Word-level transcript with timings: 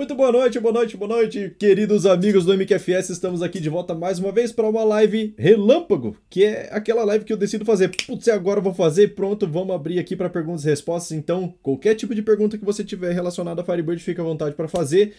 Muito 0.00 0.14
boa 0.14 0.32
noite, 0.32 0.58
boa 0.58 0.72
noite, 0.72 0.96
boa 0.96 1.08
noite, 1.10 1.54
queridos 1.58 2.06
amigos 2.06 2.46
do 2.46 2.54
MQFS. 2.54 3.10
Estamos 3.10 3.42
aqui 3.42 3.60
de 3.60 3.68
volta 3.68 3.94
mais 3.94 4.18
uma 4.18 4.32
vez 4.32 4.50
para 4.50 4.66
uma 4.66 4.82
live 4.82 5.34
relâmpago, 5.36 6.16
que 6.30 6.42
é 6.42 6.70
aquela 6.72 7.04
live 7.04 7.22
que 7.22 7.30
eu 7.30 7.36
decido 7.36 7.66
fazer. 7.66 7.90
Putz, 8.06 8.26
agora 8.28 8.60
eu 8.60 8.64
vou 8.64 8.72
fazer, 8.72 9.14
pronto, 9.14 9.46
vamos 9.46 9.74
abrir 9.74 9.98
aqui 9.98 10.16
para 10.16 10.30
perguntas 10.30 10.64
e 10.64 10.70
respostas. 10.70 11.12
Então, 11.12 11.54
qualquer 11.62 11.96
tipo 11.96 12.14
de 12.14 12.22
pergunta 12.22 12.56
que 12.56 12.64
você 12.64 12.82
tiver 12.82 13.12
relacionada 13.12 13.60
a 13.60 13.64
Firebird, 13.64 14.02
fica 14.02 14.22
à 14.22 14.24
vontade 14.24 14.54
para 14.54 14.66
fazer, 14.68 15.14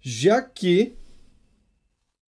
já 0.00 0.42
que 0.42 0.94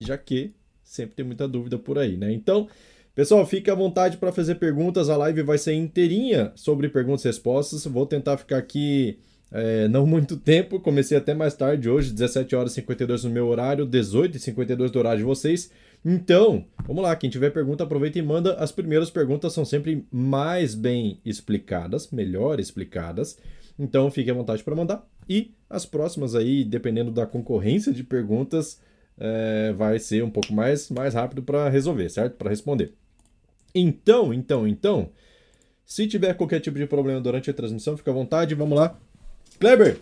já 0.01 0.17
que 0.17 0.55
sempre 0.85 1.17
tem 1.17 1.25
muita 1.25 1.49
dúvida 1.49 1.81
por 1.81 1.99
aí, 1.99 2.17
né? 2.17 2.33
Então, 2.33 2.69
pessoal, 3.13 3.45
fique 3.45 3.73
à 3.73 3.75
vontade 3.75 4.19
para 4.19 4.31
fazer 4.31 4.55
perguntas. 4.55 5.09
A 5.09 5.17
live 5.17 5.43
vai 5.43 5.59
ser 5.59 5.73
inteirinha 5.73 6.53
sobre 6.55 6.89
perguntas 6.89 7.25
e 7.25 7.27
respostas. 7.27 7.85
Vou 7.87 8.07
tentar 8.07 8.37
ficar 8.37 8.59
aqui 8.59 9.19
é, 9.51 9.89
não 9.89 10.07
muito 10.07 10.37
tempo, 10.37 10.79
comecei 10.79 11.17
até 11.17 11.35
mais 11.35 11.55
tarde 11.55 11.89
hoje, 11.89 12.13
17 12.13 12.55
horas 12.55 12.73
e 12.73 12.75
52 12.77 13.25
no 13.25 13.31
meu 13.31 13.47
horário, 13.47 13.87
18 13.87 14.37
e 14.37 14.41
52 14.41 14.91
do 14.91 14.99
horário 14.99 15.19
de 15.19 15.25
vocês. 15.25 15.71
Então, 16.05 16.65
vamos 16.87 17.03
lá, 17.03 17.17
quem 17.17 17.31
tiver 17.31 17.51
pergunta, 17.51 17.85
aproveita 17.85 18.19
e 18.19 18.23
manda. 18.23 18.55
As 18.55 18.71
primeiras 18.71 19.11
perguntas 19.11 19.53
são 19.53 19.65
sempre 19.65 20.07
mais 20.13 20.75
bem 20.75 21.21
explicadas, 21.25 22.11
melhor 22.11 22.61
explicadas. 22.61 23.39
Então, 23.79 24.11
fique 24.11 24.31
à 24.31 24.35
vontade 24.35 24.63
para 24.63 24.77
mandar. 24.77 25.07
E 25.29 25.53
as 25.69 25.85
próximas 25.85 26.35
aí, 26.35 26.65
dependendo 26.65 27.11
da 27.11 27.27
concorrência 27.27 27.93
de 27.93 28.05
perguntas, 28.05 28.81
é, 29.19 29.73
vai 29.77 29.99
ser 29.99 30.23
um 30.23 30.31
pouco 30.31 30.53
mais, 30.53 30.91
mais 30.91 31.15
rápido 31.15 31.43
para 31.43 31.69
resolver, 31.69 32.09
certo? 32.09 32.37
Para 32.37 32.51
responder. 32.51 32.93
Então, 33.75 34.33
então, 34.33 34.67
então, 34.67 35.11
se 35.85 36.07
tiver 36.07 36.35
qualquer 36.35 36.61
tipo 36.61 36.79
de 36.79 36.87
problema 36.87 37.21
durante 37.21 37.51
a 37.51 37.55
transmissão, 37.55 37.97
fica 37.97 38.11
à 38.11 38.15
vontade, 38.15 38.55
vamos 38.55 38.79
lá. 38.79 38.99
Kleber, 39.59 39.99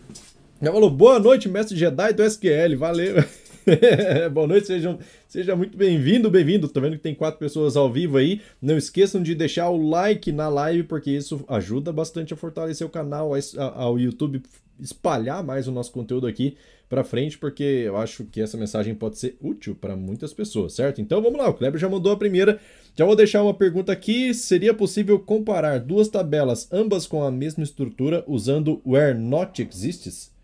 já 0.60 0.70
falou 0.70 0.90
boa 0.90 1.18
noite, 1.18 1.48
mestre 1.48 1.78
Jedi 1.78 2.12
do 2.12 2.22
SQL, 2.22 2.76
valeu. 2.76 3.24
boa 4.30 4.46
noite, 4.46 4.66
sejam, 4.66 4.98
seja 5.26 5.56
muito 5.56 5.78
bem-vindo, 5.78 6.30
bem-vindo. 6.30 6.68
Tô 6.68 6.78
vendo 6.78 6.96
que 6.96 7.02
tem 7.02 7.14
quatro 7.14 7.40
pessoas 7.40 7.74
ao 7.74 7.90
vivo 7.90 8.18
aí. 8.18 8.42
Não 8.60 8.76
esqueçam 8.76 9.22
de 9.22 9.34
deixar 9.34 9.70
o 9.70 9.88
like 9.88 10.30
na 10.30 10.50
live, 10.50 10.82
porque 10.82 11.10
isso 11.10 11.42
ajuda 11.48 11.90
bastante 11.90 12.34
a 12.34 12.36
fortalecer 12.36 12.86
o 12.86 12.90
canal, 12.90 13.32
ao 13.74 13.98
YouTube 13.98 14.42
espalhar 14.78 15.42
mais 15.42 15.66
o 15.66 15.72
nosso 15.72 15.90
conteúdo 15.90 16.26
aqui 16.26 16.58
para 16.86 17.02
frente, 17.02 17.38
porque 17.38 17.62
eu 17.62 17.96
acho 17.96 18.24
que 18.26 18.42
essa 18.42 18.58
mensagem 18.58 18.94
pode 18.94 19.18
ser 19.18 19.36
útil 19.40 19.74
para 19.74 19.96
muitas 19.96 20.34
pessoas, 20.34 20.74
certo? 20.74 21.00
Então 21.00 21.22
vamos 21.22 21.38
lá, 21.38 21.48
o 21.48 21.54
Kleber 21.54 21.80
já 21.80 21.88
mandou 21.88 22.12
a 22.12 22.16
primeira. 22.16 22.60
Já 22.98 23.04
vou 23.04 23.14
deixar 23.14 23.42
uma 23.42 23.52
pergunta 23.52 23.92
aqui. 23.92 24.32
Seria 24.32 24.72
possível 24.72 25.20
comparar 25.20 25.78
duas 25.80 26.08
tabelas, 26.08 26.72
ambas 26.72 27.06
com 27.06 27.22
a 27.22 27.30
mesma 27.30 27.62
estrutura, 27.62 28.24
usando 28.26 28.80
where 28.86 29.16
not 29.16 29.60
exists? 29.62 30.34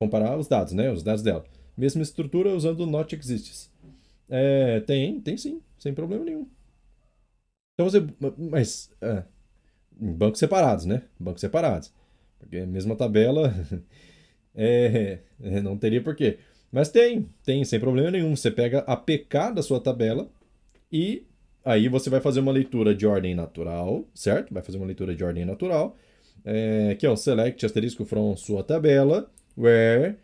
Comparar 0.00 0.38
os 0.38 0.48
dados, 0.48 0.72
né? 0.72 0.90
Os 0.90 1.02
dados 1.02 1.22
dela. 1.22 1.44
Mesma 1.76 2.02
estrutura 2.02 2.54
usando 2.54 2.86
not 2.86 3.14
exists. 3.14 3.70
É, 4.28 4.80
tem, 4.80 5.20
tem 5.20 5.36
sim, 5.36 5.60
sem 5.78 5.92
problema 5.92 6.24
nenhum. 6.24 6.48
Então 7.74 7.90
você. 7.90 8.02
Mas. 8.38 8.90
É, 9.02 9.24
em 10.00 10.12
bancos 10.12 10.38
separados, 10.38 10.86
né? 10.86 11.02
Bancos 11.20 11.42
separados. 11.42 11.92
Porque 12.38 12.56
a 12.56 12.66
mesma 12.66 12.96
tabela. 12.96 13.54
É, 14.56 15.18
é, 15.42 15.60
não 15.60 15.76
teria 15.76 16.00
porquê. 16.00 16.38
Mas 16.70 16.88
tem, 16.88 17.28
tem, 17.42 17.64
sem 17.64 17.80
problema 17.80 18.12
nenhum. 18.12 18.36
Você 18.36 18.52
pega 18.52 18.84
a 18.86 18.96
PK 18.96 19.50
da 19.50 19.62
sua 19.64 19.80
tabela 19.80 20.30
e 20.92 21.26
aí 21.64 21.88
você 21.88 22.10
vai 22.10 22.20
fazer 22.20 22.40
uma 22.40 22.52
leitura 22.52 22.94
de 22.94 23.06
ordem 23.06 23.34
natural, 23.34 24.04
certo? 24.14 24.52
Vai 24.52 24.62
fazer 24.62 24.78
uma 24.78 24.86
leitura 24.86 25.14
de 25.14 25.24
ordem 25.24 25.44
natural, 25.44 25.96
é, 26.44 26.94
que 26.96 27.06
é 27.06 27.10
o 27.10 27.16
select 27.16 27.64
asterisco 27.64 28.04
from 28.04 28.36
sua 28.36 28.62
tabela, 28.62 29.30
where 29.56 30.16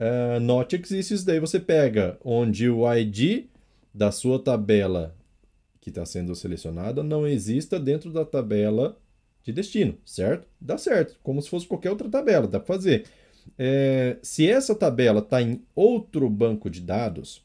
uh, 0.00 0.40
not 0.40 0.74
exists. 0.76 1.24
Daí 1.24 1.40
você 1.40 1.58
pega 1.58 2.18
onde 2.24 2.68
o 2.68 2.90
ID 2.92 3.46
da 3.92 4.12
sua 4.12 4.38
tabela 4.38 5.16
que 5.80 5.90
está 5.90 6.04
sendo 6.04 6.34
selecionada 6.34 7.02
não 7.02 7.26
exista 7.26 7.78
dentro 7.78 8.12
da 8.12 8.24
tabela 8.24 8.98
de 9.42 9.52
destino, 9.52 9.96
certo? 10.04 10.48
Dá 10.60 10.76
certo, 10.76 11.18
como 11.22 11.40
se 11.40 11.48
fosse 11.48 11.66
qualquer 11.66 11.90
outra 11.90 12.08
tabela, 12.08 12.48
dá 12.48 12.58
para 12.58 12.74
fazer. 12.74 13.06
É, 13.56 14.16
se 14.22 14.48
essa 14.50 14.74
tabela 14.74 15.20
está 15.20 15.40
em 15.40 15.62
outro 15.74 16.28
banco 16.28 16.68
de 16.68 16.80
dados, 16.80 17.44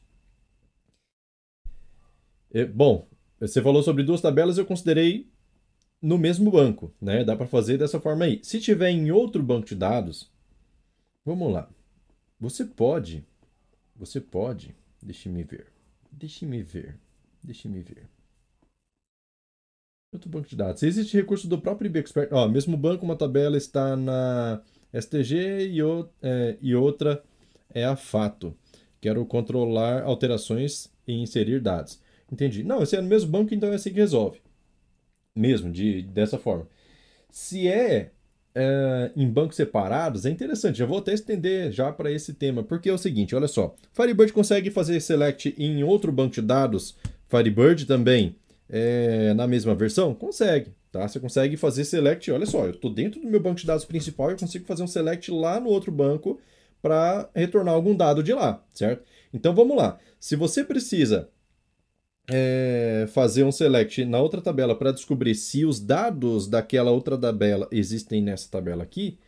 é, 2.52 2.64
bom, 2.64 3.06
você 3.48 3.60
falou 3.60 3.82
sobre 3.82 4.04
duas 4.04 4.20
tabelas, 4.20 4.56
eu 4.56 4.64
considerei 4.64 5.28
no 6.00 6.16
mesmo 6.16 6.50
banco, 6.50 6.92
né? 7.00 7.24
Dá 7.24 7.36
para 7.36 7.46
fazer 7.46 7.76
dessa 7.76 8.00
forma 8.00 8.24
aí. 8.24 8.40
Se 8.42 8.60
tiver 8.60 8.90
em 8.90 9.10
outro 9.10 9.42
banco 9.42 9.66
de 9.66 9.74
dados, 9.74 10.30
vamos 11.24 11.52
lá. 11.52 11.68
Você 12.38 12.64
pode, 12.64 13.24
você 13.96 14.20
pode, 14.20 14.74
deixe-me 15.00 15.42
ver, 15.42 15.66
deixe-me 16.10 16.62
ver, 16.62 16.98
deixe-me 17.42 17.80
ver. 17.80 18.08
Outro 20.12 20.28
banco 20.28 20.48
de 20.48 20.56
dados. 20.56 20.80
Se 20.80 20.86
existe 20.86 21.16
recurso 21.16 21.48
do 21.48 21.60
próprio 21.60 21.86
IBExpert, 21.86 22.28
ó, 22.32 22.46
mesmo 22.46 22.76
banco, 22.76 23.04
uma 23.04 23.16
tabela 23.16 23.56
está 23.56 23.96
na 23.96 24.60
STG 24.92 25.68
e, 25.68 25.82
o, 25.82 26.08
é, 26.20 26.58
e 26.60 26.74
outra 26.74 27.24
é 27.70 27.84
a 27.84 27.96
Fato. 27.96 28.54
Quero 29.00 29.24
controlar 29.24 30.02
alterações 30.02 30.92
e 31.06 31.14
inserir 31.14 31.60
dados. 31.60 32.01
Entendi. 32.32 32.64
Não, 32.64 32.82
esse 32.82 32.96
é 32.96 33.00
no 33.00 33.08
mesmo 33.08 33.30
banco, 33.30 33.54
então 33.54 33.70
é 33.70 33.74
assim 33.74 33.90
que 33.90 34.00
resolve. 34.00 34.40
Mesmo, 35.36 35.70
de, 35.70 36.02
dessa 36.02 36.38
forma. 36.38 36.66
Se 37.30 37.68
é, 37.68 38.10
é 38.54 39.10
em 39.14 39.28
bancos 39.28 39.56
separados, 39.56 40.24
é 40.24 40.30
interessante. 40.30 40.78
Já 40.78 40.86
vou 40.86 40.98
até 40.98 41.12
estender 41.12 41.70
já 41.70 41.92
para 41.92 42.10
esse 42.10 42.32
tema, 42.32 42.62
porque 42.62 42.88
é 42.88 42.92
o 42.92 42.98
seguinte, 42.98 43.36
olha 43.36 43.46
só. 43.46 43.74
Firebird 43.92 44.32
consegue 44.32 44.70
fazer 44.70 44.98
select 45.00 45.54
em 45.58 45.84
outro 45.84 46.10
banco 46.10 46.34
de 46.34 46.40
dados, 46.40 46.96
Firebird 47.28 47.84
também, 47.84 48.34
é, 48.68 49.34
na 49.34 49.46
mesma 49.46 49.74
versão? 49.74 50.14
Consegue. 50.14 50.72
Tá? 50.90 51.06
Você 51.06 51.20
consegue 51.20 51.56
fazer 51.56 51.84
select, 51.84 52.30
olha 52.30 52.46
só, 52.46 52.64
eu 52.64 52.70
estou 52.72 52.90
dentro 52.92 53.20
do 53.20 53.28
meu 53.28 53.40
banco 53.40 53.60
de 53.60 53.66
dados 53.66 53.84
principal 53.84 54.30
e 54.30 54.32
eu 54.34 54.38
consigo 54.38 54.64
fazer 54.64 54.82
um 54.82 54.86
select 54.86 55.30
lá 55.30 55.60
no 55.60 55.68
outro 55.68 55.92
banco 55.92 56.40
para 56.80 57.28
retornar 57.34 57.74
algum 57.74 57.94
dado 57.94 58.22
de 58.22 58.32
lá, 58.32 58.62
certo? 58.74 59.04
Então 59.32 59.54
vamos 59.54 59.76
lá. 59.76 59.98
Se 60.18 60.36
você 60.36 60.64
precisa 60.64 61.28
é, 62.32 63.06
fazer 63.12 63.44
um 63.44 63.52
select 63.52 64.04
na 64.04 64.20
outra 64.20 64.40
tabela 64.40 64.74
para 64.74 64.92
descobrir 64.92 65.34
se 65.34 65.64
os 65.64 65.78
dados 65.78 66.48
daquela 66.48 66.90
outra 66.90 67.18
tabela 67.18 67.68
existem 67.70 68.22
nessa 68.22 68.50
tabela 68.50 68.82
aqui, 68.82 69.18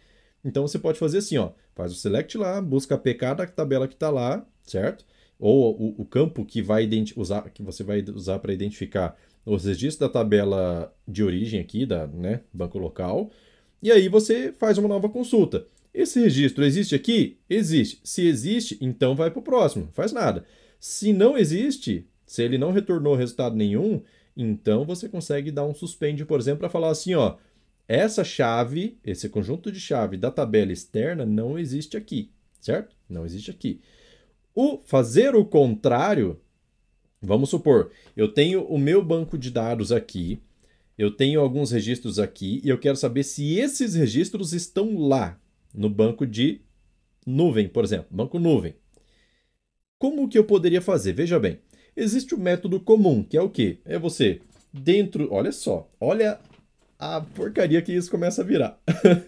então 0.44 0.66
você 0.66 0.78
pode 0.78 0.98
fazer 0.98 1.18
assim, 1.18 1.38
ó, 1.38 1.50
faz 1.74 1.92
o 1.92 1.96
select 1.96 2.36
lá, 2.36 2.60
busca 2.60 2.94
a 2.94 2.98
PK 2.98 3.34
da 3.34 3.46
tabela 3.46 3.88
que 3.88 3.94
está 3.94 4.10
lá, 4.10 4.46
certo? 4.62 5.04
Ou 5.38 5.74
o, 5.80 6.02
o 6.02 6.04
campo 6.04 6.44
que, 6.44 6.62
vai 6.62 6.88
usar, 7.16 7.42
que 7.50 7.62
você 7.62 7.82
vai 7.82 8.02
usar 8.14 8.38
para 8.38 8.52
identificar 8.52 9.16
os 9.44 9.64
registros 9.64 9.98
da 9.98 10.08
tabela 10.08 10.94
de 11.06 11.22
origem 11.22 11.60
aqui, 11.60 11.84
da 11.84 12.06
né, 12.06 12.40
banco 12.52 12.78
local, 12.78 13.30
e 13.82 13.90
aí 13.90 14.08
você 14.08 14.52
faz 14.52 14.78
uma 14.78 14.88
nova 14.88 15.08
consulta. 15.08 15.66
Esse 15.92 16.20
registro 16.20 16.64
existe 16.64 16.94
aqui? 16.94 17.38
Existe. 17.48 18.00
Se 18.02 18.26
existe, 18.26 18.78
então 18.80 19.14
vai 19.14 19.30
para 19.30 19.40
o 19.40 19.42
próximo, 19.42 19.88
faz 19.92 20.12
nada. 20.12 20.44
Se 20.80 21.12
não 21.12 21.36
existe, 21.38 22.06
se 22.34 22.42
ele 22.42 22.58
não 22.58 22.72
retornou 22.72 23.14
resultado 23.14 23.54
nenhum, 23.54 24.02
então 24.36 24.84
você 24.84 25.08
consegue 25.08 25.50
dar 25.50 25.64
um 25.64 25.74
suspende, 25.74 26.24
por 26.24 26.40
exemplo, 26.40 26.60
para 26.60 26.68
falar 26.68 26.90
assim, 26.90 27.14
ó, 27.14 27.36
essa 27.86 28.24
chave, 28.24 28.98
esse 29.04 29.28
conjunto 29.28 29.70
de 29.70 29.78
chave 29.78 30.16
da 30.16 30.30
tabela 30.30 30.72
externa 30.72 31.24
não 31.24 31.58
existe 31.58 31.96
aqui, 31.96 32.30
certo? 32.60 32.96
Não 33.08 33.24
existe 33.24 33.50
aqui. 33.50 33.80
O 34.54 34.80
fazer 34.84 35.34
o 35.34 35.44
contrário 35.44 36.40
Vamos 37.24 37.48
supor, 37.48 37.90
eu 38.14 38.28
tenho 38.28 38.64
o 38.64 38.78
meu 38.78 39.02
banco 39.02 39.38
de 39.38 39.50
dados 39.50 39.90
aqui, 39.90 40.42
eu 40.98 41.10
tenho 41.10 41.40
alguns 41.40 41.70
registros 41.70 42.18
aqui 42.18 42.60
e 42.62 42.68
eu 42.68 42.78
quero 42.78 42.96
saber 42.96 43.22
se 43.22 43.54
esses 43.58 43.94
registros 43.94 44.52
estão 44.52 44.98
lá 44.98 45.40
no 45.72 45.88
banco 45.88 46.26
de 46.26 46.60
nuvem, 47.26 47.66
por 47.66 47.82
exemplo, 47.82 48.08
banco 48.10 48.38
nuvem. 48.38 48.74
Como 49.98 50.28
que 50.28 50.36
eu 50.36 50.44
poderia 50.44 50.82
fazer? 50.82 51.14
Veja 51.14 51.40
bem, 51.40 51.58
existe 51.96 52.34
o 52.34 52.38
método 52.38 52.80
comum, 52.80 53.22
que 53.22 53.36
é 53.36 53.42
o 53.42 53.50
quê? 53.50 53.78
É 53.84 53.98
você 53.98 54.40
dentro, 54.72 55.32
olha 55.32 55.52
só, 55.52 55.88
olha 56.00 56.40
a 56.98 57.20
porcaria 57.20 57.82
que 57.82 57.92
isso 57.92 58.10
começa 58.10 58.42
a 58.42 58.44
virar. 58.44 58.80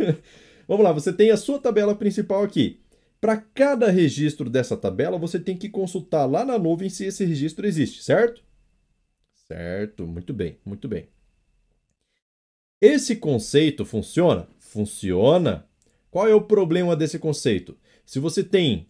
Vamos 0.66 0.84
lá, 0.84 0.92
você 0.92 1.12
tem 1.12 1.30
a 1.30 1.36
sua 1.36 1.58
tabela 1.58 1.94
principal 1.94 2.42
aqui. 2.42 2.80
Para 3.20 3.36
cada 3.36 3.90
registro 3.90 4.50
dessa 4.50 4.76
tabela, 4.76 5.18
você 5.18 5.38
tem 5.38 5.56
que 5.56 5.68
consultar 5.68 6.26
lá 6.26 6.44
na 6.44 6.58
nuvem 6.58 6.88
se 6.88 7.04
esse 7.04 7.24
registro 7.24 7.66
existe, 7.66 8.02
certo? 8.02 8.42
Certo, 9.46 10.06
muito 10.06 10.34
bem, 10.34 10.58
muito 10.64 10.88
bem. 10.88 11.08
Esse 12.80 13.16
conceito 13.16 13.84
funciona? 13.84 14.48
Funciona. 14.58 15.66
Qual 16.10 16.28
é 16.28 16.34
o 16.34 16.42
problema 16.42 16.94
desse 16.96 17.18
conceito? 17.18 17.76
Se 18.04 18.18
você 18.18 18.42
tem 18.44 18.88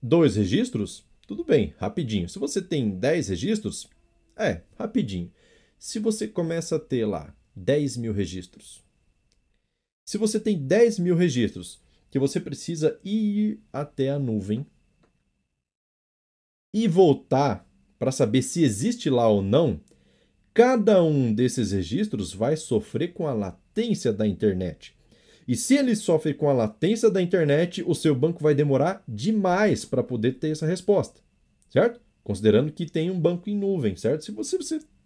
dois 0.00 0.36
registros, 0.36 1.04
tudo 1.26 1.44
bem, 1.44 1.74
rapidinho. 1.78 2.28
Se 2.28 2.38
você 2.38 2.60
tem 2.60 2.90
10 2.90 3.28
registros, 3.28 3.88
é, 4.36 4.62
rapidinho. 4.78 5.32
Se 5.78 5.98
você 5.98 6.28
começa 6.28 6.76
a 6.76 6.80
ter 6.80 7.06
lá 7.06 7.34
10 7.54 7.96
mil 7.96 8.12
registros, 8.12 8.82
se 10.04 10.18
você 10.18 10.38
tem 10.38 10.58
10 10.58 10.98
mil 10.98 11.16
registros 11.16 11.80
que 12.10 12.18
você 12.18 12.38
precisa 12.38 12.98
ir 13.04 13.60
até 13.72 14.10
a 14.10 14.18
nuvem 14.18 14.66
e 16.72 16.86
voltar 16.86 17.66
para 17.98 18.12
saber 18.12 18.42
se 18.42 18.62
existe 18.62 19.08
lá 19.08 19.28
ou 19.28 19.40
não, 19.40 19.80
cada 20.52 21.02
um 21.02 21.32
desses 21.32 21.72
registros 21.72 22.32
vai 22.32 22.56
sofrer 22.56 23.14
com 23.14 23.26
a 23.26 23.32
latência 23.32 24.12
da 24.12 24.26
internet. 24.26 24.96
E 25.46 25.54
se 25.54 25.76
ele 25.76 25.94
sofre 25.94 26.32
com 26.32 26.48
a 26.48 26.52
latência 26.52 27.10
da 27.10 27.20
internet, 27.20 27.82
o 27.86 27.94
seu 27.94 28.14
banco 28.14 28.42
vai 28.42 28.54
demorar 28.54 29.02
demais 29.06 29.84
para 29.84 30.02
poder 30.02 30.32
ter 30.32 30.50
essa 30.50 30.66
resposta, 30.66 31.20
certo? 31.70 32.00
Considerando 32.22 32.72
que 32.72 32.86
tem 32.86 33.10
um 33.10 33.20
banco 33.20 33.50
em 33.50 33.56
nuvem, 33.56 33.94
certo? 33.96 34.24
Se 34.24 34.32
você 34.32 34.56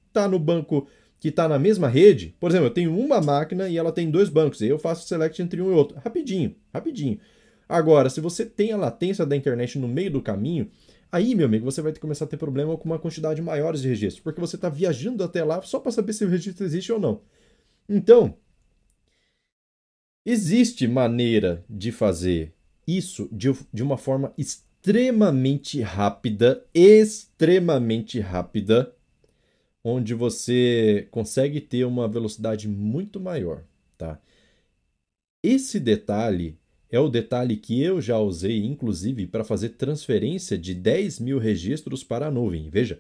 está 0.07 0.29
no 0.29 0.39
banco 0.39 0.87
que 1.19 1.29
está 1.29 1.49
na 1.49 1.59
mesma 1.59 1.89
rede, 1.89 2.37
por 2.39 2.51
exemplo, 2.51 2.69
eu 2.69 2.73
tenho 2.73 2.97
uma 2.97 3.21
máquina 3.21 3.69
e 3.69 3.77
ela 3.77 3.91
tem 3.91 4.09
dois 4.09 4.29
bancos, 4.29 4.61
e 4.61 4.69
eu 4.69 4.79
faço 4.79 5.09
select 5.09 5.43
entre 5.43 5.61
um 5.61 5.73
e 5.73 5.75
outro, 5.75 5.99
rapidinho, 5.99 6.55
rapidinho. 6.73 7.19
Agora, 7.69 8.09
se 8.09 8.21
você 8.21 8.47
tem 8.47 8.73
a 8.73 8.77
latência 8.77 9.27
da 9.27 9.37
internet 9.37 9.79
no 9.79 9.89
meio 9.89 10.13
do 10.13 10.23
caminho, 10.23 10.71
aí, 11.11 11.35
meu 11.35 11.47
amigo, 11.47 11.65
você 11.65 11.83
vai 11.83 11.91
ter 11.91 11.97
que 11.97 12.03
começar 12.03 12.25
a 12.25 12.29
ter 12.29 12.37
problema 12.37 12.77
com 12.77 12.85
uma 12.85 12.99
quantidade 12.99 13.43
maior 13.43 13.75
de 13.75 13.87
registros, 13.87 14.23
porque 14.23 14.41
você 14.41 14.55
está 14.55 14.69
viajando 14.69 15.25
até 15.25 15.43
lá 15.43 15.61
só 15.63 15.81
para 15.81 15.91
saber 15.91 16.13
se 16.13 16.25
o 16.25 16.29
registro 16.29 16.65
existe 16.65 16.93
ou 16.93 17.01
não. 17.01 17.21
Então, 17.89 18.37
existe 20.25 20.87
maneira 20.87 21.65
de 21.69 21.91
fazer 21.93 22.53
isso 22.87 23.29
de, 23.31 23.53
de 23.73 23.83
uma 23.83 23.97
forma 23.97 24.33
extremamente 24.37 25.81
rápida, 25.81 26.65
extremamente 26.73 28.19
rápida, 28.21 28.95
onde 29.85 30.15
você 30.15 31.07
consegue 31.11 31.61
ter 31.61 31.85
uma 31.85 32.09
velocidade 32.09 32.69
muito 32.69 33.21
maior, 33.21 33.65
tá? 33.97 34.19
Esse 35.43 35.79
detalhe 35.79 36.59
é 36.91 36.99
o 36.99 37.09
detalhe 37.09 37.57
que 37.57 37.81
eu 37.83 38.01
já 38.01 38.19
usei, 38.19 38.65
inclusive, 38.65 39.27
para 39.27 39.45
fazer 39.45 39.71
transferência 39.71 40.57
de 40.57 40.75
10 40.75 41.21
mil 41.21 41.39
registros 41.39 42.03
para 42.03 42.27
a 42.27 42.31
nuvem. 42.31 42.71
Veja, 42.71 42.99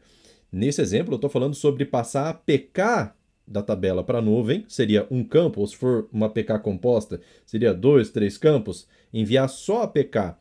nesse 0.53 0.81
exemplo 0.81 1.15
eu 1.15 1.17
estou 1.17 1.31
falando 1.31 1.55
sobre 1.55 1.85
passar 1.85 2.29
a 2.29 2.35
PK 2.35 3.15
da 3.49 3.63
tabela 3.63 4.05
para 4.05 4.19
a 4.19 4.23
nuvem, 4.23 4.65
seria 4.69 5.07
um 5.11 5.25
campo, 5.25 5.61
ou 5.61 5.67
se 5.67 5.77
for 5.77 6.09
uma 6.13 6.29
PK 6.29 6.59
composta, 6.59 7.21
seria 7.47 7.73
dois, 7.73 8.11
três 8.11 8.37
campos, 8.37 8.87
enviar 9.13 9.49
só 9.49 9.83
a 9.83 9.89
PK 9.89 10.37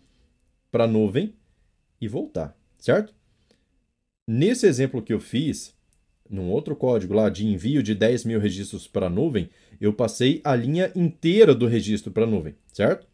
para 0.69 0.83
a 0.83 0.88
nuvem 0.88 1.33
e 2.01 2.07
voltar, 2.07 2.56
certo? 2.77 3.13
Nesse 4.30 4.68
exemplo 4.68 5.01
que 5.01 5.13
eu 5.13 5.19
fiz, 5.19 5.74
num 6.30 6.51
outro 6.51 6.75
código 6.75 7.13
lá 7.13 7.30
de 7.30 7.48
envio 7.48 7.81
de 7.81 7.95
10 7.95 8.25
mil 8.25 8.39
registros 8.39 8.88
para 8.88 9.07
a 9.07 9.10
nuvem, 9.10 9.50
eu 9.80 9.94
passei 9.94 10.42
a 10.44 10.56
linha 10.56 10.92
inteira 10.95 11.56
do 11.56 11.65
registro 11.65 12.12
para 12.12 12.25
a 12.25 12.27
nuvem, 12.27 12.56
certo? 12.74 13.07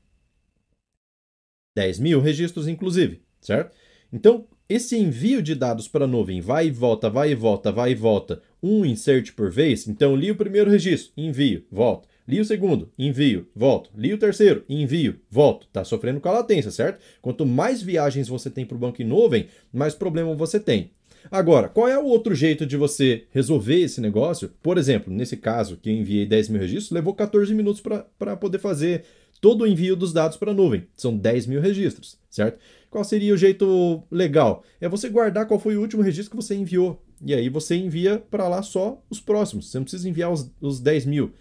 10 1.76 2.00
mil 2.00 2.20
registros, 2.20 2.68
inclusive, 2.68 3.22
certo? 3.40 3.76
Então, 4.12 4.48
esse 4.68 4.98
envio 4.98 5.42
de 5.42 5.54
dados 5.54 5.88
para 5.88 6.06
a 6.06 6.08
nuvem 6.08 6.42
vai 6.42 6.68
e 6.68 6.72
volta, 6.72 7.10
vai 7.10 7.32
e 7.32 7.36
volta, 7.36 7.72
vai 7.72 7.92
e 7.92 7.96
volta, 7.96 8.42
um 8.64 8.86
insert 8.86 9.34
por 9.34 9.52
vez. 9.52 9.88
Então, 9.88 10.16
li 10.16 10.32
o 10.32 10.36
primeiro 10.36 10.72
registro, 10.72 11.12
envio, 11.18 11.66
volto. 11.70 12.08
Li 12.26 12.40
o 12.40 12.46
segundo, 12.46 12.90
envio, 12.98 13.50
volto. 13.54 13.90
Li 13.98 14.14
o 14.14 14.18
terceiro, 14.18 14.64
envio, 14.70 15.20
volto. 15.30 15.68
Está 15.68 15.84
sofrendo 15.84 16.22
com 16.22 16.30
a 16.30 16.34
latência, 16.34 16.72
certo? 16.72 17.04
Quanto 17.22 17.46
mais 17.46 17.82
viagens 17.82 18.30
você 18.30 18.50
tem 18.50 18.66
para 18.66 18.78
o 18.78 18.80
banco 18.80 19.02
em 19.02 19.06
nuvem, 19.06 19.48
mais 19.74 19.94
problema 19.94 20.34
você 20.34 20.58
tem. 20.58 20.92
Agora, 21.30 21.68
qual 21.68 21.88
é 21.88 21.98
o 21.98 22.06
outro 22.06 22.34
jeito 22.34 22.66
de 22.66 22.78
você 22.78 23.26
resolver 23.32 23.82
esse 23.82 24.00
negócio? 24.00 24.52
Por 24.62 24.78
exemplo, 24.78 25.14
nesse 25.14 25.36
caso 25.38 25.78
que 25.78 25.90
eu 25.90 25.94
enviei 25.94 26.26
10 26.26 26.50
mil 26.50 26.62
registros, 26.62 26.92
levou 26.92 27.14
14 27.14 27.54
minutos 27.54 27.82
para 28.18 28.38
poder 28.38 28.60
fazer 28.60 29.04
todo 29.42 29.64
o 29.64 29.68
envio 29.68 29.96
dos 29.96 30.14
dados 30.14 30.38
para 30.38 30.52
a 30.52 30.54
nuvem. 30.54 30.88
São 30.96 31.16
10 31.16 31.48
mil 31.48 31.62
registros, 31.62 32.18
certo? 32.30 32.60
Qual 32.90 33.04
seria 33.04 33.34
o 33.34 33.38
jeito 33.38 34.04
legal? 34.12 34.64
É 34.80 34.88
você 34.88 35.10
guardar 35.10 35.48
qual 35.48 35.60
foi 35.60 35.76
o 35.76 35.82
último 35.82 36.02
registro 36.02 36.32
que 36.32 36.44
você 36.44 36.56
enviou. 36.56 37.02
E 37.26 37.34
aí 37.34 37.48
você 37.48 37.76
envia 37.76 38.20
para 38.20 38.48
lá 38.48 38.62
só 38.62 39.02
os 39.10 39.20
próximos. 39.20 39.70
Você 39.70 39.78
não 39.78 39.86
precisa 39.86 40.10
enviar 40.10 40.32
os, 40.32 40.52
os 40.60 40.80
10 40.80 41.06
mil. 41.06 41.34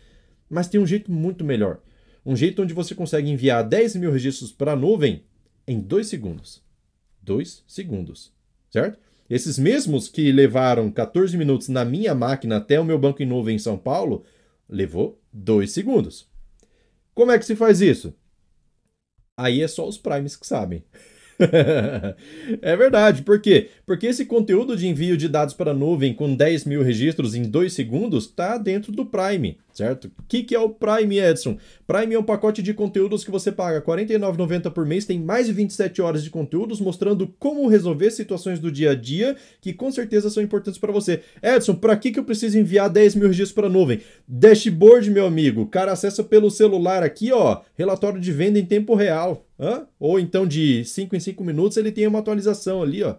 Mas 0.49 0.69
tem 0.69 0.81
um 0.81 0.87
jeito 0.87 1.11
muito 1.11 1.45
melhor. 1.45 1.81
Um 2.25 2.37
jeito 2.37 2.63
onde 2.63 2.73
você 2.73 2.95
consegue 2.95 3.29
enviar 3.29 3.67
10 3.67 3.97
mil 3.97 4.13
registros 4.13 4.53
para 4.53 4.73
a 4.73 4.77
nuvem 4.77 5.25
em 5.67 5.81
2 5.81 6.07
segundos. 6.07 6.63
2 7.23 7.65
segundos, 7.67 8.33
certo? 8.71 8.99
Esses 9.29 9.59
mesmos 9.59 10.09
que 10.09 10.31
levaram 10.31 10.91
14 10.91 11.37
minutos 11.37 11.69
na 11.69 11.85
minha 11.85 12.15
máquina 12.15 12.59
até 12.59 12.79
o 12.79 12.85
meu 12.85 12.99
banco 12.99 13.23
em 13.23 13.27
nuvem 13.27 13.57
em 13.57 13.59
São 13.59 13.79
Paulo, 13.79 14.25
levou 14.69 15.21
2 15.33 15.71
segundos. 15.71 16.29
Como 17.15 17.33
é 17.33 17.39
que 17.39 17.45
se 17.45 17.57
faz 17.57 17.81
isso? 17.81 18.15
Aí 19.37 19.63
é 19.63 19.69
só 19.69 19.89
os 19.89 19.99
primes 19.99 20.37
que 20.37 20.47
sabem. 20.47 20.85
é 22.63 22.77
verdade, 22.77 23.23
por 23.23 23.41
quê? 23.41 23.71
Porque 23.85 24.07
esse 24.07 24.27
conteúdo 24.27 24.77
de 24.77 24.87
envio 24.87 25.17
de 25.17 25.29
dados 25.29 25.55
para 25.55 25.73
a 25.73 25.75
nuvem 25.75 26.15
com 26.15 26.35
10 26.35 26.65
mil 26.65 26.83
registros 26.83 27.35
em 27.35 27.43
2 27.43 27.73
segundos 27.73 28.27
está 28.27 28.59
dentro 28.59 28.93
do 28.93 29.07
Prime, 29.07 29.59
certo? 29.73 30.07
O 30.07 30.11
que, 30.29 30.43
que 30.43 30.55
é 30.55 30.59
o 30.59 30.69
Prime, 30.69 31.19
Edson? 31.19 31.57
Prime 31.87 32.15
é 32.15 32.19
um 32.19 32.23
pacote 32.23 32.63
de 32.63 32.75
conteúdos 32.75 33.25
que 33.25 33.31
você 33.31 33.51
paga 33.51 33.79
R$ 33.79 33.85
49,90 33.85 34.71
por 34.71 34.87
mês, 34.87 35.05
tem 35.05 35.19
mais 35.19 35.47
de 35.47 35.53
27 35.53 36.01
horas 36.03 36.23
de 36.23 36.31
conteúdos 36.31 36.81
mostrando 36.81 37.33
como 37.39 37.67
resolver 37.69 38.11
situações 38.11 38.59
do 38.59 38.71
dia 38.71 38.93
a 38.93 38.95
dia 38.95 39.37
que 39.61 39.73
com 39.73 39.91
certeza 39.91 40.31
são 40.31 40.43
importantes 40.43 40.79
para 40.79 40.93
você. 40.93 41.21
Edson, 41.43 41.75
para 41.75 41.97
que, 41.97 42.11
que 42.11 42.19
eu 42.19 42.25
preciso 42.25 42.59
enviar 42.59 42.91
10 42.91 43.17
mil 43.17 43.29
registros 43.29 43.55
para 43.55 43.67
a 43.67 43.71
nuvem? 43.71 44.01
Dashboard, 44.27 45.11
meu 45.11 45.27
amigo. 45.27 45.63
O 45.63 45.67
cara 45.67 45.93
acessa 45.93 46.23
pelo 46.23 46.51
celular 46.51 47.03
aqui, 47.03 47.33
ó, 47.33 47.61
relatório 47.75 48.21
de 48.21 48.33
venda 48.33 48.59
em 48.59 48.65
tempo 48.65 48.95
real. 48.95 49.47
Hã? 49.59 49.87
Ou 49.99 50.19
então 50.19 50.47
de 50.47 50.85
5 50.85 51.15
em 51.15 51.21
5 51.21 51.45
minutos 51.45 51.77
ele 51.77 51.93
tem 51.93 52.07
uma 52.07 52.19
atualização 52.19 52.83
ali, 52.83 53.03
ó. 53.03 53.15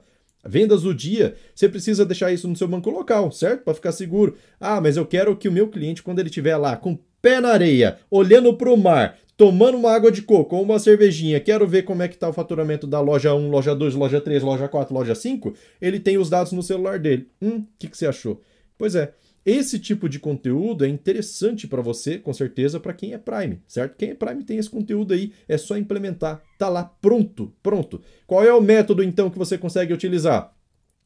Vendas 0.45 0.81
do 0.81 0.93
dia, 0.93 1.35
você 1.55 1.69
precisa 1.69 2.05
deixar 2.05 2.31
isso 2.31 2.47
no 2.47 2.55
seu 2.55 2.67
banco 2.67 2.89
local, 2.89 3.31
certo? 3.31 3.63
Para 3.63 3.73
ficar 3.73 3.91
seguro. 3.91 4.35
Ah, 4.59 4.81
mas 4.81 4.97
eu 4.97 5.05
quero 5.05 5.35
que 5.35 5.47
o 5.47 5.51
meu 5.51 5.67
cliente, 5.69 6.03
quando 6.03 6.19
ele 6.19 6.29
estiver 6.29 6.57
lá 6.57 6.75
com 6.75 6.93
o 6.93 6.99
pé 7.21 7.39
na 7.39 7.49
areia, 7.49 7.97
olhando 8.11 8.53
para 8.53 8.69
o 8.69 8.77
mar, 8.77 9.17
tomando 9.37 9.77
uma 9.77 9.91
água 9.91 10.11
de 10.11 10.21
coco 10.21 10.55
ou 10.55 10.63
uma 10.63 10.79
cervejinha, 10.79 11.39
quero 11.39 11.67
ver 11.67 11.83
como 11.83 12.03
é 12.03 12.07
que 12.07 12.15
está 12.15 12.27
o 12.27 12.33
faturamento 12.33 12.85
da 12.85 12.99
loja 12.99 13.33
1, 13.33 13.49
loja 13.49 13.73
2, 13.73 13.95
loja 13.95 14.19
3, 14.19 14.43
loja 14.43 14.67
4, 14.67 14.93
loja 14.93 15.15
5, 15.15 15.53
ele 15.81 15.99
tem 15.99 16.17
os 16.17 16.29
dados 16.29 16.51
no 16.51 16.61
celular 16.61 16.99
dele. 16.99 17.27
Hum, 17.41 17.59
o 17.59 17.65
que, 17.79 17.87
que 17.87 17.97
você 17.97 18.05
achou? 18.05 18.41
Pois 18.77 18.95
é, 18.95 19.13
esse 19.45 19.77
tipo 19.77 20.07
de 20.07 20.19
conteúdo 20.19 20.85
é 20.85 20.87
interessante 20.87 21.67
para 21.67 21.81
você, 21.81 22.17
com 22.17 22.33
certeza, 22.33 22.79
para 22.79 22.93
quem 22.93 23.13
é 23.13 23.17
Prime, 23.17 23.61
certo? 23.67 23.97
Quem 23.97 24.11
é 24.11 24.15
Prime 24.15 24.43
tem 24.43 24.57
esse 24.57 24.69
conteúdo 24.69 25.13
aí, 25.13 25.33
é 25.47 25.57
só 25.57 25.77
implementar, 25.77 26.41
tá 26.57 26.69
lá 26.69 26.85
pronto, 26.85 27.53
pronto. 27.61 28.01
Qual 28.25 28.43
é 28.43 28.53
o 28.53 28.61
método 28.61 29.03
então 29.03 29.29
que 29.29 29.37
você 29.37 29.57
consegue 29.57 29.93
utilizar? 29.93 30.55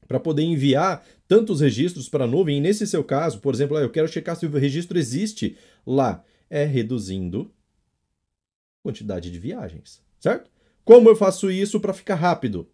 Para 0.08 0.20
poder 0.20 0.44
enviar 0.44 1.04
tantos 1.28 1.62
registros 1.62 2.08
para 2.08 2.26
a 2.26 2.28
nuvem, 2.28 2.58
e 2.58 2.62
nesse 2.62 2.86
seu 2.86 3.04
caso, 3.04 3.40
por 3.40 3.54
exemplo, 3.54 3.78
eu 3.78 3.90
quero 3.90 4.08
checar 4.08 4.36
se 4.36 4.46
o 4.46 4.52
registro 4.52 5.00
existe 5.00 5.58
lá, 5.86 6.24
é 6.50 6.64
reduzindo 6.64 7.52
a 8.80 8.90
quantidade 8.90 9.32
de 9.32 9.40
viagens, 9.40 10.02
certo? 10.20 10.50
Como 10.86 11.10
eu 11.10 11.16
faço 11.16 11.52
isso 11.52 11.80
para 11.80 11.94
ficar 11.94 12.16
rápido? 12.16 12.70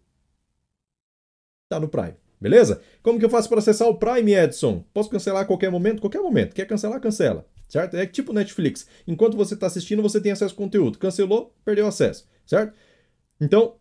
Tá 1.68 1.80
no 1.80 1.88
Prime. 1.88 2.23
Beleza? 2.40 2.80
Como 3.02 3.18
que 3.18 3.24
eu 3.24 3.30
faço 3.30 3.48
para 3.48 3.58
acessar 3.58 3.88
o 3.88 3.96
Prime, 3.96 4.34
Edson? 4.34 4.84
Posso 4.92 5.10
cancelar 5.10 5.42
a 5.42 5.46
qualquer 5.46 5.70
momento? 5.70 6.00
Qualquer 6.00 6.20
momento. 6.20 6.54
Quer 6.54 6.66
cancelar? 6.66 7.00
Cancela. 7.00 7.46
Certo? 7.68 7.96
É 7.96 8.06
tipo 8.06 8.32
Netflix. 8.32 8.86
Enquanto 9.06 9.36
você 9.36 9.54
está 9.54 9.66
assistindo, 9.66 10.02
você 10.02 10.20
tem 10.20 10.32
acesso 10.32 10.52
ao 10.54 10.58
conteúdo. 10.58 10.98
Cancelou, 10.98 11.54
perdeu 11.64 11.86
acesso. 11.86 12.28
Certo? 12.46 12.74
Então, 13.40 13.76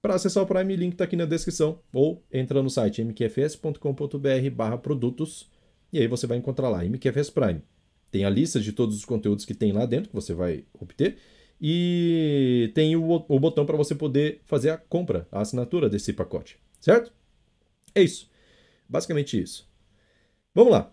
para 0.00 0.14
acessar 0.14 0.42
o 0.42 0.46
Prime, 0.46 0.76
link 0.76 0.92
está 0.92 1.04
aqui 1.04 1.16
na 1.16 1.24
descrição. 1.24 1.80
Ou 1.92 2.24
entra 2.32 2.62
no 2.62 2.70
site 2.70 3.02
mqfs.com.br 3.02 4.50
barra 4.54 4.78
produtos 4.78 5.50
e 5.92 5.98
aí 5.98 6.06
você 6.06 6.26
vai 6.26 6.36
encontrar 6.36 6.68
lá, 6.68 6.84
MQFS 6.84 7.30
Prime. 7.30 7.62
Tem 8.10 8.24
a 8.24 8.30
lista 8.30 8.60
de 8.60 8.72
todos 8.72 8.96
os 8.96 9.04
conteúdos 9.04 9.44
que 9.44 9.54
tem 9.54 9.72
lá 9.72 9.86
dentro, 9.86 10.10
que 10.10 10.14
você 10.14 10.32
vai 10.32 10.64
obter. 10.78 11.16
E 11.60 12.70
tem 12.74 12.94
o, 12.96 13.24
o 13.28 13.40
botão 13.40 13.66
para 13.66 13.76
você 13.76 13.94
poder 13.94 14.40
fazer 14.44 14.70
a 14.70 14.76
compra, 14.76 15.26
a 15.32 15.40
assinatura 15.40 15.88
desse 15.88 16.12
pacote. 16.12 16.58
Certo? 16.80 17.12
É 17.94 18.02
isso. 18.02 18.28
Basicamente 18.88 19.40
isso. 19.40 19.68
Vamos 20.54 20.72
lá. 20.72 20.92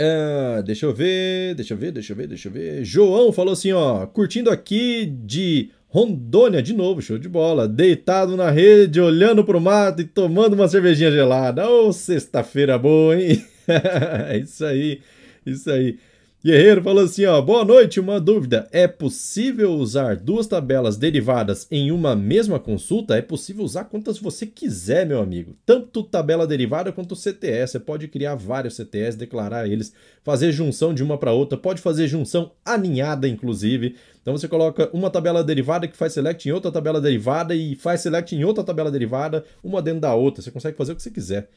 Uh, 0.00 0.62
deixa 0.64 0.86
eu 0.86 0.92
ver, 0.92 1.54
deixa 1.54 1.72
eu 1.72 1.78
ver, 1.78 1.92
deixa 1.92 2.12
eu 2.12 2.16
ver, 2.16 2.26
deixa 2.26 2.48
eu 2.48 2.52
ver. 2.52 2.84
João 2.84 3.32
falou 3.32 3.52
assim, 3.52 3.72
ó, 3.72 4.04
curtindo 4.06 4.50
aqui 4.50 5.06
de 5.06 5.70
Rondônia 5.86 6.60
de 6.60 6.74
novo, 6.74 7.00
show 7.00 7.16
de 7.16 7.28
bola. 7.28 7.68
Deitado 7.68 8.36
na 8.36 8.50
rede, 8.50 9.00
olhando 9.00 9.44
pro 9.44 9.60
mato 9.60 10.02
e 10.02 10.04
tomando 10.04 10.54
uma 10.54 10.66
cervejinha 10.66 11.12
gelada. 11.12 11.70
Ô, 11.70 11.86
oh, 11.86 11.92
sexta-feira 11.92 12.76
boa, 12.76 13.16
hein? 13.16 13.44
isso 14.42 14.64
aí, 14.64 15.00
isso 15.46 15.70
aí. 15.70 15.98
Guerreiro 16.44 16.82
falou 16.82 17.02
assim, 17.02 17.24
ó, 17.24 17.40
boa 17.40 17.64
noite, 17.64 17.98
uma 17.98 18.20
dúvida, 18.20 18.68
é 18.70 18.86
possível 18.86 19.72
usar 19.72 20.14
duas 20.14 20.46
tabelas 20.46 20.94
derivadas 20.98 21.66
em 21.70 21.90
uma 21.90 22.14
mesma 22.14 22.60
consulta? 22.60 23.16
É 23.16 23.22
possível 23.22 23.64
usar 23.64 23.84
quantas 23.84 24.18
você 24.18 24.44
quiser, 24.44 25.06
meu 25.06 25.22
amigo, 25.22 25.56
tanto 25.64 26.02
tabela 26.02 26.46
derivada 26.46 26.92
quanto 26.92 27.16
CTS, 27.16 27.72
você 27.72 27.80
pode 27.80 28.08
criar 28.08 28.34
vários 28.34 28.76
CTS, 28.76 29.16
declarar 29.16 29.66
eles, 29.66 29.94
fazer 30.22 30.52
junção 30.52 30.92
de 30.92 31.02
uma 31.02 31.16
para 31.16 31.32
outra, 31.32 31.56
pode 31.56 31.80
fazer 31.80 32.08
junção 32.08 32.52
aninhada, 32.62 33.26
inclusive, 33.26 33.96
então 34.20 34.36
você 34.36 34.46
coloca 34.46 34.90
uma 34.92 35.08
tabela 35.08 35.42
derivada 35.42 35.88
que 35.88 35.96
faz 35.96 36.12
select 36.12 36.46
em 36.46 36.52
outra 36.52 36.70
tabela 36.70 37.00
derivada 37.00 37.54
e 37.54 37.74
faz 37.74 38.02
select 38.02 38.36
em 38.36 38.44
outra 38.44 38.62
tabela 38.62 38.90
derivada, 38.90 39.46
uma 39.62 39.80
dentro 39.80 40.00
da 40.00 40.14
outra, 40.14 40.42
você 40.42 40.50
consegue 40.50 40.76
fazer 40.76 40.92
o 40.92 40.96
que 40.96 41.02
você 41.02 41.10
quiser. 41.10 41.48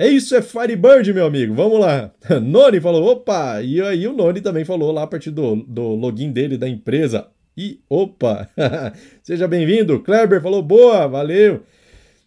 É 0.00 0.06
isso, 0.06 0.36
é 0.36 0.40
Firebird, 0.40 1.12
meu 1.12 1.26
amigo. 1.26 1.52
Vamos 1.52 1.80
lá. 1.80 2.12
Noni 2.40 2.80
falou, 2.80 3.04
opa! 3.04 3.60
E 3.60 3.82
aí 3.82 4.06
o 4.06 4.12
Noni 4.12 4.40
também 4.40 4.64
falou 4.64 4.92
lá 4.92 5.02
a 5.02 5.06
partir 5.08 5.32
do, 5.32 5.56
do 5.56 5.96
login 5.96 6.30
dele 6.30 6.56
da 6.56 6.68
empresa. 6.68 7.26
E 7.56 7.80
opa! 7.90 8.48
Seja 9.24 9.48
bem-vindo. 9.48 9.98
Kleber 9.98 10.40
falou, 10.40 10.62
boa, 10.62 11.08
valeu. 11.08 11.64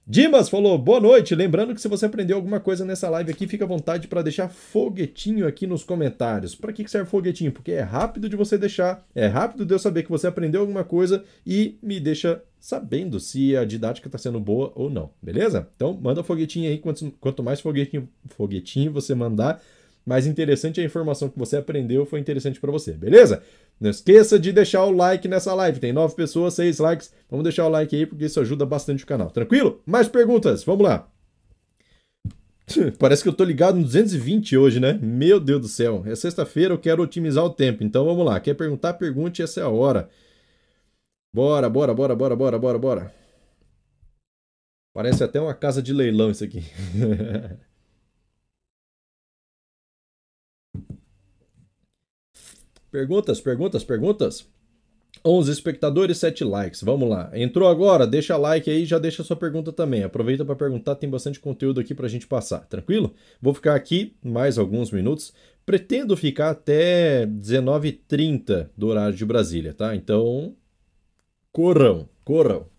Dimas 0.06 0.50
falou, 0.50 0.78
boa 0.78 1.00
noite. 1.00 1.34
Lembrando 1.34 1.74
que 1.74 1.80
se 1.80 1.88
você 1.88 2.08
aprendeu 2.08 2.36
alguma 2.36 2.60
coisa 2.60 2.84
nessa 2.84 3.10
live 3.10 3.32
aqui, 3.32 3.48
fica 3.48 3.64
à 3.64 3.68
vontade 3.68 4.10
para 4.10 4.22
deixar 4.22 4.50
foguetinho 4.50 5.48
aqui 5.48 5.66
nos 5.66 5.86
comentários. 5.86 6.54
Para 6.54 6.74
que 6.74 6.86
serve 6.90 7.10
foguetinho? 7.10 7.54
Porque 7.54 7.72
é 7.72 7.80
rápido 7.80 8.28
de 8.28 8.36
você 8.36 8.58
deixar, 8.58 9.02
é 9.16 9.28
rápido 9.28 9.66
de 9.66 9.74
eu 9.74 9.80
saber 9.80 10.04
que 10.04 10.10
você 10.10 10.28
aprendeu 10.28 10.60
alguma 10.60 10.84
coisa 10.84 11.24
e 11.48 11.78
me 11.82 12.02
deixa 12.02 12.44
sabendo 12.62 13.20
se 13.20 13.58
a 13.58 13.66
didática 13.66 14.08
está 14.08 14.20
sendo 14.20 14.40
boa 14.40 14.72
ou 14.76 14.88
não, 14.88 15.10
beleza? 15.20 15.68
Então 15.76 15.98
manda 16.00 16.24
foguetinho 16.24 16.70
aí, 16.70 16.78
quanto, 16.78 17.12
quanto 17.20 17.42
mais 17.42 17.60
foguetinho, 17.60 18.08
foguetinho 18.30 18.94
você 18.94 19.16
mandar, 19.16 19.60
mais 20.06 20.28
interessante 20.28 20.80
a 20.80 20.84
informação 20.84 21.28
que 21.28 21.40
você 21.40 21.58
aprendeu 21.58 22.06
foi 22.06 22.20
interessante 22.20 22.60
para 22.60 22.72
você, 22.72 22.92
beleza? 22.94 23.42
Não 23.80 23.90
esqueça 23.90 24.38
de 24.38 24.52
deixar 24.52 24.86
o 24.86 24.92
like 24.92 25.28
nessa 25.28 25.56
live. 25.56 25.80
Tem 25.80 25.92
nove 25.92 26.16
pessoas, 26.16 26.54
seis 26.54 26.78
likes. 26.78 27.12
Vamos 27.30 27.44
deixar 27.44 27.66
o 27.66 27.70
like 27.70 27.96
aí 27.96 28.06
porque 28.06 28.26
isso 28.26 28.40
ajuda 28.40 28.64
bastante 28.64 29.04
o 29.04 29.08
canal. 29.08 29.32
Tranquilo? 29.32 29.82
Mais 29.84 30.08
perguntas? 30.08 30.64
Vamos 30.64 30.84
lá. 30.84 31.08
Parece 33.00 33.24
que 33.24 33.30
eu 33.30 33.34
tô 33.34 33.44
ligado 33.44 33.78
no 33.78 33.84
220 33.84 34.56
hoje, 34.56 34.80
né? 34.80 35.00
Meu 35.02 35.40
Deus 35.40 35.62
do 35.62 35.68
céu. 35.68 36.04
É 36.06 36.16
sexta-feira, 36.16 36.76
eu 36.76 36.78
quero 36.78 37.02
otimizar 37.02 37.44
o 37.44 37.50
tempo. 37.50 37.84
Então 37.84 38.06
vamos 38.06 38.24
lá. 38.24 38.40
Quer 38.40 38.54
perguntar? 38.54 38.94
Pergunte, 38.94 39.42
essa 39.42 39.62
é 39.62 39.64
a 39.64 39.70
hora. 39.70 40.10
Bora, 41.34 41.70
bora, 41.70 41.94
bora, 41.94 42.16
bora, 42.16 42.36
bora, 42.36 42.60
bora, 42.60 42.80
bora. 42.80 43.14
Parece 44.94 45.24
até 45.24 45.40
uma 45.40 45.54
casa 45.54 45.82
de 45.82 45.94
leilão 45.94 46.32
isso 46.32 46.44
aqui. 46.44 46.62
Perguntas, 52.92 53.40
perguntas, 53.40 53.86
perguntas? 53.86 54.46
11 55.26 55.52
espectadores, 55.52 56.18
7 56.18 56.44
likes. 56.44 56.84
Vamos 56.84 57.10
lá. 57.10 57.32
Entrou 57.34 57.70
agora? 57.70 58.06
Deixa 58.06 58.36
like 58.36 58.70
aí, 58.70 58.86
já 58.86 59.00
deixa 59.00 59.24
sua 59.24 59.36
pergunta 59.38 59.72
também. 59.72 60.04
Aproveita 60.04 60.44
para 60.44 60.56
perguntar, 60.56 60.96
tem 60.96 61.10
bastante 61.10 61.40
conteúdo 61.40 61.80
aqui 61.80 61.94
para 61.96 62.08
a 62.08 62.10
gente 62.10 62.28
passar. 62.28 62.68
Tranquilo? 62.68 63.14
Vou 63.42 63.54
ficar 63.54 63.76
aqui 63.76 64.18
mais 64.22 64.58
alguns 64.58 64.92
minutos. 64.92 65.34
Pretendo 65.66 66.18
ficar 66.18 66.50
até 66.50 67.26
19h30 67.28 68.70
do 68.76 68.88
horário 68.88 69.16
de 69.16 69.26
Brasília, 69.26 69.74
tá? 69.74 69.96
Então, 69.96 70.54
corram, 71.54 72.10
corram. 72.26 72.70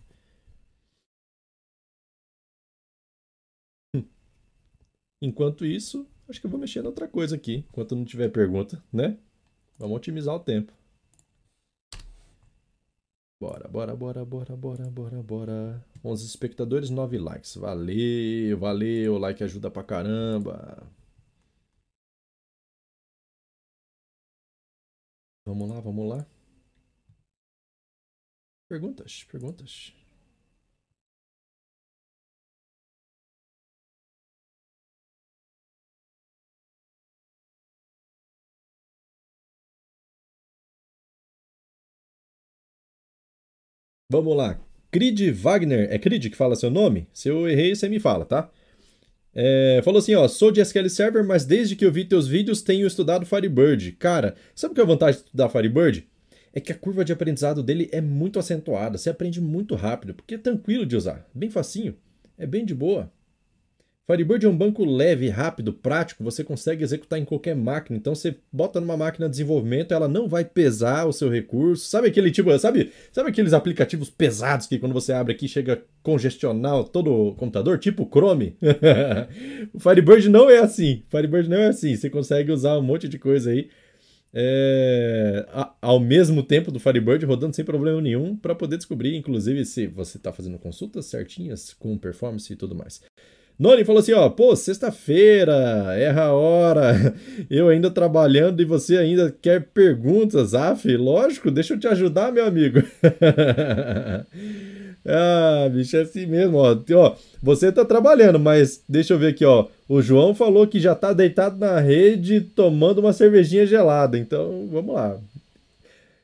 Enquanto 5.21 5.65
isso, 5.65 6.05
acho 6.27 6.39
que 6.41 6.45
eu 6.45 6.51
vou 6.51 6.59
mexer 6.59 6.79
em 6.83 6.85
outra 6.85 7.07
coisa 7.07 7.35
aqui, 7.35 7.65
enquanto 7.69 7.95
não 7.95 8.03
tiver 8.03 8.29
pergunta, 8.29 8.83
né? 8.91 9.17
Vamos 9.77 9.95
otimizar 9.97 10.35
o 10.35 10.39
tempo. 10.39 10.73
Bora, 13.39 13.67
bora, 13.67 13.95
bora, 13.95 14.25
bora, 14.25 14.55
bora, 14.55 14.89
bora, 14.89 15.21
bora. 15.23 15.85
11 16.03 16.25
espectadores, 16.25 16.89
9 16.89 17.17
likes. 17.17 17.55
Valeu, 17.55 18.57
valeu. 18.57 19.17
Like 19.17 19.43
ajuda 19.43 19.69
pra 19.69 19.83
caramba. 19.83 20.81
Vamos 25.45 25.69
lá, 25.69 25.79
vamos 25.79 26.09
lá. 26.09 26.25
Perguntas, 28.73 29.23
perguntas. 29.31 29.93
Vamos 44.09 44.35
lá. 44.35 44.59
Creed 44.91 45.19
Wagner, 45.35 45.87
é 45.91 45.99
Creed 45.99 46.31
que 46.31 46.35
fala 46.35 46.55
seu 46.55 46.71
nome? 46.71 47.07
Se 47.13 47.29
eu 47.29 47.47
errei, 47.47 47.75
você 47.75 47.87
me 47.87 47.99
fala, 47.99 48.25
tá? 48.25 48.49
É, 49.35 49.81
falou 49.83 49.99
assim, 49.99 50.15
ó, 50.15 50.27
sou 50.27 50.51
de 50.51 50.61
SQL 50.61 50.89
Server, 50.89 51.23
mas 51.23 51.45
desde 51.45 51.75
que 51.75 51.85
eu 51.85 51.91
vi 51.91 52.05
teus 52.05 52.27
vídeos 52.27 52.63
tenho 52.63 52.87
estudado 52.87 53.25
Firebird. 53.25 53.91
Cara, 53.93 54.35
sabe 54.55 54.71
o 54.71 54.75
que 54.75 54.81
é 54.81 54.83
a 54.83 54.87
vantagem 54.87 55.21
de 55.21 55.27
estudar 55.27 55.49
Firebird? 55.49 56.07
É 56.53 56.61
que 56.61 56.71
a 56.71 56.77
curva 56.77 57.03
de 57.03 57.11
aprendizado 57.11 57.63
dele 57.63 57.89
é 57.91 57.99
muito 57.99 58.37
acentuada, 58.37 58.97
você 58.97 59.09
aprende 59.09 59.41
muito 59.41 59.73
rápido, 59.75 60.13
porque 60.13 60.35
é 60.35 60.37
tranquilo 60.37 60.85
de 60.85 60.95
usar, 60.95 61.27
bem 61.33 61.49
facinho, 61.49 61.95
é 62.37 62.45
bem 62.45 62.63
de 62.63 62.75
boa. 62.75 63.11
Firebird 64.05 64.45
é 64.45 64.49
um 64.49 64.57
banco 64.57 64.83
leve, 64.83 65.29
rápido, 65.29 65.71
prático, 65.71 66.25
você 66.25 66.43
consegue 66.43 66.83
executar 66.83 67.17
em 67.17 67.23
qualquer 67.23 67.55
máquina. 67.55 67.97
Então 67.97 68.13
você 68.13 68.35
bota 68.51 68.81
numa 68.81 68.97
máquina 68.97 69.27
de 69.27 69.31
desenvolvimento, 69.31 69.93
ela 69.93 70.09
não 70.09 70.27
vai 70.27 70.43
pesar 70.43 71.07
o 71.07 71.13
seu 71.13 71.29
recurso. 71.29 71.85
Sabe 71.87 72.09
aquele 72.09 72.29
tipo, 72.29 72.57
sabe, 72.59 72.91
sabe 73.13 73.29
aqueles 73.29 73.53
aplicativos 73.53 74.09
pesados 74.09 74.67
que 74.67 74.77
quando 74.77 74.91
você 74.91 75.13
abre 75.13 75.33
aqui 75.33 75.47
chega 75.47 75.73
a 75.75 75.77
congestionar 76.03 76.83
todo 76.85 77.13
o 77.13 77.35
computador, 77.35 77.79
tipo 77.79 78.05
Chrome? 78.11 78.57
o 79.73 79.79
Firebird 79.79 80.27
não 80.27 80.49
é 80.49 80.59
assim. 80.59 81.03
Firebird 81.09 81.49
não 81.49 81.57
é 81.57 81.67
assim. 81.67 81.95
Você 81.95 82.09
consegue 82.09 82.51
usar 82.51 82.77
um 82.77 82.83
monte 82.83 83.07
de 83.07 83.17
coisa 83.17 83.51
aí 83.51 83.69
é, 84.33 85.45
ao 85.79 85.99
mesmo 85.99 86.41
tempo 86.41 86.71
do 86.71 86.79
Firebird 86.79 87.23
rodando 87.25 87.55
sem 87.55 87.63
problema 87.63 88.01
nenhum 88.01 88.35
para 88.35 88.55
poder 88.55 88.77
descobrir, 88.77 89.15
inclusive, 89.15 89.63
se 89.63 89.85
você 89.85 90.17
está 90.17 90.33
fazendo 90.33 90.57
consultas 90.57 91.05
certinhas 91.05 91.71
com 91.73 91.95
performance 91.97 92.51
e 92.51 92.55
tudo 92.55 92.73
mais. 92.73 93.01
Noni 93.59 93.85
falou 93.85 93.99
assim, 93.99 94.13
ó, 94.13 94.27
pô, 94.29 94.55
sexta-feira, 94.55 95.53
erra 95.95 96.23
a 96.23 96.33
hora, 96.33 97.15
eu 97.49 97.69
ainda 97.69 97.91
trabalhando 97.91 98.61
e 98.61 98.65
você 98.65 98.97
ainda 98.97 99.31
quer 99.31 99.67
perguntas, 99.67 100.55
af, 100.55 100.87
lógico, 100.97 101.51
deixa 101.51 101.75
eu 101.75 101.79
te 101.79 101.87
ajudar, 101.87 102.31
meu 102.31 102.47
amigo. 102.47 102.81
ah, 105.05 105.69
bicho, 105.71 105.95
é 105.95 106.01
assim 106.01 106.25
mesmo, 106.25 106.57
ó. 106.57 106.75
ó. 106.95 107.15
Você 107.43 107.71
tá 107.71 107.85
trabalhando, 107.85 108.39
mas 108.39 108.83
deixa 108.89 109.13
eu 109.13 109.19
ver 109.19 109.27
aqui, 109.27 109.45
ó. 109.45 109.67
O 109.87 110.01
João 110.01 110.33
falou 110.33 110.65
que 110.65 110.79
já 110.79 110.95
tá 110.95 111.11
deitado 111.13 111.57
na 111.57 111.79
rede 111.79 112.41
tomando 112.41 112.99
uma 112.99 113.13
cervejinha 113.13 113.65
gelada, 113.65 114.17
então 114.17 114.67
vamos 114.71 114.95
lá. 114.95 115.19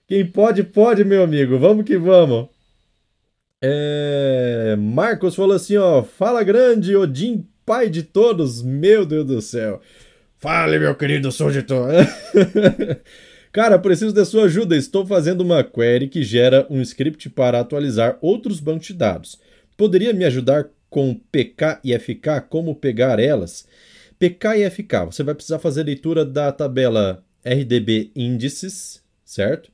Quem 0.08 0.25
pode, 0.25 0.63
pode, 0.63 1.04
meu 1.04 1.24
amigo, 1.24 1.60
vamos 1.60 1.86
que 1.86 1.98
vamos. 1.98 2.48
É... 3.62 4.75
Marcos 4.80 5.36
falou 5.36 5.56
assim, 5.56 5.78
ó, 5.78 6.01
fala 6.01 6.42
grande, 6.44 6.96
Odin, 6.96 7.46
pai 7.66 7.89
de 7.89 8.04
todos, 8.04 8.62
meu 8.63 9.06
Deus 9.06 9.25
do 9.25 9.42
céu. 9.42 9.82
Fale, 10.39 10.80
meu 10.80 10.96
querido 10.96 11.32
Sojitor. 11.32 11.92
Cara, 13.51 13.78
preciso 13.78 14.13
da 14.13 14.24
sua 14.24 14.46
ajuda. 14.46 14.75
Estou 14.75 15.06
fazendo 15.06 15.42
uma 15.42 15.63
query 15.63 16.08
que 16.08 16.24
gera 16.24 16.66
um 16.70 16.82
script 16.82 17.30
para 17.30 17.60
atualizar 17.60 18.18
outros 18.22 18.60
bancos 18.60 18.88
de 18.88 18.94
dados. 18.94 19.39
Poderia 19.75 20.13
me 20.13 20.24
ajudar 20.24 20.70
com 20.89 21.13
PK 21.13 21.79
e 21.84 21.98
FK, 21.98 22.41
como 22.50 22.75
pegar 22.75 23.19
elas? 23.19 23.67
PK 24.17 24.58
e 24.58 24.69
FK, 24.69 25.05
você 25.05 25.24
vai 25.24 25.34
precisar 25.34 25.60
fazer 25.60 25.84
leitura 25.84 26.25
da 26.25 26.51
tabela 26.51 27.24
RDB 27.43 28.12
índices, 28.15 29.01
certo? 29.24 29.72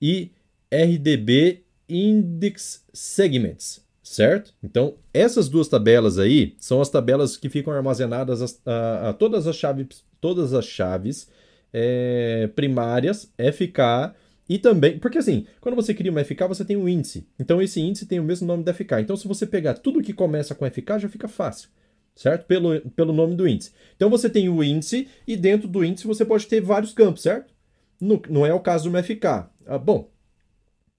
E 0.00 0.30
RDB 0.70 1.62
Index 1.88 2.84
Segments, 2.92 3.84
certo? 4.02 4.54
Então, 4.62 4.94
essas 5.12 5.48
duas 5.48 5.68
tabelas 5.68 6.18
aí 6.18 6.54
são 6.58 6.80
as 6.80 6.88
tabelas 6.88 7.36
que 7.36 7.50
ficam 7.50 7.72
armazenadas 7.72 8.58
a, 8.64 9.10
a 9.10 9.12
todas 9.12 9.46
as 9.46 9.56
chaves, 9.56 10.02
todas 10.20 10.54
as 10.54 10.64
chaves 10.64 11.28
é, 11.72 12.48
primárias, 12.54 13.30
FK 13.36 14.14
e 14.54 14.58
também, 14.58 14.98
porque 14.98 15.18
assim, 15.18 15.46
quando 15.60 15.74
você 15.74 15.94
cria 15.94 16.10
uma 16.10 16.24
FK, 16.24 16.46
você 16.48 16.64
tem 16.64 16.76
um 16.76 16.88
índice. 16.88 17.26
Então, 17.38 17.60
esse 17.60 17.80
índice 17.80 18.06
tem 18.06 18.20
o 18.20 18.24
mesmo 18.24 18.46
nome 18.46 18.64
da 18.64 18.74
FK. 18.74 19.00
Então, 19.00 19.16
se 19.16 19.28
você 19.28 19.46
pegar 19.46 19.74
tudo 19.74 20.02
que 20.02 20.12
começa 20.12 20.54
com 20.54 20.68
FK, 20.68 20.98
já 20.98 21.08
fica 21.08 21.28
fácil 21.28 21.68
certo? 22.14 22.44
Pelo, 22.44 22.78
pelo 22.90 23.10
nome 23.10 23.34
do 23.34 23.48
índice. 23.48 23.72
Então 23.96 24.10
você 24.10 24.28
tem 24.28 24.46
o 24.46 24.62
índice 24.62 25.08
e 25.26 25.34
dentro 25.34 25.66
do 25.66 25.82
índice 25.82 26.06
você 26.06 26.26
pode 26.26 26.46
ter 26.46 26.60
vários 26.60 26.92
campos, 26.92 27.22
certo? 27.22 27.50
No, 27.98 28.20
não 28.28 28.44
é 28.44 28.52
o 28.52 28.60
caso 28.60 28.82
de 28.82 28.90
uma 28.90 29.02
FK. 29.02 29.48
Ah, 29.64 29.78
bom, 29.78 30.12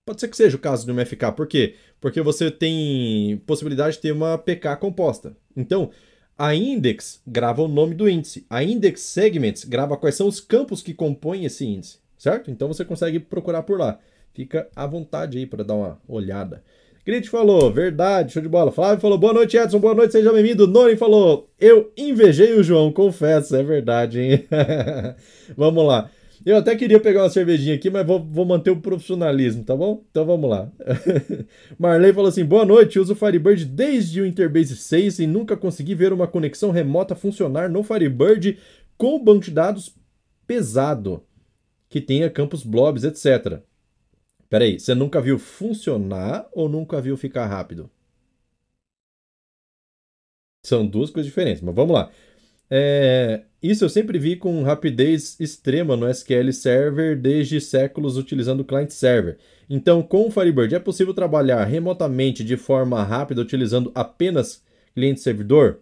Pode 0.06 0.20
ser 0.20 0.28
que 0.28 0.36
seja 0.36 0.58
o 0.58 0.60
caso 0.60 0.86
de 0.86 0.92
uma 0.92 1.06
FK. 1.06 1.32
Por 1.36 1.48
quê? 1.48 1.76
Porque 2.02 2.22
você 2.22 2.52
tem 2.52 3.38
possibilidade 3.46 3.96
de 3.96 4.02
ter 4.02 4.12
uma 4.12 4.38
PK 4.38 4.76
composta. 4.76 5.36
Então, 5.56 5.92
A 6.38 6.56
index 6.56 7.22
grava 7.26 7.62
o 7.62 7.68
nome 7.68 7.94
do 7.96 8.10
índice. 8.10 8.46
A 8.50 8.64
index 8.64 9.02
segments 9.02 9.64
grava 9.64 9.96
quais 9.96 10.16
são 10.16 10.28
os 10.28 10.40
campos 10.40 10.82
que 10.82 10.94
compõem 10.94 11.46
esse 11.46 11.64
índice, 11.64 12.00
certo? 12.24 12.50
Então 12.50 12.70
você 12.70 12.86
consegue 12.86 13.20
procurar 13.20 13.64
por 13.64 13.78
lá. 13.78 14.00
Fica 14.34 14.68
à 14.74 14.88
vontade 14.88 15.38
aí 15.38 15.46
para 15.46 15.64
dar 15.64 15.76
uma 15.76 16.00
olhada. 16.08 16.64
Grit 17.06 17.30
falou, 17.30 17.70
verdade, 17.70 18.32
show 18.32 18.42
de 18.42 18.48
bola. 18.48 18.72
Flávio 18.72 19.02
falou, 19.02 19.18
boa 19.18 19.34
noite, 19.34 19.58
Edson, 19.58 19.78
boa 19.78 19.94
noite, 19.94 20.14
seja 20.14 20.32
bem-vindo. 20.32 20.66
Noni 20.66 20.96
falou, 20.96 21.50
eu 21.60 21.92
invejei 21.98 22.54
o 22.54 22.64
João, 22.64 22.94
confesso, 22.94 23.54
é 23.58 23.62
verdade, 23.62 24.22
hein? 24.22 24.46
Vamos 25.58 25.86
lá. 25.86 26.10
Eu 26.46 26.58
até 26.58 26.76
queria 26.78 27.00
pegar 27.00 27.24
uma 27.24 27.30
cervejinha 27.30 27.76
aqui, 27.76 27.90
mas 27.90 28.08
vou, 28.08 28.24
vou 28.24 28.46
manter 28.46 28.72
o 28.72 28.80
profissionalismo, 28.80 29.64
tá 29.64 29.76
bom? 29.76 30.04
Então 30.10 30.26
vamos 30.26 30.50
lá. 30.50 30.70
Marley 31.80 32.12
falou 32.12 32.28
assim: 32.28 32.44
boa 32.44 32.66
noite, 32.66 33.00
uso 33.00 33.14
o 33.14 33.16
Firebird 33.16 33.64
desde 33.64 34.20
o 34.20 34.26
Interbase 34.26 34.76
6 34.76 35.20
e 35.20 35.28
nunca 35.28 35.56
consegui 35.56 35.96
ver 35.96 36.12
uma 36.12 36.28
conexão 36.28 36.70
remota 36.70 37.16
funcionar 37.16 37.70
no 37.70 37.82
Firebird 37.82 38.58
com 38.98 39.16
o 39.16 39.24
banco 39.24 39.46
de 39.46 39.52
dados 39.52 39.96
pesado, 40.46 41.24
que 41.94 42.02
tenha 42.02 42.28
campos 42.28 42.64
blobs, 42.64 43.04
etc. 43.04 43.62
Peraí, 44.50 44.80
você 44.80 44.96
nunca 44.96 45.22
viu 45.22 45.38
funcionar 45.38 46.50
ou 46.52 46.68
nunca 46.68 47.00
viu 47.00 47.16
ficar 47.16 47.46
rápido? 47.46 47.88
São 50.66 50.88
duas 50.88 51.12
coisas 51.12 51.28
diferentes, 51.28 51.62
mas 51.62 51.76
vamos 51.76 51.94
lá. 51.94 52.12
É, 52.68 53.44
isso 53.62 53.86
eu 53.86 53.90
sempre 53.90 54.18
vi 54.18 54.36
com 54.36 54.64
rapidez 54.64 55.40
extrema 55.40 55.96
no 55.96 56.10
SQL 56.10 56.52
Server 56.52 57.16
desde 57.16 57.62
séculos 57.62 58.18
utilizando 58.18 58.66
client 58.66 58.90
server. 58.90 59.38
Então, 59.70 60.02
com 60.02 60.28
o 60.28 60.32
Firebird 60.32 60.74
é 60.74 60.80
possível 60.80 61.14
trabalhar 61.14 61.64
remotamente 61.64 62.44
de 62.44 62.58
forma 62.58 63.04
rápida 63.04 63.40
utilizando 63.40 63.92
apenas 63.94 64.64
cliente 64.96 65.22
servidor? 65.22 65.80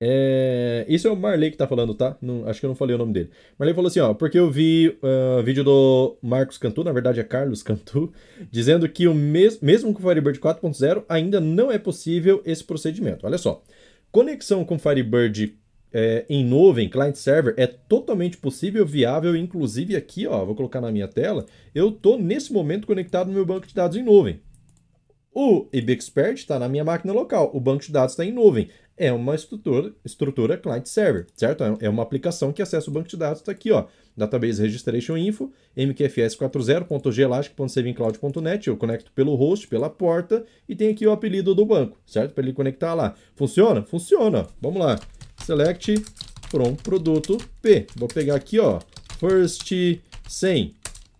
É... 0.00 0.86
Isso 0.88 1.06
é 1.06 1.10
o 1.10 1.16
Marley 1.16 1.50
que 1.50 1.56
está 1.56 1.66
falando, 1.66 1.94
tá? 1.94 2.16
Não, 2.22 2.48
acho 2.48 2.58
que 2.58 2.66
eu 2.66 2.68
não 2.68 2.74
falei 2.74 2.94
o 2.94 2.98
nome 2.98 3.12
dele. 3.12 3.30
Marley 3.58 3.74
falou 3.74 3.88
assim, 3.88 4.00
ó, 4.00 4.14
porque 4.14 4.38
eu 4.38 4.50
vi 4.50 4.96
uh, 5.02 5.42
vídeo 5.42 5.62
do 5.62 6.16
Marcos 6.22 6.56
Cantu, 6.56 6.82
na 6.82 6.92
verdade 6.92 7.20
é 7.20 7.24
Carlos 7.24 7.62
Cantu, 7.62 8.12
dizendo 8.50 8.88
que 8.88 9.06
o 9.06 9.14
mes 9.14 9.60
mesmo 9.60 9.92
com 9.92 10.00
o 10.00 10.08
Firebird 10.08 10.40
4.0 10.40 11.04
ainda 11.08 11.40
não 11.40 11.70
é 11.70 11.78
possível 11.78 12.42
esse 12.46 12.64
procedimento. 12.64 13.26
Olha 13.26 13.38
só. 13.38 13.62
Conexão 14.10 14.64
com 14.64 14.78
Firebird 14.78 15.56
é, 15.92 16.24
em 16.28 16.44
nuvem, 16.44 16.88
client 16.88 17.16
server, 17.16 17.54
é 17.56 17.66
totalmente 17.66 18.36
possível, 18.36 18.86
viável, 18.86 19.36
inclusive 19.36 19.96
aqui, 19.96 20.26
ó, 20.26 20.44
vou 20.44 20.54
colocar 20.54 20.80
na 20.80 20.90
minha 20.90 21.08
tela, 21.08 21.46
eu 21.74 21.88
estou 21.88 22.18
nesse 22.18 22.52
momento 22.52 22.86
conectado 22.86 23.28
no 23.28 23.34
meu 23.34 23.44
banco 23.44 23.66
de 23.66 23.74
dados 23.74 23.96
em 23.96 24.02
nuvem. 24.02 24.40
O 25.32 25.68
IBExpert 25.72 26.34
está 26.34 26.58
na 26.58 26.68
minha 26.68 26.84
máquina 26.84 27.12
local, 27.12 27.50
o 27.54 27.60
banco 27.60 27.84
de 27.84 27.92
dados 27.92 28.12
está 28.12 28.24
em 28.24 28.32
nuvem. 28.32 28.68
É 29.02 29.10
uma 29.10 29.34
estrutura, 29.34 29.94
estrutura 30.04 30.58
client-server, 30.58 31.26
certo? 31.34 31.64
É 31.80 31.88
uma 31.88 32.02
aplicação 32.02 32.52
que 32.52 32.60
acessa 32.60 32.90
o 32.90 32.92
banco 32.92 33.08
de 33.08 33.16
dados, 33.16 33.40
está 33.40 33.50
aqui, 33.50 33.72
ó, 33.72 33.86
Database 34.14 34.60
Registration 34.60 35.16
Info, 35.16 35.50
mqfs40.gelastic.savingcloud.net, 35.74 38.68
eu 38.68 38.76
conecto 38.76 39.10
pelo 39.12 39.34
host, 39.36 39.68
pela 39.68 39.88
porta, 39.88 40.44
e 40.68 40.76
tem 40.76 40.90
aqui 40.90 41.06
o 41.06 41.12
apelido 41.12 41.54
do 41.54 41.64
banco, 41.64 41.98
certo? 42.04 42.34
Para 42.34 42.44
ele 42.44 42.52
conectar 42.52 42.92
lá. 42.92 43.14
Funciona? 43.34 43.82
Funciona. 43.84 44.46
Vamos 44.60 44.82
lá. 44.82 45.00
Select 45.46 45.94
from 46.50 46.74
produto 46.74 47.38
P. 47.62 47.86
Vou 47.96 48.06
pegar 48.06 48.34
aqui, 48.34 48.58
ó, 48.58 48.80
first 49.18 49.72
100 50.28 50.74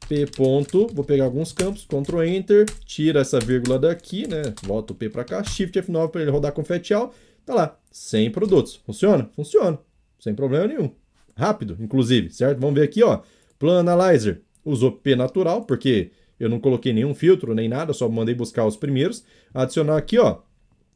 P 0.07 0.27
ponto, 0.27 0.87
vou 0.93 1.05
pegar 1.05 1.25
alguns 1.25 1.53
campos, 1.53 1.87
Ctrl 1.87 2.25
Enter, 2.25 2.67
tira 2.85 3.21
essa 3.21 3.39
vírgula 3.39 3.79
daqui, 3.79 4.27
né? 4.27 4.43
Volta 4.65 4.93
o 4.93 4.97
P 4.97 5.09
para 5.09 5.23
cá, 5.23 5.45
Shift 5.45 5.81
F9 5.81 6.11
para 6.11 6.23
ele 6.23 6.33
rodar 6.33 6.51
com 6.53 6.65
fetial. 6.65 7.15
Tá 7.51 7.57
lá, 7.57 7.77
100 7.91 8.31
produtos. 8.31 8.77
Funciona? 8.77 9.29
Funciona. 9.35 9.77
Sem 10.21 10.33
problema 10.33 10.69
nenhum. 10.69 10.93
Rápido, 11.37 11.77
inclusive, 11.81 12.31
certo? 12.31 12.61
Vamos 12.61 12.77
ver 12.77 12.85
aqui, 12.85 13.03
ó. 13.03 13.23
Plan 13.59 13.81
Analyzer 13.81 14.41
usou 14.65 14.93
P 14.93 15.17
natural, 15.17 15.65
porque 15.65 16.13
eu 16.39 16.49
não 16.49 16.61
coloquei 16.61 16.93
nenhum 16.93 17.13
filtro 17.13 17.53
nem 17.53 17.69
nada, 17.69 17.93
só 17.93 18.09
mandei 18.09 18.37
buscar 18.37 18.65
os 18.67 18.77
primeiros. 18.77 19.25
Adicionar 19.53 19.97
aqui, 19.97 20.17
ó. 20.17 20.43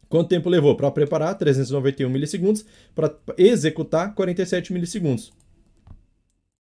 Quanto 0.08 0.28
tempo 0.28 0.48
levou 0.48 0.76
para 0.76 0.92
preparar? 0.92 1.36
391 1.36 2.08
milissegundos. 2.08 2.64
Para 2.94 3.12
executar, 3.36 4.14
47 4.14 4.72
milissegundos. 4.72 5.32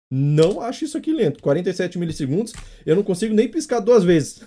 Não 0.08 0.60
acho 0.60 0.84
isso 0.84 0.96
aqui 0.96 1.12
lento. 1.12 1.42
47 1.42 1.98
milissegundos, 1.98 2.52
eu 2.86 2.94
não 2.94 3.02
consigo 3.02 3.34
nem 3.34 3.48
piscar 3.48 3.80
duas 3.80 4.04
vezes. 4.04 4.40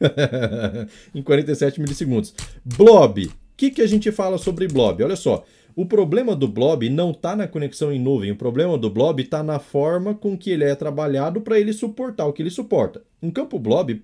em 1.14 1.22
47 1.22 1.80
milissegundos. 1.80 2.34
Blob. 2.64 3.30
Que, 3.58 3.72
que 3.72 3.82
a 3.82 3.88
gente 3.88 4.12
fala 4.12 4.38
sobre 4.38 4.68
Blob? 4.68 5.02
Olha 5.02 5.16
só. 5.16 5.44
O 5.74 5.84
problema 5.84 6.36
do 6.36 6.46
Blob 6.46 6.88
não 6.88 7.10
está 7.10 7.34
na 7.34 7.48
conexão 7.48 7.92
em 7.92 7.98
nuvem. 7.98 8.30
O 8.30 8.36
problema 8.36 8.78
do 8.78 8.88
Blob 8.88 9.20
está 9.20 9.42
na 9.42 9.58
forma 9.58 10.14
com 10.14 10.38
que 10.38 10.50
ele 10.50 10.62
é 10.62 10.76
trabalhado 10.76 11.40
para 11.40 11.58
ele 11.58 11.72
suportar 11.72 12.26
o 12.26 12.32
que 12.32 12.40
ele 12.40 12.50
suporta. 12.50 13.02
Um 13.20 13.32
campo 13.32 13.58
Blob 13.58 14.00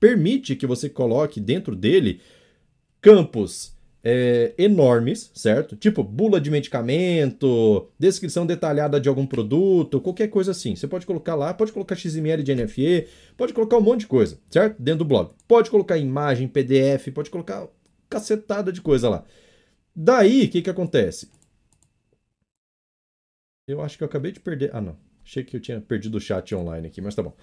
permite 0.00 0.56
que 0.56 0.66
você 0.66 0.88
coloque 0.88 1.38
dentro 1.38 1.76
dele 1.76 2.22
campos 3.02 3.76
é, 4.02 4.54
enormes, 4.56 5.30
certo? 5.34 5.76
Tipo 5.76 6.02
bula 6.02 6.40
de 6.40 6.50
medicamento, 6.50 7.90
descrição 7.98 8.46
detalhada 8.46 8.98
de 8.98 9.10
algum 9.10 9.26
produto, 9.26 10.00
qualquer 10.00 10.28
coisa 10.28 10.52
assim. 10.52 10.74
Você 10.74 10.88
pode 10.88 11.04
colocar 11.04 11.34
lá, 11.34 11.52
pode 11.52 11.72
colocar 11.72 11.94
XML 11.94 12.42
de 12.42 12.54
NFE, 12.54 13.06
pode 13.36 13.52
colocar 13.52 13.76
um 13.76 13.82
monte 13.82 14.00
de 14.00 14.06
coisa, 14.06 14.38
certo? 14.48 14.80
Dentro 14.80 15.00
do 15.00 15.04
blog. 15.04 15.30
Pode 15.46 15.70
colocar 15.70 15.98
imagem, 15.98 16.48
PDF, 16.48 17.08
pode 17.14 17.28
colocar 17.28 17.68
cacetada 18.14 18.72
de 18.72 18.80
coisa 18.80 19.08
lá. 19.08 19.24
Daí, 19.94 20.44
o 20.44 20.50
que, 20.50 20.62
que 20.62 20.70
acontece? 20.70 21.30
Eu 23.66 23.80
acho 23.80 23.96
que 23.96 24.04
eu 24.04 24.06
acabei 24.06 24.32
de 24.32 24.40
perder. 24.40 24.70
Ah, 24.74 24.80
não. 24.80 24.96
Achei 25.24 25.42
que 25.42 25.56
eu 25.56 25.60
tinha 25.60 25.80
perdido 25.80 26.16
o 26.16 26.20
chat 26.20 26.54
online 26.54 26.86
aqui, 26.86 27.00
mas 27.00 27.14
tá 27.14 27.22
bom. 27.22 27.34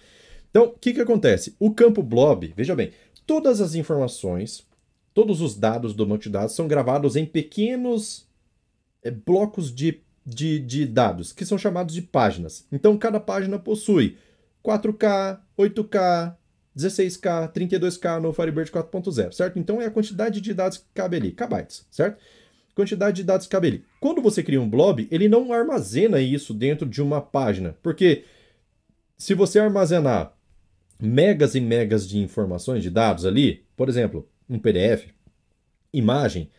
Então, 0.49 0.65
o 0.65 0.71
que, 0.77 0.93
que 0.93 1.01
acontece? 1.01 1.55
O 1.59 1.73
campo 1.73 2.03
blob, 2.03 2.53
veja 2.55 2.75
bem, 2.75 2.91
todas 3.25 3.59
as 3.61 3.73
informações 3.75 4.65
todos 5.13 5.41
os 5.41 5.55
dados 5.55 5.93
do 5.93 6.05
banco 6.05 6.23
de 6.23 6.29
dados 6.29 6.55
são 6.55 6.67
gravados 6.67 7.15
em 7.15 7.25
pequenos 7.25 8.27
é, 9.03 9.11
blocos 9.11 9.73
de, 9.73 10.01
de, 10.25 10.59
de 10.59 10.85
dados, 10.85 11.33
que 11.33 11.45
são 11.45 11.57
chamados 11.57 11.93
de 11.93 12.01
páginas. 12.01 12.65
Então, 12.71 12.97
cada 12.97 13.19
página 13.19 13.59
possui 13.59 14.17
4K, 14.63 15.39
8K, 15.57 16.35
16K, 16.77 17.51
32K 17.51 18.19
no 18.21 18.33
Firebird 18.33 18.71
4.0, 18.71 19.31
certo? 19.33 19.59
Então, 19.59 19.81
é 19.81 19.85
a 19.85 19.91
quantidade 19.91 20.39
de 20.39 20.53
dados 20.53 20.77
que 20.77 20.85
cabe 20.93 21.17
ali, 21.17 21.31
kbytes, 21.31 21.85
certo? 21.91 22.21
Quantidade 22.73 23.17
de 23.17 23.23
dados 23.23 23.47
que 23.47 23.51
cabe 23.51 23.67
ali. 23.67 23.85
Quando 23.99 24.21
você 24.21 24.41
cria 24.41 24.61
um 24.61 24.69
blob, 24.69 25.07
ele 25.11 25.27
não 25.27 25.51
armazena 25.51 26.21
isso 26.21 26.53
dentro 26.53 26.87
de 26.87 27.01
uma 27.01 27.21
página, 27.21 27.75
porque 27.83 28.23
se 29.17 29.33
você 29.33 29.59
armazenar 29.59 30.33
megas 30.99 31.55
e 31.55 31.61
megas 31.61 32.07
de 32.07 32.19
informações, 32.19 32.83
de 32.83 32.89
dados 32.89 33.25
ali, 33.25 33.65
por 33.75 33.89
exemplo, 33.89 34.27
um 34.49 34.57
PDF, 34.57 35.07
imagem, 35.93 36.49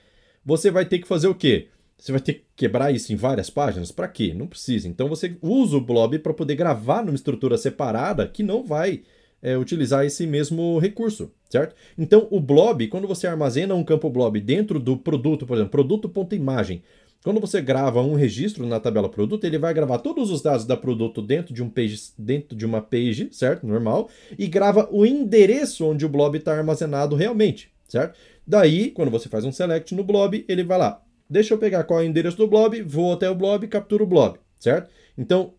você 0.45 0.71
vai 0.71 0.85
ter 0.85 0.99
que 0.99 1.09
fazer 1.09 1.29
o 1.29 1.35
quê? 1.35 1.69
Você 1.97 2.11
vai 2.11 2.21
ter 2.21 2.35
que 2.35 2.45
quebrar 2.57 2.93
isso 2.93 3.13
em 3.13 3.17
várias 3.17 3.49
páginas? 3.49 3.93
Para 3.93 4.09
quê? 4.09 4.35
Não 4.35 4.49
precisa. 4.49 4.89
Então 4.89 5.09
você 5.09 5.37
usa 5.41 5.77
o 5.77 5.81
blob 5.81 6.19
para 6.19 6.35
poder 6.35 6.57
gravar 6.57 7.05
numa 7.05 7.15
estrutura 7.15 7.57
separada 7.57 8.27
que 8.27 8.43
não 8.43 8.65
vai 8.65 9.03
é, 9.43 9.59
utilizar 9.59 10.07
esse 10.07 10.27
mesmo 10.27 10.79
recurso, 10.79 11.31
certo? 11.51 11.75
Então 11.99 12.29
o 12.31 12.41
blob, 12.41 12.87
quando 12.89 13.09
você 13.09 13.27
armazena 13.27 13.75
um 13.75 13.85
campo 13.85 14.09
blob 14.09 14.41
dentro 14.41 14.79
do 14.79 14.97
produto, 14.97 15.47
por 15.47 15.57
exemplo, 15.57 15.71
produto.imagem, 15.73 16.83
quando 17.25 17.41
você 17.41 17.61
grava 17.61 18.01
um 18.01 18.15
registro 18.15 18.67
na 18.67 18.81
tabela 18.81 19.09
produto, 19.09 19.45
ele 19.45 19.59
vai 19.59 19.73
gravar 19.75 19.99
todos 19.99 20.31
os 20.31 20.43
dados 20.43 20.65
da 20.65 20.77
produto 20.77 21.21
dentro 21.21 21.53
de 21.55 21.63
um 21.63 21.69
page, 21.69 21.97
dentro 22.19 22.57
de 22.57 22.65
uma 22.65 22.81
page, 22.81 23.29
certo? 23.31 23.67
Normal, 23.67 24.09
e 24.39 24.47
grava 24.47 24.89
o 24.91 25.05
endereço 25.05 25.85
onde 25.85 26.05
o 26.07 26.09
blob 26.09 26.39
está 26.39 26.57
armazenado 26.57 27.15
realmente 27.15 27.73
certo? 27.93 28.19
Daí, 28.47 28.91
quando 28.91 29.11
você 29.11 29.29
faz 29.29 29.45
um 29.45 29.53
select 29.53 29.95
no 29.95 30.03
blob, 30.03 30.45
ele 30.49 30.65
vai 30.65 30.79
lá. 30.79 31.03
Deixa 31.29 31.55
eu 31.55 31.59
pegar 31.59 31.85
qual 31.85 32.01
é 32.01 32.05
o 32.05 32.07
endereço 32.07 32.37
do 32.37 32.49
blob, 32.49 32.81
vou 32.83 33.13
até 33.13 33.29
o 33.29 33.35
blob, 33.35 33.67
capturo 33.69 34.05
o 34.05 34.07
blob, 34.07 34.39
certo? 34.59 34.91
Então, 35.17 35.55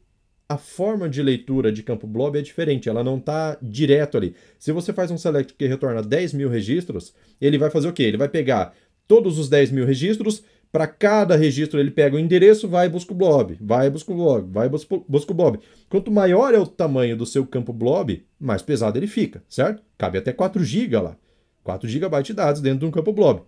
a 0.48 0.58
forma 0.58 1.10
de 1.10 1.22
leitura 1.22 1.72
de 1.72 1.82
campo 1.84 2.06
blob 2.06 2.38
é 2.38 2.42
diferente, 2.42 2.90
ela 2.90 3.04
não 3.04 3.18
está 3.18 3.58
direto 3.62 4.18
ali. 4.18 4.36
Se 4.60 4.72
você 4.72 4.92
faz 4.92 5.10
um 5.10 5.18
select 5.18 5.54
que 5.54 5.68
retorna 5.68 6.02
10 6.02 6.34
mil 6.34 6.50
registros, 6.50 7.14
ele 7.40 7.58
vai 7.58 7.70
fazer 7.70 7.88
o 7.88 7.94
quê? 7.94 8.04
Ele 8.04 8.18
vai 8.18 8.30
pegar 8.30 8.74
todos 9.08 9.38
os 9.40 9.50
10 9.50 9.72
mil 9.72 9.86
registros, 9.86 10.44
para 10.72 10.88
cada 10.88 11.36
registro 11.36 11.80
ele 11.80 11.92
pega 11.92 12.16
o 12.16 12.20
endereço, 12.20 12.68
vai 12.68 12.88
e 12.88 12.90
busca 12.90 13.14
o 13.14 13.16
blob, 13.16 13.56
vai 13.62 13.88
e 13.88 13.90
busca 13.92 14.12
o 14.12 14.16
blob, 14.16 14.52
vai 14.52 14.66
e 14.66 14.70
busca 14.70 15.32
o 15.32 15.36
blob. 15.36 15.60
Quanto 15.88 16.12
maior 16.12 16.54
é 16.54 16.58
o 16.58 16.66
tamanho 16.66 17.16
do 17.16 17.28
seu 17.28 17.46
campo 17.46 17.72
blob, 17.72 18.26
mais 18.40 18.64
pesado 18.64 18.98
ele 18.98 19.06
fica, 19.06 19.44
certo? 19.48 19.84
Cabe 19.98 20.18
até 20.18 20.34
4 20.34 20.64
GB 20.64 20.98
lá. 20.98 21.16
4 21.64 21.88
GB 21.88 22.24
de 22.24 22.34
dados 22.34 22.60
dentro 22.60 22.80
de 22.80 22.86
um 22.86 22.92
campo 22.92 23.14
blob. 23.14 23.44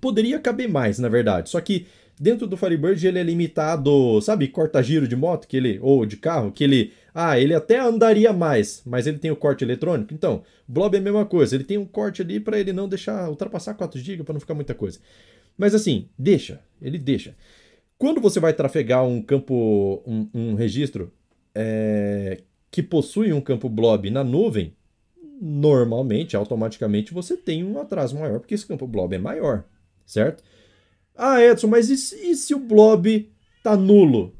Poderia 0.00 0.38
caber 0.38 0.68
mais, 0.68 0.98
na 0.98 1.08
verdade, 1.08 1.50
só 1.50 1.60
que 1.60 1.86
dentro 2.20 2.46
do 2.46 2.56
Firebird 2.56 3.06
ele 3.06 3.18
é 3.18 3.22
limitado, 3.22 4.20
sabe, 4.20 4.48
corta-giro 4.48 5.06
de 5.06 5.16
moto 5.16 5.46
que 5.46 5.56
ele 5.56 5.78
ou 5.82 6.04
de 6.04 6.16
carro, 6.16 6.52
que 6.52 6.64
ele, 6.64 6.92
ah, 7.14 7.38
ele 7.38 7.54
até 7.54 7.78
andaria 7.78 8.32
mais, 8.32 8.82
mas 8.84 9.06
ele 9.06 9.18
tem 9.18 9.30
o 9.30 9.36
corte 9.36 9.64
eletrônico. 9.64 10.12
Então, 10.14 10.42
Blob 10.66 10.94
é 10.94 10.98
a 10.98 11.02
mesma 11.02 11.24
coisa, 11.24 11.54
ele 11.54 11.64
tem 11.64 11.78
um 11.78 11.86
corte 11.86 12.22
ali 12.22 12.40
para 12.40 12.58
ele 12.58 12.72
não 12.72 12.88
deixar 12.88 13.28
ultrapassar 13.28 13.74
4 13.74 14.00
GB 14.00 14.24
para 14.24 14.32
não 14.32 14.40
ficar 14.40 14.54
muita 14.54 14.74
coisa. 14.74 14.98
Mas 15.56 15.74
assim, 15.74 16.08
deixa, 16.18 16.60
ele 16.80 16.98
deixa. 16.98 17.34
Quando 17.98 18.20
você 18.20 18.38
vai 18.38 18.52
trafegar 18.52 19.04
um 19.04 19.20
campo, 19.20 20.02
um, 20.06 20.28
um 20.32 20.54
registro 20.54 21.12
é, 21.54 22.42
que 22.70 22.82
possui 22.82 23.32
um 23.32 23.40
campo 23.40 23.68
blob 23.68 24.08
na 24.10 24.22
nuvem, 24.22 24.72
normalmente, 25.40 26.36
automaticamente, 26.36 27.14
você 27.14 27.36
tem 27.36 27.64
um 27.64 27.80
atraso 27.80 28.18
maior, 28.18 28.40
porque 28.40 28.54
esse 28.54 28.66
campo 28.66 28.86
blob 28.86 29.14
é 29.14 29.18
maior, 29.18 29.64
certo? 30.04 30.42
Ah, 31.20 31.42
Edson, 31.42 31.66
mas 31.66 31.90
e 31.90 31.96
se, 31.96 32.14
e 32.30 32.36
se 32.36 32.54
o 32.54 32.60
blob 32.60 33.28
tá 33.60 33.76
nulo? 33.76 34.36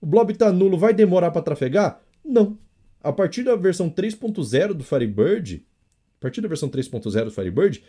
O 0.00 0.06
blob 0.06 0.34
tá 0.34 0.50
nulo, 0.50 0.76
vai 0.76 0.92
demorar 0.92 1.30
para 1.30 1.40
trafegar? 1.40 2.02
Não. 2.24 2.58
A 3.00 3.12
partir 3.12 3.44
da 3.44 3.54
versão 3.54 3.88
3.0 3.88 4.74
do 4.74 4.82
Firebird, 4.82 5.64
a 6.18 6.20
partir 6.20 6.40
da 6.40 6.48
versão 6.48 6.68
3.0 6.68 7.26
do 7.26 7.30
Firebird, 7.30 7.80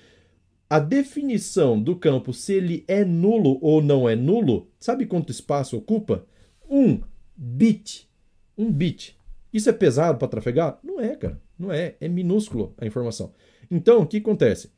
a 0.70 0.78
definição 0.78 1.82
do 1.82 1.96
campo, 1.96 2.32
se 2.32 2.54
ele 2.54 2.86
é 2.88 3.04
nulo 3.04 3.58
ou 3.60 3.82
não 3.82 4.08
é 4.08 4.16
nulo, 4.16 4.70
sabe 4.80 5.08
quanto 5.08 5.32
espaço 5.32 5.76
ocupa? 5.76 6.24
Um 6.70 7.02
bit. 7.36 8.08
Um 8.56 8.72
bit. 8.72 9.18
Isso 9.52 9.68
é 9.68 9.74
pesado 9.74 10.20
para 10.20 10.28
trafegar? 10.28 10.78
Não 10.84 11.02
é, 11.02 11.16
cara. 11.16 11.42
Não 11.58 11.72
é. 11.72 11.96
É 12.00 12.08
minúsculo 12.08 12.76
a 12.78 12.86
informação. 12.86 13.34
Então, 13.72 14.04
o 14.04 14.06
que 14.06 14.18
acontece? 14.18 14.70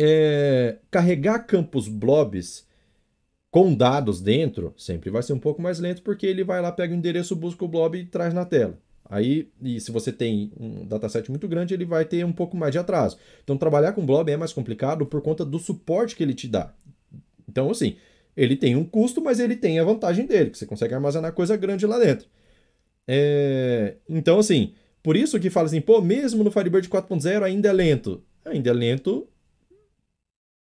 É, 0.00 0.78
carregar 0.90 1.46
campos 1.46 1.86
blobs 1.86 2.66
com 3.52 3.74
dados 3.74 4.22
dentro 4.22 4.72
sempre 4.78 5.10
vai 5.10 5.22
ser 5.22 5.34
um 5.34 5.38
pouco 5.38 5.60
mais 5.60 5.78
lento, 5.78 6.00
porque 6.02 6.26
ele 6.26 6.42
vai 6.42 6.62
lá, 6.62 6.72
pega 6.72 6.94
o 6.94 6.96
endereço, 6.96 7.36
busca 7.36 7.62
o 7.62 7.68
blob 7.68 7.98
e 7.98 8.06
traz 8.06 8.32
na 8.32 8.46
tela. 8.46 8.78
Aí, 9.04 9.50
e 9.60 9.78
se 9.78 9.92
você 9.92 10.10
tem 10.10 10.50
um 10.58 10.86
dataset 10.86 11.30
muito 11.30 11.46
grande, 11.46 11.74
ele 11.74 11.84
vai 11.84 12.06
ter 12.06 12.24
um 12.24 12.32
pouco 12.32 12.56
mais 12.56 12.72
de 12.72 12.78
atraso. 12.78 13.18
Então, 13.44 13.58
trabalhar 13.58 13.92
com 13.92 14.06
blob 14.06 14.32
é 14.32 14.38
mais 14.38 14.54
complicado 14.54 15.04
por 15.04 15.20
conta 15.20 15.44
do 15.44 15.58
suporte 15.58 16.16
que 16.16 16.22
ele 16.22 16.32
te 16.32 16.48
dá. 16.48 16.72
Então, 17.46 17.70
assim, 17.70 17.96
ele 18.34 18.56
tem 18.56 18.74
um 18.74 18.84
custo, 18.84 19.20
mas 19.20 19.38
ele 19.38 19.54
tem 19.54 19.78
a 19.78 19.84
vantagem 19.84 20.24
dele, 20.24 20.48
que 20.48 20.56
você 20.56 20.64
consegue 20.64 20.94
armazenar 20.94 21.34
coisa 21.34 21.54
grande 21.54 21.86
lá 21.86 21.98
dentro. 21.98 22.26
É... 23.06 23.96
Então, 24.08 24.38
assim, 24.38 24.72
por 25.02 25.14
isso 25.14 25.38
que 25.38 25.50
fala 25.50 25.66
assim, 25.66 25.82
pô, 25.82 26.00
mesmo 26.00 26.42
no 26.42 26.50
Firebird 26.50 26.88
4.0 26.88 27.42
ainda 27.42 27.68
é 27.68 27.72
lento. 27.74 28.24
Ainda 28.46 28.70
é 28.70 28.72
lento 28.72 29.28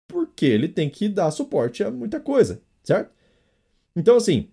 porque 0.09 0.45
ele 0.45 0.67
tem 0.67 0.89
que 0.89 1.07
dar 1.07 1.31
suporte 1.31 1.85
a 1.85 1.89
muita 1.89 2.19
coisa, 2.19 2.61
certo? 2.83 3.11
Então, 3.95 4.15
assim, 4.15 4.47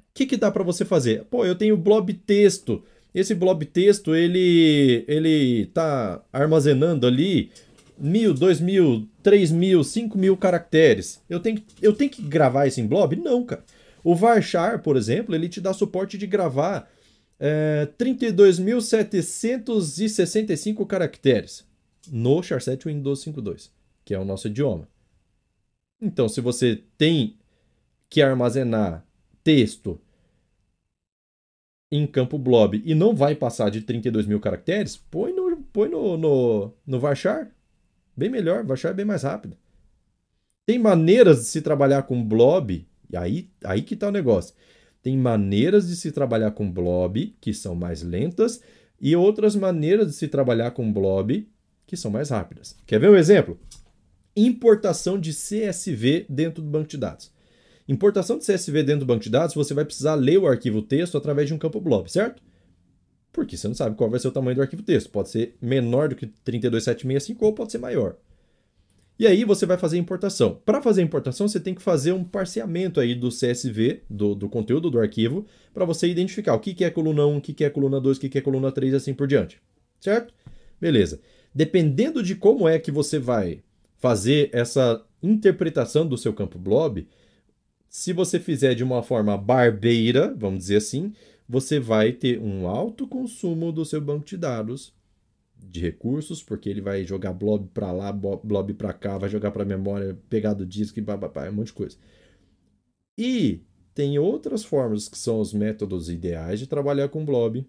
o 0.00 0.04
que, 0.14 0.26
que 0.26 0.36
dá 0.36 0.50
para 0.50 0.64
você 0.64 0.84
fazer? 0.84 1.24
Pô, 1.24 1.44
eu 1.44 1.54
tenho 1.54 1.76
blob 1.76 2.12
texto. 2.12 2.82
Esse 3.14 3.34
blob 3.34 3.64
texto, 3.64 4.14
ele, 4.14 5.04
ele 5.08 5.66
tá 5.66 6.22
armazenando 6.32 7.06
ali 7.06 7.50
mil, 7.98 8.34
dois 8.34 8.60
mil, 8.60 9.08
três 9.22 9.50
mil, 9.50 9.82
cinco 9.82 10.18
mil 10.18 10.36
caracteres. 10.36 11.20
Eu 11.28 11.40
tenho, 11.40 11.62
eu 11.80 11.92
tenho 11.92 12.10
que 12.10 12.22
gravar 12.22 12.66
isso 12.66 12.80
em 12.80 12.86
blob? 12.86 13.16
Não, 13.16 13.44
cara. 13.44 13.64
O 14.04 14.14
Varchar, 14.14 14.82
por 14.82 14.96
exemplo, 14.96 15.34
ele 15.34 15.48
te 15.48 15.60
dá 15.60 15.72
suporte 15.72 16.16
de 16.16 16.24
gravar 16.26 16.88
é, 17.38 17.88
32.765 17.98 20.86
caracteres 20.86 21.66
no 22.10 22.40
Char7 22.40 22.86
Windows 22.86 23.22
5.2, 23.24 23.70
que 24.04 24.14
é 24.14 24.18
o 24.18 24.24
nosso 24.24 24.48
idioma. 24.48 24.88
Então, 26.00 26.28
se 26.28 26.40
você 26.40 26.82
tem 26.96 27.37
que 28.08 28.22
armazenar 28.22 29.04
texto 29.42 30.00
em 31.90 32.06
campo 32.06 32.38
blob 32.38 32.82
e 32.84 32.94
não 32.94 33.14
vai 33.14 33.34
passar 33.34 33.70
de 33.70 33.80
32 33.80 34.26
mil 34.26 34.40
caracteres, 34.40 34.96
põe 34.96 35.32
no, 35.32 35.56
põe 35.72 35.88
no, 35.88 36.16
no, 36.16 36.72
no 36.86 37.00
Varchar. 37.00 37.50
Bem 38.16 38.28
melhor, 38.28 38.64
Varchar 38.64 38.90
é 38.90 38.94
bem 38.94 39.04
mais 39.04 39.22
rápido. 39.22 39.56
Tem 40.66 40.78
maneiras 40.78 41.38
de 41.38 41.44
se 41.44 41.62
trabalhar 41.62 42.02
com 42.02 42.22
blob, 42.22 42.86
e 43.10 43.16
aí, 43.16 43.50
aí 43.64 43.80
que 43.80 43.94
está 43.94 44.08
o 44.08 44.12
negócio. 44.12 44.54
Tem 45.02 45.16
maneiras 45.16 45.88
de 45.88 45.96
se 45.96 46.12
trabalhar 46.12 46.50
com 46.50 46.70
blob 46.70 47.34
que 47.40 47.54
são 47.54 47.74
mais 47.74 48.02
lentas 48.02 48.60
e 49.00 49.16
outras 49.16 49.56
maneiras 49.56 50.08
de 50.08 50.12
se 50.12 50.28
trabalhar 50.28 50.72
com 50.72 50.92
blob 50.92 51.48
que 51.86 51.96
são 51.96 52.10
mais 52.10 52.28
rápidas. 52.28 52.76
Quer 52.86 53.00
ver 53.00 53.08
um 53.08 53.16
exemplo? 53.16 53.58
Importação 54.36 55.18
de 55.18 55.30
CSV 55.30 56.26
dentro 56.28 56.62
do 56.62 56.68
banco 56.68 56.88
de 56.88 56.98
dados. 56.98 57.32
Importação 57.88 58.38
de 58.38 58.44
CSV 58.44 58.82
dentro 58.82 59.00
do 59.00 59.06
banco 59.06 59.24
de 59.24 59.30
dados, 59.30 59.54
você 59.54 59.72
vai 59.72 59.84
precisar 59.84 60.14
ler 60.14 60.38
o 60.38 60.46
arquivo 60.46 60.82
texto 60.82 61.16
através 61.16 61.48
de 61.48 61.54
um 61.54 61.58
campo 61.58 61.80
blob, 61.80 62.10
certo? 62.10 62.42
Porque 63.32 63.56
você 63.56 63.66
não 63.66 63.74
sabe 63.74 63.96
qual 63.96 64.10
vai 64.10 64.20
ser 64.20 64.28
o 64.28 64.32
tamanho 64.32 64.56
do 64.56 64.62
arquivo 64.62 64.82
texto. 64.82 65.10
Pode 65.10 65.30
ser 65.30 65.56
menor 65.60 66.08
do 66.08 66.14
que 66.14 66.26
32765 66.26 67.46
ou 67.46 67.54
pode 67.54 67.72
ser 67.72 67.78
maior. 67.78 68.16
E 69.18 69.26
aí 69.26 69.42
você 69.42 69.66
vai 69.66 69.76
fazer 69.76 69.96
a 69.96 70.00
importação. 70.00 70.60
Para 70.64 70.80
fazer 70.82 71.00
a 71.00 71.04
importação, 71.04 71.48
você 71.48 71.58
tem 71.58 71.74
que 71.74 71.82
fazer 71.82 72.12
um 72.12 72.22
parseamento 72.22 73.00
aí 73.00 73.14
do 73.14 73.30
CSV, 73.30 74.02
do, 74.08 74.34
do 74.34 74.48
conteúdo 74.48 74.90
do 74.90 75.00
arquivo, 75.00 75.46
para 75.74 75.84
você 75.84 76.06
identificar 76.08 76.54
o 76.54 76.60
que, 76.60 76.84
é 76.84 76.90
coluna 76.90 77.26
1, 77.26 77.36
o 77.36 77.40
que, 77.40 77.64
é 77.64 77.70
coluna 77.70 78.00
2, 78.00 78.16
o 78.16 78.20
que, 78.20 78.28
que 78.28 78.38
é 78.38 78.40
coluna 78.40 78.70
3 78.70 78.92
e 78.92 78.96
assim 78.96 79.14
por 79.14 79.26
diante. 79.26 79.60
Certo? 79.98 80.32
Beleza. 80.80 81.20
Dependendo 81.52 82.22
de 82.22 82.36
como 82.36 82.68
é 82.68 82.78
que 82.78 82.92
você 82.92 83.18
vai 83.18 83.62
fazer 83.96 84.50
essa 84.52 85.04
interpretação 85.20 86.06
do 86.06 86.16
seu 86.16 86.32
campo 86.32 86.56
blob, 86.56 87.08
se 87.98 88.12
você 88.12 88.38
fizer 88.38 88.76
de 88.76 88.84
uma 88.84 89.02
forma 89.02 89.36
barbeira, 89.36 90.32
vamos 90.32 90.60
dizer 90.60 90.76
assim, 90.76 91.12
você 91.48 91.80
vai 91.80 92.12
ter 92.12 92.38
um 92.38 92.68
alto 92.68 93.08
consumo 93.08 93.72
do 93.72 93.84
seu 93.84 94.00
banco 94.00 94.24
de 94.24 94.36
dados 94.36 94.94
de 95.56 95.80
recursos, 95.80 96.40
porque 96.40 96.68
ele 96.68 96.80
vai 96.80 97.02
jogar 97.02 97.32
blob 97.32 97.66
para 97.74 97.90
lá, 97.90 98.12
blob 98.12 98.72
para 98.74 98.92
cá, 98.92 99.18
vai 99.18 99.28
jogar 99.28 99.50
para 99.50 99.64
memória, 99.64 100.16
pegar 100.30 100.54
do 100.54 100.64
disco 100.64 101.00
e 101.00 101.02
bababá, 101.02 101.48
um 101.48 101.54
monte 101.54 101.66
de 101.66 101.72
coisa. 101.72 101.98
E 103.18 103.64
tem 103.92 104.16
outras 104.16 104.64
formas 104.64 105.08
que 105.08 105.18
são 105.18 105.40
os 105.40 105.52
métodos 105.52 106.08
ideais 106.08 106.60
de 106.60 106.68
trabalhar 106.68 107.08
com 107.08 107.24
blob 107.24 107.66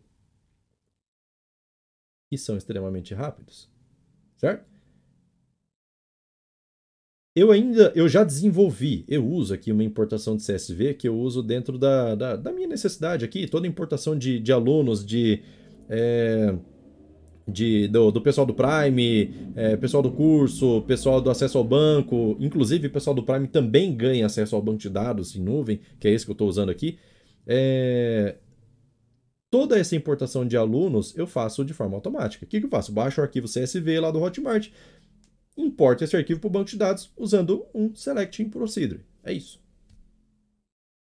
e 2.32 2.38
são 2.38 2.56
extremamente 2.56 3.16
rápidos, 3.16 3.68
certo? 4.38 4.79
Eu 7.40 7.54
ainda, 7.54 7.94
eu 7.96 8.10
já 8.10 8.26
desenvolvi, 8.26 9.06
eu 9.08 9.26
uso 9.26 9.54
aqui 9.54 9.72
uma 9.72 9.82
importação 9.82 10.36
de 10.36 10.46
CSV 10.46 10.96
que 10.96 11.08
eu 11.08 11.18
uso 11.18 11.42
dentro 11.42 11.78
da, 11.78 12.14
da, 12.14 12.36
da 12.36 12.52
minha 12.52 12.68
necessidade 12.68 13.24
aqui, 13.24 13.48
toda 13.48 13.66
importação 13.66 14.14
de, 14.14 14.42
de 14.42 14.52
alunos, 14.52 15.06
de, 15.06 15.42
é, 15.88 16.54
de 17.48 17.88
do, 17.88 18.12
do, 18.12 18.20
pessoal 18.20 18.46
do 18.46 18.54
Prime, 18.54 19.34
é, 19.56 19.78
pessoal 19.78 20.04
do 20.04 20.12
curso, 20.12 20.82
pessoal 20.82 21.22
do 21.22 21.30
acesso 21.30 21.58
ao 21.58 21.64
banco, 21.64 22.36
inclusive 22.42 22.88
o 22.88 22.92
pessoal 22.92 23.16
do 23.16 23.24
Prime 23.24 23.48
também 23.48 23.96
ganha 23.96 24.26
acesso 24.26 24.54
ao 24.54 24.62
banco 24.62 24.80
de 24.80 24.90
dados 24.90 25.34
em 25.34 25.40
nuvem, 25.42 25.80
que 25.98 26.10
é 26.10 26.12
esse 26.12 26.26
que 26.26 26.32
eu 26.32 26.34
estou 26.34 26.50
usando 26.50 26.72
aqui. 26.72 27.00
É, 27.48 28.36
toda 29.50 29.80
essa 29.80 29.96
importação 29.96 30.46
de 30.46 30.58
alunos 30.58 31.16
eu 31.16 31.26
faço 31.26 31.64
de 31.64 31.72
forma 31.72 31.96
automática. 31.96 32.44
O 32.44 32.48
que, 32.50 32.60
que 32.60 32.66
eu 32.66 32.70
faço? 32.70 32.92
Baixo 32.92 33.22
o 33.22 33.24
arquivo 33.24 33.48
CSV 33.48 34.02
lá 34.02 34.12
do 34.12 34.22
Hotmart, 34.22 34.68
importa 35.60 36.04
esse 36.04 36.16
arquivo 36.16 36.40
para 36.40 36.48
o 36.48 36.52
banco 36.52 36.70
de 36.70 36.78
dados 36.78 37.12
usando 37.18 37.66
um 37.74 37.94
Selecting 37.94 38.50
Procedure. 38.50 39.02
É 39.24 39.34
isso. 39.34 39.60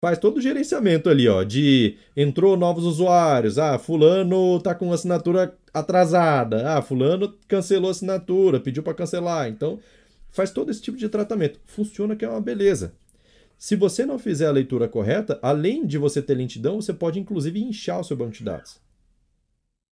Faz 0.04 0.18
todo 0.18 0.38
o 0.38 0.40
gerenciamento 0.40 1.08
ali, 1.08 1.28
ó, 1.28 1.44
de 1.44 1.96
entrou 2.16 2.56
novos 2.56 2.84
usuários, 2.84 3.56
ah, 3.56 3.78
fulano 3.78 4.58
tá 4.60 4.74
com 4.74 4.92
assinatura 4.92 5.56
atrasada, 5.72 6.76
ah, 6.76 6.82
fulano 6.82 7.38
cancelou 7.46 7.86
a 7.88 7.92
assinatura, 7.92 8.58
pediu 8.58 8.82
para 8.82 8.94
cancelar. 8.94 9.48
Então, 9.48 9.78
faz 10.28 10.50
todo 10.50 10.72
esse 10.72 10.82
tipo 10.82 10.98
de 10.98 11.08
tratamento. 11.08 11.60
Funciona 11.64 12.16
que 12.16 12.24
é 12.24 12.28
uma 12.28 12.40
beleza. 12.40 12.94
Se 13.56 13.76
você 13.76 14.04
não 14.04 14.18
fizer 14.18 14.46
a 14.46 14.50
leitura 14.50 14.88
correta, 14.88 15.38
além 15.40 15.86
de 15.86 15.96
você 15.96 16.20
ter 16.20 16.34
lentidão, 16.34 16.80
você 16.80 16.92
pode 16.92 17.20
inclusive 17.20 17.62
inchar 17.62 18.00
o 18.00 18.04
seu 18.04 18.16
banco 18.16 18.32
de 18.32 18.42
dados. 18.42 18.80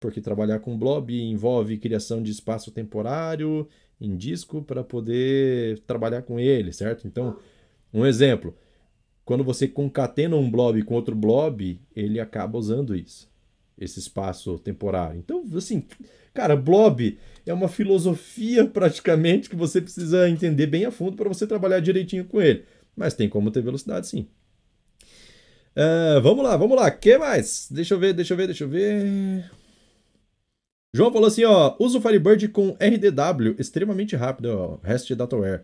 Porque 0.00 0.20
trabalhar 0.20 0.58
com 0.58 0.76
blob 0.76 1.16
envolve 1.16 1.78
criação 1.78 2.20
de 2.20 2.32
espaço 2.32 2.72
temporário 2.72 3.68
em 4.02 4.16
disco 4.16 4.62
para 4.62 4.82
poder 4.82 5.78
trabalhar 5.86 6.22
com 6.22 6.38
ele, 6.38 6.72
certo? 6.72 7.06
Então, 7.06 7.36
um 7.94 8.04
exemplo, 8.04 8.54
quando 9.24 9.44
você 9.44 9.68
concatena 9.68 10.36
um 10.36 10.50
blob 10.50 10.82
com 10.82 10.94
outro 10.94 11.14
blob, 11.14 11.80
ele 11.94 12.18
acaba 12.18 12.58
usando 12.58 12.96
isso, 12.96 13.30
esse 13.78 14.00
espaço 14.00 14.58
temporário. 14.58 15.18
Então, 15.18 15.44
assim, 15.56 15.84
cara, 16.34 16.56
blob 16.56 17.18
é 17.46 17.54
uma 17.54 17.68
filosofia 17.68 18.66
praticamente 18.68 19.48
que 19.48 19.56
você 19.56 19.80
precisa 19.80 20.28
entender 20.28 20.66
bem 20.66 20.84
a 20.84 20.90
fundo 20.90 21.16
para 21.16 21.28
você 21.28 21.46
trabalhar 21.46 21.80
direitinho 21.80 22.24
com 22.24 22.40
ele. 22.40 22.64
Mas 22.96 23.14
tem 23.14 23.28
como 23.28 23.50
ter 23.50 23.62
velocidade, 23.62 24.08
sim. 24.08 24.26
Uh, 25.74 26.20
vamos 26.20 26.44
lá, 26.44 26.56
vamos 26.56 26.76
lá. 26.76 26.90
Que 26.90 27.16
mais? 27.16 27.68
Deixa 27.70 27.94
eu 27.94 27.98
ver, 27.98 28.12
deixa 28.12 28.34
eu 28.34 28.36
ver, 28.36 28.46
deixa 28.46 28.64
eu 28.64 28.68
ver. 28.68 29.50
João 30.94 31.10
falou 31.10 31.26
assim, 31.26 31.42
ó, 31.44 31.74
uso 31.78 31.98
o 31.98 32.02
Firebird 32.02 32.48
com 32.48 32.76
RDW, 32.78 33.54
extremamente 33.58 34.14
rápido, 34.14 34.46
ó, 34.50 34.78
REST 34.86 35.14
Dataware. 35.14 35.62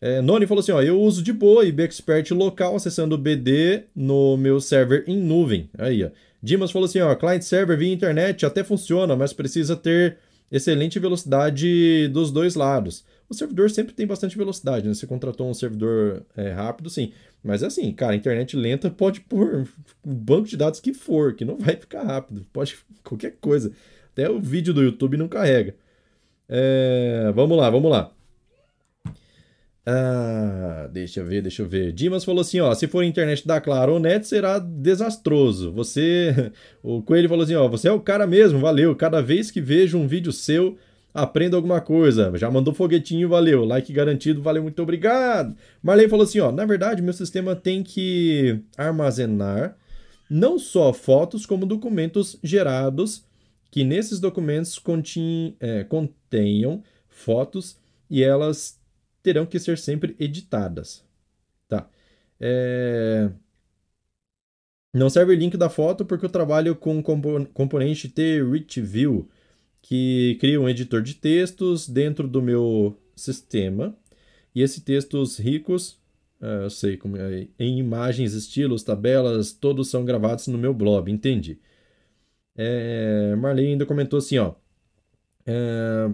É, 0.00 0.20
Noni 0.22 0.46
falou 0.46 0.60
assim, 0.60 0.70
ó, 0.70 0.80
eu 0.80 1.00
uso 1.00 1.24
de 1.24 1.32
boa 1.32 1.64
e 1.64 1.74
Expert 1.82 2.30
local 2.30 2.76
acessando 2.76 3.16
o 3.16 3.18
BD 3.18 3.82
no 3.96 4.36
meu 4.36 4.60
server 4.60 5.02
em 5.08 5.16
nuvem. 5.16 5.68
Aí, 5.76 6.04
ó. 6.04 6.10
Dimas 6.40 6.70
falou 6.70 6.86
assim, 6.86 7.00
ó, 7.00 7.12
client 7.16 7.42
server 7.42 7.76
via 7.76 7.92
internet 7.92 8.46
até 8.46 8.62
funciona, 8.62 9.16
mas 9.16 9.32
precisa 9.32 9.74
ter 9.74 10.18
excelente 10.52 11.00
velocidade 11.00 12.06
dos 12.08 12.30
dois 12.30 12.54
lados. 12.54 13.04
O 13.28 13.34
servidor 13.34 13.70
sempre 13.70 13.92
tem 13.92 14.06
bastante 14.06 14.38
velocidade, 14.38 14.86
né? 14.86 14.94
Você 14.94 15.06
contratou 15.06 15.50
um 15.50 15.54
servidor 15.54 16.24
é, 16.36 16.52
rápido, 16.52 16.88
sim. 16.88 17.12
Mas 17.42 17.64
assim, 17.64 17.92
cara, 17.92 18.14
internet 18.14 18.56
lenta 18.56 18.88
pode 18.88 19.20
pôr 19.20 19.68
um 20.06 20.14
banco 20.14 20.46
de 20.46 20.56
dados 20.56 20.78
que 20.78 20.94
for, 20.94 21.34
que 21.34 21.44
não 21.44 21.58
vai 21.58 21.74
ficar 21.74 22.04
rápido. 22.04 22.46
Pode 22.52 22.78
qualquer 23.02 23.36
coisa. 23.40 23.72
Até 24.12 24.28
o 24.28 24.40
vídeo 24.40 24.74
do 24.74 24.82
YouTube 24.82 25.16
não 25.16 25.28
carrega. 25.28 25.74
É, 26.48 27.30
vamos 27.34 27.56
lá, 27.56 27.70
vamos 27.70 27.90
lá. 27.90 28.12
Ah, 29.86 30.88
deixa 30.92 31.20
eu 31.20 31.26
ver, 31.26 31.42
deixa 31.42 31.62
eu 31.62 31.68
ver. 31.68 31.92
Dimas 31.92 32.24
falou 32.24 32.42
assim, 32.42 32.60
ó, 32.60 32.74
se 32.74 32.86
for 32.86 33.02
internet 33.02 33.46
da 33.46 33.60
Claro 33.60 33.94
ou 33.94 33.98
Net, 34.00 34.26
será 34.26 34.58
desastroso. 34.58 35.72
Você, 35.72 36.52
o 36.82 37.02
Coelho 37.02 37.28
falou 37.28 37.44
assim, 37.44 37.54
ó, 37.54 37.66
você 37.68 37.88
é 37.88 37.92
o 37.92 38.00
cara 38.00 38.26
mesmo, 38.26 38.58
valeu. 38.58 38.94
Cada 38.94 39.20
vez 39.20 39.50
que 39.50 39.60
vejo 39.60 39.98
um 39.98 40.06
vídeo 40.06 40.32
seu, 40.32 40.76
aprendo 41.14 41.56
alguma 41.56 41.80
coisa. 41.80 42.30
Já 42.36 42.50
mandou 42.50 42.74
foguetinho, 42.74 43.28
valeu. 43.28 43.64
Like 43.64 43.92
garantido, 43.92 44.42
valeu, 44.42 44.62
muito 44.62 44.82
obrigado. 44.82 45.56
Marlene 45.82 46.10
falou 46.10 46.24
assim, 46.24 46.40
ó, 46.40 46.52
na 46.52 46.64
verdade, 46.64 47.02
meu 47.02 47.12
sistema 47.12 47.56
tem 47.56 47.82
que 47.82 48.60
armazenar 48.76 49.76
não 50.30 50.58
só 50.58 50.92
fotos, 50.92 51.44
como 51.44 51.66
documentos 51.66 52.38
gerados, 52.44 53.24
que 53.70 53.84
nesses 53.84 54.18
documentos 54.18 54.80
é, 55.60 55.84
contenham 55.84 56.82
fotos 57.08 57.78
e 58.08 58.22
elas 58.22 58.80
terão 59.22 59.46
que 59.46 59.58
ser 59.58 59.78
sempre 59.78 60.16
editadas. 60.18 61.04
Tá. 61.68 61.88
É... 62.40 63.30
Não 64.92 65.08
serve 65.08 65.34
o 65.34 65.36
link 65.36 65.56
da 65.56 65.68
foto 65.68 66.04
porque 66.04 66.24
eu 66.24 66.30
trabalho 66.30 66.74
com 66.74 67.00
componente 67.02 68.08
T-Rich 68.08 68.82
que 69.80 70.36
cria 70.40 70.60
um 70.60 70.68
editor 70.68 71.00
de 71.00 71.14
textos 71.14 71.88
dentro 71.88 72.26
do 72.26 72.42
meu 72.42 72.98
sistema. 73.14 73.96
E 74.52 74.62
esses 74.62 74.82
textos 74.82 75.38
ricos, 75.38 75.92
uh, 76.40 76.64
eu 76.64 76.70
sei 76.70 76.96
como 76.96 77.16
é, 77.16 77.46
em 77.56 77.78
imagens, 77.78 78.34
estilos, 78.34 78.82
tabelas, 78.82 79.52
todos 79.52 79.88
são 79.88 80.04
gravados 80.04 80.48
no 80.48 80.58
meu 80.58 80.74
blog, 80.74 81.10
entendi. 81.10 81.60
É, 82.62 83.34
Marlene 83.36 83.72
ainda 83.72 83.86
comentou 83.86 84.18
assim, 84.18 84.36
ó. 84.36 84.52
É, 85.46 86.10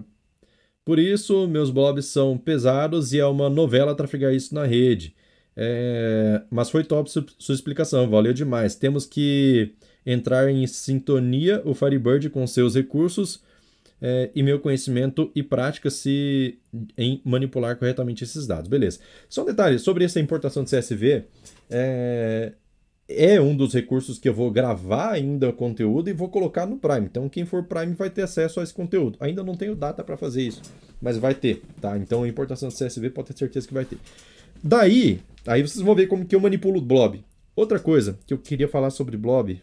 por 0.85 0.97
isso, 0.97 1.45
meus 1.49 1.69
blobs 1.69 2.05
são 2.05 2.37
pesados 2.37 3.11
e 3.11 3.19
é 3.19 3.25
uma 3.25 3.49
novela 3.49 3.93
trafegar 3.93 4.33
isso 4.33 4.55
na 4.55 4.65
rede. 4.65 5.13
É... 5.53 6.41
Mas 6.49 6.69
foi 6.69 6.83
top 6.85 7.09
sua 7.09 7.53
explicação, 7.53 8.09
valeu 8.09 8.31
demais. 8.31 8.75
Temos 8.75 9.05
que 9.05 9.73
entrar 10.05 10.49
em 10.49 10.65
sintonia 10.65 11.61
o 11.65 11.73
Firebird 11.73 12.29
com 12.29 12.47
seus 12.47 12.75
recursos 12.75 13.43
é, 14.01 14.29
e 14.33 14.41
meu 14.41 14.59
conhecimento 14.61 15.29
e 15.35 15.43
prática 15.43 15.89
se 15.89 16.57
em 16.97 17.21
manipular 17.25 17.75
corretamente 17.75 18.23
esses 18.23 18.47
dados. 18.47 18.69
Beleza. 18.69 18.99
Só 19.27 19.41
um 19.41 19.45
detalhe 19.45 19.79
sobre 19.79 20.05
essa 20.05 20.21
importação 20.21 20.63
de 20.63 20.69
CSV. 20.69 21.25
É, 21.69 22.53
é 23.07 23.39
um 23.39 23.55
dos 23.55 23.73
recursos 23.73 24.19
que 24.19 24.27
eu 24.27 24.33
vou 24.33 24.51
gravar 24.51 25.11
ainda 25.11 25.53
conteúdo 25.53 26.09
e 26.09 26.13
vou 26.13 26.29
colocar 26.29 26.65
no 26.65 26.77
Prime. 26.77 27.05
Então, 27.05 27.29
quem 27.29 27.45
for 27.45 27.63
Prime 27.63 27.93
vai 27.93 28.09
ter 28.09 28.23
acesso 28.23 28.59
a 28.59 28.63
esse 28.63 28.73
conteúdo. 28.73 29.17
Ainda 29.21 29.43
não 29.43 29.55
tenho 29.55 29.75
data 29.75 30.03
para 30.03 30.17
fazer 30.17 30.43
isso, 30.43 30.61
mas 31.01 31.17
vai 31.17 31.33
ter, 31.33 31.61
tá? 31.79 31.97
Então, 31.97 32.23
a 32.23 32.27
importação 32.27 32.67
do 32.67 32.75
CSV 32.75 33.09
pode 33.11 33.29
ter 33.29 33.37
certeza 33.37 33.67
que 33.67 33.73
vai 33.73 33.85
ter. 33.85 33.97
Daí, 34.61 35.21
aí 35.45 35.61
vocês 35.61 35.83
vão 35.83 35.95
ver 35.95 36.07
como 36.07 36.25
que 36.25 36.35
eu 36.35 36.39
manipulo 36.39 36.79
o 36.79 36.81
blob. 36.81 37.23
Outra 37.55 37.79
coisa 37.79 38.19
que 38.27 38.33
eu 38.33 38.37
queria 38.37 38.67
falar 38.67 38.89
sobre 38.89 39.15
blob, 39.15 39.61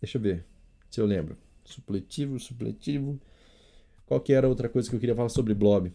deixa 0.00 0.16
eu 0.16 0.22
ver 0.22 0.44
se 0.90 1.00
eu 1.00 1.06
lembro. 1.06 1.36
Supletivo, 1.64 2.40
supletivo. 2.40 3.20
Qual 4.06 4.20
que 4.20 4.32
era 4.32 4.48
outra 4.48 4.68
coisa 4.68 4.88
que 4.88 4.96
eu 4.96 5.00
queria 5.00 5.14
falar 5.14 5.28
sobre 5.28 5.52
blob? 5.52 5.92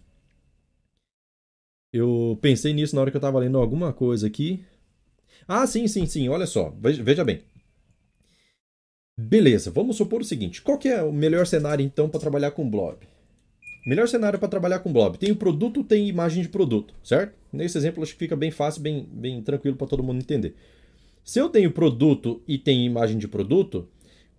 Eu 1.91 2.37
pensei 2.41 2.73
nisso 2.73 2.95
na 2.95 3.01
hora 3.01 3.11
que 3.11 3.17
eu 3.17 3.19
estava 3.19 3.39
lendo 3.39 3.57
alguma 3.57 3.91
coisa 3.91 4.27
aqui. 4.27 4.63
Ah, 5.47 5.65
sim, 5.67 5.87
sim, 5.87 6.05
sim, 6.05 6.29
olha 6.29 6.45
só, 6.45 6.73
veja 6.79 7.23
bem. 7.23 7.41
Beleza, 9.17 9.69
vamos 9.69 9.97
supor 9.97 10.21
o 10.21 10.25
seguinte: 10.25 10.61
qual 10.61 10.77
que 10.77 10.87
é 10.87 11.01
o 11.03 11.11
melhor 11.11 11.45
cenário 11.45 11.85
então 11.85 12.09
para 12.09 12.19
trabalhar 12.19 12.51
com 12.51 12.69
blob? 12.69 12.97
Melhor 13.85 14.07
cenário 14.07 14.39
para 14.39 14.47
trabalhar 14.47 14.79
com 14.79 14.91
blob. 14.91 15.17
Tem 15.17 15.31
o 15.31 15.35
produto, 15.35 15.83
tem 15.83 16.07
imagem 16.07 16.41
de 16.41 16.49
produto, 16.49 16.93
certo? 17.03 17.33
Nesse 17.51 17.77
exemplo 17.77 18.01
acho 18.01 18.13
que 18.13 18.19
fica 18.19 18.35
bem 18.35 18.49
fácil, 18.49 18.81
bem, 18.81 19.07
bem 19.11 19.41
tranquilo 19.41 19.75
para 19.75 19.87
todo 19.87 20.01
mundo 20.01 20.19
entender. 20.19 20.55
Se 21.23 21.39
eu 21.39 21.49
tenho 21.49 21.71
produto 21.71 22.41
e 22.47 22.57
tem 22.57 22.85
imagem 22.85 23.17
de 23.17 23.27
produto, 23.27 23.87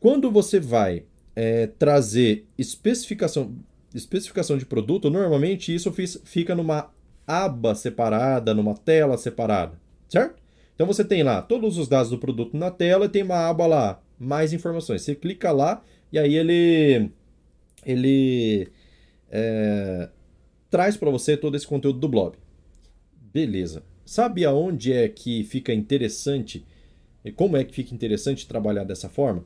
quando 0.01 0.31
você 0.31 0.59
vai 0.59 1.05
é, 1.37 1.67
trazer 1.67 2.47
especificação, 2.59 3.55
especificação 3.95 4.59
de 4.59 4.67
produto, 4.67 5.09
normalmente 5.09 5.75
isso 5.75 5.93
fica 6.25 6.55
numa 6.55 6.91
aba 7.27 7.75
separada, 7.75 8.53
numa 8.53 8.75
tela 8.75 9.17
separada, 9.17 9.79
certo? 10.09 10.43
Então 10.75 10.87
você 10.87 11.05
tem 11.05 11.23
lá 11.23 11.41
todos 11.41 11.79
os 11.79 11.89
dados 11.89 12.11
do 12.11 12.19
produto 12.19 12.57
na 12.57 12.71
tela 12.71 13.07
e 13.07 13.09
tem 13.09 13.23
uma 13.23 13.49
aba 13.49 13.67
lá, 13.67 14.03
mais 14.19 14.53
informações. 14.53 15.03
Você 15.03 15.15
clica 15.15 15.53
lá 15.53 15.83
e 16.13 16.19
aí 16.19 16.35
ele, 16.35 17.11
ele 17.85 18.69
é, 19.31 20.09
traz 20.71 20.97
para 20.97 21.11
você 21.11 21.37
todo 21.37 21.57
esse 21.57 21.67
conteúdo 21.67 21.99
do 21.99 22.09
blog. 22.09 22.37
Beleza. 23.33 23.83
Sabe 24.05 24.45
aonde 24.45 24.93
é 24.93 25.09
que 25.09 25.45
fica 25.45 25.73
interessante 25.73 26.65
como 27.33 27.57
é 27.57 27.65
que 27.65 27.75
fica 27.75 27.95
interessante 27.95 28.47
trabalhar 28.47 28.85
dessa 28.85 29.09
forma? 29.09 29.45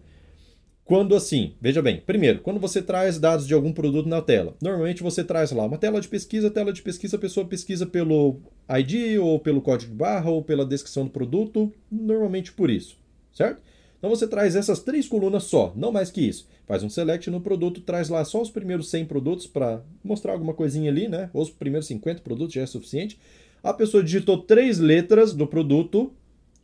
Quando 0.89 1.15
assim, 1.15 1.53
veja 1.61 1.83
bem, 1.83 2.01
primeiro, 2.01 2.39
quando 2.39 2.59
você 2.59 2.81
traz 2.81 3.19
dados 3.19 3.47
de 3.47 3.53
algum 3.53 3.75
produto 3.75 4.09
na 4.09 4.23
tela, 4.23 4.57
normalmente 4.59 5.03
você 5.03 5.23
traz 5.23 5.53
lá 5.53 5.67
uma 5.67 5.77
tela 5.77 6.01
de 6.01 6.09
pesquisa, 6.09 6.51
tela 6.51 6.73
de 6.73 6.81
pesquisa, 6.81 7.17
a 7.17 7.21
pessoa 7.21 7.45
pesquisa 7.45 7.85
pelo 7.85 8.41
ID 8.71 9.19
ou 9.21 9.39
pelo 9.39 9.61
código 9.61 9.93
de 9.93 9.99
barra 9.99 10.31
ou 10.31 10.43
pela 10.43 10.65
descrição 10.65 11.05
do 11.05 11.11
produto, 11.11 11.71
normalmente 11.93 12.53
por 12.53 12.71
isso, 12.71 12.97
certo? 13.35 13.61
Então 13.99 14.09
você 14.09 14.27
traz 14.27 14.57
essas 14.57 14.79
três 14.79 15.07
colunas 15.07 15.45
só, 15.45 15.75
não 15.77 15.93
mais 15.93 16.11
que 16.11 16.23
isso. 16.23 16.49
Faz 16.67 16.83
um 16.83 16.89
select 16.89 17.29
no 17.29 17.43
produto, 17.43 17.83
traz 17.83 18.09
lá 18.09 18.25
só 18.25 18.41
os 18.41 18.49
primeiros 18.49 18.89
100 18.89 19.05
produtos 19.05 19.47
para 19.47 19.83
mostrar 20.03 20.33
alguma 20.33 20.55
coisinha 20.55 20.91
ali, 20.91 21.07
né? 21.07 21.29
Ou 21.35 21.43
os 21.43 21.51
primeiros 21.51 21.87
50 21.87 22.23
produtos 22.23 22.55
já 22.55 22.63
é 22.63 22.67
suficiente. 22.67 23.19
A 23.63 23.75
pessoa 23.75 24.03
digitou 24.03 24.39
três 24.39 24.79
letras 24.79 25.35
do 25.35 25.47
produto, 25.47 26.15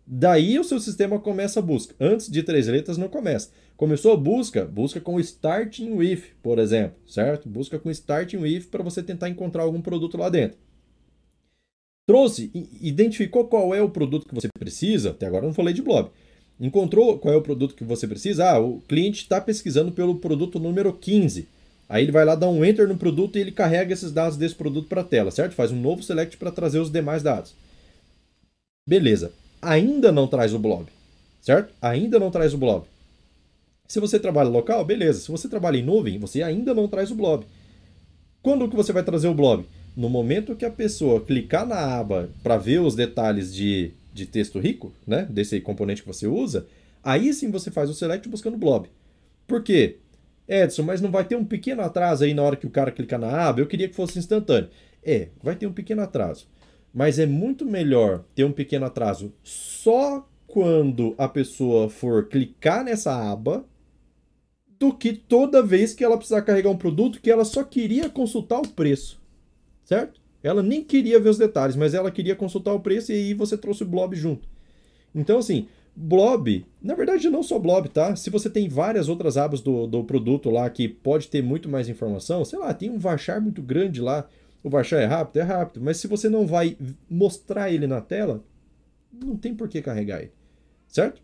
Daí 0.07 0.59
o 0.59 0.65
seu 0.65 0.79
sistema 0.79 1.19
começa 1.19 1.61
a 1.61 1.63
busca. 1.63 1.95
Antes 1.99 2.31
de 2.31 2.43
três 2.43 2.67
letras 2.67 2.99
não 2.99 3.09
começa. 3.09 3.51
Começou 3.77 4.13
a 4.13 4.17
busca, 4.17 4.65
busca 4.65 5.01
com 5.01 5.19
starting 5.19 5.93
with, 5.93 6.23
por 6.43 6.59
exemplo, 6.59 6.97
certo? 7.07 7.49
Busca 7.49 7.79
com 7.79 7.91
starting 7.91 8.39
with 8.39 8.65
para 8.71 8.83
você 8.83 9.03
tentar 9.03 9.29
encontrar 9.29 9.65
algum 9.65 9.81
produto 9.81 10.17
lá 10.17 10.29
dentro. 10.29 10.59
Trouxe, 12.07 12.51
identificou 12.81 13.47
qual 13.47 13.75
é 13.75 13.81
o 13.81 13.89
produto 13.89 14.29
que 14.29 14.35
você 14.35 14.49
precisa, 14.59 15.11
até 15.11 15.27
agora 15.27 15.45
eu 15.45 15.49
não 15.49 15.55
falei 15.55 15.75
de 15.75 15.83
blog. 15.83 16.11
Encontrou 16.61 17.19
qual 17.19 17.35
é 17.35 17.37
o 17.37 17.43
produto 17.43 17.75
que 17.75 17.83
você 17.83 18.07
precisa? 18.07 18.51
Ah, 18.51 18.59
o 18.59 18.81
cliente 18.83 19.23
está 19.23 19.41
pesquisando 19.41 19.91
pelo 19.91 20.17
produto 20.17 20.61
número 20.61 20.93
15. 20.93 21.49
Aí 21.89 22.05
ele 22.05 22.13
vai 22.13 22.25
lá 22.25 22.35
dar 22.35 22.49
um 22.49 22.65
enter 22.65 22.87
no 22.87 22.97
produto 22.97 23.37
e 23.37 23.41
ele 23.41 23.53
carrega 23.53 23.93
esses 23.93 24.13
dados 24.13 24.37
desse 24.37 24.55
produto 24.55 24.89
para 24.89 25.01
a 25.01 25.05
tela, 25.05 25.31
certo? 25.31 25.55
Faz 25.55 25.73
um 25.73 25.81
novo 25.81 26.03
select 26.03 26.37
para 26.37 26.53
trazer 26.53 26.79
os 26.79 26.91
demais 26.91 27.23
dados. 27.23 27.55
Beleza 28.89 29.33
ainda 29.65 30.13
não 30.13 30.29
traz 30.29 30.53
o 30.53 30.59
blob, 30.59 30.87
certo? 31.41 31.73
Ainda 31.81 32.19
não 32.19 32.31
traz 32.31 32.53
o 32.53 32.59
blob. 32.59 32.85
Se 33.87 34.01
você 34.01 34.19
trabalha 34.19 34.49
local, 34.49 34.85
beleza. 34.85 35.21
Se 35.21 35.31
você 35.31 35.49
trabalha 35.49 35.77
em 35.77 35.83
nuvem, 35.83 36.19
você 36.19 36.43
ainda 36.43 36.73
não 36.73 36.89
traz 36.89 37.11
o 37.11 37.15
blob. 37.15 37.45
Quando 38.43 38.69
que 38.69 38.77
você 38.77 38.93
vai 38.93 39.03
trazer 39.03 39.29
o 39.29 39.35
blob? 39.35 39.67
No 39.97 40.09
momento 40.09 40.57
que 40.57 40.65
a 40.65 40.71
pessoa 40.71 41.21
clicar 41.21 41.67
na 41.67 41.99
aba 41.99 42.31
para 42.43 42.57
ver 42.57 42.81
os 42.81 42.95
detalhes 42.95 43.55
de, 43.55 43.93
de 44.13 44.27
texto 44.27 44.59
rico, 44.59 44.93
né, 45.07 45.27
desse 45.31 45.61
componente 45.61 46.03
que 46.03 46.09
você 46.09 46.27
usa, 46.27 46.67
aí 47.03 47.33
sim 47.33 47.51
você 47.51 47.71
faz 47.71 47.91
o 47.91 47.95
select 47.95 48.29
buscando 48.29 48.57
blob. 48.57 48.89
Por 49.47 49.63
quê? 49.63 49.99
Edson, 50.49 50.83
mas 50.83 51.01
não 51.01 51.11
vai 51.11 51.25
ter 51.25 51.37
um 51.37 51.45
pequeno 51.45 51.83
atraso 51.83 52.25
aí 52.25 52.35
na 52.35 52.43
hora 52.43 52.57
que 52.57 52.67
o 52.67 52.71
cara 52.71 52.91
clicar 52.91 53.19
na 53.19 53.49
aba? 53.49 53.61
Eu 53.61 53.67
queria 53.67 53.89
que 53.89 53.95
fosse 53.95 54.19
instantâneo. 54.19 54.71
É, 55.03 55.29
vai 55.43 55.55
ter 55.57 55.67
um 55.67 55.73
pequeno 55.73 56.03
atraso. 56.03 56.49
Mas 56.93 57.19
é 57.19 57.27
muito 57.27 57.67
melhor 57.67 58.25
ter 58.35 58.45
um 58.45 58.53
pequeno 58.53 58.87
atraso 58.87 59.33
só 59.43 60.27
quando 60.47 61.15
a 61.19 61.29
pessoa 61.29 61.91
for 61.91 62.29
clicar 62.29 62.85
nessa 62.85 63.15
aba 63.31 63.65
do 64.79 64.93
que 64.93 65.13
toda 65.13 65.63
vez 65.63 65.95
que 65.95 66.05
ela 66.05 66.17
precisar 66.17 66.43
carregar 66.43 66.71
um 66.71 66.77
produto 66.77 67.21
que 67.21 67.31
ela 67.31 67.45
só 67.45 67.63
queria 67.63 68.09
consultar 68.09 68.61
o 68.61 68.69
preço. 68.69 69.21
Certo? 69.85 70.21
Ela 70.43 70.63
nem 70.63 70.83
queria 70.83 71.19
ver 71.21 71.31
os 71.31 71.39
detalhes, 71.39 71.77
mas 71.77 71.95
ela 71.95 72.11
queria 72.11 72.37
consultar 72.37 72.73
o 72.73 72.81
preço 72.81 73.13
e 73.13 73.15
aí 73.15 73.35
você 73.35 73.57
trouxe 73.57 73.83
o 73.83 73.87
blob 73.87 74.15
junto. 74.15 74.47
Então, 75.15 75.39
assim, 75.39 75.69
blob, 75.95 76.65
na 76.83 76.95
verdade 76.95 77.31
não 77.31 77.43
só 77.43 77.59
blob, 77.59 77.89
tá? 77.89 78.17
Se 78.17 78.29
você 78.31 78.51
tem 78.51 78.69
várias 78.69 79.09
outras 79.09 79.37
abas 79.37 79.61
do, 79.61 79.87
do 79.87 80.05
produto 80.05 80.51
lá 80.51 80.69
que 80.69 80.89
pode 80.89 81.29
ter 81.29 81.43
muito 81.43 81.69
mais 81.69 81.89
informação, 81.89 82.45
sei 82.45 82.59
lá, 82.59 82.75
tem 82.75 82.91
um 82.91 82.99
varchar 82.99 83.41
muito 83.41 83.63
grande 83.63 84.01
lá 84.01 84.29
o 84.65 84.71
baixar 84.71 85.03
é 85.03 85.05
rápido? 85.05 85.37
É 85.37 85.43
rápido. 85.43 85.85
Mas 85.85 85.99
se 85.99 86.09
você 86.09 86.27
não 86.27 86.47
vai 86.47 86.77
mostrar 87.09 87.71
ele 87.71 87.87
na 87.87 88.01
tela, 88.01 88.43
não 89.13 89.37
tem 89.37 89.55
por 89.55 89.69
que 89.69 89.83
carregar 89.83 90.23
ele. 90.23 90.33
Certo? 90.89 91.23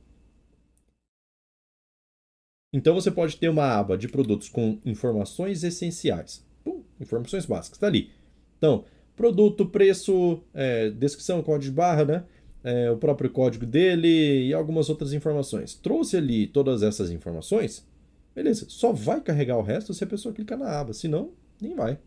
Então 2.72 2.94
você 2.94 3.10
pode 3.10 3.36
ter 3.36 3.48
uma 3.48 3.64
aba 3.64 3.98
de 3.98 4.08
produtos 4.08 4.48
com 4.48 4.78
informações 4.84 5.64
essenciais. 5.64 6.44
Pum, 6.64 6.82
informações 7.00 7.46
básicas, 7.46 7.76
está 7.76 7.86
ali. 7.86 8.10
Então, 8.58 8.84
produto, 9.16 9.66
preço, 9.66 10.42
é, 10.54 10.90
descrição, 10.90 11.42
código 11.42 11.70
de 11.70 11.76
barra, 11.76 12.04
né? 12.04 12.24
É, 12.62 12.90
o 12.90 12.96
próprio 12.96 13.30
código 13.30 13.64
dele 13.64 14.46
e 14.46 14.54
algumas 14.54 14.88
outras 14.90 15.12
informações. 15.12 15.74
Trouxe 15.74 16.16
ali 16.16 16.46
todas 16.46 16.82
essas 16.82 17.10
informações, 17.10 17.86
beleza. 18.34 18.66
Só 18.68 18.92
vai 18.92 19.20
carregar 19.20 19.56
o 19.56 19.62
resto 19.62 19.94
se 19.94 20.04
a 20.04 20.06
pessoa 20.06 20.34
clicar 20.34 20.58
na 20.58 20.68
aba, 20.68 20.92
senão 20.92 21.30
nem 21.60 21.74
vai. 21.74 21.98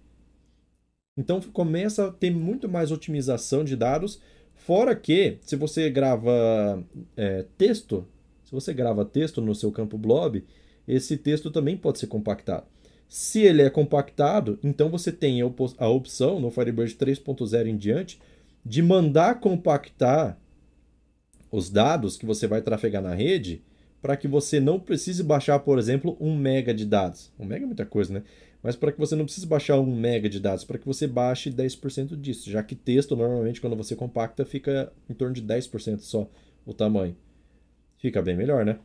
Então 1.18 1.42
começa 1.42 2.08
a 2.08 2.12
ter 2.12 2.32
muito 2.32 2.70
mais 2.70 2.92
otimização 2.92 3.64
de 3.64 3.76
dados, 3.76 4.22
fora 4.54 4.96
que 4.96 5.38
se 5.42 5.56
você 5.56 5.90
grava 5.90 6.84
é, 7.16 7.46
texto, 7.58 8.08
se 8.54 8.68
você 8.68 8.74
grava 8.74 9.04
texto 9.04 9.42
no 9.42 9.56
seu 9.56 9.72
campo 9.72 9.98
blob, 9.98 10.44
esse 10.88 11.18
texto 11.18 11.50
também 11.50 11.76
pode 11.76 11.98
ser 11.98 12.08
compactado. 12.08 12.66
Se 13.10 13.42
ele 13.42 13.64
é 13.64 13.70
compactado, 13.70 14.60
então 14.64 14.90
você 14.90 15.12
tem 15.12 15.42
a 15.42 15.88
opção 15.88 16.40
no 16.40 16.52
Firebird 16.52 16.96
3.0 16.96 17.68
em 17.68 17.76
diante 17.76 18.20
de 18.64 18.82
mandar 18.82 19.40
compactar 19.40 20.40
os 21.52 21.70
dados 21.70 22.16
que 22.16 22.26
você 22.26 22.48
vai 22.48 22.62
trafegar 22.62 23.02
na 23.02 23.14
rede 23.14 23.62
para 24.02 24.16
que 24.18 24.28
você 24.28 24.60
não 24.60 24.80
precise 24.80 25.24
baixar, 25.24 25.60
por 25.60 25.80
exemplo, 25.80 26.18
um 26.20 26.36
mega 26.36 26.74
de 26.74 26.86
dados. 26.86 27.32
Um 27.40 27.46
mega 27.46 27.64
é 27.64 27.68
muita 27.68 27.86
coisa, 27.86 28.14
né? 28.14 28.24
Mas 28.62 28.76
para 28.76 28.92
que 28.92 29.00
você 29.00 29.16
não 29.16 29.26
precise 29.26 29.46
baixar 29.46 29.80
um 29.80 29.96
mega 29.96 30.30
de 30.30 30.40
dados, 30.40 30.64
para 30.64 30.78
que 30.78 30.86
você 30.86 31.08
baixe 31.08 31.52
10% 31.52 32.16
disso, 32.20 32.50
já 32.50 32.62
que 32.64 32.76
texto 32.76 33.16
normalmente 33.16 33.60
quando 33.60 33.76
você 33.76 33.96
compacta 33.96 34.46
fica 34.46 34.92
em 35.10 35.14
torno 35.14 35.34
de 35.34 35.42
10% 35.42 36.00
só 36.00 36.30
o 36.66 36.74
tamanho. 36.74 37.16
Fica 38.04 38.22
bem 38.22 38.36
melhor, 38.36 38.66
né? 38.66 38.80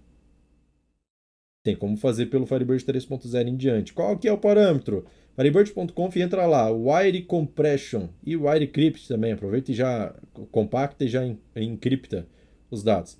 Tem 1.64 1.74
como 1.74 1.96
fazer 1.96 2.26
pelo 2.26 2.46
Firebird 2.46 2.84
3.0 2.84 3.48
em 3.48 3.56
diante. 3.56 3.92
Qual 3.92 4.16
que 4.16 4.28
é 4.28 4.32
o 4.32 4.38
parâmetro? 4.38 5.04
Firebird.conf 5.34 6.16
entra 6.16 6.46
lá, 6.46 6.70
Wire 6.70 7.22
Compression 7.22 8.10
e 8.24 8.36
Wire 8.36 8.68
Crypt 8.68 9.08
também. 9.08 9.32
Aproveita 9.32 9.72
e 9.72 9.74
já 9.74 10.14
compacta 10.52 11.04
e 11.04 11.08
já 11.08 11.22
encripta 11.56 12.28
os 12.70 12.84
dados. 12.84 13.18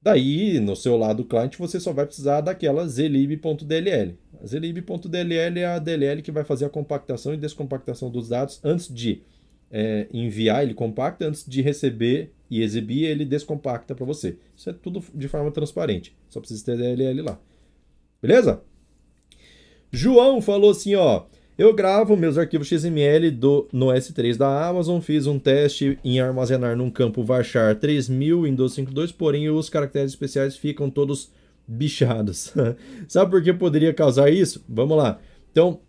Daí, 0.00 0.60
no 0.60 0.76
seu 0.76 0.96
lado 0.96 1.24
cliente, 1.24 1.58
você 1.58 1.80
só 1.80 1.92
vai 1.92 2.06
precisar 2.06 2.40
daquela 2.40 2.86
zlib.dll. 2.86 4.16
A 4.40 4.46
zlib.dll 4.46 5.58
é 5.58 5.64
a 5.64 5.80
DLL 5.80 6.22
que 6.22 6.30
vai 6.30 6.44
fazer 6.44 6.66
a 6.66 6.70
compactação 6.70 7.34
e 7.34 7.36
descompactação 7.36 8.08
dos 8.08 8.28
dados 8.28 8.60
antes 8.62 8.86
de 8.86 9.22
é, 9.72 10.06
enviar, 10.12 10.62
ele 10.62 10.74
compacta, 10.74 11.26
antes 11.26 11.44
de 11.48 11.62
receber 11.62 12.30
e 12.50 12.62
exibir, 12.62 13.04
ele 13.04 13.24
descompacta 13.24 13.94
para 13.94 14.04
você. 14.04 14.36
Isso 14.54 14.68
é 14.68 14.72
tudo 14.74 15.02
de 15.14 15.26
forma 15.26 15.50
transparente. 15.50 16.14
Só 16.28 16.38
precisa 16.38 16.64
ter 16.64 16.76
DLL 16.76 17.22
lá. 17.22 17.40
Beleza? 18.20 18.62
João 19.90 20.42
falou 20.42 20.70
assim, 20.70 20.94
ó. 20.94 21.24
Eu 21.56 21.74
gravo 21.74 22.16
meus 22.16 22.38
arquivos 22.38 22.66
XML 22.66 23.30
do, 23.30 23.68
no 23.72 23.86
S3 23.86 24.36
da 24.36 24.66
Amazon, 24.66 25.00
fiz 25.00 25.26
um 25.26 25.38
teste 25.38 25.98
em 26.02 26.18
armazenar 26.18 26.76
num 26.76 26.90
campo 26.90 27.22
varchar 27.22 27.76
3000 27.76 28.46
em 28.46 28.54
252, 28.54 29.12
porém 29.12 29.50
os 29.50 29.68
caracteres 29.68 30.12
especiais 30.12 30.56
ficam 30.56 30.90
todos 30.90 31.30
bichados. 31.68 32.52
Sabe 33.06 33.30
por 33.30 33.42
que 33.42 33.52
poderia 33.52 33.92
causar 33.92 34.30
isso? 34.30 34.64
Vamos 34.68 34.96
lá. 34.96 35.20
Então, 35.50 35.80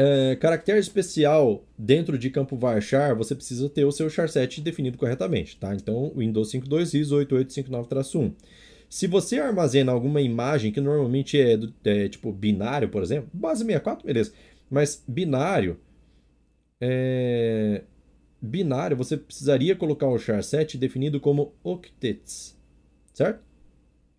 é, 0.00 0.36
caractere 0.36 0.78
especial 0.78 1.66
dentro 1.76 2.16
de 2.16 2.30
campo 2.30 2.56
varchar, 2.56 3.16
você 3.16 3.34
precisa 3.34 3.68
ter 3.68 3.84
o 3.84 3.90
seu 3.90 4.08
charset 4.08 4.60
definido 4.60 4.96
corretamente, 4.96 5.56
tá? 5.56 5.74
Então, 5.74 6.12
Windows 6.16 6.52
52 6.52 6.94
ISO 6.94 7.16
8859-1. 7.16 8.32
Se 8.88 9.08
você 9.08 9.40
armazena 9.40 9.90
alguma 9.90 10.20
imagem 10.20 10.70
que 10.70 10.80
normalmente 10.80 11.36
é, 11.40 11.58
é, 11.84 12.08
tipo 12.08 12.32
binário, 12.32 12.88
por 12.88 13.02
exemplo, 13.02 13.28
base 13.34 13.64
64, 13.64 14.06
beleza. 14.06 14.32
Mas 14.70 15.02
binário, 15.06 15.80
é... 16.80 17.82
binário, 18.40 18.96
você 18.96 19.16
precisaria 19.16 19.74
colocar 19.74 20.06
o 20.06 20.14
char7 20.14 20.78
definido 20.78 21.18
como 21.18 21.52
octets, 21.64 22.56
certo? 23.12 23.42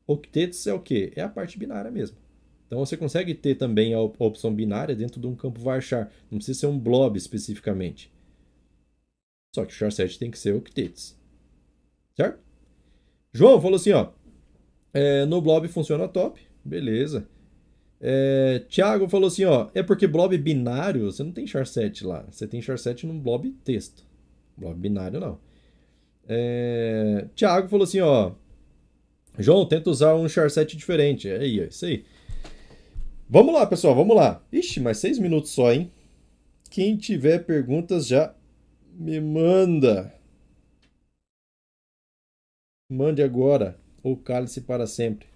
Octets 0.06 0.68
é 0.68 0.74
o 0.74 0.80
que? 0.82 1.14
É 1.16 1.22
a 1.22 1.30
parte 1.30 1.58
binária 1.58 1.90
mesmo. 1.90 2.18
Então 2.70 2.86
você 2.86 2.96
consegue 2.96 3.34
ter 3.34 3.56
também 3.56 3.96
a 3.96 4.00
opção 4.00 4.54
binária 4.54 4.96
dentro 4.96 5.20
de 5.20 5.26
um 5.26 5.36
campo 5.36 5.60
varchar. 5.60 6.12
Não 6.30 6.38
precisa 6.38 6.60
ser 6.60 6.68
um 6.68 6.78
blob 6.78 7.18
especificamente. 7.18 8.14
Só 9.56 9.66
que 9.66 9.74
o 9.74 9.76
char7 9.76 10.20
tem 10.20 10.30
que 10.30 10.38
ser 10.38 10.54
octets. 10.54 11.20
Certo? 12.16 12.38
João 13.34 13.60
falou 13.60 13.78
assim, 13.78 13.92
ó. 13.92 14.12
É, 14.94 15.26
no 15.26 15.42
blob 15.42 15.68
funciona 15.68 16.08
top. 16.08 16.40
Beleza. 16.64 17.28
É, 18.00 18.64
Tiago 18.70 19.10
falou 19.10 19.30
assim, 19.30 19.46
ó, 19.46 19.70
é 19.74 19.82
porque 19.82 20.06
blob 20.06 20.38
binário, 20.38 21.12
você 21.12 21.24
não 21.24 21.32
tem 21.32 21.46
char7 21.46 22.06
lá, 22.06 22.26
você 22.30 22.48
tem 22.48 22.62
char7 22.62 23.04
num 23.04 23.20
blob 23.20 23.50
texto. 23.64 24.06
Blob 24.56 24.80
binário 24.80 25.20
não. 25.20 25.40
É, 26.28 27.26
Tiago 27.36 27.68
falou 27.68 27.84
assim, 27.84 28.00
ó, 28.00 28.34
João, 29.40 29.66
tenta 29.66 29.90
usar 29.90 30.16
um 30.16 30.26
char7 30.26 30.76
diferente. 30.76 31.28
É 31.28 31.44
é 31.44 31.48
isso 31.48 31.86
aí. 31.86 32.06
Vamos 33.32 33.54
lá, 33.54 33.64
pessoal, 33.68 33.94
vamos 33.94 34.16
lá. 34.16 34.42
Ixi, 34.52 34.80
mais 34.80 34.98
seis 34.98 35.20
minutos 35.20 35.52
só, 35.52 35.72
hein? 35.72 35.92
Quem 36.72 36.98
tiver 36.98 37.46
perguntas 37.46 38.08
já 38.08 38.34
me 38.92 39.22
manda. 39.22 40.12
Mande 42.92 43.22
agora 43.22 43.80
ou 44.02 44.18
cale-se 44.18 44.62
para 44.62 44.88
sempre. 44.88 45.28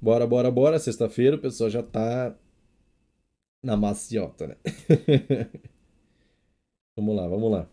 Bora, 0.00 0.24
bora, 0.24 0.52
bora. 0.52 0.78
Sexta-feira 0.78 1.34
o 1.34 1.40
pessoal 1.40 1.68
já 1.68 1.82
tá 1.82 2.32
na 3.60 3.76
maciota, 3.76 4.46
né? 4.46 4.56
vamos 6.96 7.16
lá, 7.16 7.26
vamos 7.26 7.50
lá. 7.50 7.68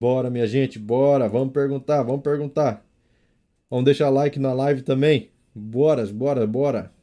Bora, 0.00 0.30
minha 0.30 0.48
gente, 0.48 0.80
bora. 0.80 1.28
Vamos 1.28 1.52
perguntar, 1.52 2.02
vamos 2.02 2.22
perguntar. 2.22 2.84
Vamos 3.70 3.84
deixar 3.84 4.10
like 4.10 4.36
na 4.40 4.52
live 4.52 4.82
também. 4.82 5.30
Bora, 5.54 6.04
bora, 6.06 6.44
bora. 6.44 6.93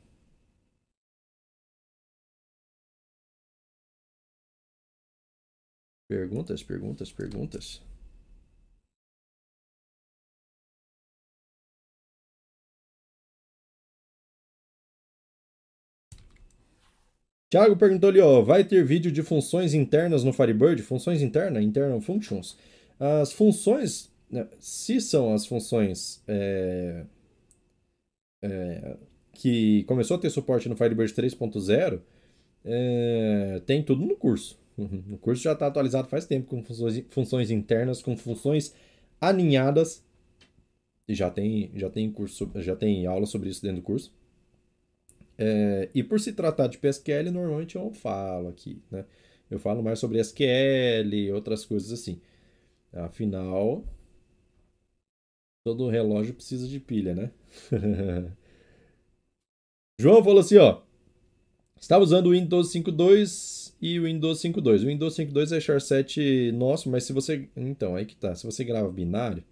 Perguntas, 6.11 6.61
perguntas, 6.61 7.09
perguntas. 7.09 7.81
Tiago 17.49 17.77
perguntou 17.77 18.09
ali, 18.09 18.19
ó, 18.19 18.41
vai 18.41 18.65
ter 18.65 18.83
vídeo 18.83 19.09
de 19.09 19.23
funções 19.23 19.73
internas 19.73 20.25
no 20.25 20.33
Firebird? 20.33 20.83
Funções 20.83 21.21
internas, 21.21 21.63
internal 21.63 22.01
functions. 22.01 22.57
As 22.99 23.31
funções, 23.31 24.11
né, 24.29 24.49
se 24.59 24.99
são 24.99 25.33
as 25.33 25.45
funções 25.45 26.21
é, 26.27 27.05
é, 28.43 28.97
que 29.31 29.85
começou 29.85 30.17
a 30.17 30.19
ter 30.19 30.29
suporte 30.29 30.67
no 30.67 30.75
Firebird 30.75 31.13
3.0, 31.13 32.01
é, 32.65 33.61
tem 33.65 33.81
tudo 33.81 34.05
no 34.05 34.17
curso. 34.17 34.60
Uhum. 34.81 35.13
O 35.13 35.17
curso 35.17 35.43
já 35.43 35.53
está 35.53 35.67
atualizado 35.67 36.07
faz 36.07 36.25
tempo 36.25 36.47
com 36.47 36.63
funções, 36.63 37.03
funções 37.09 37.51
internas, 37.51 38.01
com 38.01 38.17
funções 38.17 38.73
aninhadas. 39.19 40.03
E 41.07 41.13
já 41.13 41.29
tem, 41.29 41.71
já 41.75 41.89
tem 41.89 42.11
curso, 42.11 42.49
já 42.55 42.75
tem 42.75 43.05
aula 43.05 43.25
sobre 43.25 43.49
isso 43.49 43.61
dentro 43.61 43.77
do 43.77 43.83
curso. 43.83 44.11
É, 45.37 45.89
e 45.93 46.03
por 46.03 46.19
se 46.19 46.33
tratar 46.33 46.67
de 46.67 46.77
PSQL, 46.77 47.31
normalmente 47.31 47.75
eu 47.75 47.91
falo 47.93 48.47
aqui, 48.49 48.81
né? 48.91 49.05
Eu 49.49 49.59
falo 49.59 49.83
mais 49.83 49.99
sobre 49.99 50.19
SQL, 50.19 51.33
outras 51.33 51.65
coisas 51.65 51.91
assim. 51.91 52.21
Afinal, 52.93 53.83
todo 55.63 55.89
relógio 55.89 56.33
precisa 56.33 56.67
de 56.67 56.79
pilha, 56.79 57.13
né? 57.13 57.31
João 59.99 60.23
falou 60.23 60.39
assim, 60.39 60.57
ó. 60.57 60.81
Estava 61.79 62.03
usando 62.03 62.27
o 62.27 62.31
Windows 62.31 62.71
5.2 62.71 63.70
e 63.81 63.99
o 63.99 64.03
Windows 64.03 64.39
5.2. 64.41 64.83
O 64.83 64.87
Windows 64.87 65.15
5.2 65.17 65.55
é 65.55 65.59
char7 65.59 66.51
nosso, 66.51 66.89
mas 66.89 67.03
se 67.05 67.13
você... 67.13 67.49
Então, 67.55 67.95
aí 67.95 68.05
que 68.05 68.15
tá. 68.15 68.35
Se 68.35 68.45
você 68.45 68.63
grava 68.63 68.91
binário, 68.91 69.43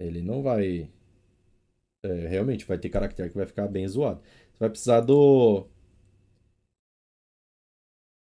ele 0.00 0.22
não 0.22 0.42
vai... 0.42 0.90
É, 2.02 2.28
realmente, 2.28 2.64
vai 2.64 2.78
ter 2.78 2.88
caractere 2.90 3.30
que 3.30 3.36
vai 3.36 3.46
ficar 3.46 3.68
bem 3.68 3.86
zoado. 3.88 4.20
Você 4.52 4.58
vai 4.60 4.70
precisar 4.70 5.00
do. 5.00 5.68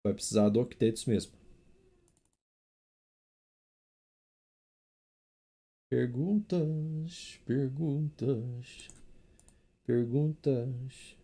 Vai 0.04 0.14
precisar 0.14 0.50
do 0.50 0.60
octetos 0.62 1.06
mesmo. 1.06 1.34
Perguntas, 5.90 7.40
perguntas, 7.46 8.88
perguntas. 9.86 11.19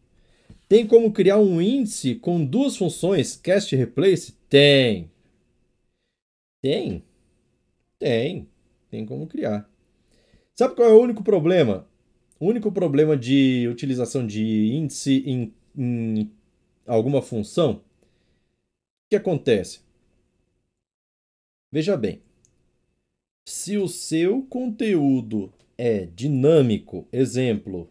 Tem 0.68 0.88
como 0.88 1.12
criar 1.12 1.38
um 1.38 1.62
índice 1.62 2.16
com 2.16 2.44
duas 2.44 2.76
funções 2.76 3.36
cast 3.36 3.76
replace? 3.76 4.34
Tem. 4.50 5.12
Tem. 6.62 7.04
Tem. 8.00 8.48
Tem 8.90 9.06
como 9.06 9.28
criar. 9.28 9.70
Sabe 10.56 10.76
qual 10.76 10.90
é 10.90 10.94
o 10.94 11.02
único 11.02 11.24
problema? 11.24 11.88
o 12.40 12.48
único 12.48 12.72
problema 12.72 13.16
de 13.18 13.68
utilização 13.68 14.26
de 14.26 14.74
índice 14.74 15.24
em, 15.26 15.54
em 15.76 16.32
alguma 16.86 17.22
função, 17.22 17.74
o 17.76 17.82
que 19.10 19.16
acontece? 19.16 19.82
Veja 21.72 21.98
bem, 21.98 22.22
se 23.48 23.78
o 23.78 23.88
seu 23.88 24.42
conteúdo 24.44 25.52
é 25.78 26.06
dinâmico, 26.06 27.08
exemplo, 27.12 27.90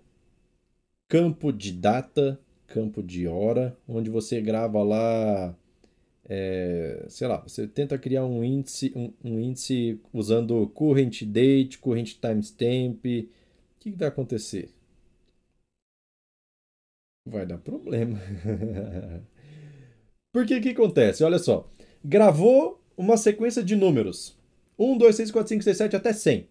campo 1.09 1.53
de 1.53 1.72
data, 1.72 2.41
campo 2.66 3.02
de 3.02 3.26
hora, 3.26 3.76
onde 3.88 4.10
você 4.10 4.40
grava 4.40 4.82
lá, 4.82 5.54
é, 6.28 7.04
sei 7.08 7.28
lá, 7.28 7.38
você 7.38 7.66
tenta 7.66 7.98
criar 7.98 8.24
um 8.24 8.42
índice, 8.42 8.92
um, 8.96 9.12
um, 9.22 9.40
índice 9.40 10.00
usando 10.12 10.66
current 10.68 11.22
date, 11.24 11.78
current 11.78 12.14
timestamp. 12.20 13.04
O 13.04 13.80
que, 13.80 13.90
que 13.92 13.98
vai 13.98 14.08
acontecer? 14.08 14.70
Vai 17.26 17.46
dar 17.46 17.58
problema. 17.58 18.18
Porque 20.32 20.56
o 20.56 20.60
que 20.62 20.70
acontece? 20.70 21.22
Olha 21.22 21.38
só, 21.38 21.70
gravou 22.04 22.80
uma 22.96 23.16
sequência 23.16 23.62
de 23.62 23.76
números. 23.76 24.36
1, 24.78 24.98
2, 24.98 25.16
3, 25.16 25.30
4, 25.30 25.48
5, 25.48 25.62
6, 25.62 25.76
7 25.76 25.96
até 25.96 26.12
100. 26.12 26.48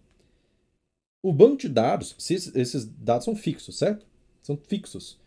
O 1.22 1.32
banco 1.32 1.56
de 1.56 1.68
dados, 1.68 2.14
esses 2.54 2.84
dados 2.84 3.24
são 3.24 3.34
fixos, 3.34 3.78
certo? 3.78 4.06
São 4.42 4.56
fixos. 4.56 5.18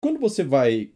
Quando 0.00 0.18
você 0.18 0.44
vai, 0.44 0.90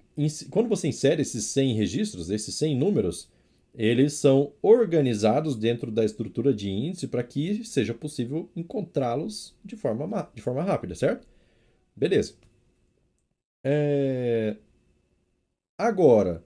quando 0.50 0.68
você 0.68 0.88
insere 0.88 1.22
esses 1.22 1.46
100 1.46 1.74
registros, 1.74 2.30
esses 2.30 2.54
100 2.54 2.76
números, 2.76 3.28
eles 3.74 4.14
são 4.14 4.52
organizados 4.60 5.56
dentro 5.56 5.90
da 5.90 6.04
estrutura 6.04 6.52
de 6.52 6.70
índice 6.70 7.08
para 7.08 7.22
que 7.22 7.64
seja 7.64 7.94
possível 7.94 8.48
encontrá-los 8.54 9.56
de 9.64 9.76
forma, 9.76 10.30
de 10.34 10.42
forma 10.42 10.62
rápida, 10.62 10.94
certo? 10.94 11.26
Beleza. 11.96 12.34
É... 13.64 14.56
Agora, 15.78 16.44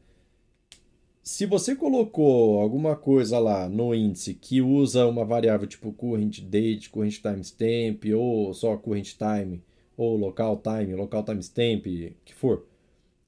se 1.23 1.45
você 1.45 1.75
colocou 1.75 2.61
alguma 2.61 2.95
coisa 2.97 3.39
lá 3.39 3.69
no 3.69 3.95
índice 3.95 4.33
que 4.33 4.63
usa 4.63 5.07
uma 5.07 5.25
variável 5.25 5.67
tipo 5.67 5.93
current 5.93 6.41
date, 6.41 6.89
current 6.89 7.21
timestamp, 7.21 8.05
ou 8.15 8.55
só 8.55 8.77
current 8.77 9.17
time, 9.17 9.63
ou 9.97 10.17
local 10.17 10.61
time, 10.63 10.95
local 10.95 11.23
timestamp, 11.23 11.85
que 12.25 12.35
for, 12.35 12.65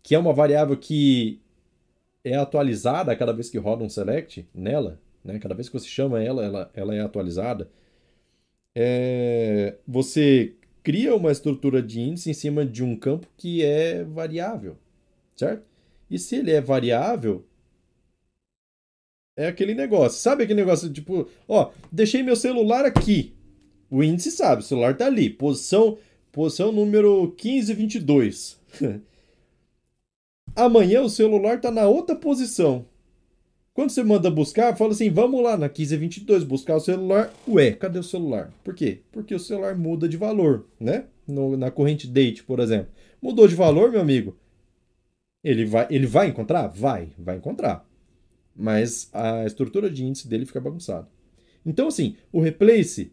que 0.02 0.14
é 0.14 0.18
uma 0.18 0.32
variável 0.32 0.76
que 0.76 1.40
é 2.24 2.34
atualizada 2.36 3.14
cada 3.16 3.32
vez 3.32 3.48
que 3.48 3.58
roda 3.58 3.84
um 3.84 3.88
select 3.88 4.46
nela, 4.54 5.00
né? 5.24 5.38
cada 5.38 5.54
vez 5.54 5.68
que 5.68 5.78
você 5.78 5.86
chama 5.86 6.22
ela, 6.22 6.44
ela, 6.44 6.70
ela 6.74 6.94
é 6.94 7.00
atualizada, 7.00 7.70
é... 8.74 9.76
você 9.86 10.54
cria 10.82 11.14
uma 11.14 11.32
estrutura 11.32 11.82
de 11.82 12.00
índice 12.00 12.30
em 12.30 12.34
cima 12.34 12.64
de 12.64 12.84
um 12.84 12.96
campo 12.96 13.26
que 13.36 13.64
é 13.64 14.04
variável, 14.04 14.76
certo? 15.36 15.66
E 16.10 16.18
se 16.18 16.36
ele 16.36 16.50
é 16.50 16.60
variável, 16.60 17.44
é 19.36 19.46
aquele 19.46 19.74
negócio. 19.74 20.18
Sabe 20.18 20.42
aquele 20.42 20.60
negócio 20.60 20.92
tipo, 20.92 21.28
ó, 21.46 21.70
deixei 21.92 22.22
meu 22.22 22.34
celular 22.34 22.84
aqui. 22.84 23.34
O 23.90 24.02
índice 24.02 24.30
sabe, 24.30 24.62
o 24.62 24.64
celular 24.64 24.96
tá 24.96 25.06
ali. 25.06 25.30
Posição, 25.30 25.96
posição 26.32 26.72
número 26.72 27.22
1522. 27.42 28.58
Amanhã 30.56 31.02
o 31.02 31.10
celular 31.10 31.60
tá 31.60 31.70
na 31.70 31.86
outra 31.86 32.16
posição. 32.16 32.86
Quando 33.72 33.90
você 33.90 34.02
manda 34.02 34.30
buscar, 34.30 34.76
fala 34.76 34.92
assim: 34.92 35.10
vamos 35.10 35.42
lá 35.42 35.52
na 35.52 35.66
1522 35.66 36.44
buscar 36.44 36.76
o 36.76 36.80
celular. 36.80 37.32
Ué, 37.46 37.72
cadê 37.72 37.98
o 37.98 38.02
celular? 38.02 38.52
Por 38.64 38.74
quê? 38.74 39.02
Porque 39.12 39.34
o 39.34 39.38
celular 39.38 39.76
muda 39.76 40.08
de 40.08 40.16
valor, 40.16 40.66
né? 40.80 41.04
No, 41.26 41.56
na 41.56 41.70
corrente 41.70 42.06
date, 42.06 42.42
por 42.42 42.58
exemplo. 42.58 42.88
Mudou 43.22 43.46
de 43.46 43.54
valor, 43.54 43.90
meu 43.90 44.00
amigo. 44.00 44.36
Ele 45.44 45.64
vai, 45.64 45.86
ele 45.90 46.06
vai 46.06 46.28
encontrar? 46.28 46.66
Vai, 46.68 47.10
vai 47.16 47.36
encontrar 47.36 47.88
mas 48.58 49.08
a 49.12 49.46
estrutura 49.46 49.88
de 49.88 50.04
índice 50.04 50.26
dele 50.26 50.44
fica 50.44 50.60
bagunçada. 50.60 51.08
Então, 51.64 51.86
assim, 51.86 52.16
o 52.32 52.40
replace, 52.40 53.12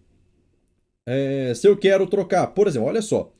é, 1.06 1.53
se 1.53 1.68
eu 1.68 1.78
quero 1.78 2.08
trocar, 2.08 2.47
por 2.47 2.68
exemplo, 2.68 2.88
olha 2.88 3.01
só, 3.01 3.32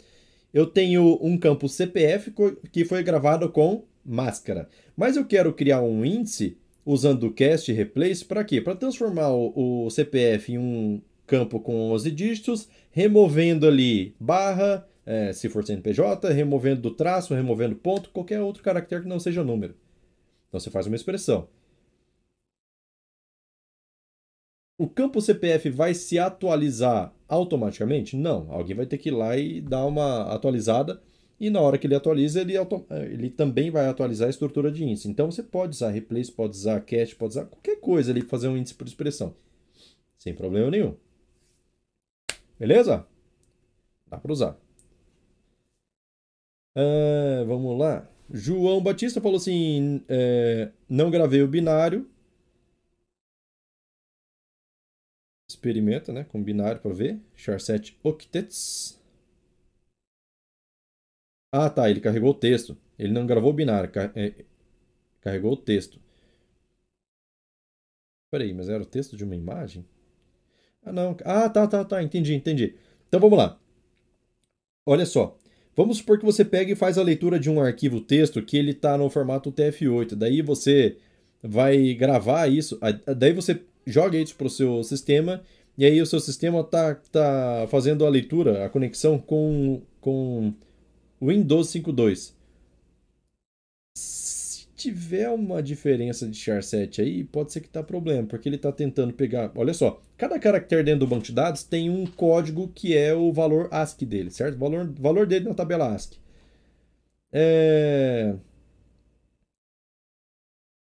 eu 0.54 0.66
tenho 0.66 1.20
um 1.22 1.38
campo 1.38 1.68
CPF 1.68 2.34
que 2.72 2.86
foi 2.86 3.04
gravado 3.04 3.50
com 3.50 3.84
máscara, 4.06 4.70
mas 4.96 5.18
eu 5.18 5.26
quero 5.26 5.52
criar 5.54 5.82
um 5.82 6.06
índice 6.06 6.58
usando 6.86 7.24
o 7.24 7.34
cast 7.34 7.72
replace 7.74 8.24
para 8.24 8.44
quê? 8.44 8.62
Para 8.62 8.76
transformar 8.76 9.30
o, 9.30 9.86
o, 9.86 9.90
CPF 9.90 10.54
em 10.54 10.58
um 10.58 11.02
campo 11.26 11.60
com 11.60 11.92
11 11.92 12.12
dígitos, 12.12 12.70
removendo 12.92 13.68
ali 13.68 14.16
barra, 14.20 14.88
é, 15.06 15.34
se 15.34 15.50
for 15.50 15.66
CNPJ, 15.66 16.32
removendo 16.32 16.82
do 16.82 16.92
traço, 16.92 17.34
removendo 17.34 17.76
ponto, 17.76 18.12
qualquer 18.12 18.42
outro 18.42 18.62
caractere 18.62 19.02
que 19.02 19.10
não 19.10 19.20
seja 19.20 19.44
número. 19.44 19.76
Então 20.48 20.60
você 20.60 20.70
faz 20.70 20.86
uma 20.86 20.96
expressão. 20.96 21.48
O 24.78 24.90
campo 24.90 25.22
CPF 25.22 25.70
vai 25.70 25.94
se 25.94 26.20
atualizar 26.20 27.14
automaticamente? 27.28 28.16
Não. 28.18 28.52
Alguém 28.52 28.76
vai 28.76 28.86
ter 28.86 28.98
que 28.98 29.10
ir 29.10 29.14
lá 29.14 29.38
e 29.38 29.62
dar 29.62 29.86
uma 29.86 30.34
atualizada. 30.34 31.02
E 31.40 31.50
na 31.50 31.62
hora 31.62 31.78
que 31.78 31.88
ele 31.88 31.96
atualiza, 31.96 32.42
ele, 32.42 32.54
ele 33.12 33.30
também 33.30 33.70
vai 33.72 33.88
atualizar 33.88 34.28
a 34.28 34.30
estrutura 34.30 34.72
de 34.72 34.84
índice. 34.84 35.10
Então 35.10 35.32
você 35.32 35.44
pode 35.44 35.76
usar 35.76 35.90
replace, 35.90 36.32
pode 36.32 36.56
usar 36.56 36.82
cache, 36.82 37.16
pode 37.16 37.32
usar 37.32 37.46
qualquer 37.46 37.80
coisa 37.80 38.12
ali, 38.12 38.22
fazer 38.22 38.48
um 38.48 38.58
índice 38.58 38.76
por 38.76 38.88
expressão. 38.88 39.36
Sem 40.18 40.34
problema 40.34 40.72
nenhum. 40.72 40.96
Beleza? 42.60 43.06
Dá 44.08 44.18
para 44.18 44.32
usar. 44.32 44.58
Uh, 46.78 47.46
vamos 47.46 47.78
lá. 47.78 48.10
João 48.30 48.82
Batista 48.82 49.22
falou 49.22 49.38
assim: 49.38 50.02
é, 50.08 50.72
não 50.90 51.12
gravei 51.12 51.42
o 51.42 51.48
binário, 51.48 52.10
experimenta, 55.66 56.14
né, 56.14 56.24
com 56.24 56.42
binário 56.42 56.80
para 56.80 56.94
ver. 56.94 57.20
Char7 57.36 57.96
octets. 58.04 59.00
Ah, 61.52 61.70
tá, 61.70 61.90
ele 61.90 62.00
carregou 62.00 62.32
o 62.32 62.34
texto. 62.34 62.78
Ele 63.00 63.12
não 63.12 63.26
gravou 63.26 63.50
o 63.50 63.54
binário, 63.54 63.92
car 63.92 64.12
é, 64.16 64.46
carregou 65.22 65.54
o 65.54 65.58
texto. 65.58 66.00
Peraí, 68.32 68.54
mas 68.54 68.70
era 68.70 68.84
o 68.84 68.86
texto 68.86 69.16
de 69.18 69.24
uma 69.24 69.36
imagem? 69.36 69.86
Ah, 70.84 70.92
não. 70.92 71.16
Ah, 71.24 71.50
tá, 71.50 71.68
tá, 71.68 71.84
tá, 71.84 72.04
entendi, 72.04 72.34
entendi. 72.34 72.76
Então 73.08 73.20
vamos 73.20 73.38
lá. 73.38 73.60
Olha 74.86 75.06
só. 75.06 75.38
Vamos 75.76 75.98
supor 75.98 76.20
que 76.20 76.26
você 76.26 76.46
pega 76.46 76.72
e 76.72 76.76
faz 76.76 76.98
a 76.98 77.04
leitura 77.04 77.40
de 77.40 77.50
um 77.50 77.60
arquivo 77.60 78.00
texto 78.00 78.42
que 78.42 78.56
ele 78.56 78.72
está 78.72 78.98
no 78.98 79.10
formato 79.10 79.52
TF8. 79.52 80.16
Daí 80.16 80.42
você 80.42 80.98
vai 81.42 81.94
gravar 81.94 82.48
isso. 82.48 82.80
Daí 83.18 83.34
você 83.34 83.62
joga 83.86 84.18
isso 84.18 84.36
para 84.36 84.48
o 84.48 84.50
seu 84.50 84.84
sistema 84.84 85.44
e 85.78 85.86
aí 85.86 86.02
o 86.02 86.06
seu 86.06 86.20
sistema 86.20 86.62
está 86.62 86.96
tá 86.96 87.68
fazendo 87.70 88.06
a 88.06 88.10
leitura, 88.10 88.66
a 88.66 88.70
conexão 88.70 89.20
com, 89.20 89.82
com 90.00 90.54
Windows 91.22 91.68
5.2. 91.68 92.34
Se 93.98 94.68
tiver 94.76 95.30
uma 95.30 95.62
diferença 95.62 96.28
de 96.28 96.38
char7 96.38 97.00
aí, 97.00 97.24
pode 97.26 97.52
ser 97.52 97.60
que 97.60 97.68
tá 97.68 97.84
problema, 97.84 98.28
porque 98.28 98.48
ele 98.48 98.56
está 98.56 98.72
tentando 98.72 99.14
pegar... 99.14 99.52
Olha 99.56 99.74
só, 99.74 100.02
cada 100.18 100.40
caractere 100.40 100.84
dentro 100.84 101.02
do 101.02 101.08
banco 101.08 101.26
de 101.26 101.34
dados 101.34 101.64
tem 101.64 101.90
um 101.90 102.06
código 102.06 102.70
que 102.70 102.96
é 102.96 103.14
o 103.14 103.34
valor 103.34 103.68
ASCII 103.72 104.06
dele, 104.06 104.32
certo? 104.32 104.56
O 104.56 104.60
valor, 104.60 104.94
valor 104.98 105.28
dele 105.28 105.46
na 105.50 105.54
tabela 105.54 105.94
ASCII. 105.94 106.18
É... 107.34 108.36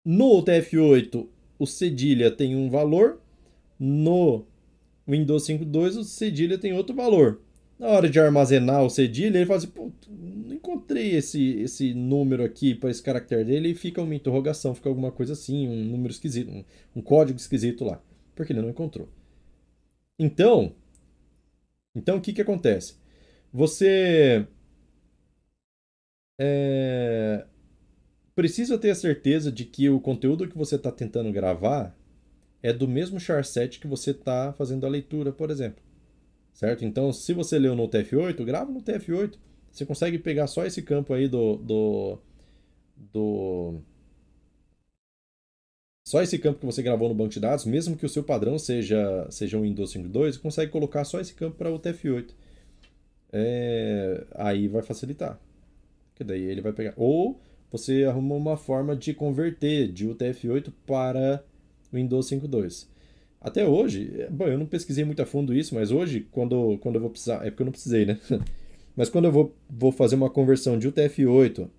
No 0.05 0.43
UTF-8, 0.43 1.27
o 1.57 1.65
cedilha 1.65 2.29
tem 2.29 2.55
um 2.55 2.69
valor, 2.69 3.21
no 3.79 4.45
Windows 5.07 5.47
5.2 5.47 5.97
o 5.97 6.03
cedilha 6.03 6.57
tem 6.57 6.73
outro 6.73 6.95
valor. 6.95 7.41
Na 7.77 7.87
hora 7.87 8.09
de 8.09 8.19
armazenar 8.19 8.83
o 8.83 8.89
cedilha, 8.89 9.37
ele 9.37 9.45
fala 9.45 9.57
assim, 9.57 9.67
pô, 9.67 9.91
não 10.07 10.53
encontrei 10.53 11.15
esse, 11.15 11.59
esse 11.59 11.93
número 11.93 12.43
aqui 12.43 12.73
para 12.75 12.89
esse 12.89 13.01
caractere 13.01 13.43
dele 13.43 13.69
e 13.69 13.75
fica 13.75 14.01
uma 14.01 14.15
interrogação, 14.15 14.75
fica 14.75 14.89
alguma 14.89 15.11
coisa 15.11 15.33
assim, 15.33 15.67
um 15.67 15.83
número 15.85 16.13
esquisito, 16.13 16.49
um, 16.49 16.63
um 16.95 17.01
código 17.01 17.37
esquisito 17.37 17.83
lá, 17.83 18.01
porque 18.35 18.53
ele 18.53 18.61
não 18.61 18.69
encontrou. 18.69 19.09
Então, 20.17 20.73
então 21.95 22.17
o 22.17 22.21
que 22.21 22.31
que 22.31 22.41
acontece? 22.41 22.95
Você 23.51 24.47
é, 26.39 27.45
precisa 28.35 28.77
ter 28.77 28.91
a 28.91 28.95
certeza 28.95 29.51
de 29.51 29.65
que 29.65 29.89
o 29.89 29.99
conteúdo 29.99 30.47
que 30.47 30.57
você 30.57 30.75
está 30.75 30.91
tentando 30.91 31.31
gravar 31.31 31.95
é 32.63 32.71
do 32.73 32.87
mesmo 32.87 33.19
charset 33.19 33.79
que 33.79 33.87
você 33.87 34.11
está 34.11 34.53
fazendo 34.53 34.85
a 34.85 34.89
leitura, 34.89 35.33
por 35.33 35.51
exemplo. 35.51 35.83
Certo? 36.53 36.85
Então, 36.85 37.11
se 37.11 37.33
você 37.33 37.59
leu 37.59 37.75
no 37.75 37.89
TF8, 37.89 38.43
grava 38.45 38.71
no 38.71 38.81
TF8. 38.81 39.37
Você 39.71 39.85
consegue 39.85 40.17
pegar 40.17 40.47
só 40.47 40.65
esse 40.65 40.81
campo 40.81 41.13
aí 41.13 41.27
do, 41.27 41.57
do, 41.57 42.19
do 42.95 43.81
só 46.05 46.21
esse 46.21 46.37
campo 46.37 46.59
que 46.59 46.65
você 46.65 46.83
gravou 46.83 47.09
no 47.09 47.15
banco 47.15 47.31
de 47.31 47.39
dados, 47.39 47.65
mesmo 47.65 47.97
que 47.97 48.05
o 48.05 48.09
seu 48.09 48.23
padrão 48.23 48.59
seja, 48.59 49.27
seja 49.31 49.57
um 49.57 49.63
Windows 49.63 49.93
5.2, 49.93 50.39
consegue 50.39 50.71
colocar 50.71 51.03
só 51.05 51.19
esse 51.19 51.33
campo 51.33 51.57
para 51.57 51.71
o 51.71 51.79
TF8. 51.79 52.31
é, 53.31 54.25
aí 54.35 54.67
vai 54.67 54.83
facilitar. 54.83 55.39
Que 56.15 56.23
daí 56.23 56.43
ele 56.43 56.61
vai 56.61 56.71
pegar. 56.71 56.93
Ou 56.95 57.41
você 57.71 58.03
arruma 58.03 58.35
uma 58.35 58.55
forma 58.55 58.95
de 58.95 59.13
converter 59.13 59.91
de 59.91 60.07
UTF-8 60.07 60.71
para 60.85 61.43
Windows 61.93 62.29
5.2. 62.29 62.87
Até 63.39 63.67
hoje, 63.67 64.25
bom, 64.29 64.47
eu 64.47 64.57
não 64.57 64.65
pesquisei 64.65 65.03
muito 65.03 65.21
a 65.21 65.25
fundo 65.25 65.53
isso, 65.53 65.75
mas 65.75 65.91
hoje, 65.91 66.25
quando, 66.31 66.77
quando 66.79 66.95
eu 66.95 67.01
vou 67.01 67.09
precisar. 67.09 67.45
É 67.45 67.49
porque 67.49 67.61
eu 67.61 67.65
não 67.65 67.71
precisei, 67.73 68.05
né? 68.05 68.17
mas 68.95 69.09
quando 69.09 69.25
eu 69.25 69.31
vou, 69.31 69.55
vou 69.69 69.91
fazer 69.91 70.15
uma 70.15 70.29
conversão 70.29 70.79
de 70.79 70.89
UTF-8, 70.89 71.69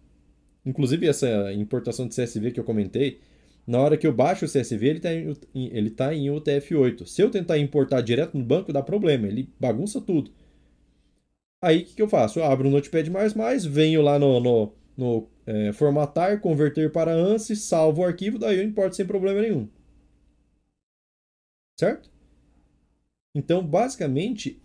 inclusive 0.66 1.08
essa 1.08 1.52
importação 1.54 2.06
de 2.06 2.14
CSV 2.14 2.52
que 2.52 2.60
eu 2.60 2.64
comentei, 2.64 3.18
na 3.66 3.80
hora 3.80 3.96
que 3.96 4.06
eu 4.06 4.12
baixo 4.12 4.44
o 4.44 4.48
CSV, 4.48 4.86
ele 4.86 4.98
está 4.98 5.14
em, 5.14 5.34
ele 5.54 5.90
tá 5.90 6.14
em 6.14 6.26
UTF-8. 6.26 7.06
Se 7.06 7.22
eu 7.22 7.30
tentar 7.30 7.56
importar 7.56 8.02
direto 8.02 8.36
no 8.36 8.44
banco, 8.44 8.72
dá 8.72 8.82
problema, 8.82 9.26
ele 9.26 9.48
bagunça 9.58 10.02
tudo. 10.02 10.30
Aí 11.62 11.78
o 11.78 11.84
que, 11.86 11.94
que, 11.94 12.02
eu 12.02 12.08
faço? 12.08 12.38
Eu 12.38 12.44
abro 12.44 12.68
o 12.68 12.70
Notepad, 12.70 13.08
venho 13.70 14.02
lá 14.02 14.18
no, 14.18 14.38
no, 14.38 14.72
no 14.94 15.28
é, 15.46 15.72
formatar, 15.72 16.38
converter 16.40 16.92
para 16.92 17.14
ANSI, 17.14 17.56
salvo 17.56 18.02
o 18.02 18.04
arquivo, 18.04 18.38
daí 18.38 18.58
eu 18.58 18.64
importo 18.64 18.96
sem 18.96 19.06
problema 19.06 19.40
nenhum. 19.40 19.66
Certo? 21.78 22.10
Então, 23.34 23.66
basicamente, 23.66 24.62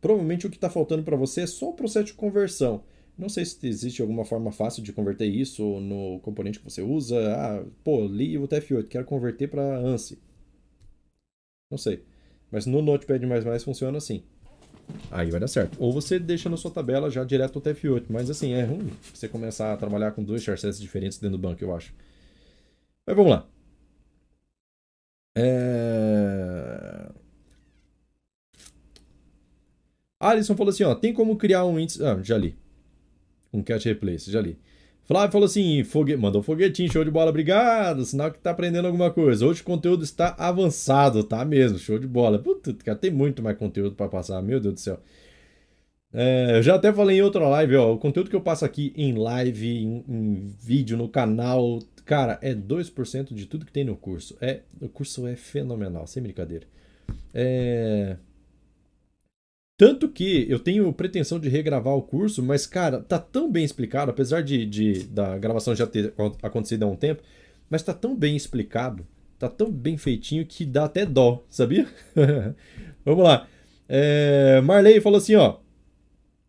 provavelmente 0.00 0.46
o 0.46 0.50
que 0.50 0.56
está 0.56 0.70
faltando 0.70 1.02
para 1.02 1.16
você 1.16 1.42
é 1.42 1.46
só 1.46 1.70
o 1.70 1.74
processo 1.74 2.06
de 2.06 2.14
conversão. 2.14 2.82
Não 3.18 3.28
sei 3.28 3.44
se 3.44 3.66
existe 3.66 4.02
alguma 4.02 4.24
forma 4.24 4.52
fácil 4.52 4.82
de 4.82 4.92
converter 4.92 5.26
isso 5.26 5.80
no 5.80 6.20
componente 6.20 6.58
que 6.58 6.64
você 6.64 6.82
usa. 6.82 7.16
Ah, 7.34 7.64
pô, 7.82 8.04
li 8.06 8.36
o 8.36 8.46
TF8, 8.46 8.88
quero 8.88 9.04
converter 9.06 9.48
para 9.48 9.78
ANSI. 9.78 10.18
Não 11.70 11.78
sei. 11.78 12.04
Mas 12.50 12.66
no 12.66 12.82
Notepad++ 12.82 13.18
funciona 13.60 13.98
assim. 13.98 14.22
Aí 15.10 15.30
vai 15.30 15.40
dar 15.40 15.48
certo. 15.48 15.76
Ou 15.80 15.92
você 15.92 16.18
deixa 16.18 16.48
na 16.48 16.56
sua 16.56 16.70
tabela 16.70 17.10
já 17.10 17.24
direto 17.24 17.56
o 17.56 17.62
TF8. 17.62 18.04
Mas 18.08 18.30
assim, 18.30 18.52
é 18.52 18.64
ruim 18.64 18.90
você 19.12 19.28
começar 19.28 19.72
a 19.72 19.76
trabalhar 19.76 20.12
com 20.12 20.22
dois 20.22 20.42
charsets 20.42 20.80
diferentes 20.80 21.18
dentro 21.18 21.36
do 21.36 21.40
banco, 21.40 21.62
eu 21.64 21.74
acho. 21.74 21.92
Mas 23.06 23.16
vamos 23.16 23.32
lá. 23.32 23.48
É... 25.36 27.10
Alisson 30.18 30.56
falou 30.56 30.70
assim, 30.70 30.84
ó, 30.84 30.94
tem 30.94 31.12
como 31.12 31.36
criar 31.36 31.66
um 31.66 31.78
índice... 31.78 32.02
Ah, 32.02 32.18
já 32.22 32.38
li. 32.38 32.56
Um 33.52 33.62
cat 33.62 33.86
replace, 33.86 34.30
já 34.30 34.40
li. 34.40 34.58
Flávio 35.04 35.30
falou 35.30 35.44
assim, 35.44 35.84
fogue... 35.84 36.16
mandou 36.16 36.42
foguetinho, 36.42 36.90
show 36.90 37.04
de 37.04 37.10
bola, 37.10 37.28
obrigado, 37.30 38.04
sinal 38.04 38.32
que 38.32 38.38
tá 38.38 38.50
aprendendo 38.50 38.86
alguma 38.86 39.10
coisa. 39.10 39.46
Hoje 39.46 39.60
o 39.60 39.64
conteúdo 39.64 40.02
está 40.02 40.34
avançado, 40.38 41.22
tá 41.22 41.44
mesmo, 41.44 41.78
show 41.78 41.98
de 41.98 42.06
bola. 42.06 42.38
Puta, 42.38 42.72
cara, 42.82 42.96
tem 42.96 43.10
muito 43.10 43.42
mais 43.42 43.58
conteúdo 43.58 43.94
para 43.94 44.08
passar, 44.08 44.40
meu 44.42 44.58
Deus 44.58 44.74
do 44.74 44.80
céu. 44.80 44.98
É, 46.12 46.56
eu 46.56 46.62
já 46.62 46.76
até 46.76 46.92
falei 46.92 47.18
em 47.18 47.22
outra 47.22 47.46
live, 47.48 47.76
ó, 47.76 47.92
o 47.92 47.98
conteúdo 47.98 48.30
que 48.30 48.36
eu 48.36 48.40
passo 48.40 48.64
aqui 48.64 48.92
em 48.96 49.14
live, 49.14 49.68
em, 49.68 50.04
em 50.08 50.56
vídeo, 50.58 50.96
no 50.96 51.08
canal, 51.08 51.80
cara, 52.04 52.38
é 52.40 52.54
2% 52.54 53.34
de 53.34 53.46
tudo 53.46 53.66
que 53.66 53.72
tem 53.72 53.84
no 53.84 53.96
curso. 53.96 54.36
É, 54.40 54.60
o 54.80 54.88
curso 54.88 55.26
é 55.26 55.36
fenomenal, 55.36 56.06
sem 56.06 56.22
brincadeira. 56.22 56.66
É... 57.34 58.16
Tanto 59.78 60.08
que 60.08 60.46
eu 60.50 60.58
tenho 60.58 60.90
pretensão 60.92 61.38
de 61.38 61.50
regravar 61.50 61.94
o 61.94 62.02
curso, 62.02 62.42
mas, 62.42 62.66
cara, 62.66 63.02
tá 63.02 63.18
tão 63.18 63.50
bem 63.50 63.62
explicado, 63.62 64.10
apesar 64.10 64.42
de, 64.42 64.64
de 64.64 65.04
da 65.08 65.36
gravação 65.36 65.74
já 65.74 65.86
ter 65.86 66.14
acontecido 66.42 66.84
há 66.84 66.86
um 66.86 66.96
tempo, 66.96 67.22
mas 67.68 67.82
tá 67.82 67.92
tão 67.92 68.16
bem 68.16 68.34
explicado, 68.34 69.06
tá 69.38 69.50
tão 69.50 69.70
bem 69.70 69.98
feitinho 69.98 70.46
que 70.46 70.64
dá 70.64 70.86
até 70.86 71.04
dó, 71.04 71.44
sabia? 71.50 71.86
Vamos 73.04 73.22
lá. 73.22 73.46
É, 73.86 74.62
Marley 74.62 75.00
falou 75.00 75.18
assim, 75.18 75.34
ó. 75.34 75.58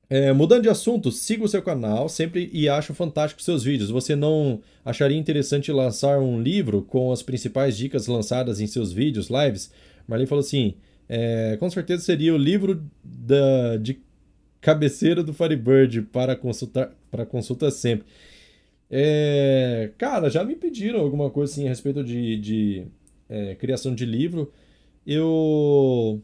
É, 0.10 0.32
mudando 0.32 0.64
de 0.64 0.70
assunto, 0.70 1.12
siga 1.12 1.44
o 1.44 1.48
seu 1.50 1.62
canal 1.62 2.08
sempre 2.08 2.50
e 2.54 2.70
acho 2.70 2.94
fantástico 2.94 3.42
seus 3.42 3.64
vídeos. 3.64 3.90
Você 3.90 4.16
não 4.16 4.62
acharia 4.86 5.18
interessante 5.18 5.72
lançar 5.72 6.20
um 6.20 6.42
livro 6.42 6.82
com 6.82 7.12
as 7.12 7.22
principais 7.22 7.78
dicas 7.78 8.08
lançadas 8.08 8.62
em 8.62 8.68
seus 8.68 8.94
vídeos, 8.94 9.30
lives? 9.30 9.70
Marley 10.08 10.26
falou 10.28 10.42
assim: 10.42 10.76
é, 11.10 11.58
com 11.60 11.70
certeza 11.70 12.04
seria 12.04 12.34
o 12.34 12.38
livro 12.38 12.82
da, 13.04 13.78
de 13.78 14.00
cabeceira 14.62 15.24
do 15.24 15.34
Firebird 15.34 16.04
para 16.04 16.36
consultar 16.36 16.92
para 17.12 17.26
consulta 17.26 17.70
sempre. 17.72 18.08
É, 18.90 19.92
cara, 19.98 20.30
já 20.30 20.44
me 20.44 20.56
pediram 20.56 21.00
alguma 21.02 21.30
coisa 21.30 21.52
assim 21.52 21.66
a 21.66 21.70
respeito 21.70 22.04
de, 22.04 22.38
de 22.38 22.88
é, 23.30 23.56
criação 23.56 23.94
de 23.94 24.06
livro. 24.06 24.52
Eu 25.06 26.22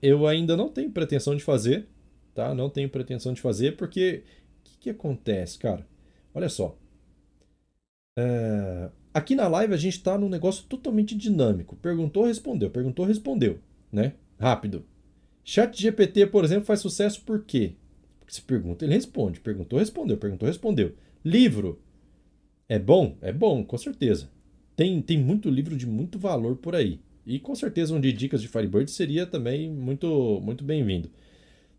eu 0.00 0.26
ainda 0.26 0.56
não 0.56 0.68
tenho 0.68 0.90
pretensão 0.90 1.34
de 1.36 1.42
fazer, 1.42 1.86
tá? 2.38 2.54
Não 2.54 2.70
tenho 2.70 2.88
pretensão 2.88 3.32
de 3.32 3.40
fazer 3.40 3.76
porque 3.76 4.22
o 4.60 4.64
que, 4.64 4.78
que 4.78 4.90
acontece, 4.90 5.58
cara? 5.58 5.84
Olha 6.32 6.48
só. 6.48 6.78
É, 8.16 8.90
Aqui 9.12 9.34
na 9.34 9.48
live 9.48 9.74
a 9.74 9.76
gente 9.76 9.96
está 9.96 10.16
num 10.16 10.28
negócio 10.28 10.64
totalmente 10.68 11.16
dinâmico. 11.16 11.74
Perguntou, 11.74 12.24
respondeu. 12.24 12.70
Perguntou, 12.70 13.04
respondeu. 13.04 13.58
Né? 13.90 14.12
Rápido. 14.38 14.84
Chat 15.42 15.80
GPT, 15.80 16.28
por 16.28 16.44
exemplo, 16.44 16.66
faz 16.66 16.78
sucesso 16.78 17.22
por 17.22 17.42
quê? 17.42 17.72
Porque 18.20 18.32
se 18.32 18.42
pergunta, 18.42 18.84
ele 18.84 18.94
responde. 18.94 19.40
Perguntou, 19.40 19.76
respondeu. 19.76 20.16
Perguntou, 20.16 20.46
respondeu. 20.46 20.94
Livro. 21.24 21.80
É 22.68 22.78
bom? 22.78 23.16
É 23.20 23.32
bom, 23.32 23.64
com 23.64 23.76
certeza. 23.76 24.30
Tem, 24.76 25.02
tem 25.02 25.18
muito 25.18 25.50
livro 25.50 25.76
de 25.76 25.84
muito 25.84 26.16
valor 26.16 26.56
por 26.56 26.76
aí. 26.76 27.00
E 27.26 27.40
com 27.40 27.56
certeza 27.56 27.94
um 27.94 28.00
de 28.00 28.12
dicas 28.12 28.40
de 28.40 28.46
Firebird 28.46 28.88
seria 28.88 29.26
também 29.26 29.68
muito, 29.68 30.40
muito 30.44 30.62
bem-vindo. 30.62 31.10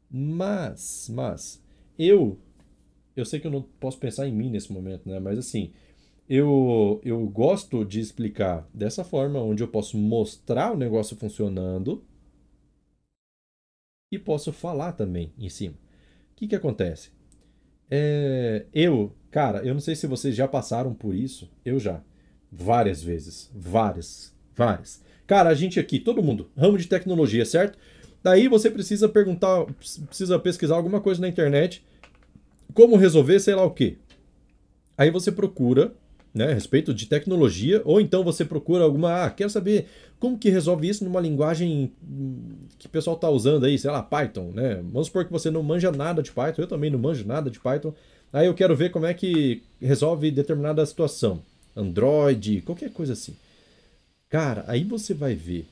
Mas, 0.10 1.10
mas, 1.14 1.64
eu, 1.97 2.38
eu 3.16 3.26
sei 3.26 3.39
que 3.39 3.47
eu 3.47 3.51
não 3.51 3.62
posso 3.62 3.97
pensar 3.99 4.28
em 4.28 4.32
mim 4.34 4.49
nesse 4.49 4.72
momento, 4.72 5.07
né? 5.07 5.20
Mas 5.20 5.38
assim, 5.38 5.72
eu, 6.28 7.01
eu 7.03 7.26
gosto 7.28 7.84
de 7.84 7.99
explicar 7.99 8.68
dessa 8.74 9.03
forma, 9.03 9.41
onde 9.41 9.64
eu 9.64 9.68
posso 9.68 9.97
mostrar 9.97 10.72
o 10.74 10.78
negócio 10.78 11.16
funcionando 11.16 12.03
e 14.12 14.18
posso 14.18 14.51
falar 14.51 14.93
também 14.93 15.32
em 15.38 15.49
cima. 15.49 15.76
O 16.32 16.36
que, 16.36 16.47
que 16.47 16.55
acontece? 16.55 17.12
É, 17.89 18.66
eu, 18.74 19.16
cara, 19.32 19.60
eu 19.60 19.74
não 19.74 19.82
sei 19.82 19.95
se 19.95 20.07
vocês 20.07 20.36
já 20.36 20.47
passaram 20.47 20.93
por 20.93 21.16
isso, 21.16 21.49
eu 21.66 21.80
já. 21.80 22.01
Várias 22.51 23.01
vezes. 23.03 23.51
Várias. 23.53 24.34
Várias. 24.55 25.03
Cara, 25.28 25.49
a 25.49 25.53
gente 25.53 25.80
aqui, 25.80 25.99
todo 25.99 26.24
mundo, 26.24 26.49
ramo 26.55 26.78
de 26.78 26.88
tecnologia, 26.88 27.45
certo? 27.45 27.78
Daí 28.24 28.48
você 28.48 28.70
precisa 28.70 29.08
perguntar, 29.08 29.66
precisa 30.08 30.38
pesquisar 30.40 30.76
alguma 30.76 31.00
coisa 31.00 31.22
na 31.22 31.28
internet, 31.28 31.84
como 32.74 32.96
resolver 32.96 33.40
sei 33.40 33.56
lá 33.56 33.64
o 33.64 33.72
quê. 33.72 33.98
Aí 34.98 35.10
você 35.10 35.32
procura 35.32 35.94
né, 36.34 36.52
a 36.52 36.54
respeito 36.54 36.94
de 36.94 37.06
tecnologia, 37.06 37.82
ou 37.86 38.00
então 38.00 38.24
você 38.24 38.46
procura 38.46 38.84
alguma, 38.84 39.26
ah, 39.26 39.30
quero 39.30 39.50
saber 39.50 39.88
como 40.20 40.38
que 40.38 40.50
resolve 40.50 40.88
isso 40.88 41.04
numa 41.04 41.20
linguagem 41.20 41.92
que 42.78 42.86
o 42.86 42.90
pessoal 42.90 43.16
está 43.16 43.30
usando 43.30 43.66
aí, 43.66 43.78
sei 43.80 43.90
lá, 43.90 44.04
Python, 44.04 44.52
né? 44.54 44.76
Vamos 44.84 45.08
supor 45.08 45.26
que 45.26 45.32
você 45.32 45.50
não 45.50 45.64
manja 45.64 45.92
nada 45.92 46.22
de 46.22 46.32
Python, 46.32 46.62
eu 46.62 46.68
também 46.68 46.90
não 46.90 47.00
manjo 47.00 47.26
nada 47.26 47.50
de 47.50 47.60
Python. 47.60 47.94
Aí 48.32 48.46
eu 48.46 48.54
quero 48.54 48.76
ver 48.76 48.92
como 48.92 49.06
é 49.06 49.14
que 49.14 49.64
resolve 49.82 50.30
determinada 50.30 50.86
situação. 50.86 51.42
Android, 51.76 52.62
qualquer 52.62 52.92
coisa 52.92 53.14
assim. 53.14 53.36
Cara, 54.30 54.64
aí 54.68 54.84
você 54.84 55.14
vai 55.14 55.34
ver 55.34 55.66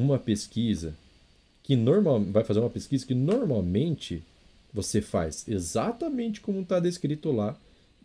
uma 0.00 0.18
pesquisa 0.18 0.94
que 1.62 1.76
normal 1.76 2.20
vai 2.24 2.42
fazer 2.42 2.60
uma 2.60 2.70
pesquisa 2.70 3.06
que 3.06 3.14
normalmente 3.14 4.22
você 4.72 5.00
faz 5.00 5.46
exatamente 5.48 6.40
como 6.40 6.60
está 6.60 6.80
descrito 6.80 7.30
lá 7.30 7.56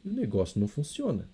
o 0.05 0.09
negócio 0.09 0.59
não 0.59 0.67
funciona. 0.67 1.27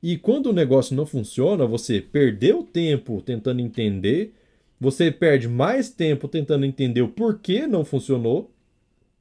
E 0.00 0.16
quando 0.16 0.46
o 0.46 0.52
negócio 0.52 0.94
não 0.94 1.04
funciona, 1.04 1.66
você 1.66 2.00
perdeu 2.00 2.62
tempo 2.62 3.20
tentando 3.20 3.60
entender, 3.60 4.32
você 4.80 5.10
perde 5.10 5.48
mais 5.48 5.90
tempo 5.90 6.28
tentando 6.28 6.64
entender 6.64 7.02
o 7.02 7.08
porquê 7.08 7.66
não 7.66 7.84
funcionou, 7.84 8.52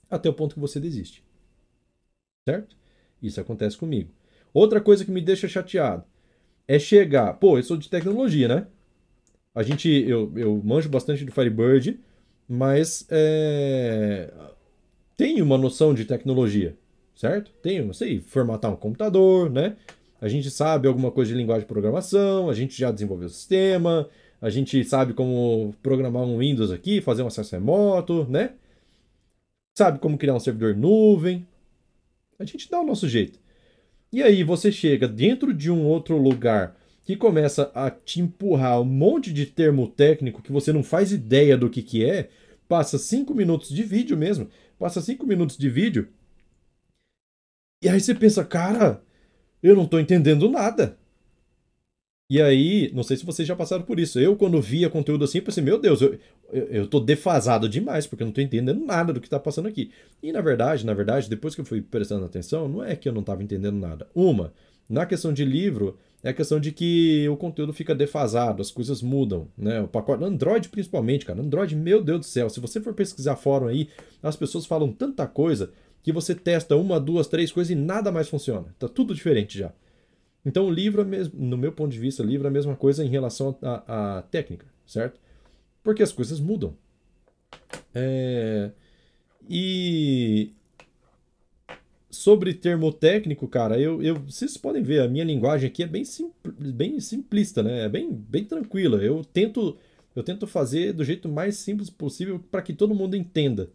até 0.10 0.30
o 0.30 0.34
ponto 0.34 0.54
que 0.54 0.60
você 0.60 0.80
desiste. 0.80 1.24
Certo? 2.48 2.76
Isso 3.22 3.42
acontece 3.42 3.76
comigo. 3.76 4.10
Outra 4.54 4.80
coisa 4.80 5.04
que 5.04 5.12
me 5.12 5.22
deixa 5.22 5.48
chateado 5.48 6.04
é 6.68 6.78
chegar. 6.78 7.34
Pô, 7.34 7.58
eu 7.58 7.64
sou 7.64 7.76
de 7.76 7.90
tecnologia, 7.90 8.48
né? 8.48 8.68
A 9.58 9.64
gente. 9.64 9.90
Eu, 9.90 10.32
eu 10.36 10.62
manjo 10.64 10.90
bastante 10.90 11.26
do 11.26 11.32
Firebird, 11.32 12.00
mas 12.48 13.06
é, 13.10 14.32
tenho 15.16 15.44
uma 15.44 15.58
noção 15.58 15.94
de 15.94 16.06
tecnologia 16.06 16.76
certo? 17.18 17.52
Tem, 17.62 17.84
não 17.84 17.94
sei, 17.94 18.20
formatar 18.22 18.72
um 18.72 18.76
computador, 18.76 19.50
né? 19.50 19.76
A 20.22 20.28
gente 20.28 20.50
sabe 20.50 20.88
alguma 20.88 21.12
coisa 21.12 21.32
de 21.32 21.38
linguagem 21.38 21.62
de 21.62 21.68
programação, 21.68 22.50
a 22.50 22.54
gente 22.54 22.78
já 22.78 22.92
desenvolveu 22.92 23.28
o 23.28 23.32
sistema, 23.32 24.08
a 24.42 24.50
gente 24.50 24.84
sabe 24.84 25.14
como 25.14 25.74
programar 25.82 26.24
um 26.24 26.38
Windows 26.38 26.72
aqui, 26.72 27.02
fazer 27.02 27.24
um 27.24 27.28
acesso 27.28 27.56
remoto, 27.56 28.26
né? 28.30 28.54
Sabe 29.78 30.00
como 30.00 30.18
criar 30.18 30.36
um 30.36 30.40
servidor 30.40 30.76
nuvem. 30.76 31.46
A 32.40 32.46
gente 32.46 32.70
dá 32.70 32.80
o 32.80 32.86
nosso 32.86 33.08
jeito. 33.08 33.40
E 34.12 34.24
aí 34.24 34.44
você 34.44 34.72
chega 34.72 35.08
dentro 35.08 35.54
de 35.54 35.72
um 35.72 35.86
outro 35.86 36.18
lugar 36.18 36.77
que 37.08 37.16
começa 37.16 37.72
a 37.74 37.90
te 37.90 38.20
empurrar 38.20 38.82
um 38.82 38.84
monte 38.84 39.32
de 39.32 39.46
termo 39.46 39.88
técnico 39.88 40.42
que 40.42 40.52
você 40.52 40.74
não 40.74 40.84
faz 40.84 41.14
ideia 41.14 41.58
do 41.58 41.70
que, 41.70 41.82
que 41.82 42.04
é, 42.04 42.30
passa 42.68 42.98
cinco 42.98 43.34
minutos 43.34 43.70
de 43.70 43.82
vídeo 43.82 44.18
mesmo, 44.18 44.50
passa 44.78 45.00
cinco 45.00 45.26
minutos 45.26 45.58
de 45.58 45.70
vídeo, 45.70 46.10
e 47.82 47.88
aí 47.88 48.02
você 48.02 48.14
pensa, 48.14 48.44
cara, 48.44 49.02
eu 49.64 49.74
não 49.74 49.88
tô 49.88 49.98
entendendo 50.00 50.50
nada. 50.50 50.98
E 52.30 52.42
aí, 52.42 52.92
não 52.94 53.04
sei 53.04 53.16
se 53.16 53.26
vocês 53.26 53.48
já 53.48 53.56
passaram 53.56 53.84
por 53.84 54.02
isso. 54.02 54.20
Eu, 54.20 54.36
quando 54.36 54.62
via 54.62 54.90
conteúdo 54.90 55.24
assim, 55.24 55.40
pensei, 55.40 55.64
meu 55.64 55.80
Deus, 55.80 56.02
eu, 56.02 56.20
eu, 56.52 56.64
eu 56.66 56.88
tô 56.88 57.00
defasado 57.00 57.70
demais, 57.70 58.06
porque 58.06 58.22
eu 58.22 58.26
não 58.26 58.34
tô 58.34 58.42
entendendo 58.42 58.84
nada 58.86 59.14
do 59.14 59.22
que 59.22 59.30
tá 59.30 59.40
passando 59.40 59.70
aqui. 59.70 59.92
E 60.22 60.34
na 60.34 60.42
verdade, 60.42 60.86
na 60.86 60.94
verdade, 60.94 61.30
depois 61.30 61.56
que 61.56 61.62
eu 61.62 61.66
fui 61.66 61.82
prestando 61.82 62.26
atenção, 62.26 62.68
não 62.68 62.84
é 62.84 62.98
que 62.98 63.08
eu 63.08 63.14
não 63.14 63.24
tava 63.24 63.42
entendendo 63.42 63.78
nada. 63.78 64.10
Uma, 64.14 64.52
na 64.90 65.06
questão 65.06 65.32
de 65.32 65.46
livro, 65.46 65.98
é 66.24 66.30
a 66.30 66.34
questão 66.34 66.60
de 66.60 66.72
que 66.72 67.28
o 67.30 67.38
conteúdo 67.38 67.72
fica 67.72 67.94
defasado, 67.94 68.62
as 68.62 68.72
coisas 68.72 69.02
mudam, 69.02 69.48
né? 69.58 69.82
O 69.82 69.88
pacote 69.88 70.24
Android 70.24 70.70
principalmente, 70.70 71.26
cara. 71.26 71.42
Android, 71.42 71.76
meu 71.76 72.04
Deus 72.04 72.20
do 72.22 72.26
céu, 72.26 72.50
se 72.50 72.60
você 72.60 72.82
for 72.82 72.94
pesquisar 72.94 73.36
fórum 73.36 73.68
aí, 73.68 73.90
as 74.22 74.36
pessoas 74.36 74.66
falam 74.66 74.92
tanta 74.92 75.28
coisa 75.28 75.72
que 76.02 76.12
você 76.12 76.34
testa 76.34 76.76
uma, 76.76 77.00
duas, 77.00 77.28
três 77.28 77.52
coisas 77.52 77.72
e 77.72 77.76
nada 77.76 78.12
mais 78.12 78.30
funciona. 78.30 78.74
Tá 78.80 78.88
tudo 78.88 79.14
diferente 79.14 79.60
já. 79.60 79.72
Então 80.46 80.66
o 80.66 80.72
livro, 80.72 81.02
é 81.02 81.30
no 81.34 81.58
meu 81.58 81.72
ponto 81.72 81.92
de 81.92 82.00
vista, 82.00 82.24
o 82.24 82.26
livro 82.26 82.48
é 82.48 82.50
a 82.50 82.54
mesma 82.54 82.76
coisa 82.76 83.04
em 83.04 83.10
relação 83.10 83.58
à 83.62 84.24
técnica, 84.32 84.66
certo? 84.86 85.20
Porque 85.84 86.02
as 86.02 86.12
coisas 86.12 86.40
mudam. 86.40 86.74
É... 87.94 88.72
E 89.50 90.54
sobre 92.10 92.54
termo 92.54 92.92
técnico, 92.92 93.48
cara, 93.48 93.80
eu, 93.80 94.02
eu, 94.02 94.16
vocês 94.16 94.58
podem 94.58 94.82
ver, 94.82 95.02
a 95.02 95.08
minha 95.08 95.24
linguagem 95.24 95.68
aqui 95.68 95.84
é 95.84 95.88
bem, 95.88 96.06
simpl, 96.06 96.52
bem 96.52 97.00
simplista, 97.00 97.62
né? 97.62 97.86
É 97.86 97.90
bem, 97.90 98.12
bem 98.12 98.46
tranquila. 98.46 98.98
Eu 98.98 99.24
tento, 99.24 99.78
eu 100.16 100.24
tento 100.24 100.48
fazer 100.48 100.94
do 100.94 101.04
jeito 101.04 101.28
mais 101.30 101.58
simples 101.58 101.90
possível 101.90 102.40
para 102.52 102.62
que 102.62 102.74
todo 102.74 102.96
mundo 102.96 103.16
entenda. 103.16 103.70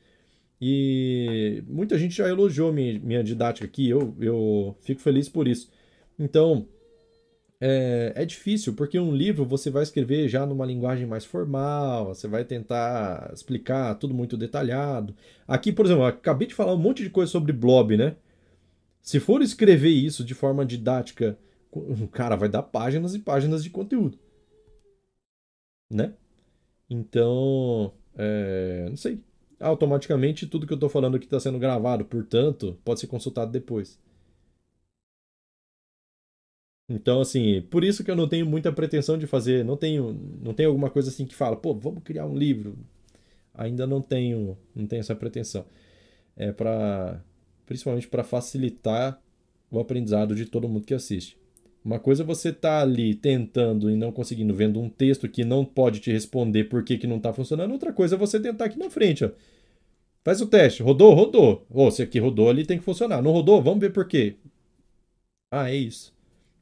E 0.61 1.63
muita 1.67 1.99
gente 1.99 2.15
já 2.17 2.29
elogiou 2.29 2.73
minha, 2.73 2.99
minha 3.01 3.25
didática 3.25 3.67
aqui, 3.67 3.89
eu, 3.89 4.15
eu 4.21 4.77
fico 4.81 5.01
feliz 5.01 5.29
por 5.29 5.49
isso. 5.49 5.71
Então, 6.19 6.67
é, 7.65 8.13
é, 8.17 8.25
difícil, 8.25 8.75
porque 8.75 8.99
um 8.99 9.15
livro 9.15 9.45
você 9.45 9.71
vai 9.71 9.85
escrever 9.85 10.29
já 10.29 10.45
numa 10.45 10.67
linguagem 10.67 11.07
mais 11.07 11.25
formal, 11.25 12.07
você 12.07 12.27
vai 12.27 12.45
tentar 12.45 13.31
explicar 13.33 13.95
tudo 13.95 14.13
muito 14.13 14.37
detalhado. 14.37 15.15
Aqui, 15.47 15.71
por 15.71 15.87
exemplo, 15.87 16.05
acabei 16.05 16.49
de 16.49 16.55
falar 16.55 16.75
um 16.75 16.79
monte 16.79 17.05
de 17.05 17.11
coisa 17.11 17.31
sobre 17.31 17.53
blob, 17.53 17.97
né? 17.97 18.17
Se 19.01 19.21
for 19.21 19.41
escrever 19.43 19.91
isso 19.91 20.25
de 20.25 20.35
forma 20.35 20.67
didática, 20.67 21.39
cara, 22.11 22.35
vai 22.35 22.49
dar 22.49 22.65
páginas 22.65 23.15
e 23.15 23.21
páginas 23.21 23.63
de 23.63 23.71
conteúdo. 23.71 24.19
Né? 25.89 26.15
Então, 26.91 27.93
é, 28.17 28.87
não 28.89 28.97
sei. 28.97 29.21
Automaticamente, 29.61 30.49
tudo 30.49 30.67
que 30.67 30.73
eu 30.73 30.77
estou 30.77 30.89
falando 30.89 31.17
aqui 31.17 31.27
está 31.27 31.39
sendo 31.39 31.61
gravado, 31.61 32.05
portanto, 32.05 32.77
pode 32.85 32.99
ser 32.99 33.07
consultado 33.07 33.53
depois. 33.53 34.01
Então, 36.93 37.21
assim, 37.23 37.63
por 37.71 37.83
isso 37.83 38.05
que 38.05 38.11
eu 38.11 38.17
não 38.17 38.29
tenho 38.29 38.45
muita 38.45 38.71
pretensão 38.71 39.17
de 39.17 39.27
fazer, 39.27 39.65
não 39.65 39.77
tenho, 39.77 40.15
não 40.43 40.53
tenho 40.53 40.69
alguma 40.69 40.91
coisa 40.91 41.09
assim 41.09 41.25
que 41.27 41.35
fala, 41.35 41.57
pô, 41.57 41.75
vamos 41.75 42.03
criar 42.03 42.27
um 42.27 42.37
livro. 42.37 42.77
Ainda 43.55 43.87
não 43.87 44.03
tenho, 44.03 44.57
não 44.75 44.87
tenho 44.87 45.01
essa 45.01 45.15
pretensão. 45.15 45.65
É 46.37 46.53
para 46.53 47.21
principalmente 47.67 48.09
para 48.09 48.25
facilitar 48.25 49.19
o 49.71 49.81
aprendizado 49.81 50.35
de 50.35 50.45
todo 50.47 50.69
mundo 50.69 50.85
que 50.85 50.95
assiste. 50.95 51.39
Uma 51.85 51.99
coisa 51.99 52.23
é 52.23 52.27
você 52.27 52.53
tá 52.53 52.81
ali 52.83 53.15
tentando 53.15 53.91
e 53.91 53.97
não 53.97 54.13
conseguindo, 54.13 54.55
vendo 54.55 54.81
um 54.81 54.89
texto 54.89 55.29
que 55.29 55.45
não 55.45 55.65
pode 55.65 56.01
te 56.01 56.13
responder 56.13 56.65
por 56.65 56.85
que, 56.85 56.99
que 56.99 57.07
não 57.07 57.17
está 57.17 57.33
funcionando, 57.33 57.73
outra 57.73 57.93
coisa 57.93 58.15
é 58.15 58.19
você 58.19 58.39
tentar 58.39 58.67
aqui 58.67 58.79
na 58.79 58.91
frente, 58.91 59.25
ó. 59.25 59.31
Faz 60.25 60.41
o 60.41 60.47
teste, 60.47 60.83
rodou, 60.83 61.15
rodou. 61.15 61.67
Ou 61.71 61.89
oh, 61.89 61.91
se 61.91 62.03
aqui 62.03 62.19
rodou 62.21 62.49
ali 62.49 62.65
tem 62.65 62.79
que 62.79 62.85
funcionar. 62.85 63.21
Não 63.23 63.33
rodou, 63.33 63.61
vamos 63.61 63.81
ver 63.81 63.93
por 63.93 64.07
quê. 64.07 64.37
Ah, 65.51 65.71
é 65.71 65.75
isso. 65.77 66.13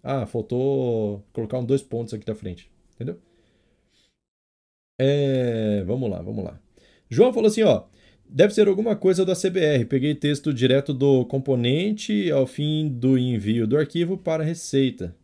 Ah, 0.03 0.27
faltou 0.27 1.25
colocar 1.33 1.59
um 1.59 1.65
dois 1.65 1.83
pontos 1.83 2.15
aqui 2.15 2.25
da 2.25 2.35
frente. 2.35 2.71
Entendeu? 2.95 3.19
É, 4.99 5.83
vamos 5.85 6.11
lá, 6.11 6.21
vamos 6.23 6.45
lá. 6.45 6.61
João 7.09 7.33
falou 7.33 7.49
assim, 7.49 7.63
ó. 7.63 7.85
Deve 8.33 8.55
ser 8.55 8.69
alguma 8.69 8.95
coisa 8.95 9.25
da 9.25 9.35
CBR. 9.35 9.87
Peguei 9.87 10.15
texto 10.15 10.55
direto 10.55 10.95
do 10.95 11.25
componente 11.25 12.31
ao 12.31 12.47
fim 12.47 12.89
do 12.89 13.19
envio 13.19 13.67
do 13.67 13.77
arquivo 13.77 14.17
para 14.17 14.45
receita. 14.45 15.17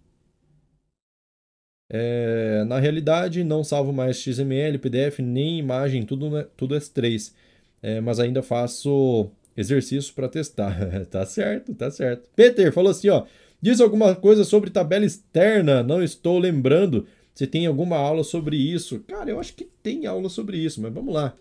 É, 1.88 2.64
na 2.64 2.80
realidade, 2.80 3.44
não 3.44 3.62
salvo 3.62 3.92
mais 3.92 4.16
XML, 4.16 4.78
PDF, 4.78 5.20
nem 5.20 5.58
imagem, 5.58 6.04
tudo, 6.04 6.44
tudo 6.56 6.74
S3. 6.74 7.32
É, 7.80 8.00
mas 8.00 8.18
ainda 8.18 8.42
faço 8.42 9.30
exercício 9.56 10.12
para 10.14 10.28
testar. 10.28 10.76
tá 11.06 11.24
certo, 11.24 11.74
tá 11.74 11.90
certo. 11.90 12.28
Peter 12.34 12.72
falou 12.72 12.90
assim, 12.90 13.08
ó. 13.08 13.24
Diz 13.60 13.80
alguma 13.80 14.14
coisa 14.14 14.44
sobre 14.44 14.70
tabela 14.70 15.04
externa, 15.04 15.82
não 15.82 16.02
estou 16.02 16.38
lembrando 16.38 17.06
se 17.34 17.46
tem 17.46 17.66
alguma 17.66 17.96
aula 17.96 18.24
sobre 18.24 18.56
isso. 18.56 19.00
Cara, 19.00 19.30
eu 19.30 19.38
acho 19.38 19.54
que 19.54 19.64
tem 19.82 20.06
aula 20.06 20.28
sobre 20.28 20.58
isso, 20.58 20.80
mas 20.80 20.92
vamos 20.92 21.12
lá. 21.12 21.36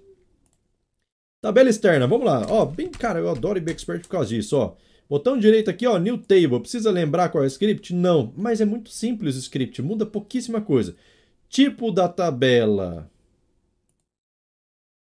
Tabela 1.42 1.70
externa, 1.70 2.08
vamos 2.08 2.26
lá. 2.26 2.46
Ó, 2.50 2.66
bem, 2.66 2.90
cara, 2.90 3.20
eu 3.20 3.30
adoro 3.30 3.58
IBExpert 3.58 4.02
por 4.02 4.10
causa 4.10 4.30
disso, 4.30 4.58
ó. 4.58 4.76
Botão 5.08 5.38
direito 5.38 5.70
aqui, 5.70 5.86
ó, 5.86 5.98
New 5.98 6.18
Table. 6.18 6.60
Precisa 6.60 6.90
lembrar 6.90 7.30
qual 7.30 7.44
é 7.44 7.46
o 7.46 7.48
script? 7.48 7.94
Não, 7.94 8.34
mas 8.36 8.60
é 8.60 8.66
muito 8.66 8.90
simples 8.90 9.36
o 9.36 9.40
script, 9.40 9.82
muda 9.82 10.06
pouquíssima 10.06 10.60
coisa. 10.60 10.96
Tipo 11.48 11.92
da 11.92 12.10
tabela. 12.10 13.10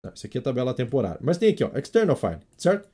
Não, 0.04 0.14
isso 0.14 0.28
aqui 0.28 0.38
é 0.38 0.42
tabela 0.42 0.74
temporária. 0.74 1.20
Mas 1.22 1.38
tem 1.38 1.50
aqui, 1.50 1.64
ó, 1.64 1.72
external 1.78 2.16
file, 2.16 2.40
certo? 2.58 2.88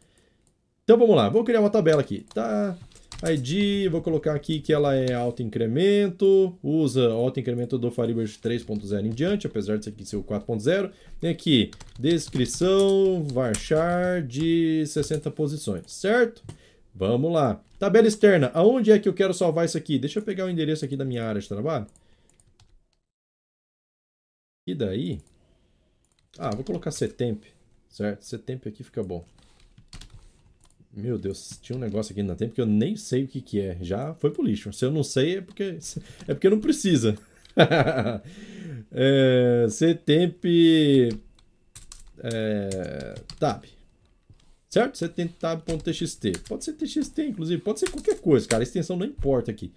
Então 0.83 0.97
vamos 0.97 1.15
lá, 1.15 1.29
vou 1.29 1.43
criar 1.43 1.59
uma 1.59 1.69
tabela 1.69 2.01
aqui. 2.01 2.25
Tá, 2.33 2.77
ID, 3.23 3.89
vou 3.89 4.01
colocar 4.01 4.35
aqui 4.35 4.59
que 4.59 4.73
ela 4.73 4.93
é 4.93 5.13
auto-incremento, 5.13 6.57
usa 6.61 7.11
auto-incremento 7.11 7.77
do 7.77 7.89
Firebird 7.89 8.31
3.0 8.39 9.05
em 9.05 9.09
diante, 9.09 9.47
apesar 9.47 9.77
de 9.77 9.89
aqui 9.89 10.05
ser 10.05 10.17
o 10.17 10.23
4.0. 10.23 10.91
Tem 11.19 11.29
aqui, 11.29 11.71
descrição, 11.97 13.23
varchar 13.23 14.21
de 14.21 14.85
60 14.85 15.31
posições, 15.31 15.91
certo? 15.91 16.43
Vamos 16.93 17.31
lá. 17.31 17.61
Tabela 17.79 18.07
externa, 18.07 18.51
aonde 18.53 18.91
é 18.91 18.99
que 18.99 19.07
eu 19.07 19.13
quero 19.13 19.33
salvar 19.33 19.65
isso 19.65 19.77
aqui? 19.77 19.97
Deixa 19.97 20.19
eu 20.19 20.23
pegar 20.23 20.45
o 20.45 20.49
endereço 20.49 20.85
aqui 20.85 20.95
da 20.97 21.05
minha 21.05 21.23
área 21.23 21.41
de 21.41 21.47
trabalho. 21.47 21.87
E 24.67 24.75
daí? 24.75 25.21
Ah, 26.37 26.53
vou 26.53 26.63
colocar 26.63 26.91
Setemp, 26.91 27.43
certo? 27.87 28.23
Setemp 28.23 28.67
aqui 28.67 28.83
fica 28.83 29.01
bom. 29.03 29.25
Meu 30.95 31.17
Deus, 31.17 31.59
tinha 31.61 31.75
um 31.75 31.79
negócio 31.79 32.13
aqui 32.13 32.23
na 32.23 32.35
tempo 32.35 32.55
que 32.55 32.61
eu 32.61 32.65
nem 32.65 32.95
sei 32.95 33.25
o 33.25 33.27
que, 33.27 33.41
que 33.41 33.59
é. 33.59 33.77
Já 33.81 34.13
foi 34.13 34.31
pro 34.31 34.41
lixo. 34.41 34.71
Se 34.71 34.85
eu 34.85 34.91
não 34.91 35.03
sei, 35.03 35.37
é 35.37 35.41
porque, 35.41 35.77
é 36.25 36.33
porque 36.33 36.49
não 36.49 36.59
precisa. 36.61 37.17
é, 38.93 39.67
Ctemp 39.69 40.45
é, 42.23 43.15
tab. 43.37 43.65
Certo? 44.69 44.97
Tab.txt. 45.37 46.31
Pode 46.47 46.63
ser 46.63 46.73
txt, 46.73 47.21
inclusive. 47.21 47.61
Pode 47.61 47.81
ser 47.81 47.89
qualquer 47.89 48.21
coisa, 48.21 48.47
cara. 48.47 48.63
A 48.63 48.63
extensão 48.63 48.95
não 48.95 49.05
importa 49.05 49.51
aqui. 49.51 49.73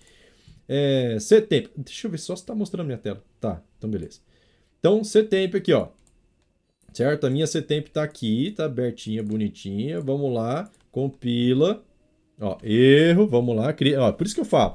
É, 0.68 1.16
Ctemp. 1.18 1.66
Deixa 1.76 2.06
eu 2.06 2.12
ver 2.12 2.18
só 2.18 2.36
se 2.36 2.42
está 2.42 2.54
mostrando 2.54 2.86
minha 2.86 2.98
tela. 2.98 3.20
Tá, 3.40 3.60
então 3.76 3.90
beleza. 3.90 4.20
Então, 4.78 5.02
Ctemp 5.02 5.56
aqui, 5.56 5.72
ó. 5.72 5.88
Certo? 6.92 7.26
A 7.26 7.30
minha 7.30 7.46
Ctemp 7.46 7.88
está 7.88 8.04
aqui, 8.04 8.52
tá 8.52 8.66
abertinha, 8.66 9.20
bonitinha. 9.20 10.00
Vamos 10.00 10.32
lá 10.32 10.70
compila, 10.98 11.80
ó, 12.40 12.58
erro, 12.60 13.28
vamos 13.28 13.54
lá, 13.54 13.72
cria, 13.72 14.02
ó, 14.02 14.10
por 14.10 14.26
isso 14.26 14.34
que 14.34 14.40
eu 14.40 14.44
falo, 14.44 14.74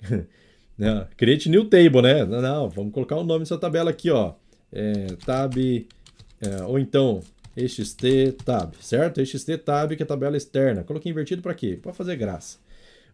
né, 0.76 1.06
create 1.16 1.48
new 1.48 1.66
table, 1.66 2.02
né, 2.02 2.24
não, 2.24 2.42
não, 2.42 2.68
vamos 2.68 2.92
colocar 2.92 3.14
o 3.14 3.22
nome 3.22 3.40
dessa 3.40 3.56
tabela 3.56 3.90
aqui, 3.90 4.10
ó, 4.10 4.34
é, 4.72 5.06
tab, 5.24 5.56
é, 5.56 6.62
ou 6.64 6.80
então 6.80 7.20
xt 7.54 8.32
tab, 8.44 8.74
certo? 8.80 9.20
xt 9.24 9.56
tab 9.58 9.92
que 9.94 10.02
é 10.02 10.04
a 10.04 10.06
tabela 10.06 10.36
externa, 10.36 10.82
coloquei 10.82 11.12
invertido 11.12 11.40
para 11.40 11.54
quê? 11.54 11.78
Para 11.80 11.92
fazer 11.92 12.16
graça. 12.16 12.58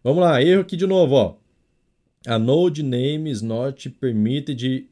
Vamos 0.03 0.23
lá, 0.23 0.41
erro 0.41 0.61
aqui 0.61 0.75
de 0.75 0.87
novo, 0.87 1.13
ó, 1.13 1.35
a 2.25 2.39
node 2.39 2.81
name 2.81 3.29
is 3.29 3.43
not 3.43 3.87
permitted 4.01 4.87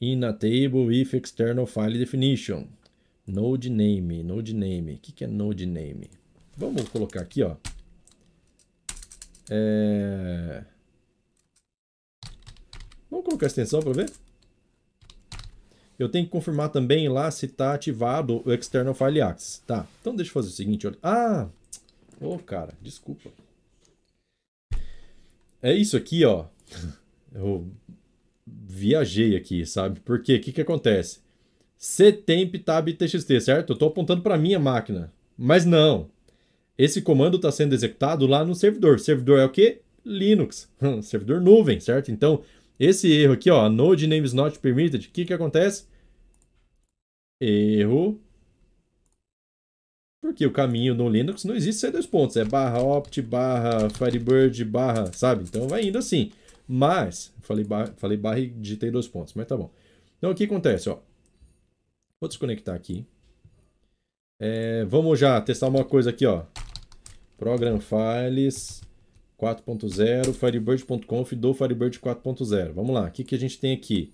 in 0.00 0.24
a 0.24 0.32
table 0.32 0.86
with 0.86 1.14
external 1.14 1.64
file 1.64 1.96
definition. 1.96 2.66
Node 3.24 3.70
name, 3.70 4.24
node 4.24 4.52
name. 4.52 4.94
O 4.94 4.98
que, 4.98 5.12
que 5.12 5.24
é 5.24 5.26
node 5.28 5.64
name? 5.64 6.17
Vamos 6.58 6.88
colocar 6.88 7.20
aqui, 7.20 7.40
ó. 7.44 7.54
É... 9.48 10.64
Vamos 13.08 13.24
colocar 13.24 13.46
a 13.46 13.48
extensão 13.48 13.80
para 13.80 13.92
ver? 13.92 14.10
Eu 15.96 16.08
tenho 16.08 16.24
que 16.24 16.32
confirmar 16.32 16.70
também 16.70 17.08
lá 17.08 17.30
se 17.30 17.46
está 17.46 17.74
ativado 17.74 18.42
o 18.44 18.52
External 18.52 18.92
File 18.92 19.20
Access. 19.20 19.62
Tá, 19.64 19.86
então 20.00 20.16
deixa 20.16 20.30
eu 20.30 20.34
fazer 20.34 20.48
o 20.48 20.52
seguinte. 20.52 20.84
Olha. 20.84 20.98
Ah! 21.00 21.48
Ô, 22.20 22.34
oh, 22.34 22.38
cara, 22.40 22.74
desculpa. 22.82 23.30
É 25.62 25.72
isso 25.72 25.96
aqui, 25.96 26.24
ó. 26.24 26.46
Eu 27.32 27.70
viajei 28.46 29.36
aqui, 29.36 29.64
sabe? 29.66 30.00
Porque 30.00 30.36
o 30.36 30.40
que, 30.40 30.50
que 30.50 30.62
acontece? 30.62 31.20
ctemp 31.76 32.54
tab 32.64 32.88
txt, 32.88 33.40
certo? 33.40 33.70
Eu 33.70 33.74
estou 33.74 33.88
apontando 33.88 34.22
para 34.22 34.38
minha 34.38 34.58
máquina. 34.58 35.12
Mas 35.36 35.64
não. 35.64 36.10
Esse 36.78 37.02
comando 37.02 37.36
está 37.36 37.50
sendo 37.50 37.74
executado 37.74 38.24
lá 38.26 38.44
no 38.44 38.54
servidor. 38.54 39.00
servidor 39.00 39.40
é 39.40 39.44
o 39.44 39.50
quê? 39.50 39.82
Linux. 40.04 40.70
servidor 41.02 41.40
nuvem, 41.40 41.80
certo? 41.80 42.12
Então, 42.12 42.42
esse 42.78 43.10
erro 43.10 43.32
aqui, 43.32 43.50
ó, 43.50 43.68
node 43.68 44.06
name 44.06 44.24
is 44.24 44.32
not 44.32 44.58
permitted, 44.60 45.08
o 45.08 45.10
que 45.10 45.24
que 45.24 45.34
acontece? 45.34 45.86
Erro. 47.40 48.20
Porque 50.20 50.46
o 50.46 50.52
caminho 50.52 50.94
no 50.94 51.08
Linux 51.08 51.44
não 51.44 51.54
existe 51.54 51.80
sem 51.80 51.90
dois 51.90 52.06
pontos. 52.06 52.36
É 52.36 52.44
barra 52.44 52.80
opt, 52.80 53.20
barra 53.22 53.90
firebird, 53.90 54.64
barra, 54.64 55.12
sabe? 55.12 55.44
Então 55.44 55.68
vai 55.68 55.84
indo 55.84 55.98
assim. 55.98 56.32
Mas, 56.66 57.32
falei 57.40 57.64
barra, 57.64 57.92
falei 57.96 58.16
barra 58.16 58.38
e 58.40 58.48
digitei 58.48 58.90
dois 58.90 59.08
pontos, 59.08 59.34
mas 59.34 59.46
tá 59.46 59.56
bom. 59.56 59.70
Então 60.18 60.30
o 60.30 60.34
que 60.34 60.44
acontece, 60.44 60.88
ó. 60.88 60.98
Vou 62.20 62.28
desconectar 62.28 62.74
aqui. 62.74 63.06
É, 64.40 64.84
vamos 64.84 65.18
já 65.18 65.40
testar 65.40 65.68
uma 65.68 65.84
coisa 65.84 66.10
aqui, 66.10 66.26
ó. 66.26 66.44
Program 67.38 67.78
Files 67.80 68.82
4.0, 69.40 70.34
firebird.conf 70.34 71.32
do 71.34 71.54
Firebird 71.54 72.00
4.0. 72.00 72.72
Vamos 72.72 72.92
lá, 72.92 73.04
o 73.04 73.10
que, 73.10 73.22
que 73.22 73.34
a 73.34 73.38
gente 73.38 73.58
tem 73.58 73.72
aqui? 73.72 74.12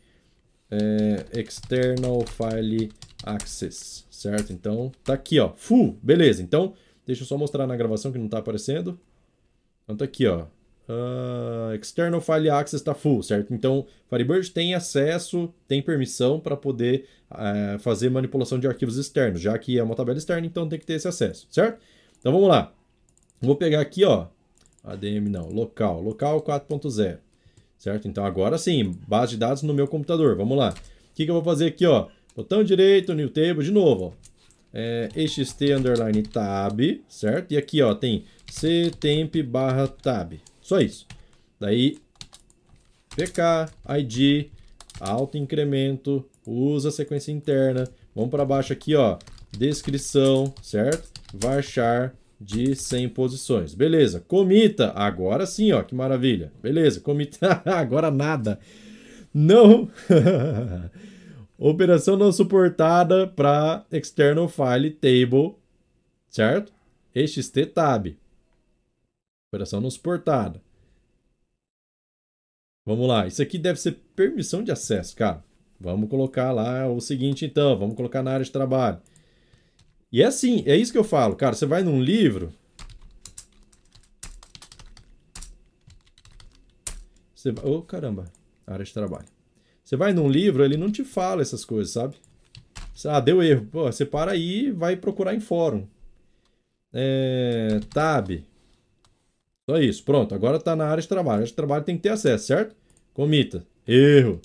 É, 0.71 1.41
external 1.41 2.23
File 2.27 2.93
Access, 3.25 4.05
certo? 4.11 4.53
Então, 4.53 4.93
tá 5.03 5.15
aqui, 5.15 5.41
ó, 5.41 5.53
full, 5.57 5.99
beleza. 6.03 6.43
Então, 6.43 6.75
deixa 7.07 7.23
eu 7.23 7.27
só 7.27 7.39
mostrar 7.39 7.67
na 7.67 7.75
gravação 7.75 8.13
que 8.13 8.19
não 8.19 8.29
tá 8.29 8.39
aparecendo. 8.39 8.99
Então 9.85 9.97
tá 9.97 10.05
aqui, 10.05 10.27
ó, 10.27 10.47
uh, 10.89 11.75
External 11.81 12.21
File 12.21 12.51
Access 12.51 12.77
está 12.77 12.95
full, 12.95 13.23
certo? 13.23 13.55
Então, 13.55 13.87
Firebird 14.11 14.51
tem 14.51 14.75
acesso, 14.75 15.53
tem 15.67 15.81
permissão 15.81 16.39
para 16.39 16.57
poder 16.57 17.07
uh, 17.31 17.79
fazer 17.79 18.11
manipulação 18.11 18.59
de 18.59 18.67
arquivos 18.67 18.99
externos, 18.99 19.41
já 19.41 19.57
que 19.59 19.79
é 19.79 19.83
uma 19.83 19.95
tabela 19.95 20.19
externa, 20.19 20.47
então 20.47 20.69
tem 20.69 20.79
que 20.79 20.87
ter 20.87 20.95
esse 20.95 21.09
acesso, 21.09 21.47
certo? 21.51 21.81
Então 22.19 22.33
vamos 22.33 22.49
lá. 22.49 22.73
Vou 23.41 23.57
pegar 23.57 23.81
aqui, 23.81 24.05
ó, 24.05 24.27
ADM 24.83 25.29
não, 25.29 25.49
local, 25.49 26.01
local 26.01 26.43
4.0, 26.43 27.19
certo? 27.79 28.09
Então 28.09 28.25
agora 28.25 28.59
sim, 28.59 28.99
base 29.07 29.33
de 29.33 29.39
dados 29.39 29.63
no 29.63 29.75
meu 29.75 29.89
computador, 29.89 30.37
vamos 30.37 30.57
lá. 30.57 30.71
O 30.71 31.15
que, 31.15 31.25
que 31.25 31.31
eu 31.31 31.35
vou 31.35 31.45
fazer 31.45 31.67
aqui, 31.67 31.87
ó? 31.87 32.09
Botão 32.37 32.65
direito, 32.65 33.15
new 33.15 33.31
table, 33.31 33.65
de 33.65 33.71
novo, 33.71 34.07
ó. 34.07 34.25
É, 34.77 35.09
xt 35.15 35.73
underline 35.73 36.23
tab, 36.25 36.81
certo? 37.09 37.53
E 37.53 37.57
aqui, 37.57 37.81
ó, 37.81 37.95
tem 37.95 38.25
ctemp 38.51 39.37
barra 39.47 39.87
tab, 39.87 40.35
só 40.61 40.81
isso. 40.81 41.07
Daí, 41.61 41.99
PK, 43.17 43.71
ID, 44.01 44.51
alto 44.99 45.39
incremento, 45.39 46.25
usa 46.45 46.91
sequência 46.91 47.31
interna. 47.31 47.89
Vamos 48.15 48.31
para 48.31 48.45
baixo 48.45 48.73
aqui, 48.73 48.97
ó, 48.97 49.17
descrição, 49.53 50.53
certo? 50.61 51.09
Varchar 51.33 52.15
de 52.45 52.77
100 52.77 53.09
posições. 53.09 53.75
Beleza, 53.75 54.21
comita. 54.21 54.93
Agora 54.95 55.47
sim, 55.47 55.73
ó, 55.73 55.83
que 55.83 55.95
maravilha. 55.95 56.53
Beleza, 56.63 57.01
comita. 57.01 57.63
Agora 57.65 58.11
nada. 58.11 58.61
Não. 59.33 59.91
Operação 61.59 62.17
não 62.17 62.31
suportada 62.31 63.27
para 63.27 63.87
external 63.91 64.49
file 64.49 64.91
table, 64.91 65.55
certo? 66.29 66.73
XT 67.17 67.67
tab. 67.67 68.15
Operação 69.51 69.81
não 69.81 69.91
suportada. 69.91 70.61
Vamos 72.85 73.09
lá. 73.09 73.27
Isso 73.27 73.41
aqui 73.41 73.57
deve 73.57 73.81
ser 73.81 73.93
permissão 74.15 74.63
de 74.63 74.71
acesso, 74.71 75.17
cara. 75.17 75.43
Vamos 75.81 76.11
colocar 76.11 76.53
lá 76.53 76.87
o 76.89 77.01
seguinte, 77.01 77.47
então. 77.47 77.79
Vamos 77.79 77.95
colocar 77.95 78.23
na 78.23 78.33
área 78.33 78.45
de 78.45 78.51
trabalho. 78.51 79.01
E 80.15 80.23
é 80.23 80.27
assim, 80.27 80.63
é 80.65 80.77
isso 80.77 80.93
que 80.93 80.99
eu 80.99 81.03
falo, 81.03 81.35
cara. 81.35 81.57
Você 81.57 81.67
vai 81.67 81.83
num 81.83 82.01
livro. 82.01 82.53
Você 87.35 87.51
vai... 87.51 87.65
Oh, 87.65 87.83
caramba. 87.83 88.27
Área 88.65 88.85
de 88.85 88.95
trabalho. 88.95 89.27
Você 89.83 89.97
vai 89.97 90.13
num 90.13 90.29
livro, 90.29 90.65
ele 90.65 90.77
não 90.77 90.89
te 90.89 91.03
fala 91.03 91.43
essas 91.43 91.65
coisas, 91.65 91.93
sabe? 91.93 92.15
Ah, 93.07 93.19
deu 93.19 93.43
erro. 93.43 93.67
Pô, 93.67 93.87
você 93.91 94.07
para 94.07 94.31
aí 94.31 94.67
e 94.67 94.71
vai 94.71 94.95
procurar 94.95 95.35
em 95.35 95.41
fórum. 95.41 95.85
É... 96.93 97.81
Tab. 97.93 98.41
Só 99.69 99.79
isso, 99.81 100.05
pronto. 100.05 100.33
Agora 100.33 100.59
está 100.59 100.77
na 100.77 100.87
área 100.87 101.03
de 101.03 101.09
trabalho. 101.09 101.31
A 101.31 101.35
área 101.39 101.47
de 101.47 101.55
trabalho 101.55 101.83
tem 101.83 101.97
que 101.97 102.05
ter 102.05 102.11
acesso, 102.11 102.47
certo? 102.47 102.77
Comita. 103.13 103.67
Erro. 103.85 104.41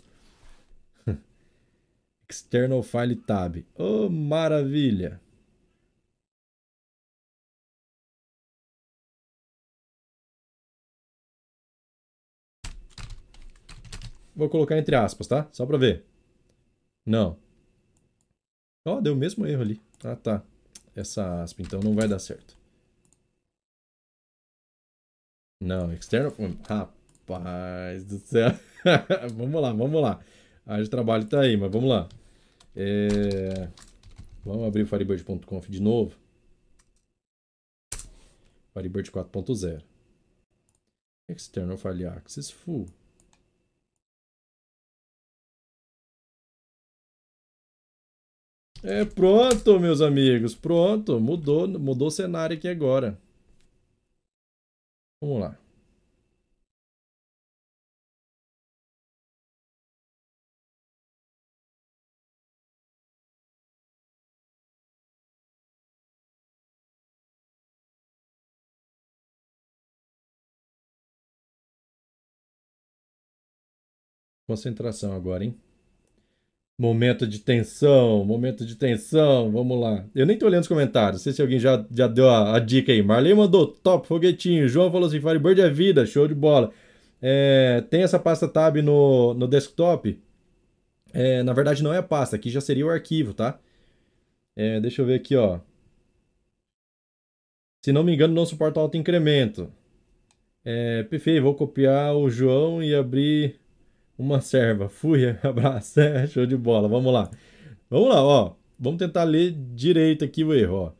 External 2.27 2.81
File 2.81 3.17
Tab. 3.17 3.63
Oh, 3.77 4.09
maravilha. 4.09 5.21
Vou 14.39 14.47
colocar 14.49 14.77
entre 14.77 14.95
aspas, 14.95 15.27
tá? 15.27 15.49
Só 15.51 15.65
para 15.65 15.77
ver. 15.77 16.05
Não. 17.05 17.37
Ó, 18.85 18.95
oh, 18.95 19.01
deu 19.01 19.13
o 19.13 19.17
mesmo 19.17 19.45
erro 19.45 19.61
ali. 19.61 19.81
Ah, 20.01 20.15
tá. 20.15 20.41
Essa 20.95 21.43
aspa, 21.43 21.61
então 21.61 21.81
não 21.81 21.93
vai 21.93 22.07
dar 22.07 22.19
certo. 22.19 22.57
Não, 25.59 25.91
external. 25.91 26.33
Rapaz 26.65 28.05
do 28.05 28.17
céu. 28.19 28.51
vamos 29.35 29.61
lá, 29.61 29.73
vamos 29.73 30.01
lá. 30.01 30.23
A 30.65 30.81
de 30.81 30.89
trabalho 30.89 31.27
tá 31.27 31.41
aí, 31.41 31.57
mas 31.57 31.69
vamos 31.69 31.89
lá. 31.89 32.07
É... 32.73 33.67
Vamos 34.45 34.65
abrir 34.65 34.83
o 34.83 34.87
Firebird.conf 34.87 35.67
de 35.69 35.81
novo. 35.81 36.15
Firebird 38.73 39.11
4.0. 39.11 39.83
External 41.27 41.75
File 41.75 42.05
Access 42.05 42.53
Full. 42.53 42.85
É 48.83 49.05
pronto, 49.05 49.79
meus 49.79 50.01
amigos. 50.01 50.53
Pronto. 50.55 51.19
Mudou, 51.19 51.67
mudou 51.67 52.07
o 52.07 52.11
cenário 52.11 52.55
aqui 52.57 52.67
agora. 52.67 53.17
Vamos 55.21 55.39
lá. 55.39 55.57
Concentração 74.45 75.13
agora, 75.13 75.45
hein? 75.45 75.57
Momento 76.79 77.27
de 77.27 77.39
tensão, 77.39 78.23
momento 78.23 78.65
de 78.65 78.73
tensão, 78.73 79.51
vamos 79.51 79.77
lá. 79.81 80.05
Eu 80.15 80.25
nem 80.25 80.37
tô 80.37 80.45
olhando 80.45 80.61
os 80.61 80.67
comentários, 80.67 81.19
não 81.19 81.23
sei 81.25 81.33
se 81.33 81.41
alguém 81.41 81.59
já, 81.59 81.85
já 81.91 82.07
deu 82.07 82.29
a, 82.29 82.55
a 82.55 82.59
dica 82.59 82.93
aí. 82.93 83.03
Marley 83.03 83.33
mandou 83.35 83.67
top, 83.67 84.07
foguetinho. 84.07 84.65
João 84.69 84.89
falou 84.89 85.07
assim: 85.07 85.19
Firebird 85.19 85.59
é 85.59 85.69
vida, 85.69 86.05
show 86.05 86.25
de 86.25 86.33
bola. 86.33 86.71
É, 87.21 87.83
tem 87.89 88.03
essa 88.03 88.17
pasta 88.17 88.47
tab 88.47 88.77
no, 88.77 89.33
no 89.33 89.45
desktop? 89.45 90.17
É, 91.13 91.43
na 91.43 91.53
verdade, 91.53 91.83
não 91.83 91.93
é 91.93 91.97
a 91.97 92.03
pasta, 92.03 92.37
aqui 92.37 92.49
já 92.49 92.61
seria 92.61 92.85
o 92.85 92.89
arquivo, 92.89 93.33
tá? 93.33 93.59
É, 94.55 94.79
deixa 94.79 95.01
eu 95.01 95.05
ver 95.05 95.15
aqui, 95.15 95.35
ó. 95.35 95.59
Se 97.83 97.91
não 97.91 98.03
me 98.03 98.13
engano, 98.13 98.33
não 98.33 98.45
suporta 98.45 98.79
alto 98.79 98.95
incremento. 98.95 99.69
É, 100.63 101.03
perfeito, 101.03 101.43
vou 101.43 101.55
copiar 101.55 102.15
o 102.15 102.29
João 102.29 102.81
e 102.81 102.95
abrir 102.95 103.58
uma 104.19 104.41
serva. 104.41 104.89
Fui, 104.89 105.25
abraço. 105.41 105.99
É, 106.01 106.27
show 106.27 106.45
de 106.45 106.57
bola. 106.57 106.87
Vamos 106.87 107.11
lá. 107.13 107.31
Vamos 107.89 108.09
lá, 108.09 108.21
ó. 108.21 108.55
Vamos 108.77 108.99
tentar 108.99 109.23
ler 109.23 109.51
direito 109.51 110.23
aqui 110.25 110.43
o 110.43 110.53
erro, 110.53 110.75
ó. 110.75 110.93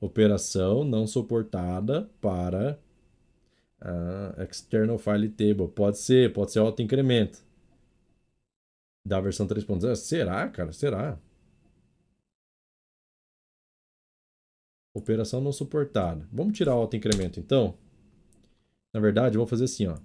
Operação 0.00 0.84
não 0.84 1.06
suportada 1.06 2.08
para 2.20 2.78
uh, 3.82 4.42
external 4.42 4.98
file 4.98 5.28
table. 5.28 5.68
Pode 5.68 5.98
ser, 5.98 6.32
pode 6.32 6.52
ser 6.52 6.60
auto 6.60 6.82
incremento. 6.82 7.42
Da 9.04 9.20
versão 9.20 9.46
3.0. 9.46 9.96
Será, 9.96 10.48
cara? 10.48 10.72
Será? 10.72 11.18
Operação 14.94 15.40
não 15.40 15.52
suportada. 15.52 16.28
Vamos 16.32 16.56
tirar 16.56 16.74
o 16.76 16.80
auto 16.80 16.96
incremento 16.96 17.40
então? 17.40 17.76
Na 18.92 19.00
verdade, 19.00 19.36
vamos 19.36 19.50
fazer 19.50 19.64
assim, 19.64 19.86
ó. 19.86 19.96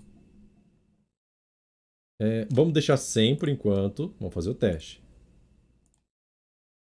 É, 2.24 2.46
vamos 2.50 2.74
deixar 2.74 2.96
100 2.96 3.36
por 3.38 3.50
enquanto. 3.50 4.16
Vamos 4.18 4.34
fazer 4.34 4.50
o 4.50 4.56
teste. 4.56 5.04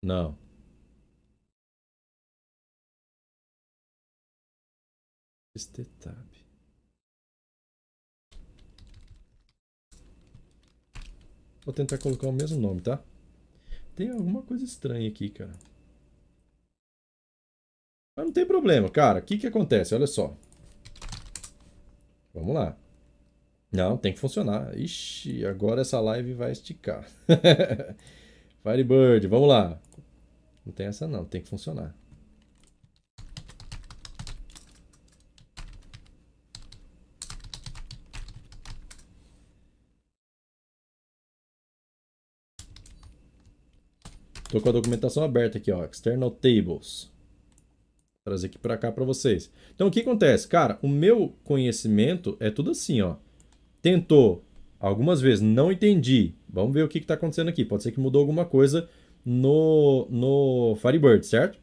Não. 0.02 0.36
Estetab. 5.54 6.28
Vou 11.64 11.72
tentar 11.74 11.96
colocar 11.98 12.28
o 12.28 12.32
mesmo 12.32 12.60
nome, 12.60 12.82
tá? 12.82 13.02
Tem 13.96 14.10
alguma 14.10 14.42
coisa 14.42 14.64
estranha 14.64 15.08
aqui, 15.08 15.30
cara. 15.30 15.52
Mas 18.16 18.26
não 18.26 18.32
tem 18.32 18.46
problema, 18.46 18.90
cara. 18.90 19.20
O 19.20 19.22
que 19.22 19.38
que 19.38 19.46
acontece? 19.46 19.94
Olha 19.94 20.06
só. 20.06 20.36
Vamos 22.34 22.54
lá. 22.54 22.76
Não, 23.72 23.96
tem 23.96 24.12
que 24.12 24.18
funcionar. 24.18 24.76
Ixi, 24.76 25.46
agora 25.46 25.82
essa 25.82 26.00
live 26.00 26.34
vai 26.34 26.50
esticar. 26.50 27.08
Firebird, 28.62 29.26
vamos 29.28 29.48
lá. 29.48 29.80
Não 30.66 30.72
tem 30.72 30.86
essa 30.86 31.06
não, 31.06 31.24
tem 31.24 31.40
que 31.40 31.48
funcionar. 31.48 31.94
Tô 44.50 44.60
com 44.60 44.68
a 44.68 44.72
documentação 44.72 45.22
aberta 45.22 45.58
aqui, 45.58 45.70
ó, 45.70 45.84
External 45.84 46.28
Tables. 46.32 47.04
Vou 47.04 48.24
trazer 48.24 48.48
aqui 48.48 48.58
para 48.58 48.76
cá 48.76 48.90
para 48.90 49.04
vocês. 49.04 49.48
Então, 49.72 49.86
o 49.86 49.90
que 49.92 50.00
acontece? 50.00 50.48
Cara, 50.48 50.76
o 50.82 50.88
meu 50.88 51.36
conhecimento 51.44 52.36
é 52.40 52.50
tudo 52.50 52.72
assim, 52.72 53.00
ó. 53.00 53.14
Tentou 53.82 54.44
algumas 54.78 55.20
vezes, 55.20 55.40
não 55.40 55.70
entendi. 55.70 56.34
Vamos 56.48 56.72
ver 56.74 56.82
o 56.82 56.88
que 56.88 56.98
está 56.98 57.14
acontecendo 57.14 57.48
aqui. 57.48 57.64
Pode 57.64 57.82
ser 57.82 57.92
que 57.92 58.00
mudou 58.00 58.20
alguma 58.20 58.44
coisa 58.44 58.88
no, 59.24 60.06
no 60.10 60.76
Firebird, 60.80 61.26
certo? 61.26 61.58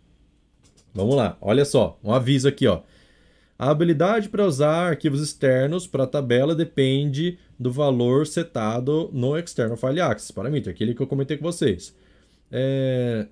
Vamos 0.94 1.16
lá, 1.16 1.38
olha 1.42 1.64
só, 1.64 2.00
um 2.04 2.12
aviso 2.12 2.48
aqui, 2.48 2.66
ó. 2.66 2.82
A 3.60 3.72
habilidade 3.72 4.30
para 4.30 4.46
usar 4.46 4.90
arquivos 4.90 5.22
externos 5.22 5.88
para 5.88 6.04
a 6.04 6.08
tabela 6.08 6.54
depende 6.54 7.40
do 7.58 7.72
valor 7.72 8.28
setado 8.28 9.10
no 9.12 9.38
External 9.38 9.78
File 9.78 10.02
Access 10.02 10.32
Parameter, 10.32 10.72
aquele 10.72 10.94
que 10.94 11.02
eu 11.02 11.08
comentei 11.08 11.38
com 11.38 11.44
vocês. 11.44 11.96
É, 12.52 13.28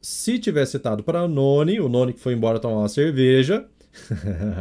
se 0.00 0.38
tiver 0.38 0.66
setado 0.66 1.02
para 1.02 1.24
o 1.24 1.28
Noni, 1.28 1.80
o 1.80 1.88
Noni 1.88 2.12
que 2.12 2.20
foi 2.20 2.34
embora 2.34 2.58
tomar 2.58 2.78
uma 2.78 2.88
cerveja, 2.88 3.66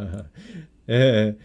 é, 0.88 1.36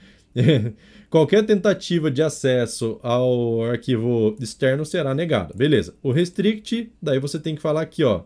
qualquer 1.15 1.47
tentativa 1.47 2.11
de 2.11 2.21
acesso 2.21 2.99
ao 3.01 3.63
arquivo 3.63 4.37
externo 4.41 4.85
será 4.85 5.15
negada. 5.15 5.55
Beleza. 5.55 5.95
O 6.03 6.11
restrict, 6.11 6.93
daí 7.01 7.21
você 7.21 7.39
tem 7.39 7.55
que 7.55 7.63
falar 7.63 7.83
aqui, 7.83 8.03
ó. 8.03 8.25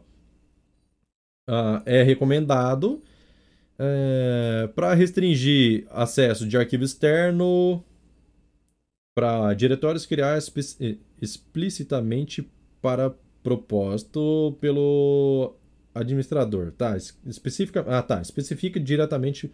Uh, 1.50 1.82
é 1.84 2.02
recomendado 2.02 3.02
é, 3.78 4.70
para 4.74 4.94
restringir 4.94 5.86
acesso 5.90 6.48
de 6.48 6.56
arquivo 6.56 6.82
externo 6.82 7.84
para 9.14 9.52
diretórios 9.52 10.06
criar 10.06 10.38
explicitamente 11.20 12.50
para 12.80 13.14
proposto 13.42 14.56
pelo 14.62 15.54
administrador, 15.94 16.72
tá? 16.72 16.96
Especifica, 16.96 17.84
ah, 17.86 18.00
tá. 18.02 18.22
Especifica 18.22 18.80
diretamente 18.80 19.52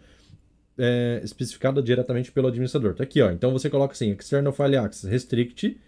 é, 0.77 1.21
especificada 1.23 1.81
diretamente 1.81 2.31
pelo 2.31 2.47
administrador. 2.47 2.95
Tá 2.95 3.03
aqui, 3.03 3.21
ó. 3.21 3.31
Então 3.31 3.51
você 3.51 3.69
coloca 3.69 3.93
assim: 3.93 4.11
external 4.11 4.53
file 4.53 4.77
access 4.77 5.07
restrict. 5.07 5.79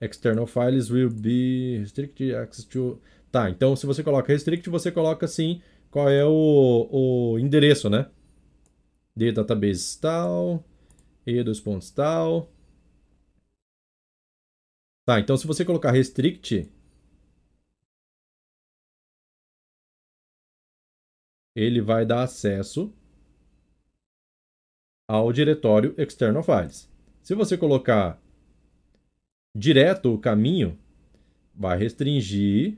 External 0.00 0.46
files 0.46 0.90
will 0.90 1.10
be 1.10 1.78
restrict 1.80 2.34
access 2.34 2.66
to. 2.66 3.00
Tá, 3.30 3.50
então 3.50 3.76
se 3.76 3.86
você 3.86 4.02
coloca 4.02 4.32
restrict, 4.32 4.68
você 4.70 4.90
coloca 4.90 5.26
assim 5.26 5.60
qual 5.90 6.08
é 6.08 6.24
o, 6.24 6.88
o 7.34 7.38
endereço, 7.38 7.90
né? 7.90 8.08
De 9.14 9.32
database 9.32 9.98
tal, 10.00 10.64
e 11.26 11.42
dos 11.42 11.60
pontos 11.60 11.90
tal. 11.90 12.50
Tá, 15.04 15.18
então 15.20 15.36
se 15.36 15.46
você 15.46 15.64
colocar 15.64 15.90
restrict, 15.90 16.70
ele 21.54 21.80
vai 21.80 22.06
dar 22.06 22.22
acesso 22.22 22.92
ao 25.08 25.32
diretório 25.32 25.94
external 25.96 26.42
files. 26.42 26.88
Se 27.22 27.34
você 27.34 27.56
colocar 27.56 28.20
direto 29.56 30.12
o 30.12 30.18
caminho, 30.18 30.78
vai 31.54 31.78
restringir 31.78 32.76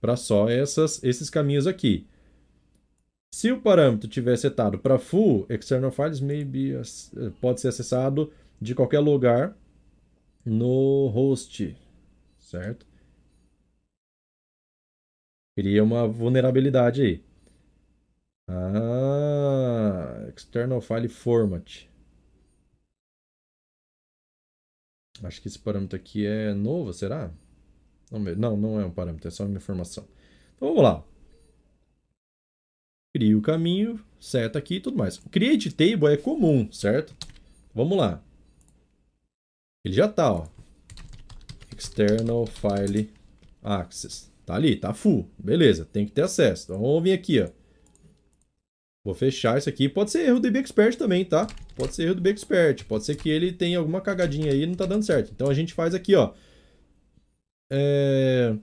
para 0.00 0.16
só 0.16 0.48
essas, 0.48 1.02
esses 1.02 1.28
caminhos 1.28 1.66
aqui. 1.66 2.06
Se 3.34 3.52
o 3.52 3.60
parâmetro 3.60 4.08
tiver 4.08 4.36
setado 4.36 4.78
para 4.78 4.98
full, 4.98 5.44
external 5.50 5.90
files 5.90 6.20
may 6.20 6.44
be, 6.44 6.72
pode 7.40 7.60
ser 7.60 7.68
acessado 7.68 8.32
de 8.60 8.74
qualquer 8.74 9.00
lugar 9.00 9.56
no 10.44 11.08
host, 11.08 11.76
certo? 12.38 12.86
Cria 15.56 15.82
uma 15.84 16.06
vulnerabilidade 16.06 17.02
aí. 17.02 17.22
Ah, 18.48 20.17
external 20.38 20.80
file 20.80 21.08
format. 21.08 21.88
Acho 25.22 25.42
que 25.42 25.48
esse 25.48 25.58
parâmetro 25.58 25.96
aqui 25.96 26.24
é 26.24 26.54
novo, 26.54 26.92
será? 26.92 27.32
Não, 28.10 28.56
não 28.56 28.80
é 28.80 28.86
um 28.86 28.90
parâmetro, 28.90 29.26
é 29.26 29.30
só 29.30 29.44
uma 29.44 29.56
informação. 29.56 30.08
Então 30.54 30.68
vamos 30.68 30.82
lá. 30.82 31.04
Cria 33.14 33.36
o 33.36 33.42
caminho, 33.42 34.02
seta 34.20 34.58
aqui 34.58 34.76
e 34.76 34.80
tudo 34.80 34.96
mais. 34.96 35.18
Create 35.30 35.72
table 35.72 36.12
é 36.12 36.16
comum, 36.16 36.70
certo? 36.70 37.16
Vamos 37.74 37.98
lá. 37.98 38.22
Ele 39.84 39.94
já 39.94 40.06
está, 40.06 40.32
ó. 40.32 40.46
External 41.76 42.46
file 42.46 43.12
access. 43.62 44.30
Tá 44.46 44.54
ali, 44.54 44.76
tá 44.76 44.94
full. 44.94 45.28
Beleza, 45.36 45.84
tem 45.84 46.06
que 46.06 46.12
ter 46.12 46.22
acesso. 46.22 46.64
Então 46.64 46.80
vamos 46.80 47.02
vir 47.02 47.12
aqui, 47.12 47.40
ó. 47.40 47.50
Vou 49.08 49.14
fechar 49.14 49.56
isso 49.56 49.70
aqui. 49.70 49.88
Pode 49.88 50.10
ser 50.10 50.28
erro 50.28 50.38
do 50.38 50.58
Expert 50.58 50.94
também, 50.98 51.24
tá? 51.24 51.46
Pode 51.74 51.94
ser 51.94 52.02
erro 52.02 52.16
do 52.16 52.28
Expert. 52.28 52.84
Pode 52.84 53.06
ser 53.06 53.16
que 53.16 53.30
ele 53.30 53.50
tenha 53.50 53.78
alguma 53.78 54.02
cagadinha 54.02 54.52
aí 54.52 54.64
e 54.64 54.66
não 54.66 54.74
tá 54.74 54.84
dando 54.84 55.02
certo. 55.02 55.32
Então 55.34 55.48
a 55.48 55.54
gente 55.54 55.72
faz 55.72 55.94
aqui, 55.94 56.14
ó. 56.14 56.34
É... 57.72 58.54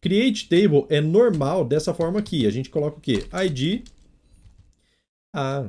Create 0.00 0.48
table 0.48 0.86
é 0.88 1.00
normal 1.00 1.64
dessa 1.64 1.92
forma 1.92 2.20
aqui. 2.20 2.46
A 2.46 2.50
gente 2.50 2.70
coloca 2.70 2.98
o 2.98 3.00
quê? 3.00 3.26
ID. 3.32 3.82
Ah. 5.34 5.68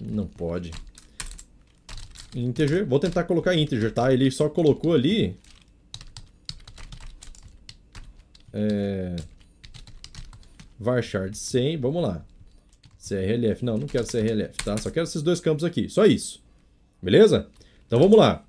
Não 0.00 0.28
pode. 0.28 0.70
Integer. 2.36 2.86
Vou 2.86 3.00
tentar 3.00 3.24
colocar 3.24 3.56
integer, 3.56 3.92
tá? 3.92 4.12
Ele 4.12 4.30
só 4.30 4.48
colocou 4.48 4.94
ali... 4.94 5.36
É 8.52 9.16
varchar 10.82 11.30
de 11.30 11.38
100, 11.38 11.78
vamos 11.78 12.02
lá. 12.02 12.24
CRLF, 12.98 13.64
não, 13.64 13.78
não 13.78 13.86
quero 13.86 14.06
CRLF, 14.06 14.56
tá? 14.64 14.76
Só 14.76 14.90
quero 14.90 15.04
esses 15.04 15.22
dois 15.22 15.40
campos 15.40 15.64
aqui, 15.64 15.88
só 15.88 16.04
isso. 16.04 16.42
Beleza? 17.00 17.48
Então 17.86 17.98
vamos 17.98 18.16
lá. 18.16 18.44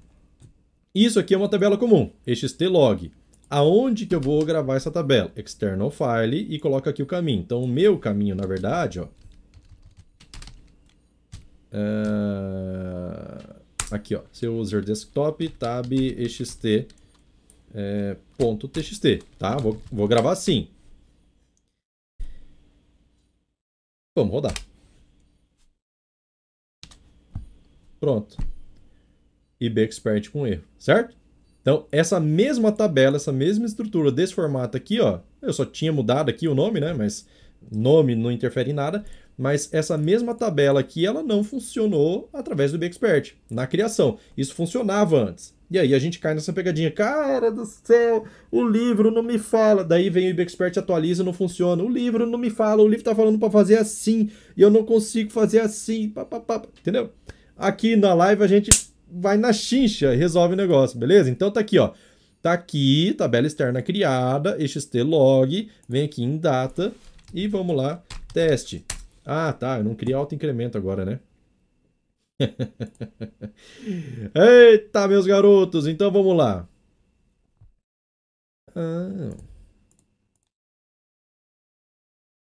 Isso 0.94 1.20
aqui 1.20 1.34
é 1.34 1.38
uma 1.38 1.50
tabela 1.50 1.78
comum, 1.78 2.12
xtlog. 2.28 3.12
Aonde 3.50 4.06
que 4.06 4.16
eu 4.16 4.22
vou 4.22 4.44
gravar 4.46 4.76
essa 4.76 4.92
tabela? 4.92 5.32
External 5.36 5.92
file 5.92 6.48
e 6.50 6.60
coloco 6.60 6.90
aqui 6.90 7.02
o 7.02 7.06
caminho. 7.06 7.42
Então 7.42 7.64
o 7.64 7.68
meu 7.68 7.98
caminho, 7.98 8.36
na 8.36 8.46
verdade, 8.46 9.00
ó. 9.00 9.08
Uh, 11.72 13.56
aqui, 13.92 14.16
ó. 14.16 14.22
Seu 14.32 14.56
user 14.56 14.84
desktop, 14.84 15.50
tab, 15.50 15.92
é, 17.74 18.16
ponto 18.38 18.68
txt, 18.68 19.24
tá? 19.40 19.58
Vou, 19.58 19.82
vou 19.92 20.08
gravar 20.08 20.32
assim. 20.32 20.68
Vamos 24.16 24.32
rodar. 24.32 24.54
Pronto. 28.00 28.38
IB 29.60 29.82
Expert 29.82 30.30
com 30.30 30.46
erro, 30.46 30.64
certo? 30.78 31.16
Então, 31.62 31.88
essa 31.92 32.20
mesma 32.20 32.72
tabela, 32.72 33.16
essa 33.16 33.32
mesma 33.32 33.66
estrutura 33.66 34.12
desse 34.12 34.34
formato 34.34 34.76
aqui, 34.76 35.00
ó, 35.00 35.20
eu 35.42 35.54
só 35.54 35.66
tinha 35.66 35.94
mudado 35.94 36.30
aqui 36.30 36.48
o 36.48 36.54
nome, 36.54 36.80
né? 36.80 36.94
Mas 36.94 37.26
nome 37.72 38.16
não 38.16 38.32
interfere 38.32 38.72
em 38.72 38.74
nada. 38.74 39.06
Mas 39.38 39.70
essa 39.74 39.98
mesma 39.98 40.36
tabela 40.36 40.80
aqui, 40.80 41.06
ela 41.06 41.24
não 41.24 41.44
funcionou 41.44 42.30
através 42.32 42.72
do 42.72 42.78
BXpert, 42.78 43.34
na 43.50 43.66
criação. 43.66 44.18
Isso 44.38 44.54
funcionava 44.54 45.18
antes. 45.18 45.54
E 45.72 45.80
aí 45.80 45.96
a 45.96 46.00
gente 46.00 46.20
cai 46.20 46.36
nessa 46.36 46.54
pegadinha. 46.54 46.92
Cara 46.92 47.52
do 47.52 47.66
céu, 47.66 48.26
o 48.52 48.64
livro 48.64 49.10
não 49.10 49.24
me 49.24 49.40
fala. 49.40 49.84
Daí 49.84 50.08
vem 50.08 50.28
o 50.28 50.30
IBExpert 50.30 50.78
atualiza, 50.78 51.24
não 51.24 51.34
funciona. 51.34 51.82
O 51.84 51.90
livro 51.90 52.28
não 52.28 52.38
me 52.38 52.52
fala, 52.52 52.84
o 52.84 52.88
livro 52.88 53.04
tá 53.04 53.16
falando 53.16 53.40
para 53.40 53.50
fazer 53.50 53.78
assim, 53.78 54.30
e 54.56 54.62
eu 54.62 54.70
não 54.70 54.84
consigo 54.84 55.32
fazer 55.32 55.62
assim. 55.62 56.10
Pá, 56.10 56.24
pá, 56.26 56.40
pá. 56.40 56.62
Entendeu? 56.80 57.10
Aqui 57.58 57.96
na 57.96 58.14
live 58.14 58.44
a 58.44 58.48
gente 58.48 58.70
vai 59.10 59.36
na 59.36 59.52
chincha 59.52 60.14
e 60.14 60.18
resolve 60.18 60.54
o 60.54 60.58
negócio, 60.58 61.00
beleza? 61.00 61.30
Então 61.30 61.50
tá 61.50 61.60
aqui, 61.60 61.80
ó. 61.80 61.92
Tá 62.40 62.54
aqui, 62.54 63.16
tabela 63.18 63.48
externa 63.48 63.82
criada, 63.82 64.58
xt 64.58 65.02
log, 65.02 65.70
vem 65.88 66.04
aqui 66.04 66.22
em 66.24 66.38
data 66.38 66.92
e 67.34 67.48
vamos 67.48 67.76
lá, 67.76 68.04
teste. 68.34 68.86
Ah, 69.26 69.52
tá, 69.54 69.78
eu 69.80 69.84
não 69.84 69.96
queria 69.96 70.16
auto 70.18 70.34
incremento 70.36 70.78
agora, 70.78 71.04
né? 71.06 71.20
Eita, 74.36 75.08
meus 75.08 75.26
garotos, 75.26 75.88
então 75.88 76.12
vamos 76.12 76.36
lá. 76.36 76.68
Ah. 78.76 79.36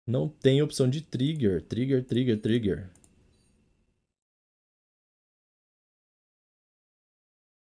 Não 0.04 0.28
tem 0.28 0.60
opção 0.60 0.90
de 0.90 1.00
trigger. 1.00 1.62
Trigger, 1.62 2.04
trigger, 2.04 2.40
trigger. 2.40 2.90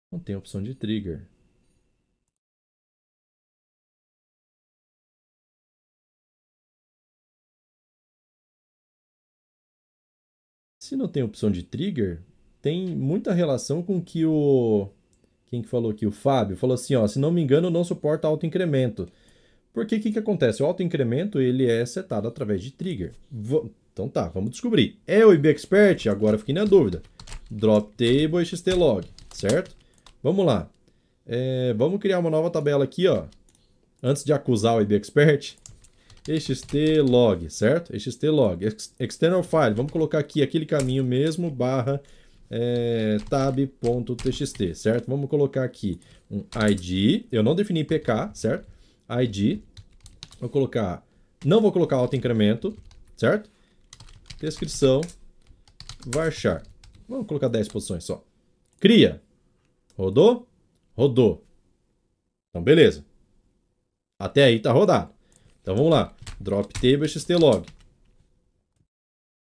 Não 0.10 0.20
tem 0.20 0.38
opção 0.38 0.64
de 0.64 0.74
trigger. 0.74 1.28
Se 10.92 10.98
não 10.98 11.08
tem 11.08 11.24
opção 11.24 11.50
de 11.50 11.64
trigger, 11.64 12.20
tem 12.62 12.94
muita 12.94 13.32
relação 13.32 13.82
com 13.82 14.02
que 14.02 14.26
o. 14.26 14.90
Quem 15.46 15.62
que 15.62 15.70
falou 15.70 15.90
aqui? 15.90 16.06
O 16.06 16.12
Fábio 16.12 16.58
falou 16.58 16.74
assim: 16.74 16.96
ó, 16.96 17.08
se 17.08 17.18
não 17.18 17.32
me 17.32 17.42
engano, 17.42 17.70
não 17.70 17.82
suporta 17.82 18.28
autoincremento. 18.28 19.08
Porque 19.72 19.96
o 19.96 20.02
que, 20.02 20.12
que 20.12 20.20
acontece? 20.20 20.62
O 20.62 20.66
autoincremento 20.66 21.40
ele 21.40 21.66
é 21.66 21.86
setado 21.86 22.28
através 22.28 22.62
de 22.62 22.72
trigger. 22.72 23.14
V 23.32 23.72
então 23.94 24.10
tá, 24.10 24.28
vamos 24.28 24.52
descobrir. 24.52 25.00
É 25.08 25.26
o 25.26 25.34
IBExpert? 25.34 26.08
Agora 26.08 26.38
fiquei 26.38 26.54
na 26.54 26.66
dúvida. 26.66 27.02
Drop 27.50 27.90
table 27.96 28.46
xtlog, 28.46 29.08
certo? 29.30 29.74
Vamos 30.22 30.46
lá. 30.46 30.70
É, 31.26 31.74
vamos 31.74 32.02
criar 32.02 32.20
uma 32.20 32.30
nova 32.30 32.50
tabela 32.50 32.84
aqui, 32.84 33.08
ó. 33.08 33.28
Antes 34.04 34.26
de 34.26 34.34
acusar 34.34 34.76
o 34.76 34.82
IBExpert, 34.82 35.56
xtlog, 36.28 37.50
certo? 37.50 37.98
xtlog, 37.98 38.66
external 39.00 39.44
file, 39.44 39.74
vamos 39.74 39.92
colocar 39.92 40.20
aqui 40.20 40.42
aquele 40.42 40.66
caminho 40.66 41.04
mesmo, 41.04 41.50
barra 41.50 42.02
é, 42.50 43.18
tab.txt, 43.30 44.76
certo? 44.76 45.08
Vamos 45.08 45.30
colocar 45.30 45.64
aqui 45.64 46.00
um 46.30 46.44
id, 46.70 47.26
eu 47.32 47.42
não 47.42 47.56
defini 47.56 47.84
pk, 47.84 48.32
certo? 48.34 48.68
id, 49.24 49.62
vou 50.40 50.50
colocar, 50.50 51.06
não 51.44 51.62
vou 51.62 51.72
colocar 51.72 51.96
autoincremento, 51.96 52.78
certo? 53.18 53.50
Descrição, 54.40 55.02
varchar, 56.06 56.64
vamos 57.08 57.26
colocar 57.26 57.48
10 57.48 57.68
posições 57.70 58.04
só. 58.04 58.24
Cria, 58.80 59.22
rodou? 59.96 60.48
Rodou. 60.96 61.44
Então, 62.50 62.62
beleza. 62.62 63.06
Até 64.20 64.44
aí 64.44 64.60
tá 64.60 64.72
rodado. 64.72 65.21
Então 65.62 65.76
vamos 65.76 65.92
lá. 65.92 66.16
Drop 66.40 66.74
table 66.74 67.08
xtlog. 67.08 67.66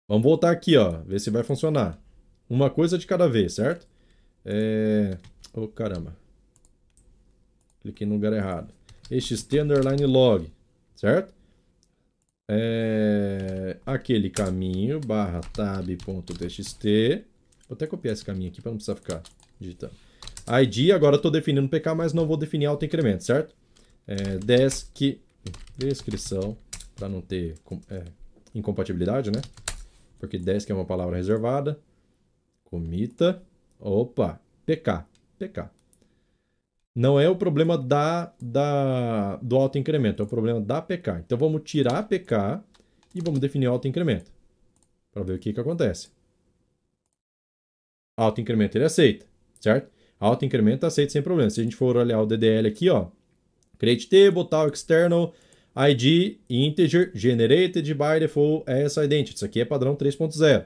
Vamos 0.07 0.23
voltar 0.23 0.51
aqui, 0.51 0.77
ó. 0.77 1.01
Ver 1.01 1.19
se 1.19 1.29
vai 1.29 1.43
funcionar. 1.43 1.99
Uma 2.49 2.69
coisa 2.69 2.97
de 2.97 3.07
cada 3.07 3.27
vez, 3.27 3.53
certo? 3.53 3.87
É... 4.45 5.17
Oh, 5.53 5.67
caramba. 5.67 6.15
Cliquei 7.81 8.05
no 8.05 8.13
lugar 8.13 8.33
errado. 8.33 8.71
xt 9.09 9.59
underline 9.59 10.05
log, 10.05 10.51
certo? 10.95 11.33
É... 12.47 13.77
Aquele 13.85 14.29
caminho 14.29 14.99
barra 14.99 15.41
tab.txt. 15.41 16.83
Vou 17.67 17.75
até 17.75 17.87
copiar 17.87 18.13
esse 18.13 18.23
caminho 18.23 18.51
aqui 18.51 18.61
para 18.61 18.71
não 18.71 18.77
precisar 18.77 18.95
ficar 18.95 19.23
digitando. 19.59 19.93
ID, 20.61 20.91
agora 20.91 21.15
estou 21.15 21.31
definindo 21.31 21.67
PK, 21.67 21.95
mas 21.95 22.13
não 22.13 22.27
vou 22.27 22.37
definir 22.37 22.67
auto-incremento, 22.67 23.23
certo? 23.23 23.55
É, 24.05 24.37
desk 24.37 25.19
descrição, 25.77 26.57
para 26.95 27.09
não 27.09 27.21
ter 27.21 27.55
é, 27.89 28.03
incompatibilidade, 28.53 29.31
né? 29.31 29.41
Porque 30.19 30.37
desk 30.37 30.69
é 30.71 30.73
uma 30.75 30.85
palavra 30.85 31.17
reservada. 31.17 31.79
Comita. 32.63 33.41
Opa, 33.79 34.39
PK. 34.65 35.05
PK. 35.37 35.69
Não 36.95 37.19
é 37.19 37.29
o 37.29 37.35
problema 37.35 37.77
da, 37.77 38.33
da, 38.41 39.35
do 39.37 39.57
autoincremento, 39.57 40.23
é 40.23 40.25
o 40.25 40.29
problema 40.29 40.61
da 40.61 40.81
PK. 40.81 41.19
Então 41.19 41.37
vamos 41.37 41.63
tirar 41.63 41.99
a 41.99 42.03
PK 42.03 42.63
e 43.13 43.21
vamos 43.21 43.41
definir 43.41 43.67
o 43.67 43.71
autoincremento. 43.71 44.31
Para 45.11 45.23
ver 45.23 45.33
o 45.33 45.39
que, 45.39 45.51
que 45.51 45.59
acontece. 45.59 46.09
Autoincremento 48.17 48.77
ele 48.77 48.85
aceita, 48.85 49.25
certo? 49.59 49.91
Autoincremento 50.17 50.85
aceita 50.85 51.11
sem 51.11 51.21
problema. 51.21 51.49
Se 51.49 51.59
a 51.59 51.63
gente 51.63 51.75
for 51.75 51.97
olhar 51.97 52.21
o 52.21 52.25
DDL 52.25 52.69
aqui, 52.69 52.89
ó, 52.89 53.09
create 53.85 54.07
table, 54.09 54.45
tal, 54.45 54.67
external, 54.67 55.33
ID 55.75 56.39
integer 56.49 57.11
generated 57.13 57.93
by 57.93 58.19
default 58.19 58.67
as 58.67 58.97
identity. 58.97 59.35
Isso 59.35 59.45
aqui 59.45 59.61
é 59.61 59.65
padrão 59.65 59.95
3.0. 59.95 60.65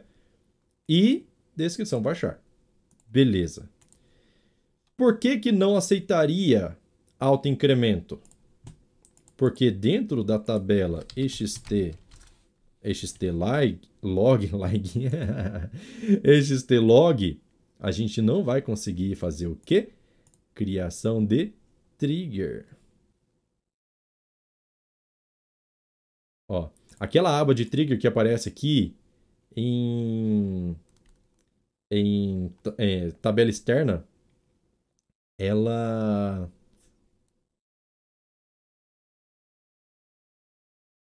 E 0.87 1.25
descrição 1.55 2.01
baixar. 2.01 2.39
Beleza. 3.07 3.69
Por 4.95 5.17
que, 5.17 5.37
que 5.37 5.51
não 5.51 5.75
aceitaria 5.75 6.77
autoincremento? 7.19 8.19
Porque 9.35 9.71
dentro 9.71 10.23
da 10.23 10.37
tabela 10.37 11.03
xt 11.15 11.95
xt 12.81 13.31
log, 13.31 13.79
log, 14.01 14.47
log 14.47 15.09
xt 16.23 16.79
log, 16.79 17.39
a 17.79 17.91
gente 17.91 18.21
não 18.21 18.43
vai 18.43 18.61
conseguir 18.61 19.15
fazer 19.15 19.47
o 19.47 19.57
quê? 19.65 19.89
Criação 20.53 21.23
de 21.23 21.53
trigger. 21.97 22.78
Ó, 26.49 26.69
aquela 26.99 27.39
aba 27.39 27.53
de 27.53 27.65
trigger 27.65 27.99
que 27.99 28.07
aparece 28.07 28.49
aqui 28.49 28.95
em, 29.55 30.75
em 31.91 32.51
é, 32.77 33.11
tabela 33.21 33.49
externa, 33.51 34.03
ela 35.37 36.49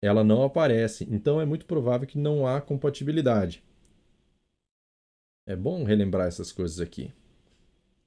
ela 0.01 0.23
não 0.23 0.43
aparece. 0.43 1.07
Então 1.09 1.39
é 1.39 1.45
muito 1.45 1.65
provável 1.65 2.07
que 2.07 2.17
não 2.17 2.45
há 2.45 2.59
compatibilidade. 2.61 3.63
É 5.47 5.55
bom 5.55 5.83
relembrar 5.83 6.27
essas 6.27 6.51
coisas 6.51 6.79
aqui. 6.79 7.13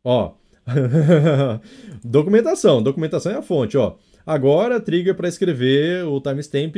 Ó, 0.04 0.34
documentação, 2.04 2.82
documentação 2.82 3.32
é 3.32 3.36
a 3.36 3.42
fonte, 3.42 3.76
ó. 3.76 3.96
Agora 4.26 4.80
trigger 4.80 5.14
para 5.14 5.28
escrever 5.28 6.04
o 6.06 6.20
timestamp 6.20 6.76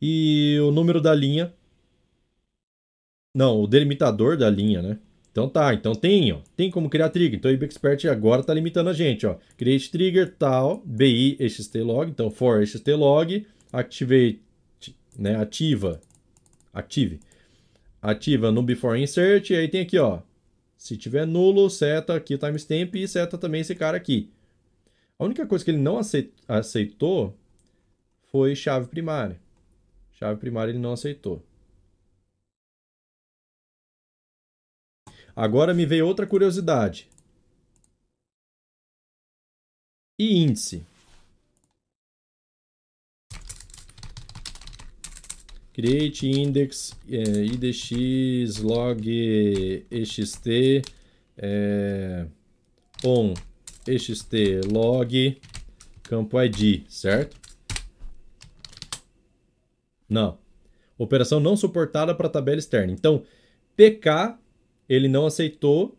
e 0.00 0.58
o 0.62 0.70
número 0.70 1.00
da 1.00 1.14
linha. 1.14 1.52
Não, 3.34 3.60
o 3.60 3.66
delimitador 3.66 4.36
da 4.36 4.50
linha, 4.50 4.82
né? 4.82 4.98
Então 5.30 5.48
tá, 5.48 5.72
então 5.72 5.94
tem, 5.94 6.32
ó, 6.32 6.40
tem 6.56 6.70
como 6.70 6.90
criar 6.90 7.10
trigger. 7.10 7.38
Então 7.38 7.50
o 7.50 7.54
IBExpert 7.54 8.04
agora 8.06 8.42
tá 8.42 8.52
limitando 8.52 8.90
a 8.90 8.92
gente, 8.92 9.26
ó. 9.26 9.36
Create 9.56 9.90
trigger 9.90 10.34
tal, 10.36 10.82
bi 10.84 11.36
xtlog, 11.48 12.10
então 12.10 12.30
for 12.30 12.66
xtlog, 12.66 13.46
activate, 13.72 14.40
né, 15.16 15.36
ativa, 15.36 16.00
active. 16.72 17.20
Ativa 18.02 18.50
no 18.50 18.62
before 18.62 19.00
insert 19.00 19.50
e 19.50 19.54
aí 19.54 19.68
tem 19.68 19.82
aqui, 19.82 19.98
ó. 19.98 20.20
Se 20.76 20.96
tiver 20.96 21.26
nulo, 21.26 21.68
seta 21.70 22.14
aqui 22.16 22.34
o 22.34 22.38
timestamp 22.38 22.94
e 22.96 23.06
seta 23.06 23.38
também 23.38 23.60
esse 23.60 23.74
cara 23.74 23.96
aqui. 23.96 24.30
A 25.18 25.24
única 25.24 25.46
coisa 25.46 25.64
que 25.64 25.70
ele 25.70 25.78
não 25.78 26.00
aceitou 26.48 27.36
foi 28.32 28.56
chave 28.56 28.88
primária. 28.88 29.38
Chave 30.20 30.38
primária 30.38 30.70
ele 30.70 30.78
não 30.78 30.92
aceitou. 30.92 31.42
Agora 35.34 35.72
me 35.72 35.86
veio 35.86 36.06
outra 36.06 36.26
curiosidade. 36.26 37.08
E 40.18 40.42
índice? 40.42 40.84
Create 45.72 46.26
index 46.26 46.94
é, 47.08 47.42
idx 47.42 48.58
log 48.58 49.08
ext 49.90 50.46
é, 51.38 52.26
on 53.02 53.32
ext 53.86 54.34
log 54.70 55.40
campo 56.02 56.38
id, 56.42 56.84
certo? 56.90 57.39
Não. 60.10 60.36
Operação 60.98 61.40
não 61.40 61.56
suportada 61.56 62.14
para 62.14 62.28
tabela 62.28 62.58
externa. 62.58 62.92
Então, 62.92 63.22
PK 63.76 64.36
ele 64.88 65.06
não 65.06 65.24
aceitou 65.24 65.96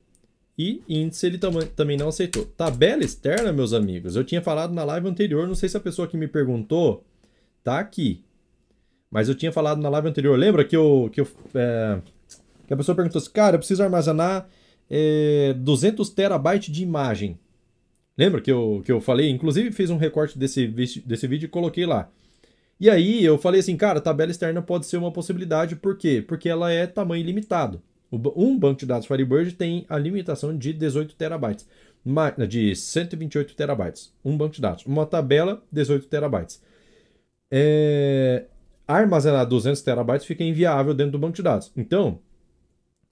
e 0.57 0.83
índice 0.87 1.25
ele 1.25 1.37
tam 1.37 1.53
também 1.75 1.97
não 1.97 2.09
aceitou. 2.09 2.45
Tabela 2.45 3.03
externa, 3.03 3.53
meus 3.53 3.73
amigos, 3.73 4.15
eu 4.15 4.23
tinha 4.23 4.41
falado 4.41 4.73
na 4.73 4.83
live 4.83 5.07
anterior, 5.07 5.47
não 5.47 5.55
sei 5.55 5.69
se 5.69 5.77
a 5.77 5.79
pessoa 5.79 6.07
que 6.07 6.17
me 6.17 6.27
perguntou 6.27 7.03
tá 7.63 7.79
aqui. 7.79 8.23
Mas 9.09 9.27
eu 9.27 9.35
tinha 9.35 9.51
falado 9.51 9.81
na 9.81 9.89
live 9.89 10.07
anterior, 10.07 10.37
lembra 10.37 10.63
que 10.63 10.75
eu, 10.75 11.09
que, 11.11 11.21
eu, 11.21 11.27
é, 11.55 11.99
que 12.67 12.73
a 12.73 12.77
pessoa 12.77 12.95
perguntou 12.95 13.19
assim, 13.19 13.31
cara, 13.31 13.55
eu 13.55 13.59
preciso 13.59 13.81
armazenar 13.81 14.47
é, 14.89 15.53
200 15.57 16.09
terabytes 16.09 16.73
de 16.73 16.83
imagem. 16.83 17.39
Lembra 18.17 18.41
que 18.41 18.51
eu, 18.51 18.81
que 18.85 18.91
eu 18.91 19.01
falei? 19.01 19.29
Inclusive 19.29 19.71
fiz 19.71 19.89
um 19.89 19.97
recorte 19.97 20.37
desse, 20.37 20.67
desse 20.67 21.27
vídeo 21.27 21.45
e 21.45 21.49
coloquei 21.49 21.85
lá. 21.85 22.09
E 22.81 22.89
aí 22.89 23.23
eu 23.23 23.37
falei 23.37 23.59
assim, 23.59 23.77
cara, 23.77 24.01
tabela 24.01 24.31
externa 24.31 24.59
pode 24.59 24.87
ser 24.87 24.97
uma 24.97 25.11
possibilidade, 25.11 25.75
por 25.75 25.95
quê? 25.95 26.19
Porque 26.19 26.49
ela 26.49 26.71
é 26.71 26.87
tamanho 26.87 27.23
limitado. 27.23 27.79
Um 28.11 28.57
banco 28.57 28.79
de 28.79 28.87
dados 28.87 29.05
Firebird 29.05 29.53
tem 29.53 29.85
a 29.87 29.99
limitação 29.99 30.57
de 30.57 30.73
18 30.73 31.13
terabytes, 31.13 31.67
de 32.49 32.75
128 32.75 33.53
terabytes. 33.55 34.11
Um 34.25 34.35
banco 34.35 34.55
de 34.55 34.61
dados. 34.61 34.83
Uma 34.87 35.05
tabela, 35.05 35.63
18 35.71 36.07
terabytes. 36.07 36.59
É... 37.51 38.45
Armazenar 38.87 39.45
200 39.45 39.79
terabytes 39.83 40.25
fica 40.25 40.43
inviável 40.43 40.95
dentro 40.95 41.11
do 41.11 41.19
banco 41.19 41.35
de 41.35 41.43
dados. 41.43 41.71
Então, 41.77 42.19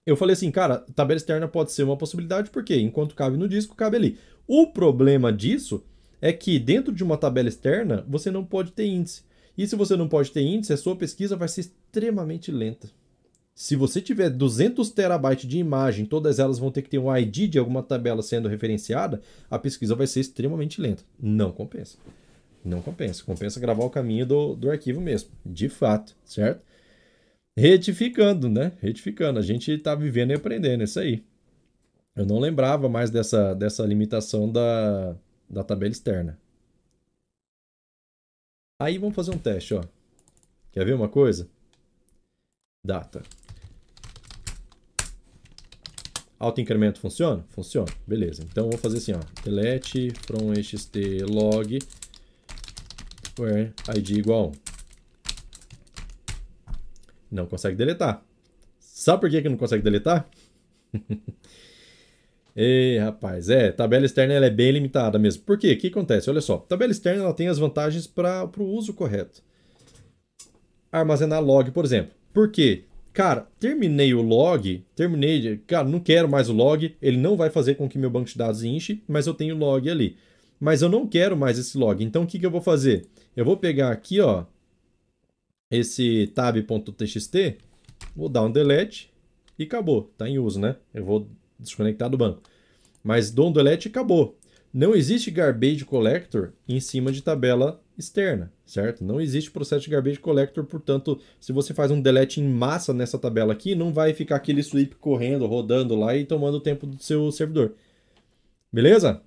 eu 0.04 0.16
falei 0.16 0.32
assim, 0.32 0.50
cara, 0.50 0.84
tabela 0.96 1.16
externa 1.16 1.46
pode 1.46 1.70
ser 1.70 1.84
uma 1.84 1.96
possibilidade, 1.96 2.50
porque 2.50 2.74
enquanto 2.76 3.14
cabe 3.14 3.36
no 3.36 3.48
disco, 3.48 3.76
cabe 3.76 3.96
ali. 3.96 4.18
O 4.48 4.66
problema 4.72 5.32
disso 5.32 5.86
é 6.20 6.32
que 6.32 6.58
dentro 6.58 6.92
de 6.92 7.04
uma 7.04 7.16
tabela 7.16 7.48
externa, 7.48 8.04
você 8.08 8.32
não 8.32 8.44
pode 8.44 8.72
ter 8.72 8.86
índice. 8.86 9.29
E 9.56 9.66
se 9.66 9.76
você 9.76 9.96
não 9.96 10.08
pode 10.08 10.30
ter 10.30 10.42
índice, 10.42 10.72
a 10.72 10.76
sua 10.76 10.96
pesquisa 10.96 11.36
vai 11.36 11.48
ser 11.48 11.62
extremamente 11.62 12.50
lenta. 12.50 12.88
Se 13.54 13.76
você 13.76 14.00
tiver 14.00 14.30
200 14.30 14.90
terabytes 14.90 15.48
de 15.48 15.58
imagem, 15.58 16.06
todas 16.06 16.38
elas 16.38 16.58
vão 16.58 16.70
ter 16.70 16.80
que 16.82 16.88
ter 16.88 16.98
um 16.98 17.14
ID 17.14 17.50
de 17.50 17.58
alguma 17.58 17.82
tabela 17.82 18.22
sendo 18.22 18.48
referenciada, 18.48 19.20
a 19.50 19.58
pesquisa 19.58 19.94
vai 19.94 20.06
ser 20.06 20.20
extremamente 20.20 20.80
lenta. 20.80 21.02
Não 21.20 21.52
compensa. 21.52 21.98
Não 22.64 22.80
compensa. 22.80 23.22
Compensa 23.22 23.60
gravar 23.60 23.84
o 23.84 23.90
caminho 23.90 24.24
do, 24.24 24.54
do 24.54 24.70
arquivo 24.70 24.98
mesmo. 24.98 25.30
De 25.44 25.68
fato, 25.68 26.16
certo? 26.24 26.62
Retificando, 27.54 28.48
né? 28.48 28.72
Retificando. 28.80 29.38
A 29.38 29.42
gente 29.42 29.70
está 29.72 29.94
vivendo 29.94 30.30
e 30.30 30.34
aprendendo, 30.34 30.82
isso 30.82 30.98
aí. 30.98 31.22
Eu 32.16 32.24
não 32.24 32.38
lembrava 32.38 32.88
mais 32.88 33.10
dessa, 33.10 33.54
dessa 33.54 33.84
limitação 33.84 34.50
da, 34.50 35.14
da 35.48 35.62
tabela 35.62 35.92
externa. 35.92 36.38
Aí 38.80 38.96
vamos 38.96 39.14
fazer 39.14 39.30
um 39.30 39.38
teste, 39.38 39.74
ó. 39.74 39.84
Quer 40.72 40.86
ver 40.86 40.94
uma 40.94 41.06
coisa? 41.06 41.46
Data. 42.82 43.22
Auto-incremento 46.38 46.98
funciona? 46.98 47.44
Funciona. 47.50 47.92
Beleza. 48.06 48.42
Então 48.42 48.70
vou 48.70 48.78
fazer 48.78 48.96
assim, 48.96 49.12
ó. 49.12 49.20
Delete 49.44 50.10
from 50.26 50.54
xt 50.54 50.96
log 51.28 51.78
where 53.38 53.74
id 53.94 54.08
igual 54.16 54.48
1. 54.48 54.52
Não 57.32 57.46
consegue 57.46 57.76
deletar. 57.76 58.24
Sabe 58.78 59.20
por 59.20 59.30
que, 59.30 59.42
que 59.42 59.48
não 59.50 59.58
consegue 59.58 59.82
deletar? 59.82 60.26
Ei, 62.54 62.98
rapaz, 62.98 63.48
é, 63.48 63.70
tabela 63.70 64.04
externa 64.04 64.34
ela 64.34 64.46
é 64.46 64.50
bem 64.50 64.72
limitada 64.72 65.18
mesmo. 65.18 65.42
Por 65.44 65.58
quê? 65.58 65.72
O 65.72 65.78
que 65.78 65.88
acontece? 65.88 66.28
Olha 66.28 66.40
só, 66.40 66.58
tabela 66.58 66.92
externa 66.92 67.22
ela 67.22 67.34
tem 67.34 67.48
as 67.48 67.58
vantagens 67.58 68.06
para 68.06 68.50
o 68.58 68.64
uso 68.64 68.92
correto. 68.92 69.42
Armazenar 70.90 71.42
log, 71.42 71.70
por 71.70 71.84
exemplo. 71.84 72.12
Por 72.32 72.50
quê? 72.50 72.84
Cara, 73.12 73.48
terminei 73.58 74.14
o 74.14 74.22
log, 74.22 74.84
terminei, 74.94 75.58
cara, 75.66 75.88
não 75.88 75.98
quero 75.98 76.28
mais 76.28 76.48
o 76.48 76.52
log, 76.52 76.94
ele 77.02 77.16
não 77.16 77.36
vai 77.36 77.50
fazer 77.50 77.74
com 77.74 77.88
que 77.88 77.98
meu 77.98 78.10
banco 78.10 78.28
de 78.28 78.38
dados 78.38 78.62
enche, 78.62 79.02
mas 79.06 79.26
eu 79.26 79.34
tenho 79.34 79.56
log 79.56 79.90
ali. 79.90 80.16
Mas 80.60 80.80
eu 80.82 80.88
não 80.88 81.06
quero 81.06 81.36
mais 81.36 81.58
esse 81.58 81.76
log, 81.76 82.04
então 82.04 82.22
o 82.22 82.26
que, 82.26 82.38
que 82.38 82.46
eu 82.46 82.50
vou 82.50 82.60
fazer? 82.60 83.06
Eu 83.36 83.44
vou 83.44 83.56
pegar 83.56 83.90
aqui, 83.90 84.20
ó, 84.20 84.44
esse 85.70 86.28
tab.txt, 86.34 87.58
vou 88.14 88.28
dar 88.28 88.42
um 88.42 88.50
delete 88.50 89.10
e 89.58 89.64
acabou, 89.64 90.12
tá 90.16 90.28
em 90.28 90.38
uso, 90.38 90.60
né? 90.60 90.76
Eu 90.94 91.04
vou 91.04 91.28
desconectar 91.60 92.08
do 92.08 92.18
banco. 92.18 92.42
Mas 93.02 93.32
e 93.34 93.88
acabou. 93.88 94.36
Não 94.72 94.94
existe 94.94 95.30
garbage 95.30 95.84
collector 95.84 96.52
em 96.68 96.78
cima 96.78 97.10
de 97.10 97.22
tabela 97.22 97.82
externa, 97.98 98.52
certo? 98.64 99.04
Não 99.04 99.20
existe 99.20 99.50
processo 99.50 99.84
de 99.84 99.90
garbage 99.90 100.20
collector, 100.20 100.64
portanto, 100.64 101.20
se 101.40 101.52
você 101.52 101.74
faz 101.74 101.90
um 101.90 102.00
delete 102.00 102.40
em 102.40 102.48
massa 102.48 102.94
nessa 102.94 103.18
tabela 103.18 103.52
aqui, 103.52 103.74
não 103.74 103.92
vai 103.92 104.14
ficar 104.14 104.36
aquele 104.36 104.62
sweep 104.62 104.94
correndo, 104.96 105.46
rodando 105.46 105.96
lá 105.96 106.16
e 106.16 106.24
tomando 106.24 106.56
o 106.56 106.60
tempo 106.60 106.86
do 106.86 107.02
seu 107.02 107.30
servidor. 107.32 107.74
Beleza? 108.72 109.20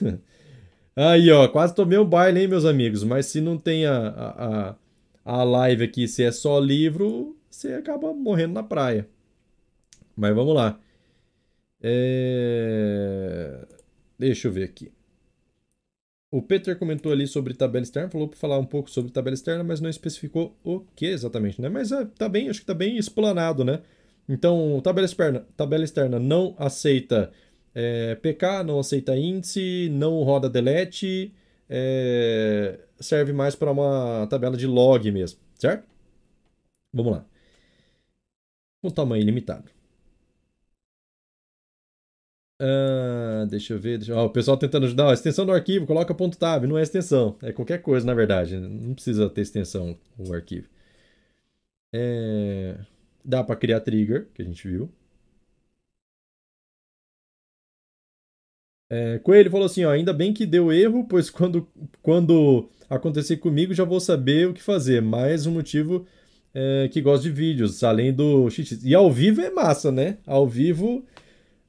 Aí, 0.96 1.28
ó, 1.30 1.48
quase 1.48 1.74
tomei 1.74 1.98
um 1.98 2.04
baile, 2.04 2.40
hein, 2.40 2.48
meus 2.48 2.64
amigos? 2.64 3.02
Mas 3.02 3.26
se 3.26 3.40
não 3.40 3.58
tem 3.58 3.84
a, 3.84 4.06
a, 4.06 4.74
a 5.24 5.42
live 5.42 5.82
aqui, 5.82 6.06
se 6.06 6.22
é 6.22 6.30
só 6.30 6.60
livro, 6.60 7.36
você 7.50 7.74
acaba 7.74 8.12
morrendo 8.12 8.54
na 8.54 8.62
praia. 8.62 9.08
Mas 10.16 10.32
vamos 10.34 10.54
lá. 10.54 10.78
É... 11.86 13.66
Deixa 14.18 14.48
eu 14.48 14.52
ver 14.52 14.64
aqui. 14.64 14.90
O 16.32 16.40
Peter 16.42 16.78
comentou 16.78 17.12
ali 17.12 17.26
sobre 17.26 17.52
tabela 17.54 17.82
externa, 17.82 18.10
falou 18.10 18.26
para 18.26 18.38
falar 18.38 18.58
um 18.58 18.64
pouco 18.64 18.90
sobre 18.90 19.12
tabela 19.12 19.34
externa, 19.34 19.62
mas 19.62 19.80
não 19.80 19.90
especificou 19.90 20.56
o 20.64 20.80
que 20.96 21.06
exatamente, 21.06 21.60
né? 21.60 21.68
Mas 21.68 21.92
é, 21.92 22.06
tá 22.06 22.28
bem, 22.28 22.48
acho 22.48 22.60
que 22.60 22.66
tá 22.66 22.74
bem 22.74 22.96
explanado, 22.96 23.64
né? 23.64 23.82
Então, 24.28 24.80
tabela 24.82 25.04
externa, 25.04 25.46
tabela 25.56 25.84
externa 25.84 26.18
não 26.18 26.54
aceita 26.58 27.30
é, 27.74 28.14
PK, 28.16 28.64
não 28.64 28.78
aceita 28.80 29.16
índice, 29.16 29.88
não 29.92 30.22
roda 30.24 30.48
delete, 30.48 31.32
é, 31.68 32.80
serve 32.98 33.32
mais 33.32 33.54
para 33.54 33.70
uma 33.70 34.26
tabela 34.28 34.56
de 34.56 34.66
log 34.66 35.10
mesmo, 35.12 35.38
certo? 35.56 35.86
Vamos 36.92 37.12
lá. 37.12 37.26
Com 38.82 38.90
tamanho 38.90 39.24
limitado. 39.24 39.73
Uh, 42.64 43.46
deixa 43.46 43.74
eu 43.74 43.78
ver. 43.78 43.98
Deixa... 43.98 44.16
O 44.16 44.30
pessoal 44.30 44.56
tentando 44.56 44.86
ajudar. 44.86 45.10
a 45.10 45.14
extensão 45.14 45.44
do 45.44 45.52
arquivo, 45.52 45.86
coloca 45.86 46.14
ponto 46.14 46.38
.tab. 46.38 46.64
Não 46.64 46.78
é 46.78 46.82
extensão. 46.82 47.36
É 47.42 47.52
qualquer 47.52 47.82
coisa, 47.82 48.06
na 48.06 48.14
verdade. 48.14 48.58
Não 48.58 48.94
precisa 48.94 49.28
ter 49.28 49.42
extensão 49.42 49.96
o 50.18 50.32
arquivo. 50.32 50.68
É... 51.92 52.76
Dá 53.24 53.42
para 53.44 53.56
criar 53.56 53.80
trigger, 53.80 54.28
que 54.34 54.42
a 54.42 54.44
gente 54.44 54.66
viu. 54.66 54.90
É, 58.90 59.18
Coelho 59.18 59.50
falou 59.50 59.66
assim, 59.66 59.84
ó, 59.84 59.90
ainda 59.90 60.12
bem 60.12 60.32
que 60.32 60.46
deu 60.46 60.70
erro, 60.70 61.06
pois 61.08 61.30
quando, 61.30 61.66
quando 62.02 62.68
acontecer 62.88 63.38
comigo 63.38 63.74
já 63.74 63.82
vou 63.84 63.98
saber 63.98 64.48
o 64.48 64.54
que 64.54 64.62
fazer. 64.62 65.00
Mais 65.02 65.46
um 65.46 65.52
motivo 65.52 66.06
é, 66.54 66.88
que 66.92 67.00
gosto 67.00 67.24
de 67.24 67.30
vídeos, 67.30 67.82
além 67.82 68.12
do. 68.12 68.48
E 68.84 68.94
ao 68.94 69.10
vivo 69.10 69.40
é 69.40 69.50
massa, 69.50 69.90
né? 69.90 70.18
Ao 70.26 70.46
vivo 70.46 71.04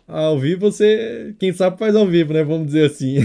ao 0.07 0.37
vivo 0.39 0.71
você, 0.71 1.35
quem 1.39 1.51
sabe 1.51 1.77
faz 1.77 1.95
ao 1.95 2.05
vivo, 2.05 2.33
né? 2.33 2.43
Vamos 2.43 2.67
dizer 2.67 2.85
assim. 2.91 3.17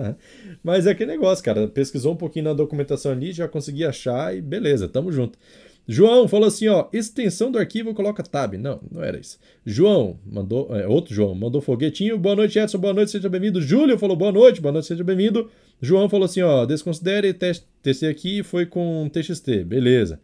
Mas 0.62 0.86
é 0.86 0.92
aquele 0.92 1.12
negócio, 1.12 1.44
cara. 1.44 1.68
Pesquisou 1.68 2.14
um 2.14 2.16
pouquinho 2.16 2.46
na 2.46 2.54
documentação 2.54 3.12
ali, 3.12 3.32
já 3.32 3.46
consegui 3.46 3.84
achar 3.84 4.34
e 4.34 4.40
beleza, 4.40 4.88
tamo 4.88 5.12
junto. 5.12 5.38
João 5.86 6.26
falou 6.26 6.48
assim, 6.48 6.66
ó, 6.66 6.88
extensão 6.92 7.50
do 7.50 7.58
arquivo 7.58 7.92
coloca 7.92 8.22
tab. 8.22 8.54
Não, 8.54 8.80
não 8.90 9.02
era 9.02 9.18
isso. 9.18 9.38
João 9.66 10.18
mandou, 10.24 10.74
é, 10.74 10.88
outro 10.88 11.14
João, 11.14 11.34
mandou 11.34 11.60
foguetinho. 11.60 12.18
Boa 12.18 12.34
noite, 12.34 12.58
Edson, 12.58 12.78
boa 12.78 12.94
noite, 12.94 13.10
seja 13.10 13.28
bem-vindo. 13.28 13.60
Júlio 13.60 13.98
falou 13.98 14.16
boa 14.16 14.32
noite, 14.32 14.62
boa 14.62 14.72
noite, 14.72 14.88
seja 14.88 15.04
bem-vindo. 15.04 15.50
João 15.82 16.08
falou 16.08 16.24
assim, 16.24 16.40
ó, 16.40 16.64
desconsidere 16.64 17.34
teste, 17.34 17.66
TC 17.82 18.06
aqui 18.06 18.42
foi 18.42 18.64
com 18.64 19.10
TXT, 19.12 19.64
beleza. 19.66 20.18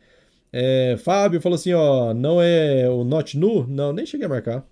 É, 0.51 0.96
Fábio 0.98 1.40
falou 1.40 1.57
assim, 1.57 1.74
ó, 1.74 2.14
não 2.14 2.40
é 2.40 2.88
o 2.88 3.05
not 3.05 3.36
nu? 3.36 3.66
Não, 3.66 3.92
nem 3.92 4.07
cheguei 4.07 4.26
a 4.26 4.30
marcar. 4.30 4.66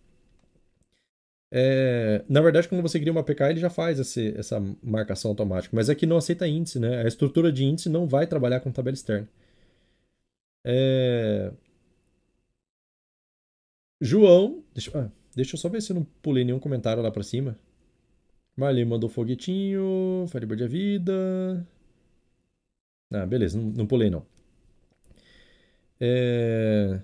É, 1.50 2.24
na 2.28 2.40
verdade, 2.40 2.68
quando 2.68 2.82
você 2.82 3.00
cria 3.00 3.12
uma 3.12 3.20
APK, 3.22 3.42
ele 3.44 3.60
já 3.60 3.70
faz 3.70 3.98
esse, 3.98 4.34
essa 4.36 4.60
marcação 4.82 5.30
automática, 5.30 5.74
mas 5.74 5.88
é 5.88 5.94
não 6.06 6.16
aceita 6.18 6.46
índice, 6.46 6.78
né? 6.78 7.02
A 7.02 7.08
estrutura 7.08 7.50
de 7.52 7.64
índice 7.64 7.88
não 7.88 8.06
vai 8.06 8.26
trabalhar 8.26 8.60
com 8.60 8.70
tabela 8.72 8.94
externa. 8.94 9.28
É... 10.64 11.52
João, 14.00 14.62
deixa, 14.74 14.90
ah, 14.98 15.10
deixa 15.34 15.54
eu 15.54 15.58
só 15.58 15.68
ver 15.68 15.80
se 15.82 15.92
eu 15.92 15.96
não 15.96 16.04
pulei 16.22 16.44
nenhum 16.44 16.58
comentário 16.60 17.02
lá 17.02 17.10
para 17.10 17.22
cima. 17.22 17.58
Marley 18.56 18.84
mandou 18.84 19.08
foguetinho, 19.08 20.26
Firebird 20.28 20.64
a 20.64 20.66
vida. 20.66 21.66
Ah, 23.12 23.26
beleza, 23.26 23.58
não, 23.58 23.70
não 23.70 23.86
pulei 23.86 24.10
não. 24.10 24.26
É... 26.00 27.00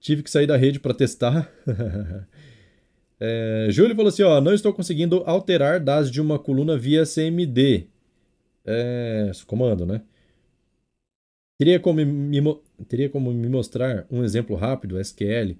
Tive 0.00 0.22
que 0.22 0.30
sair 0.30 0.46
da 0.46 0.56
rede 0.56 0.80
para 0.80 0.94
testar. 0.94 1.50
É, 3.20 3.68
Júlio 3.70 3.96
falou 3.96 4.08
assim: 4.08 4.22
ó, 4.22 4.40
não 4.40 4.54
estou 4.54 4.72
conseguindo 4.72 5.22
alterar 5.26 5.80
dados 5.80 6.10
de 6.10 6.20
uma 6.20 6.38
coluna 6.38 6.76
via 6.76 7.04
CMD. 7.04 7.86
É, 8.64 9.30
comando, 9.46 9.86
né? 9.86 10.02
Teria 11.58 11.80
como, 11.80 12.04
me, 12.04 12.40
teria 12.86 13.10
como 13.10 13.32
me 13.32 13.48
mostrar 13.48 14.06
um 14.10 14.22
exemplo 14.22 14.54
rápido, 14.54 15.00
SQL, 15.00 15.56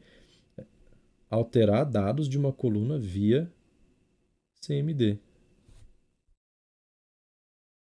alterar 1.29 1.85
dados 1.85 2.29
de 2.29 2.39
uma 2.39 2.53
coluna 2.53 2.99
via 2.99 3.51
CMD. 4.61 5.19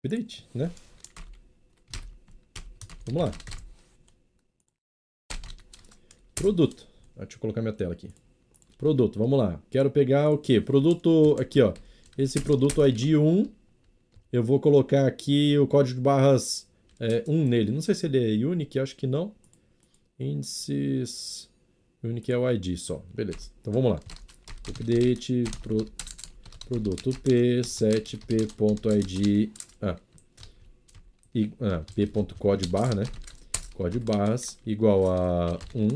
Update, 0.06 0.48
né? 0.54 0.70
Vamos 3.06 3.24
lá. 3.24 3.32
Produto. 6.36 6.88
Deixa 7.16 7.36
eu 7.36 7.40
colocar 7.40 7.62
minha 7.62 7.74
tela 7.74 7.94
aqui. 7.94 8.10
Produto, 8.84 9.18
vamos 9.18 9.40
lá. 9.40 9.62
Quero 9.70 9.90
pegar 9.90 10.30
o 10.30 10.38
quê? 10.38 10.60
Produto, 10.60 11.38
aqui 11.40 11.62
ó. 11.62 11.74
Esse 12.18 12.42
produto 12.42 12.86
ID 12.86 13.16
1. 13.16 13.46
Eu 14.30 14.44
vou 14.44 14.60
colocar 14.60 15.08
aqui 15.08 15.58
o 15.58 15.66
código 15.66 16.00
de 16.00 16.04
barras 16.04 16.68
é, 17.00 17.24
1 17.26 17.46
nele. 17.46 17.72
Não 17.72 17.80
sei 17.80 17.96
se 17.96 18.08
ele 18.08 18.44
é 18.44 18.46
unique, 18.46 18.78
acho 18.78 18.98
que 18.98 19.08
não. 19.08 19.32
Índices 20.20 21.50
Unique 22.04 22.30
é 22.30 22.38
o 22.38 22.52
ID 22.52 22.76
só. 22.76 23.02
Beleza. 23.14 23.52
Então 23.62 23.72
vamos 23.72 23.92
lá. 23.92 24.02
Update 24.68 25.46
pro, 25.62 25.88
produto 26.68 27.18
P, 27.22 27.62
7p.id, 27.62 29.50
ah, 29.82 29.96
ah, 31.62 31.86
p.code 31.96 32.68
barra, 32.68 32.96
né? 32.96 33.04
Code 33.76 34.00
barras 34.00 34.58
igual 34.66 35.10
a 35.10 35.58
1 35.74 35.88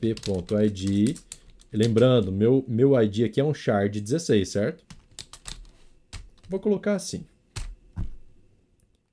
p.id. 0.00 1.33
Lembrando, 1.74 2.30
meu, 2.30 2.64
meu 2.68 2.96
ID 3.02 3.24
aqui 3.24 3.40
é 3.40 3.44
um 3.44 3.52
shard 3.52 4.00
16, 4.00 4.48
certo? 4.48 4.84
Vou 6.48 6.60
colocar 6.60 6.94
assim. 6.94 7.26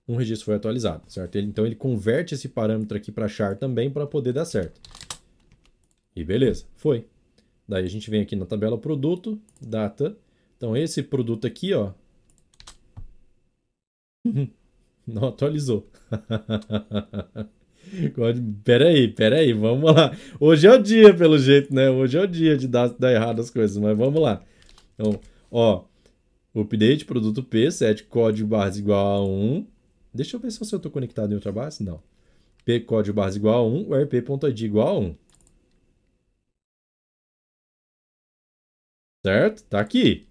Um 0.08 0.16
registro 0.16 0.46
foi 0.46 0.56
atualizado, 0.56 1.04
certo? 1.08 1.36
Ele, 1.38 1.48
então 1.48 1.66
ele 1.66 1.76
converte 1.76 2.36
esse 2.36 2.48
parâmetro 2.48 2.96
aqui 2.96 3.12
para 3.12 3.28
char 3.28 3.58
também 3.58 3.90
para 3.90 4.06
poder 4.06 4.34
dar 4.34 4.46
certo. 4.46 4.80
E 6.16 6.24
beleza, 6.24 6.66
foi. 6.76 7.08
Daí 7.68 7.84
a 7.84 7.90
gente 7.90 8.12
vem 8.12 8.22
aqui 8.22 8.36
na 8.36 8.46
tabela 8.46 8.78
produto, 8.78 9.42
data. 9.60 10.16
Então 10.56 10.78
esse 10.78 11.02
produto 11.02 11.48
aqui, 11.48 11.74
ó, 11.74 11.94
não 15.08 15.30
atualizou. 15.30 15.90
Peraí, 18.64 19.08
peraí, 19.08 19.54
vamos 19.54 19.94
lá. 19.94 20.16
Hoje 20.40 20.68
é 20.68 20.72
o 20.72 20.82
dia, 20.82 21.14
pelo 21.14 21.38
jeito, 21.38 21.74
né? 21.74 21.90
Hoje 21.90 22.18
é 22.18 22.22
o 22.22 22.28
dia 22.28 22.58
de 22.58 22.68
dar, 22.68 22.90
dar 22.90 23.12
errado 23.12 23.42
as 23.42 23.50
coisas, 23.50 23.78
mas 23.78 23.98
vamos 23.98 24.22
lá. 24.22 24.44
Então, 24.96 25.20
ó, 25.50 25.86
update 26.56 27.06
produto 27.06 27.44
P, 27.44 27.72
7 27.72 28.04
código 28.06 28.48
barras 28.48 28.78
igual 28.78 29.18
a 29.18 29.26
1. 29.26 29.68
Deixa 30.14 30.36
eu 30.36 30.40
ver 30.40 30.52
se 30.52 30.62
eu 30.62 30.78
estou 30.78 30.92
conectado 30.92 31.32
em 31.32 31.36
outra 31.36 31.52
base. 31.52 31.84
Não. 31.84 32.02
P 32.66 32.80
código 32.82 33.16
barras 33.16 33.36
igual 33.36 33.66
a 33.66 33.68
1, 33.68 33.90
o 33.90 33.96
rp.id 33.96 34.62
igual 34.62 34.88
a 34.88 35.00
1. 35.00 35.16
Certo? 39.26 39.64
Tá 39.66 39.80
aqui. 39.80 40.28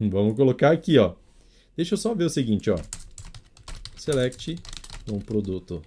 Vamos 0.00 0.36
colocar 0.36 0.70
aqui, 0.70 0.96
ó. 0.98 1.16
Deixa 1.76 1.94
eu 1.94 1.98
só 1.98 2.14
ver 2.14 2.24
o 2.24 2.30
seguinte, 2.30 2.70
ó. 2.70 2.76
Select 3.96 4.56
um 5.12 5.18
produto. 5.18 5.82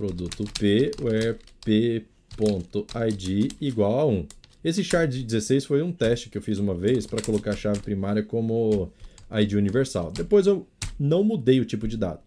Produto 0.00 0.44
P, 0.58 0.92
where 1.02 1.36
p.id 1.62 3.48
igual 3.60 4.00
a 4.00 4.06
1. 4.06 4.26
Esse 4.64 4.82
shard 4.82 5.18
de 5.18 5.24
16 5.24 5.66
foi 5.66 5.82
um 5.82 5.92
teste 5.92 6.30
que 6.30 6.38
eu 6.38 6.42
fiz 6.42 6.58
uma 6.58 6.74
vez 6.74 7.06
para 7.06 7.20
colocar 7.20 7.50
a 7.50 7.56
chave 7.56 7.80
primária 7.80 8.22
como 8.22 8.90
ID 9.30 9.52
universal. 9.52 10.10
Depois 10.10 10.46
eu 10.46 10.66
não 10.98 11.22
mudei 11.22 11.60
o 11.60 11.66
tipo 11.66 11.86
de 11.86 11.98
dado. 11.98 12.20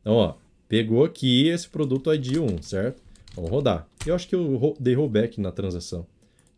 Então, 0.00 0.14
ó, 0.14 0.34
pegou 0.68 1.04
aqui 1.04 1.46
esse 1.46 1.68
produto 1.68 2.12
ID 2.12 2.38
1, 2.38 2.60
certo? 2.60 3.00
Vamos 3.36 3.52
rodar. 3.52 3.86
Eu 4.04 4.16
acho 4.16 4.28
que 4.28 4.34
eu 4.34 4.76
dei 4.80 4.94
rollback 4.94 5.40
na 5.40 5.52
transação. 5.52 6.04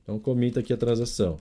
Então, 0.02 0.18
comita 0.18 0.60
aqui 0.60 0.72
a 0.72 0.78
transação 0.78 1.38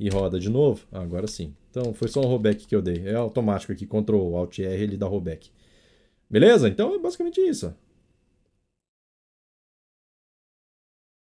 e 0.00 0.08
roda 0.08 0.40
de 0.40 0.50
novo. 0.50 0.84
Ah, 0.90 1.00
agora 1.00 1.28
sim. 1.28 1.54
Então, 1.70 1.94
foi 1.94 2.08
só 2.08 2.20
um 2.20 2.26
rollback 2.26 2.66
que 2.66 2.74
eu 2.74 2.82
dei. 2.82 3.06
É 3.06 3.14
automático 3.14 3.70
aqui, 3.70 3.86
Ctrl 3.86 4.34
Alt 4.34 4.58
R, 4.58 4.82
ele 4.82 4.96
dá 4.96 5.06
rollback. 5.06 5.48
Beleza? 6.28 6.68
Então, 6.68 6.92
é 6.92 6.98
basicamente 6.98 7.40
isso. 7.40 7.72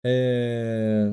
É... 0.07 1.11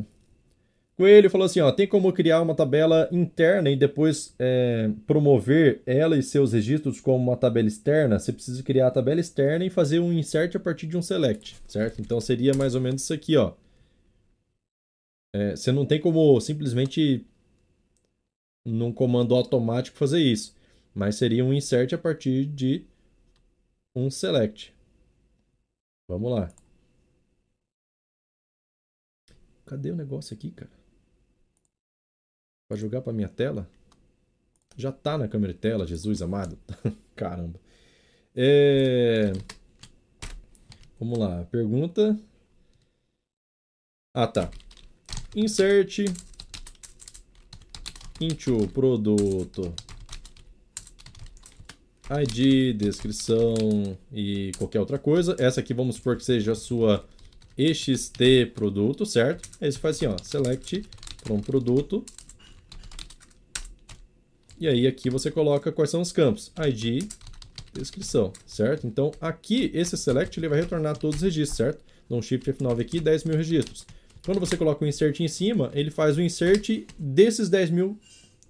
Coelho 0.95 1.31
falou 1.31 1.47
assim, 1.47 1.61
ó, 1.61 1.73
tem 1.73 1.87
como 1.87 2.13
criar 2.13 2.43
uma 2.43 2.55
tabela 2.55 3.09
interna 3.11 3.71
e 3.71 3.77
depois 3.77 4.35
é, 4.39 4.91
promover 5.07 5.81
ela 5.87 6.19
e 6.19 6.23
seus 6.23 6.53
registros 6.53 7.01
como 7.01 7.17
uma 7.17 7.37
tabela 7.37 7.67
externa? 7.67 8.19
Você 8.19 8.33
precisa 8.33 8.63
criar 8.63 8.89
a 8.89 8.91
tabela 8.91 9.19
externa 9.19 9.65
e 9.65 9.71
fazer 9.71 9.99
um 10.01 10.13
insert 10.13 10.55
a 10.55 10.61
partir 10.61 10.87
de 10.87 10.97
um 10.99 11.03
select, 11.03 11.57
certo? 11.67 12.01
Então 12.01 12.21
seria 12.21 12.53
mais 12.53 12.75
ou 12.75 12.81
menos 12.83 13.03
isso 13.03 13.15
aqui, 13.15 13.37
ó. 13.39 13.55
É, 15.35 15.57
você 15.57 15.73
não 15.73 15.87
tem 15.87 15.99
como 15.99 16.39
simplesmente 16.43 17.27
num 18.67 18.93
comando 18.93 19.35
automático 19.35 19.97
fazer 19.97 20.21
isso, 20.21 20.55
mas 20.95 21.17
seria 21.17 21.43
um 21.43 21.55
insert 21.55 21.95
a 21.95 21.99
partir 21.99 22.45
de 22.45 22.85
um 23.97 24.11
select. 24.11 24.75
Vamos 26.07 26.31
lá. 26.31 26.62
Cadê 29.73 29.91
o 29.91 29.97
negócio 29.97 30.35
aqui, 30.35 30.51
cara? 30.51 30.71
Para 32.69 32.77
jogar 32.77 33.01
para 33.01 33.11
minha 33.11 33.27
tela? 33.27 33.67
Já 34.77 34.93
tá 34.93 35.17
na 35.17 35.27
câmera 35.27 35.55
de 35.55 35.61
tela, 35.61 35.87
Jesus 35.87 36.21
amado. 36.21 36.59
Caramba. 37.17 37.59
É... 38.37 39.33
Vamos 41.01 41.19
lá, 41.19 41.45
pergunta. 41.45 42.21
Ah, 44.13 44.27
tá. 44.27 44.51
Insert 45.35 46.01
into 48.21 48.69
produto 48.75 49.75
ID, 52.11 52.77
descrição 52.77 53.55
e 54.13 54.53
qualquer 54.59 54.81
outra 54.81 54.99
coisa. 54.99 55.35
Essa 55.39 55.61
aqui 55.61 55.73
vamos 55.73 55.97
supor 55.97 56.19
que 56.19 56.25
seja 56.27 56.53
a 56.53 56.57
sua 56.57 57.09
EXT 57.57 58.53
produto, 58.55 59.05
certo? 59.05 59.49
Aí 59.61 59.71
você 59.71 59.79
faz 59.79 59.97
assim, 59.97 60.07
ó, 60.07 60.17
select 60.23 60.85
um 61.31 61.41
produto 61.41 62.05
e 64.63 64.69
aí 64.69 64.87
aqui 64.87 65.11
você 65.11 65.29
coloca 65.29 65.73
quais 65.73 65.91
são 65.91 66.01
os 66.01 66.13
campos. 66.13 66.53
ID, 66.57 67.03
descrição, 67.73 68.33
certo? 68.47 68.87
Então 68.87 69.11
aqui 69.21 69.71
esse 69.75 69.97
select 69.97 70.39
ele 70.39 70.49
vai 70.49 70.61
retornar 70.61 70.97
todos 70.97 71.17
os 71.17 71.23
registros, 71.23 71.57
certo? 71.57 71.85
Então 72.07 72.23
Shift 72.23 72.53
F9 72.53 72.81
aqui, 72.81 73.01
10 73.01 73.25
mil 73.25 73.37
registros. 73.37 73.85
Quando 74.25 74.39
você 74.39 74.57
coloca 74.57 74.85
o 74.85 74.87
insert 74.87 75.19
em 75.19 75.27
cima, 75.27 75.73
ele 75.75 75.91
faz 75.91 76.17
o 76.17 76.23
insert 76.23 76.87
desses 76.97 77.49
10 77.49 77.71
mil 77.71 77.99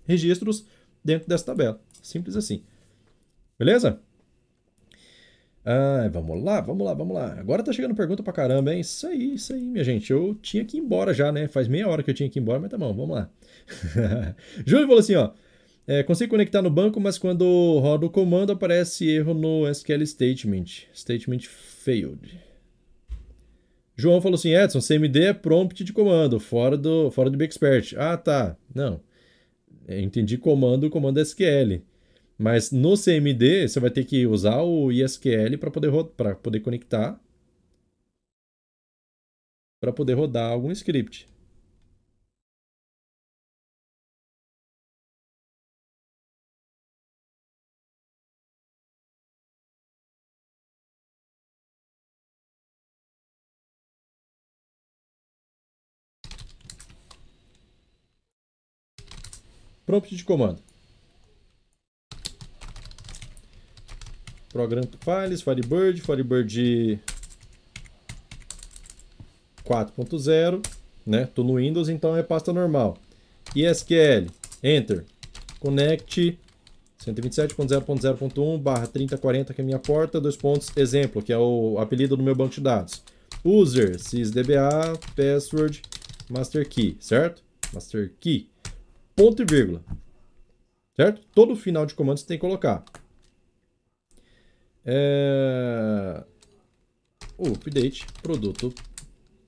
registros 0.05 0.67
dentro 1.03 1.27
dessa 1.27 1.47
tabela. 1.47 1.81
Simples 2.03 2.37
assim. 2.37 2.63
Beleza? 3.59 3.99
Ah, 5.65 6.09
vamos 6.13 6.43
lá, 6.43 6.61
vamos 6.61 6.85
lá, 6.85 6.93
vamos 6.93 7.15
lá. 7.15 7.39
Agora 7.39 7.63
tá 7.63 7.73
chegando 7.73 7.95
pergunta 7.95 8.23
pra 8.23 8.33
caramba, 8.33 8.75
hein? 8.75 8.81
Isso 8.81 9.07
aí, 9.07 9.35
isso 9.35 9.53
aí, 9.53 9.63
minha 9.63 9.85
gente. 9.85 10.11
Eu 10.11 10.35
tinha 10.43 10.65
que 10.65 10.77
ir 10.77 10.81
embora 10.81 11.15
já, 11.15 11.31
né? 11.31 11.47
Faz 11.47 11.69
meia 11.69 11.89
hora 11.89 12.03
que 12.03 12.11
eu 12.11 12.15
tinha 12.15 12.29
que 12.29 12.39
ir 12.39 12.43
embora, 12.43 12.59
mas 12.59 12.71
tá 12.71 12.77
bom, 12.77 12.93
vamos 12.93 13.15
lá. 13.17 13.31
Júlio 14.67 14.87
falou 14.87 15.01
assim, 15.01 15.15
ó. 15.15 15.31
É, 15.87 16.03
consigo 16.03 16.31
conectar 16.31 16.63
no 16.63 16.71
banco, 16.71 17.01
mas 17.01 17.19
quando 17.19 17.45
roda 17.81 18.07
o 18.07 18.11
comando 18.11 18.53
aparece 18.53 19.09
erro 19.09 19.35
no 19.35 19.69
SQL 19.69 20.05
Statement. 20.07 20.87
Statement 20.95 21.41
failed. 21.49 22.41
João 23.97 24.21
falou 24.21 24.37
assim, 24.37 24.55
Edson, 24.55 24.81
CMD 24.81 25.25
é 25.25 25.33
prompt 25.33 25.85
de 25.85 25.93
comando, 25.93 26.41
fora 26.41 26.77
do, 26.77 27.11
fora 27.11 27.31
do 27.31 27.37
Bexpert. 27.37 27.95
Ah, 27.97 28.17
tá. 28.17 28.57
Não. 28.75 29.01
Eu 29.87 30.01
entendi 30.01 30.39
comando, 30.39 30.89
comando 30.91 31.21
SQL. 31.21 31.83
Mas 32.39 32.71
no 32.73 32.97
CMD, 32.97 33.69
você 33.69 33.79
vai 33.81 33.91
ter 33.91 34.05
que 34.05 34.27
usar 34.27 34.63
o 34.63 34.91
ISQL 34.91 35.59
para 35.59 35.71
poder, 35.71 35.91
poder 36.43 36.61
conectar 36.61 37.21
para 39.81 39.93
poder 39.93 40.15
rodar 40.15 40.53
algum 40.53 40.71
script. 40.71 41.27
Prompt 59.85 60.15
de 60.15 60.25
comando. 60.25 60.72
Program 64.53 64.83
Files, 65.01 65.41
Firebird, 65.41 66.01
Firebird 66.01 67.01
4.0, 69.65 70.67
né? 71.07 71.29
Tô 71.35 71.43
no 71.43 71.55
Windows, 71.55 71.89
então 71.89 72.17
é 72.17 72.23
pasta 72.23 72.53
normal. 72.53 72.99
ISQL, 73.57 74.27
Enter, 74.63 75.05
Connect 75.59 76.39
127.0.0.1 77.05 78.59
barra 78.59 78.87
3040, 78.87 79.55
que 79.55 79.61
é 79.61 79.65
minha 79.65 79.79
porta, 79.79 80.21
dois 80.21 80.37
pontos, 80.37 80.71
exemplo, 80.77 81.23
que 81.23 81.33
é 81.33 81.39
o 81.39 81.79
apelido 81.79 82.17
do 82.17 82.23
meu 82.23 82.35
banco 82.35 82.55
de 82.55 82.61
dados. 82.61 83.03
User, 83.45 83.99
sysdba, 83.99 84.99
password, 85.17 85.83
master 86.31 86.69
key, 86.69 86.97
certo? 87.01 87.43
Master 87.73 88.13
key 88.21 88.49
ponto 89.17 89.43
e 89.43 89.45
vírgula. 89.45 89.83
Certo? 90.97 91.23
Todo 91.35 91.57
final 91.57 91.87
de 91.87 91.95
comando 91.95 92.19
você 92.19 92.27
tem 92.27 92.37
que 92.37 92.41
colocar. 92.41 92.85
É... 94.85 96.25
O 97.39 97.49
update, 97.49 98.07
produto. 98.23 98.73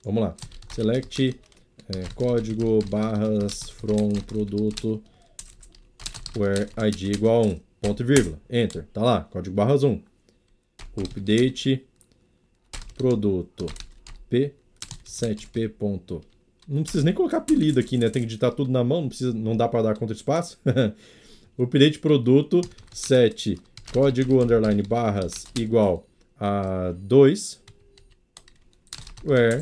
Vamos 0.03 0.23
lá. 0.23 0.35
Select 0.73 1.39
é, 1.87 2.03
código 2.15 2.79
barras 2.89 3.69
from 3.69 4.13
produto 4.25 5.01
where 6.37 6.67
id 6.87 7.15
igual 7.15 7.43
a 7.43 7.47
1. 7.47 7.59
Ponto 7.81 8.03
e 8.03 8.05
vírgula. 8.05 8.39
Enter. 8.49 8.85
Tá 8.91 9.01
lá. 9.01 9.23
Código 9.23 9.55
barras 9.55 9.83
1. 9.83 10.01
Update 10.97 11.85
produto 12.97 13.67
p 14.29 14.53
7p. 15.05 15.71
Não 16.67 16.81
precisa 16.83 17.03
nem 17.03 17.13
colocar 17.13 17.37
apelido 17.37 17.79
aqui, 17.79 17.97
né? 17.97 18.09
Tem 18.09 18.21
que 18.21 18.27
digitar 18.27 18.51
tudo 18.53 18.71
na 18.71 18.83
mão, 18.83 19.01
não, 19.01 19.07
precisa, 19.07 19.33
não 19.33 19.55
dá 19.55 19.67
para 19.67 19.83
dar 19.83 19.97
contra 19.97 20.15
espaço. 20.15 20.59
update 21.57 21.99
produto 21.99 22.61
7 22.91 23.57
código 23.95 24.43
underline 24.43 24.83
barras 24.83 25.45
igual 25.57 26.05
a 26.37 26.91
2 26.97 27.63
where 29.23 29.61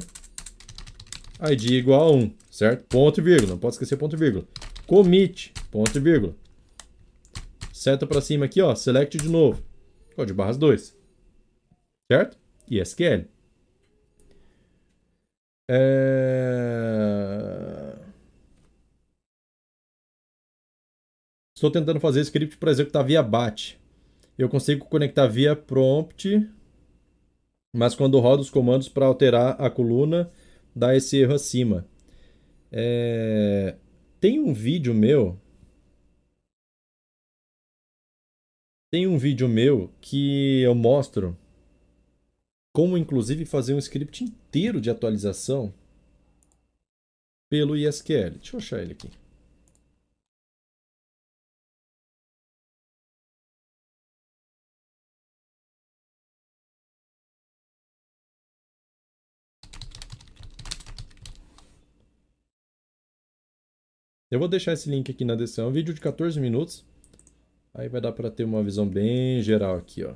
id 1.51 1.69
igual 1.69 2.01
a 2.01 2.11
1, 2.11 2.33
certo? 2.49 2.83
Ponto 2.85 3.21
e 3.21 3.23
vírgula, 3.23 3.51
não 3.51 3.59
pode 3.59 3.75
esquecer 3.75 3.95
ponto 3.95 4.15
e 4.15 4.19
vírgula. 4.19 4.47
Commit, 4.87 5.53
ponto 5.69 5.95
e 5.95 6.01
vírgula. 6.01 6.35
Seta 7.71 8.07
para 8.07 8.21
cima 8.21 8.45
aqui, 8.45 8.59
ó, 8.59 8.73
select 8.73 9.19
de 9.19 9.29
novo. 9.29 9.63
Código 10.15 10.35
barras 10.35 10.57
2. 10.57 10.97
Certo? 12.11 12.35
E 12.67 12.83
SQL. 12.83 13.27
É... 15.69 16.73
Estou 21.55 21.69
tentando 21.69 21.99
fazer 21.99 22.25
script 22.25 22.57
para 22.57 22.71
executar 22.71 23.05
via 23.05 23.21
BAT. 23.21 23.82
Eu 24.37 24.49
consigo 24.49 24.85
conectar 24.85 25.27
via 25.27 25.55
prompt, 25.55 26.49
mas 27.75 27.95
quando 27.95 28.19
rodo 28.19 28.41
os 28.41 28.49
comandos 28.49 28.89
para 28.89 29.05
alterar 29.05 29.61
a 29.61 29.69
coluna, 29.69 30.31
dá 30.75 30.95
esse 30.95 31.17
erro 31.17 31.33
acima. 31.33 31.87
É... 32.71 33.75
Tem 34.19 34.39
um 34.39 34.53
vídeo 34.53 34.93
meu. 34.93 35.39
Tem 38.91 39.07
um 39.07 39.17
vídeo 39.17 39.47
meu 39.49 39.91
que 39.99 40.61
eu 40.61 40.73
mostro 40.75 41.37
como, 42.71 42.97
inclusive, 42.97 43.45
fazer 43.45 43.75
um 43.75 43.79
script 43.79 44.23
inteiro 44.23 44.81
de 44.81 44.89
atualização 44.89 45.73
pelo 47.49 47.77
ISQL. 47.77 48.31
Deixa 48.31 48.55
eu 48.55 48.59
achar 48.59 48.81
ele 48.81 48.93
aqui. 48.93 49.11
Eu 64.33 64.39
vou 64.39 64.47
deixar 64.47 64.73
esse 64.73 64.89
link 64.89 65.11
aqui 65.11 65.23
na 65.23 65.35
descrição. 65.35 65.65
É 65.65 65.67
um 65.67 65.71
vídeo 65.71 65.93
de 65.93 66.01
14 66.01 66.39
minutos. 66.39 66.83
Aí 67.71 67.87
vai 67.87 68.01
dar 68.01 68.11
para 68.13 68.31
ter 68.31 68.43
uma 68.43 68.63
visão 68.63 68.87
bem 68.87 69.39
geral 69.43 69.77
aqui, 69.77 70.03
ó. 70.03 70.15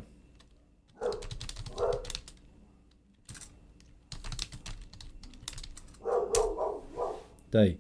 Tá 7.52 7.60
aí. 7.60 7.80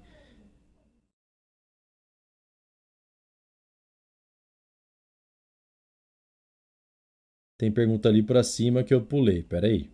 Tem 7.57 7.71
pergunta 7.71 8.09
ali 8.09 8.21
para 8.21 8.43
cima 8.43 8.83
que 8.83 8.93
eu 8.93 9.03
pulei. 9.03 9.41
Pera 9.41 9.65
aí. 9.65 9.89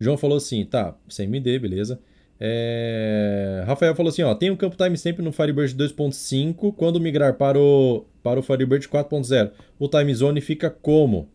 João 0.00 0.16
falou 0.16 0.38
assim, 0.38 0.64
tá, 0.64 0.98
CMD, 1.14 1.58
beleza. 1.58 2.02
É... 2.38 3.64
Rafael 3.66 3.94
falou 3.94 4.10
assim, 4.10 4.22
ó, 4.22 4.34
tem 4.34 4.50
um 4.50 4.56
campo 4.56 4.76
timestamp 4.76 5.18
no 5.20 5.32
Firebird 5.32 5.74
2.5, 5.74 6.74
quando 6.74 7.00
migrar 7.00 7.34
para 7.34 7.58
o, 7.58 8.04
para 8.22 8.38
o 8.38 8.42
Firebird 8.42 8.88
4.0, 8.88 9.52
o 9.78 9.88
timezone 9.88 10.40
fica 10.40 10.70
como? 10.70 11.28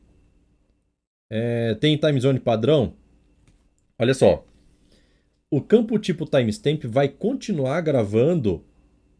É... 1.30 1.76
Tem 1.76 1.98
timezone 1.98 2.40
padrão? 2.40 2.94
Olha 3.98 4.14
só, 4.14 4.46
o 5.50 5.62
campo 5.62 6.00
tipo 6.00 6.26
timestamp 6.26 6.84
vai 6.86 7.08
continuar 7.08 7.82
gravando 7.82 8.64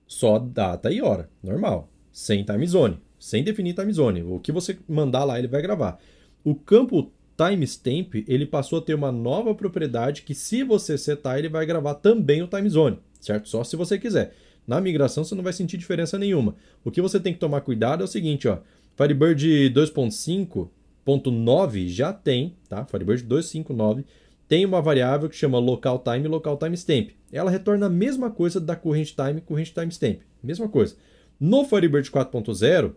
só 0.08 0.40
data 0.40 0.92
e 0.92 1.02
hora, 1.02 1.30
normal, 1.44 1.90
sem 2.12 2.44
timezone, 2.44 3.00
sem 3.20 3.44
definir 3.44 3.74
timezone. 3.74 4.24
O 4.24 4.40
que 4.40 4.52
você 4.52 4.78
mandar 4.88 5.24
lá 5.24 5.38
ele 5.40 5.48
vai 5.48 5.62
gravar. 5.62 6.00
O 6.44 6.56
campo 6.56 7.12
timestamp, 7.42 8.14
ele 8.28 8.46
passou 8.46 8.78
a 8.78 8.82
ter 8.82 8.94
uma 8.94 9.12
nova 9.12 9.56
propriedade 9.56 10.22
que 10.22 10.36
se 10.36 10.64
você 10.64 10.98
setar, 10.98 11.40
ele 11.40 11.50
vai 11.50 11.66
gravar 11.66 11.96
também 11.96 12.44
o 12.44 12.48
time 12.48 12.70
zone, 12.70 13.00
certo? 13.20 13.50
Só 13.50 13.64
se 13.64 13.76
você 13.76 13.98
quiser. 13.98 14.36
Na 14.68 14.80
migração 14.80 15.24
você 15.24 15.34
não 15.34 15.44
vai 15.44 15.54
sentir 15.54 15.78
diferença 15.78 16.20
nenhuma. 16.20 16.56
O 16.84 16.92
que 16.92 17.02
você 17.02 17.20
tem 17.20 17.34
que 17.34 17.40
tomar 17.40 17.62
cuidado 17.62 18.02
é 18.02 18.04
o 18.04 18.08
seguinte, 18.08 18.48
ó. 18.48 18.60
Firebird 18.96 19.74
2.5.9 19.74 21.88
já 21.88 22.14
tem, 22.14 22.56
tá? 22.70 22.86
Firebird 22.86 23.24
259 23.24 24.06
tem 24.48 24.66
uma 24.66 24.82
variável 24.82 25.30
que 25.30 25.36
chama 25.36 25.58
local 25.58 25.98
time 26.00 26.26
e 26.26 26.28
local 26.28 26.58
timestamp. 26.58 27.12
Ela 27.32 27.50
retorna 27.50 27.86
a 27.86 27.90
mesma 27.90 28.30
coisa 28.30 28.60
da 28.60 28.76
current 28.76 29.16
time 29.16 29.38
e 29.38 29.42
current 29.42 29.72
timestamp. 29.72 30.20
Mesma 30.44 30.68
coisa. 30.68 30.98
No 31.40 31.64
Firebird 31.64 32.12
4.0, 32.12 32.92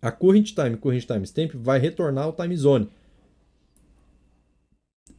a 0.00 0.10
current 0.10 0.54
time 0.54 0.70
e 0.70 0.76
current 0.78 1.04
timestamp 1.04 1.52
vai 1.54 1.78
retornar 1.78 2.30
o 2.30 2.32
time 2.32 2.56
zone. 2.56 2.88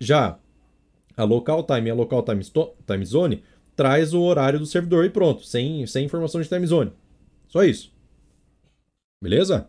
Já 0.01 0.39
a 1.15 1.23
local 1.23 1.63
time 1.63 1.87
e 1.87 1.91
a 1.91 1.93
local 1.93 2.23
time, 2.23 2.41
time 2.43 3.05
zone 3.05 3.43
traz 3.75 4.13
o 4.13 4.21
horário 4.21 4.57
do 4.57 4.65
servidor 4.65 5.05
e 5.05 5.09
pronto, 5.11 5.45
sem, 5.45 5.85
sem 5.85 6.05
informação 6.05 6.41
de 6.41 6.47
time 6.47 6.65
zone. 6.65 6.91
Só 7.47 7.63
isso. 7.63 7.93
Beleza? 9.23 9.67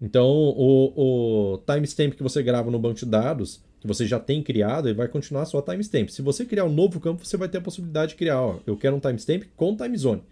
Então, 0.00 0.26
o, 0.26 1.54
o 1.54 1.58
timestamp 1.58 2.14
que 2.14 2.22
você 2.22 2.42
grava 2.42 2.70
no 2.70 2.78
banco 2.78 2.98
de 2.98 3.06
dados, 3.06 3.62
que 3.78 3.86
você 3.86 4.06
já 4.06 4.18
tem 4.18 4.42
criado, 4.42 4.88
ele 4.88 4.96
vai 4.96 5.06
continuar 5.06 5.44
só 5.44 5.62
timestamp. 5.62 6.08
Se 6.08 6.22
você 6.22 6.44
criar 6.44 6.64
um 6.64 6.72
novo 6.72 6.98
campo, 6.98 7.24
você 7.24 7.36
vai 7.36 7.48
ter 7.48 7.58
a 7.58 7.62
possibilidade 7.62 8.12
de 8.12 8.16
criar, 8.16 8.40
ó, 8.40 8.58
eu 8.66 8.76
quero 8.76 8.96
um 8.96 9.00
timestamp 9.00 9.44
com 9.56 9.76
time 9.76 9.96
zone. 9.96 10.22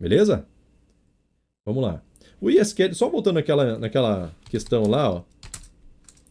Beleza? 0.00 0.46
Vamos 1.66 1.82
lá. 1.82 2.02
O 2.40 2.48
ISQL, 2.48 2.94
só 2.94 3.10
voltando 3.10 3.34
naquela, 3.34 3.78
naquela 3.78 4.34
questão 4.48 4.84
lá, 4.84 5.10
ó. 5.10 5.24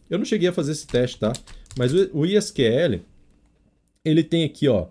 Eu 0.08 0.18
não 0.18 0.24
cheguei 0.24 0.48
a 0.48 0.52
fazer 0.52 0.72
esse 0.72 0.86
teste, 0.86 1.20
tá? 1.20 1.32
Mas 1.78 1.92
o 1.94 2.26
ISQL, 2.26 3.04
ele 4.04 4.24
tem 4.24 4.42
aqui 4.42 4.66
ó, 4.66 4.88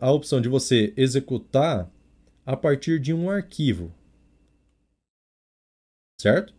a 0.00 0.12
opção 0.12 0.40
de 0.40 0.48
você 0.48 0.94
executar 0.96 1.90
a 2.46 2.56
partir 2.56 3.00
de 3.00 3.12
um 3.12 3.28
arquivo. 3.28 3.92
Certo? 6.20 6.54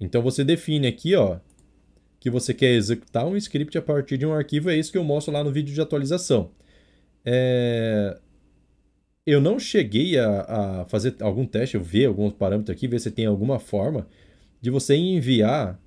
Então 0.00 0.20
você 0.20 0.42
define 0.42 0.88
aqui 0.88 1.14
ó, 1.14 1.38
que 2.18 2.28
você 2.28 2.52
quer 2.52 2.72
executar 2.72 3.24
um 3.24 3.36
script 3.36 3.78
a 3.78 3.82
partir 3.82 4.18
de 4.18 4.26
um 4.26 4.32
arquivo, 4.32 4.70
é 4.70 4.76
isso 4.76 4.90
que 4.90 4.98
eu 4.98 5.04
mostro 5.04 5.32
lá 5.32 5.44
no 5.44 5.52
vídeo 5.52 5.72
de 5.72 5.80
atualização. 5.80 6.50
É... 7.24 8.18
Eu 9.24 9.40
não 9.40 9.56
cheguei 9.56 10.18
a, 10.18 10.40
a, 10.80 10.84
fazer 10.86 11.14
algum 11.20 11.46
teste, 11.46 11.76
eu 11.76 11.80
ver 11.80 12.06
alguns 12.06 12.32
parâmetros 12.32 12.76
aqui, 12.76 12.88
ver 12.88 12.98
se 12.98 13.12
tem 13.12 13.24
alguma 13.24 13.60
forma 13.60 14.08
de 14.60 14.68
você 14.68 14.96
enviar 14.96 15.80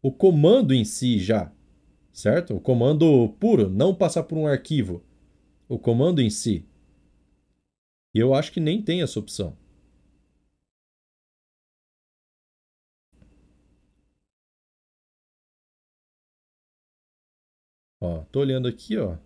o 0.00 0.10
comando 0.10 0.72
em 0.72 0.82
si 0.82 1.18
já 1.18 1.52
certo? 2.12 2.56
O 2.56 2.60
comando 2.60 3.28
puro, 3.40 3.68
não 3.68 3.94
passar 3.94 4.24
por 4.24 4.36
um 4.38 4.46
arquivo. 4.46 5.02
O 5.68 5.78
comando 5.78 6.20
em 6.20 6.30
si. 6.30 6.64
E 8.14 8.18
eu 8.18 8.34
acho 8.34 8.52
que 8.52 8.60
nem 8.60 8.82
tem 8.82 9.02
essa 9.02 9.18
opção. 9.18 9.56
Ó, 18.00 18.24
tô 18.32 18.40
olhando 18.40 18.66
aqui, 18.68 18.96
ó. 18.96 19.16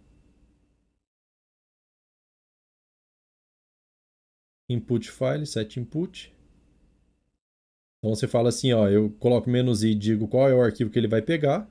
Input 4.69 5.11
file, 5.11 5.47
set 5.47 5.79
input. 5.79 6.33
Então 7.99 8.15
você 8.15 8.27
fala 8.27 8.49
assim, 8.49 8.73
ó, 8.73 8.89
eu 8.89 9.11
coloco 9.19 9.49
menos 9.49 9.83
i 9.85 9.91
e 9.93 9.95
digo 9.95 10.27
qual 10.27 10.49
é 10.49 10.55
o 10.55 10.61
arquivo 10.61 10.91
que 10.91 10.99
ele 10.99 11.07
vai 11.09 11.23
pegar. 11.23 11.71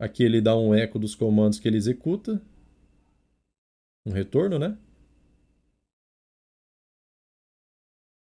Aqui 0.00 0.24
ele 0.24 0.40
dá 0.40 0.56
um 0.56 0.74
eco 0.74 0.98
dos 0.98 1.14
comandos 1.14 1.60
que 1.60 1.68
ele 1.68 1.76
executa. 1.76 2.40
Um 4.06 4.12
retorno, 4.12 4.58
né? 4.58 4.78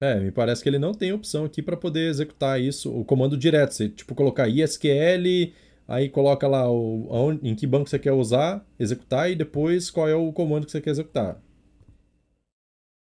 É, 0.02 0.19
me 0.19 0.31
parece 0.31 0.61
que 0.61 0.68
ele 0.68 0.80
não 0.80 0.93
tem 0.93 1.14
opção 1.14 1.45
aqui 1.45 1.61
para 1.61 1.77
poder 1.77 2.10
executar 2.10 2.60
isso, 2.60 2.93
o 2.93 3.06
comando 3.06 3.38
direto. 3.38 3.72
Você, 3.72 3.88
tipo, 3.88 4.14
colocar 4.14 4.49
ISQL, 4.49 5.53
aí 5.88 6.10
coloca 6.10 6.45
lá 6.48 6.69
o, 6.69 7.39
em 7.41 7.56
que 7.56 7.65
banco 7.65 7.89
você 7.89 7.99
quer 7.99 8.11
usar, 8.11 8.65
executar, 8.77 9.31
e 9.31 9.35
depois 9.35 9.89
qual 9.89 10.10
é 10.10 10.15
o 10.15 10.34
comando 10.34 10.65
que 10.65 10.72
você 10.72 10.81
quer 10.81 10.89
executar. 10.89 11.41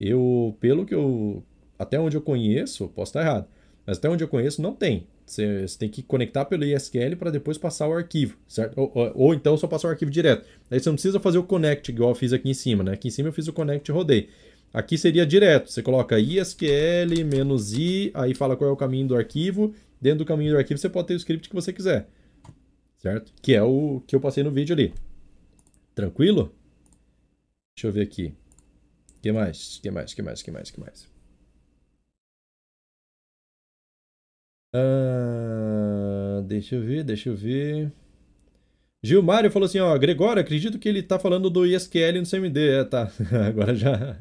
Eu, 0.00 0.56
pelo 0.60 0.84
que 0.84 0.94
eu... 0.94 1.44
Até 1.78 2.00
onde 2.00 2.16
eu 2.16 2.22
conheço, 2.22 2.88
posso 2.88 3.10
estar 3.10 3.20
errado, 3.20 3.48
mas 3.86 3.98
até 3.98 4.08
onde 4.08 4.24
eu 4.24 4.28
conheço 4.28 4.62
não 4.62 4.74
tem. 4.74 5.06
Você, 5.26 5.66
você 5.66 5.76
tem 5.76 5.88
que 5.88 6.04
conectar 6.04 6.44
pelo 6.44 6.64
ISQL 6.64 7.16
para 7.18 7.32
depois 7.32 7.58
passar 7.58 7.88
o 7.88 7.92
arquivo, 7.92 8.38
certo? 8.46 8.78
Ou, 8.78 8.92
ou, 8.94 9.12
ou, 9.14 9.34
então 9.34 9.56
só 9.56 9.66
passar 9.66 9.88
o 9.88 9.90
arquivo 9.90 10.10
direto. 10.10 10.46
Aí 10.70 10.78
você 10.78 10.88
não 10.88 10.94
precisa 10.94 11.18
fazer 11.18 11.38
o 11.38 11.42
connect 11.42 11.90
igual 11.90 12.10
eu 12.10 12.14
fiz 12.14 12.32
aqui 12.32 12.48
em 12.48 12.54
cima, 12.54 12.84
né? 12.84 12.92
Aqui 12.92 13.08
em 13.08 13.10
cima 13.10 13.28
eu 13.28 13.32
fiz 13.32 13.48
o 13.48 13.52
connect 13.52 13.90
e 13.90 13.92
rodei. 13.92 14.28
Aqui 14.72 14.96
seria 14.96 15.26
direto. 15.26 15.68
Você 15.68 15.82
coloca 15.82 16.18
ISQL 16.18 17.24
menos 17.24 17.72
i, 17.76 18.12
aí 18.14 18.34
fala 18.34 18.56
qual 18.56 18.70
é 18.70 18.72
o 18.72 18.76
caminho 18.76 19.08
do 19.08 19.16
arquivo. 19.16 19.74
Dentro 20.00 20.20
do 20.20 20.24
caminho 20.24 20.52
do 20.52 20.58
arquivo 20.58 20.78
você 20.78 20.88
pode 20.88 21.08
ter 21.08 21.14
o 21.14 21.16
script 21.16 21.48
que 21.48 21.54
você 21.54 21.72
quiser. 21.72 22.06
certo? 22.98 23.32
Que 23.42 23.54
é 23.54 23.62
o 23.62 24.00
que 24.06 24.14
eu 24.14 24.20
passei 24.20 24.44
no 24.44 24.52
vídeo 24.52 24.74
ali. 24.74 24.94
Tranquilo? 25.92 26.54
Deixa 27.76 27.88
eu 27.88 27.92
ver 27.92 28.02
aqui. 28.02 28.32
que 29.20 29.32
mais? 29.32 29.80
que 29.82 29.90
mais? 29.90 30.14
que 30.14 30.22
mais? 30.22 30.40
que 30.40 30.50
mais? 30.52 30.70
que 30.70 30.80
mais? 30.80 31.15
Ah, 34.78 36.42
deixa 36.44 36.74
eu 36.76 36.82
ver, 36.82 37.02
deixa 37.04 37.28
eu 37.30 37.36
ver. 37.36 37.90
Gilmário 39.02 39.50
falou 39.50 39.66
assim, 39.66 39.78
ó, 39.78 39.96
Gregório, 39.98 40.40
acredito 40.42 40.78
que 40.78 40.88
ele 40.88 41.02
tá 41.02 41.18
falando 41.18 41.48
do 41.48 41.64
ISQL 41.66 42.20
no 42.20 42.26
CMD. 42.26 42.68
É, 42.80 42.84
tá. 42.84 43.10
agora 43.48 43.74
já. 43.74 44.18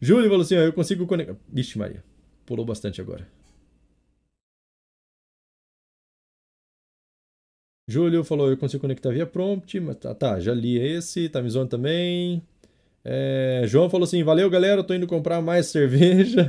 Júlio 0.00 0.28
falou 0.30 0.42
assim, 0.42 0.56
ó, 0.56 0.60
eu 0.60 0.72
consigo 0.72 1.06
conectar. 1.06 1.36
Vixe, 1.52 1.76
Maria. 1.78 2.02
Pulou 2.46 2.64
bastante 2.64 3.00
agora. 3.00 3.26
Júlio 7.88 8.22
falou, 8.22 8.50
eu 8.50 8.56
consigo 8.56 8.82
conectar 8.82 9.10
via 9.10 9.26
prompt, 9.26 9.80
mas 9.80 9.96
tá, 9.96 10.14
tá 10.14 10.38
já 10.38 10.52
li 10.54 10.78
esse, 10.78 11.28
tá 11.28 11.40
me 11.42 11.48
zoando 11.48 11.70
também. 11.70 12.42
É, 13.04 13.62
João 13.66 13.88
falou 13.90 14.04
assim, 14.04 14.22
valeu 14.22 14.50
galera, 14.50 14.84
tô 14.84 14.94
indo 14.94 15.06
comprar 15.06 15.40
mais 15.40 15.66
cerveja. 15.72 16.46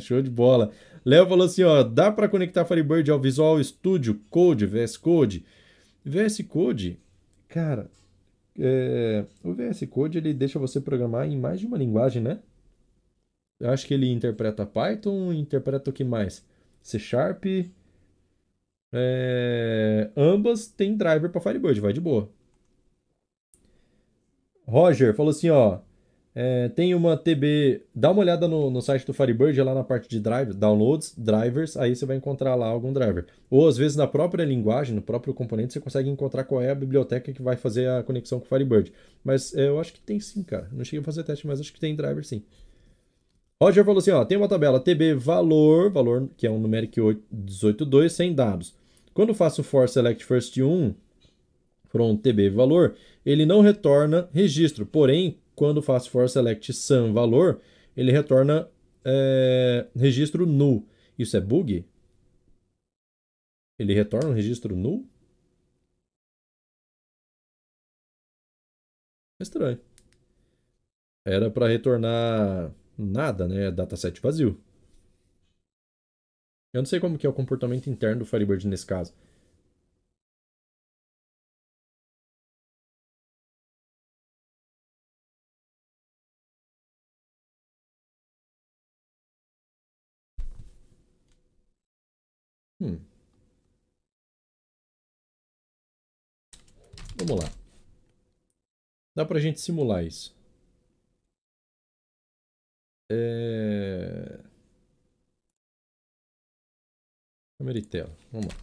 Show 0.00 0.20
de 0.22 0.30
bola. 0.30 0.72
Léo 1.04 1.26
falou 1.26 1.46
assim, 1.46 1.62
ó, 1.62 1.82
dá 1.82 2.12
para 2.12 2.28
conectar 2.28 2.64
Firebird 2.64 3.10
ao 3.10 3.20
Visual 3.20 3.62
Studio 3.62 4.20
Code, 4.30 4.66
VS 4.66 4.96
Code. 4.96 5.44
VS 6.04 6.42
Code, 6.48 6.98
cara, 7.48 7.90
é, 8.58 9.24
o 9.42 9.52
VS 9.52 9.84
Code 9.90 10.18
ele 10.18 10.34
deixa 10.34 10.58
você 10.58 10.80
programar 10.80 11.28
em 11.28 11.38
mais 11.38 11.60
de 11.60 11.66
uma 11.66 11.78
linguagem, 11.78 12.22
né? 12.22 12.40
Eu 13.58 13.70
acho 13.70 13.86
que 13.86 13.94
ele 13.94 14.10
interpreta 14.10 14.66
Python, 14.66 15.32
interpreta 15.32 15.90
o 15.90 15.92
que 15.92 16.04
mais? 16.04 16.44
C 16.82 16.98
Sharp. 16.98 17.44
É, 18.92 20.10
ambas 20.16 20.66
tem 20.66 20.96
driver 20.96 21.30
para 21.30 21.40
Firebird, 21.40 21.80
vai 21.80 21.92
de 21.92 22.00
boa. 22.00 22.28
Roger 24.66 25.14
falou 25.14 25.30
assim, 25.30 25.50
ó. 25.50 25.80
É, 26.34 26.70
tem 26.70 26.94
uma 26.94 27.16
TB. 27.16 27.82
Dá 27.94 28.10
uma 28.10 28.20
olhada 28.20 28.48
no, 28.48 28.70
no 28.70 28.80
site 28.80 29.04
do 29.06 29.12
Firebird, 29.12 29.60
lá 29.62 29.74
na 29.74 29.84
parte 29.84 30.08
de 30.08 30.18
drive, 30.18 30.54
downloads, 30.54 31.14
drivers, 31.16 31.76
aí 31.76 31.94
você 31.94 32.06
vai 32.06 32.16
encontrar 32.16 32.54
lá 32.54 32.66
algum 32.66 32.92
driver. 32.92 33.26
Ou 33.50 33.68
às 33.68 33.76
vezes 33.76 33.96
na 33.96 34.06
própria 34.06 34.44
linguagem, 34.44 34.94
no 34.94 35.02
próprio 35.02 35.34
componente, 35.34 35.74
você 35.74 35.80
consegue 35.80 36.08
encontrar 36.08 36.44
qual 36.44 36.62
é 36.62 36.70
a 36.70 36.74
biblioteca 36.74 37.32
que 37.32 37.42
vai 37.42 37.56
fazer 37.56 37.88
a 37.88 38.02
conexão 38.02 38.40
com 38.40 38.46
o 38.46 38.48
Firebird. 38.48 38.92
Mas 39.22 39.54
é, 39.54 39.68
eu 39.68 39.78
acho 39.78 39.92
que 39.92 40.00
tem 40.00 40.18
sim, 40.20 40.42
cara. 40.42 40.68
Não 40.72 40.84
cheguei 40.84 41.00
a 41.00 41.04
fazer 41.04 41.22
teste, 41.22 41.46
mas 41.46 41.60
acho 41.60 41.72
que 41.72 41.80
tem 41.80 41.94
driver 41.94 42.24
sim. 42.24 42.42
Roger 43.62 43.84
falou 43.84 43.98
assim: 43.98 44.10
ó, 44.10 44.24
tem 44.24 44.38
uma 44.38 44.48
tabela 44.48 44.80
TB 44.80 45.14
valor, 45.14 45.90
valor 45.90 46.28
que 46.36 46.46
é 46.46 46.50
um 46.50 46.58
numeric 46.58 46.98
18.2 46.98 48.08
sem 48.08 48.34
dados. 48.34 48.74
Quando 49.12 49.34
faço 49.34 49.62
for 49.62 49.86
select 49.86 50.24
first 50.24 50.56
1 50.56 50.94
from 51.90 52.16
TB 52.16 52.48
valor, 52.48 52.94
ele 53.24 53.44
não 53.44 53.60
retorna 53.60 54.28
registro, 54.32 54.86
porém 54.86 55.36
quando 55.62 55.80
faço 55.80 56.10
for 56.10 56.28
select 56.28 56.72
sum 56.72 57.12
valor, 57.12 57.62
ele 57.96 58.10
retorna 58.10 58.68
é, 59.04 59.88
registro 59.94 60.44
null. 60.44 60.88
Isso 61.16 61.36
é 61.36 61.40
bug? 61.40 61.86
Ele 63.78 63.94
retorna 63.94 64.30
um 64.30 64.34
registro 64.34 64.74
null? 64.74 65.08
É 69.38 69.44
estranho. 69.44 69.80
Era 71.24 71.48
para 71.48 71.68
retornar 71.68 72.74
nada, 72.98 73.46
né? 73.46 73.70
Dataset 73.70 74.20
vazio. 74.20 74.60
Eu 76.74 76.80
não 76.80 76.86
sei 76.86 76.98
como 76.98 77.16
que 77.16 77.24
é 77.24 77.30
o 77.30 77.32
comportamento 77.32 77.88
interno 77.88 78.20
do 78.20 78.26
Firebird 78.26 78.66
nesse 78.66 78.84
caso. 78.86 79.14
Dá 99.14 99.24
pra 99.24 99.40
gente 99.40 99.60
simular 99.60 100.04
isso. 100.04 100.34
É... 103.10 104.40
Câmera 107.58 107.78
e 107.78 107.82
tela. 107.82 108.16
Vamos 108.32 108.48
lá. 108.48 108.54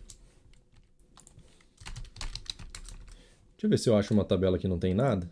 Deixa 3.51 3.65
eu 3.65 3.69
ver 3.69 3.77
se 3.77 3.89
eu 3.89 3.95
acho 3.95 4.13
uma 4.13 4.25
tabela 4.25 4.57
que 4.57 4.67
não 4.67 4.79
tem 4.79 4.93
nada. 4.93 5.29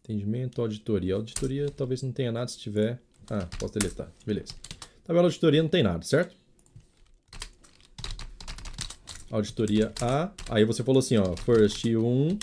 Atendimento, 0.00 0.60
auditoria. 0.60 1.14
Auditoria 1.14 1.70
talvez 1.70 2.02
não 2.02 2.12
tenha 2.12 2.32
nada 2.32 2.48
se 2.48 2.58
tiver... 2.58 3.00
Ah, 3.30 3.48
posso 3.58 3.74
deletar. 3.74 4.12
Beleza. 4.26 4.54
Tabela 5.04 5.26
auditoria 5.26 5.62
não 5.62 5.70
tem 5.70 5.82
nada, 5.82 6.02
certo? 6.04 6.36
auditoria 9.32 9.92
A. 10.00 10.30
Aí 10.50 10.64
você 10.64 10.84
falou 10.84 11.00
assim, 11.00 11.16
ó, 11.16 11.34
first 11.36 11.84
1 11.86 12.38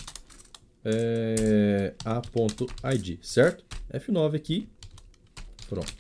é, 0.84 1.94
a.id, 2.06 3.20
certo? 3.22 3.66
F9 3.92 4.36
aqui. 4.36 4.70
Pronto. 5.68 5.94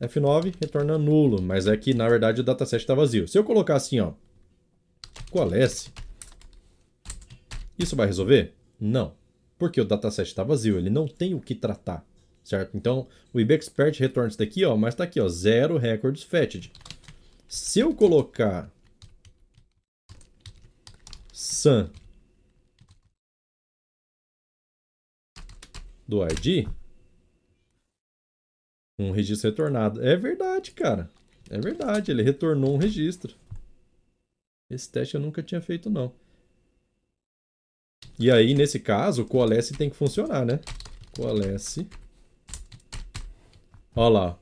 F9 0.00 0.54
retorna 0.60 0.96
nulo, 0.96 1.42
mas 1.42 1.66
é 1.66 1.76
que 1.76 1.92
na 1.92 2.08
verdade 2.08 2.40
o 2.40 2.44
dataset 2.44 2.82
está 2.82 2.94
vazio. 2.94 3.26
Se 3.26 3.36
eu 3.36 3.44
colocar 3.44 3.74
assim, 3.76 3.98
ó, 3.98 4.12
coalesce, 5.30 5.90
isso 7.78 7.96
vai 7.96 8.06
resolver? 8.06 8.54
Não, 8.78 9.14
porque 9.58 9.80
o 9.80 9.84
dataset 9.84 10.28
está 10.28 10.44
vazio, 10.44 10.78
ele 10.78 10.90
não 10.90 11.08
tem 11.08 11.34
o 11.34 11.40
que 11.40 11.54
tratar, 11.54 12.06
certo? 12.44 12.76
Então 12.76 13.08
o 13.34 13.40
IBExpert 13.40 13.98
retorna 13.98 14.28
isso 14.28 14.38
daqui, 14.38 14.64
ó, 14.64 14.76
mas 14.76 14.94
está 14.94 15.04
aqui, 15.04 15.20
ó, 15.20 15.28
zero 15.28 15.76
records 15.76 16.22
fetched. 16.22 16.70
Se 17.48 17.80
eu 17.80 17.92
colocar 17.94 18.70
Sun 21.32 21.88
do 26.08 26.24
ID, 26.24 26.66
um 28.98 29.12
registro 29.12 29.50
retornado. 29.50 30.02
É 30.02 30.16
verdade, 30.16 30.72
cara. 30.72 31.10
É 31.50 31.60
verdade, 31.60 32.10
ele 32.10 32.22
retornou 32.22 32.74
um 32.74 32.78
registro. 32.78 33.36
Esse 34.70 34.90
teste 34.90 35.14
eu 35.14 35.20
nunca 35.20 35.42
tinha 35.42 35.60
feito, 35.60 35.88
não. 35.88 36.12
E 38.18 38.30
aí, 38.30 38.54
nesse 38.54 38.80
caso, 38.80 39.22
o 39.22 39.26
coalesce 39.26 39.74
tem 39.74 39.88
que 39.88 39.96
funcionar, 39.96 40.44
né? 40.44 40.60
Coalesce. 41.14 41.88
Olha 43.94 44.08
lá. 44.08 44.38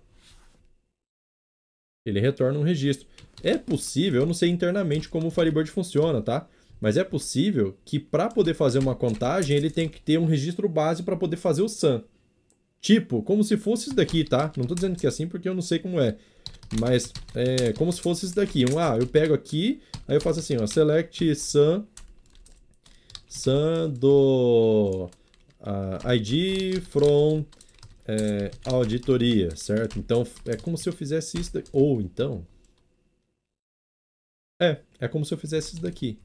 Ele 2.05 2.21
retorna 2.21 2.59
um 2.59 2.63
registro. 2.63 3.07
É 3.43 3.59
possível, 3.59 4.23
eu 4.23 4.27
não 4.27 4.35
sei 4.35 4.49
internamente 4.49 5.09
como 5.09 5.27
o 5.27 5.31
Firebird 5.31 5.71
funciona, 5.71 6.23
tá? 6.23 6.49
Mas 6.81 6.97
é 6.97 7.05
possível 7.05 7.77
que 7.85 7.99
para 7.99 8.29
poder 8.29 8.55
fazer 8.55 8.79
uma 8.79 8.95
contagem, 8.95 9.57
ele 9.57 9.71
tem 9.71 9.89
que 9.89 10.01
ter 10.01 10.19
um 10.19 10.27
registro 10.27 10.69
base 10.69 11.03
para 11.03 11.17
poder 11.17 11.37
fazer 11.37 11.63
o 11.63 11.69
SAM. 11.69 12.05
Tipo, 12.81 13.23
como 13.23 13.43
se 13.43 13.57
fosse 13.57 13.87
isso 13.87 13.97
daqui, 13.97 14.23
tá? 14.25 14.53
Não 14.57 14.63
estou 14.63 14.75
dizendo 14.75 14.97
que 14.97 15.07
é 15.07 15.09
assim 15.09 15.27
porque 15.27 15.49
eu 15.49 15.55
não 15.55 15.63
sei 15.63 15.79
como 15.79 16.01
é. 16.01 16.17
Mas 16.81 17.13
é 17.35 17.73
como 17.73 17.93
se 17.93 18.01
fosse 18.01 18.27
isso 18.27 18.35
daqui. 18.35 18.65
Ah, 18.79 18.97
eu 19.01 19.07
pego 19.07 19.35
aqui, 19.35 19.81
aí 20.07 20.17
eu 20.17 20.21
faço 20.21 20.41
assim, 20.41 20.57
ó, 20.57 20.67
select 20.67 21.35
SAM, 21.35 21.87
SAM 23.29 23.91
do 23.91 25.09
uh, 25.61 26.13
ID 26.13 26.81
from 26.83 27.45
é, 28.07 28.51
auditoria, 28.65 29.55
certo? 29.57 29.99
Então, 29.99 30.25
é 30.45 30.57
como 30.57 30.79
se 30.79 30.89
eu 30.89 30.93
fizesse 30.93 31.39
isso 31.41 31.55
daqui. 31.55 31.69
Ou 31.73 32.01
então... 32.01 32.47
É, 34.61 34.81
é 35.01 35.09
como 35.09 35.25
se 35.25 35.35
eu 35.35 35.39
fizesse 35.39 35.75
isso 35.75 35.83
daqui. 35.83 36.19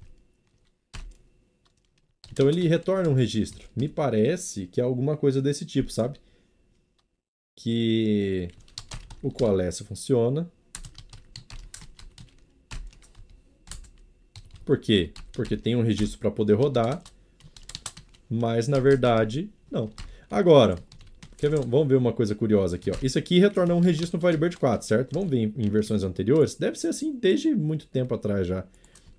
Então 2.31 2.49
ele 2.49 2.67
retorna 2.67 3.09
um 3.09 3.13
registro. 3.13 3.67
Me 3.75 3.87
parece 3.87 4.67
que 4.67 4.79
é 4.79 4.83
alguma 4.83 5.17
coisa 5.17 5.41
desse 5.41 5.65
tipo, 5.65 5.91
sabe? 5.91 6.19
Que 7.55 8.49
o 9.21 9.31
coalesce 9.31 9.83
funciona. 9.83 10.49
Por 14.65 14.79
quê? 14.79 15.11
Porque 15.33 15.57
tem 15.57 15.75
um 15.75 15.81
registro 15.81 16.19
para 16.19 16.31
poder 16.31 16.53
rodar, 16.53 17.03
mas 18.29 18.67
na 18.67 18.79
verdade 18.79 19.49
não. 19.69 19.89
Agora, 20.29 20.77
ver, 21.41 21.59
vamos 21.59 21.87
ver 21.87 21.95
uma 21.95 22.13
coisa 22.13 22.35
curiosa 22.35 22.75
aqui. 22.75 22.91
Ó. 22.91 22.95
Isso 23.01 23.17
aqui 23.17 23.39
retorna 23.39 23.75
um 23.75 23.79
registro 23.79 24.17
no 24.17 24.25
Firebird 24.25 24.57
4, 24.57 24.87
certo? 24.87 25.13
Vamos 25.13 25.29
ver 25.29 25.39
em, 25.39 25.53
em 25.57 25.69
versões 25.69 26.03
anteriores. 26.03 26.55
Deve 26.55 26.79
ser 26.79 26.87
assim 26.87 27.17
desde 27.17 27.53
muito 27.53 27.87
tempo 27.87 28.13
atrás 28.13 28.47
já. 28.47 28.65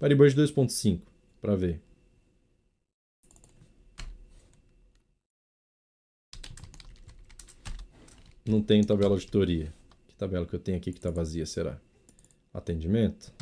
Firebird 0.01 0.34
2.5, 0.36 1.01
para 1.40 1.55
ver. 1.55 1.80
Não 8.44 8.62
tem 8.62 8.82
tabela 8.82 9.14
auditoria. 9.14 9.73
Que 10.09 10.14
tabela 10.14 10.47
que 10.47 10.55
eu 10.55 10.60
tenho 10.60 10.77
aqui 10.77 10.93
que 10.93 10.98
está 10.98 11.10
vazia, 11.10 11.47
será? 11.47 11.81
Atendimento? 12.52 13.32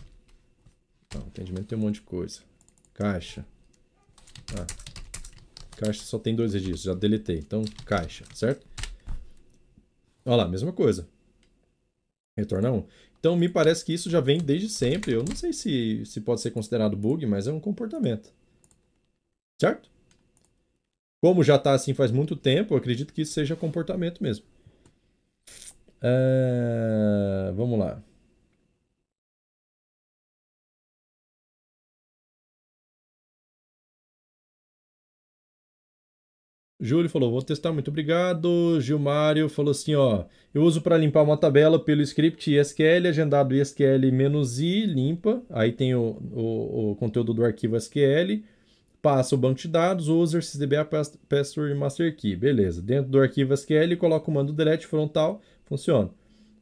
Não, 1.15 1.23
atendimento 1.23 1.67
tem 1.67 1.79
um 1.79 1.81
monte 1.81 1.97
de 1.97 2.03
coisa. 2.03 2.41
Caixa. 2.95 3.45
Ah, 4.55 4.67
caixa 5.77 6.05
só 6.05 6.19
tem 6.19 6.35
dois 6.35 6.53
registros, 6.53 6.83
já 6.83 6.95
deletei. 6.95 7.39
Então, 7.39 7.65
caixa, 7.85 8.25
certo? 8.35 8.67
Olha 10.25 10.37
lá, 10.37 10.49
mesma 10.49 10.73
coisa. 10.73 11.09
Retorna 12.37 12.71
1. 12.71 12.87
Então, 13.19 13.37
me 13.37 13.49
parece 13.49 13.85
que 13.85 13.93
isso 13.93 14.09
já 14.09 14.21
vem 14.21 14.39
desde 14.39 14.69
sempre. 14.69 15.13
Eu 15.13 15.25
não 15.25 15.35
sei 15.35 15.53
se, 15.53 16.05
se 16.07 16.21
pode 16.21 16.41
ser 16.41 16.51
considerado 16.53 16.97
bug, 16.97 17.27
mas 17.27 17.47
é 17.47 17.53
um 17.53 17.61
comportamento. 17.61 18.33
Certo? 19.61 19.91
Como 21.21 21.45
já 21.45 21.57
está 21.57 21.75
assim 21.75 21.93
faz 21.93 22.11
muito 22.11 22.35
tempo, 22.35 22.73
eu 22.73 22.79
acredito 22.79 23.13
que 23.13 23.23
isso 23.23 23.33
seja 23.33 23.55
comportamento 23.55 24.23
mesmo. 24.23 24.47
É... 26.03 27.53
Vamos 27.55 27.79
lá. 27.79 28.03
Júlio 36.81 37.11
falou, 37.11 37.31
vou 37.31 37.43
testar, 37.43 37.73
muito 37.73 37.89
obrigado. 37.89 38.81
Gilmário 38.81 39.51
falou 39.51 39.71
assim, 39.71 39.95
ó, 39.95 40.25
eu 40.55 40.63
uso 40.63 40.81
para 40.81 40.97
limpar 40.97 41.23
uma 41.23 41.37
tabela 41.37 41.79
pelo 41.79 42.01
script 42.01 42.57
ISQL, 42.57 43.07
agendado 43.07 43.55
ISQL-i, 43.55 44.87
limpa, 44.87 45.43
aí 45.51 45.73
tem 45.73 45.95
o, 45.95 46.17
o, 46.33 46.93
o, 46.93 46.97
conteúdo 46.97 47.35
do 47.35 47.45
arquivo 47.45 47.77
SQL, 47.77 48.43
passa 49.03 49.35
o 49.35 49.39
banco 49.39 49.61
de 49.61 49.69
dados, 49.69 50.09
user, 50.09 50.43
sysdba, 50.43 50.89
password 51.29 51.75
e 51.75 51.79
master 51.79 52.17
key, 52.17 52.35
beleza. 52.35 52.81
Dentro 52.81 53.11
do 53.11 53.21
arquivo 53.21 53.53
SQL, 53.53 53.97
coloca 53.99 54.23
o 54.23 54.25
comando 54.25 54.53
delete 54.53 54.87
frontal, 54.87 55.43
funciona. 55.71 56.11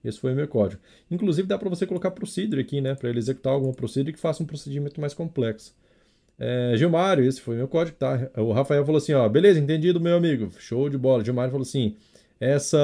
Esse 0.04 0.20
foi 0.20 0.32
o 0.32 0.36
meu 0.36 0.46
código. 0.46 0.80
Inclusive 1.10 1.48
dá 1.48 1.58
para 1.58 1.68
você 1.68 1.86
colocar 1.86 2.12
procedure 2.12 2.60
aqui, 2.60 2.80
né, 2.80 2.94
para 2.94 3.08
ele 3.10 3.18
executar 3.18 3.52
alguma 3.52 3.72
procedure 3.72 4.12
que 4.12 4.20
faça 4.20 4.42
um 4.42 4.46
procedimento 4.46 5.00
mais 5.00 5.14
complexo. 5.14 5.74
É, 6.38 6.74
Gilmário, 6.76 7.24
esse 7.24 7.40
foi 7.40 7.56
meu 7.56 7.66
código, 7.66 7.96
tá? 7.98 8.30
O 8.36 8.52
Rafael 8.52 8.84
falou 8.84 8.98
assim, 8.98 9.12
ó, 9.12 9.28
beleza, 9.28 9.58
entendido, 9.58 10.00
meu 10.00 10.16
amigo, 10.16 10.50
show 10.58 10.88
de 10.88 10.96
bola. 10.96 11.24
Gilmário 11.24 11.50
falou 11.50 11.64
assim, 11.66 11.96
essa 12.40 12.78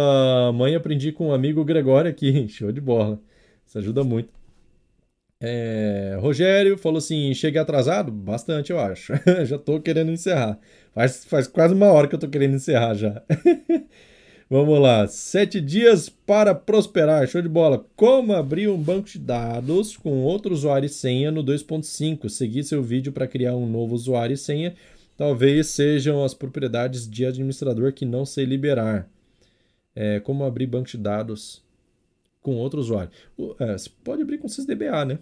mãe 0.55 0.75
aprendi 0.75 1.13
com 1.13 1.29
um 1.29 1.33
amigo 1.33 1.65
Gregório 1.65 2.11
aqui, 2.11 2.49
show 2.51 2.73
de 2.73 2.81
bola. 2.81 3.21
Isso 3.67 3.79
ajuda 3.79 4.03
muito. 4.03 4.31
É, 5.41 6.17
Rogério 6.21 6.79
falou 6.79 6.99
assim, 6.99 7.35
cheguei 7.35 7.61
atrasado? 7.61 8.11
Bastante, 8.11 8.73
eu 8.73 8.81
acho. 8.81 9.13
já 9.45 9.59
tô 9.59 9.81
querendo 9.81 10.11
encerrar. 10.11 10.59
Faz, 10.95 11.25
faz 11.25 11.47
quase 11.47 11.75
uma 11.75 11.87
hora 11.93 12.09
que 12.09 12.15
eu 12.15 12.19
tô 12.19 12.29
querendo 12.29 12.57
encerrar 12.57 12.95
já. 12.95 13.23
Vamos 14.57 14.79
lá. 14.79 15.09
Sete 15.09 15.61
dias 15.61 16.09
para 16.09 16.55
prosperar. 16.55 17.27
Show 17.27 17.43
de 17.43 17.49
bola. 17.49 17.85
Como 17.97 18.33
abrir 18.33 18.69
um 18.69 18.81
banco 18.81 19.09
de 19.09 19.19
dados 19.19 19.97
com 19.97 20.23
outro 20.23 20.55
usuário 20.55 20.87
e 20.87 20.89
senha 20.89 21.33
no 21.33 21.43
2.5? 21.43 22.29
Seguir 22.29 22.63
seu 22.63 22.81
vídeo 22.81 23.11
para 23.11 23.27
criar 23.27 23.57
um 23.57 23.69
novo 23.69 23.97
usuário 23.97 24.35
e 24.35 24.37
senha. 24.37 24.77
Talvez 25.17 25.67
sejam 25.71 26.23
as 26.23 26.35
propriedades 26.35 27.11
de 27.11 27.27
administrador 27.27 27.93
que 27.93 28.05
não 28.05 28.25
sei 28.25 28.45
liberar. 28.45 29.11
É, 29.93 30.21
como 30.21 30.45
abrir 30.45 30.69
banco 30.69 30.89
de 30.89 30.99
dados 30.99 31.61
com 32.41 32.55
outro 32.55 32.79
usuário. 32.79 33.11
É, 33.59 33.77
você 33.77 33.91
pode 34.05 34.23
abrir 34.23 34.39
com 34.39 34.47
SysDBA, 34.47 35.05
né? 35.05 35.19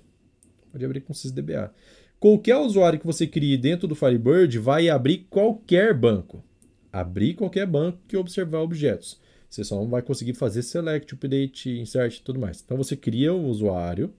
Pode 0.70 0.84
abrir 0.84 1.00
com 1.00 1.14
SysDBA. 1.14 1.72
Qualquer 2.20 2.59
usuário 2.59 3.00
que 3.00 3.06
você 3.06 3.26
crie 3.26 3.56
dentro 3.56 3.88
do 3.88 3.94
Firebird 3.94 4.59
vai 4.59 4.90
abrir 4.90 5.26
qualquer 5.30 5.94
banco 5.94 6.44
abrir 6.92 7.34
qualquer 7.34 7.66
banco 7.66 7.98
e 8.12 8.16
observar 8.16 8.59
objetos. 8.59 9.18
Você 9.52 9.64
só 9.64 9.76
não 9.76 9.86
vai 9.86 10.00
conseguir 10.00 10.32
fazer 10.32 10.62
select, 10.62 11.12
update, 11.12 11.78
insert 11.78 12.16
e 12.16 12.22
tudo 12.22 12.40
mais. 12.40 12.62
Então 12.64 12.74
você 12.74 12.96
cria 12.96 13.34
o 13.34 13.44
usuário 13.48 14.10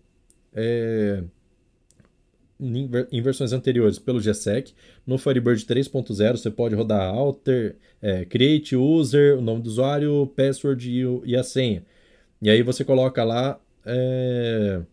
é, 0.53 1.23
em 2.59 3.19
versões 3.19 3.51
anteriores 3.51 3.97
pelo 3.97 4.19
GSEC. 4.19 4.75
No 5.07 5.17
Firebird 5.17 5.65
3.0 5.65 6.37
você 6.37 6.51
pode 6.51 6.75
rodar 6.75 7.11
alter, 7.11 7.77
é, 7.99 8.25
create 8.25 8.75
user, 8.75 9.35
o 9.39 9.41
nome 9.41 9.63
do 9.63 9.69
usuário, 9.69 10.31
password 10.35 10.87
e, 10.87 11.31
e 11.31 11.35
a 11.35 11.43
senha. 11.43 11.83
E 12.39 12.47
aí 12.47 12.61
você 12.61 12.85
coloca 12.85 13.23
lá 13.23 13.59
é, 13.83 14.83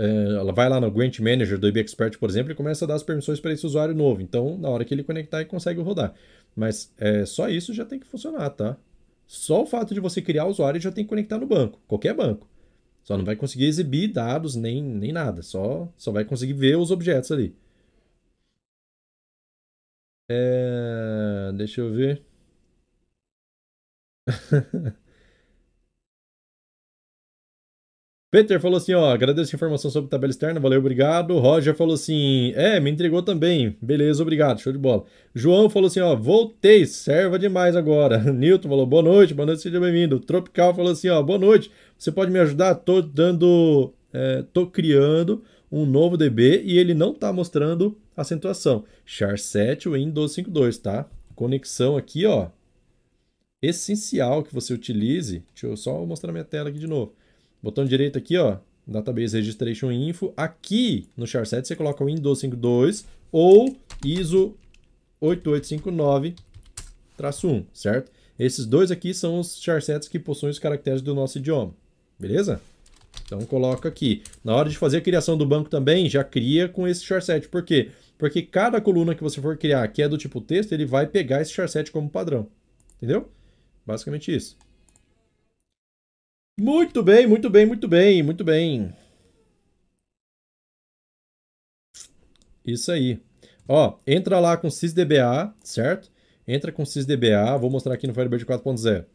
é, 0.00 0.04
ela 0.34 0.50
vai 0.50 0.66
lá 0.66 0.80
no 0.80 0.90
Grant 0.90 1.18
Manager 1.20 1.58
do 1.58 1.68
IBExpert, 1.68 2.18
por 2.18 2.30
exemplo, 2.30 2.50
e 2.50 2.54
começa 2.54 2.86
a 2.86 2.88
dar 2.88 2.94
as 2.94 3.02
permissões 3.02 3.38
para 3.38 3.52
esse 3.52 3.66
usuário 3.66 3.94
novo. 3.94 4.22
Então, 4.22 4.56
na 4.56 4.66
hora 4.70 4.82
que 4.82 4.94
ele 4.94 5.04
conectar, 5.04 5.40
ele 5.40 5.50
consegue 5.50 5.78
rodar. 5.82 6.14
Mas 6.56 6.92
é, 6.98 7.24
só 7.26 7.48
isso 7.48 7.72
já 7.74 7.84
tem 7.84 7.98
que 7.98 8.06
funcionar, 8.06 8.50
tá? 8.50 8.76
Só 9.26 9.62
o 9.62 9.66
fato 9.66 9.94
de 9.94 10.00
você 10.00 10.20
criar 10.22 10.46
o 10.46 10.50
usuário 10.50 10.80
já 10.80 10.90
tem 10.92 11.04
que 11.04 11.08
conectar 11.10 11.38
no 11.38 11.46
banco, 11.46 11.80
qualquer 11.88 12.14
banco. 12.14 12.48
Só 13.04 13.16
não 13.18 13.24
vai 13.24 13.36
conseguir 13.36 13.66
exibir 13.66 14.08
dados 14.08 14.56
nem, 14.56 14.82
nem 14.82 15.12
nada, 15.12 15.42
só, 15.42 15.88
só 15.96 16.12
vai 16.12 16.24
conseguir 16.24 16.54
ver 16.54 16.76
os 16.78 16.90
objetos 16.90 17.32
ali. 17.32 17.54
É, 20.28 21.52
deixa 21.54 21.80
eu 21.80 21.92
ver. 21.92 22.24
Peter 28.30 28.60
falou 28.60 28.76
assim, 28.76 28.94
ó, 28.94 29.10
agradeço 29.10 29.52
a 29.52 29.56
informação 29.56 29.90
sobre 29.90 30.08
tabela 30.08 30.30
externa, 30.30 30.60
valeu, 30.60 30.78
obrigado. 30.78 31.36
Roger 31.38 31.74
falou 31.74 31.94
assim, 31.94 32.52
é, 32.54 32.78
me 32.78 32.88
entregou 32.88 33.24
também, 33.24 33.76
beleza, 33.82 34.22
obrigado, 34.22 34.60
show 34.60 34.72
de 34.72 34.78
bola. 34.78 35.04
João 35.34 35.68
falou 35.68 35.88
assim, 35.88 35.98
ó, 35.98 36.14
voltei, 36.14 36.86
serva 36.86 37.40
demais 37.40 37.74
agora. 37.74 38.18
Newton 38.32 38.68
falou, 38.68 38.86
boa 38.86 39.02
noite, 39.02 39.34
boa 39.34 39.46
noite, 39.46 39.62
seja 39.62 39.80
bem-vindo. 39.80 40.20
Tropical 40.20 40.72
falou 40.72 40.92
assim, 40.92 41.08
ó, 41.08 41.20
boa 41.20 41.40
noite, 41.40 41.72
você 41.98 42.12
pode 42.12 42.30
me 42.30 42.38
ajudar? 42.38 42.76
Tô 42.76 43.02
dando, 43.02 43.92
é, 44.12 44.44
tô 44.52 44.64
criando 44.64 45.42
um 45.70 45.84
novo 45.84 46.16
DB 46.16 46.62
e 46.64 46.78
ele 46.78 46.94
não 46.94 47.12
tá 47.12 47.32
mostrando 47.32 47.98
acentuação. 48.16 48.84
Char7 49.04 49.90
Windows 49.90 50.36
5.2, 50.36 50.80
tá? 50.80 51.10
Conexão 51.34 51.96
aqui, 51.96 52.26
ó, 52.26 52.50
essencial 53.60 54.44
que 54.44 54.54
você 54.54 54.72
utilize. 54.72 55.42
Deixa 55.52 55.66
eu 55.66 55.76
só 55.76 56.06
mostrar 56.06 56.30
minha 56.30 56.44
tela 56.44 56.68
aqui 56.68 56.78
de 56.78 56.86
novo 56.86 57.18
Botão 57.62 57.84
direito 57.84 58.16
aqui, 58.18 58.36
ó, 58.36 58.58
Database 58.86 59.36
Registration 59.36 59.92
Info. 59.92 60.32
Aqui 60.36 61.08
no 61.16 61.24
char7 61.26 61.66
você 61.66 61.76
coloca 61.76 62.02
o 62.02 62.06
Windows 62.06 62.42
5.2 62.42 63.04
ou 63.30 63.76
ISO 64.04 64.56
8859-1, 65.22 66.34
certo? 67.72 68.10
Esses 68.38 68.64
dois 68.64 68.90
aqui 68.90 69.12
são 69.12 69.38
os 69.38 69.60
char7s 69.60 70.08
que 70.08 70.18
possuem 70.18 70.50
os 70.50 70.58
caracteres 70.58 71.02
do 71.02 71.14
nosso 71.14 71.38
idioma, 71.38 71.74
beleza? 72.18 72.60
Então 73.26 73.40
coloca 73.42 73.88
aqui. 73.88 74.22
Na 74.42 74.54
hora 74.54 74.70
de 74.70 74.78
fazer 74.78 74.96
a 74.98 75.02
criação 75.02 75.36
do 75.36 75.46
banco 75.46 75.68
também, 75.68 76.08
já 76.08 76.24
cria 76.24 76.68
com 76.68 76.88
esse 76.88 77.04
char7. 77.04 77.48
Por 77.48 77.62
quê? 77.62 77.90
Porque 78.16 78.42
cada 78.42 78.80
coluna 78.80 79.14
que 79.14 79.22
você 79.22 79.40
for 79.40 79.56
criar 79.56 79.86
que 79.88 80.02
é 80.02 80.08
do 80.08 80.16
tipo 80.18 80.40
texto, 80.40 80.72
ele 80.72 80.86
vai 80.86 81.06
pegar 81.06 81.42
esse 81.42 81.52
char7 81.52 81.90
como 81.90 82.08
padrão. 82.08 82.48
Entendeu? 82.96 83.30
Basicamente 83.86 84.34
isso. 84.34 84.56
Muito 86.62 87.02
bem, 87.02 87.26
muito 87.26 87.48
bem, 87.48 87.64
muito 87.64 87.88
bem, 87.88 88.22
muito 88.22 88.44
bem. 88.44 88.92
Isso 92.66 92.92
aí. 92.92 93.18
Ó, 93.66 93.96
entra 94.06 94.38
lá 94.38 94.58
com 94.58 94.68
sysdba, 94.68 95.54
certo? 95.64 96.12
Entra 96.46 96.70
com 96.70 96.84
sysdba, 96.84 97.56
vou 97.56 97.70
mostrar 97.70 97.94
aqui 97.94 98.06
no 98.06 98.12
Firebird 98.12 98.44
4.0. 98.44 99.06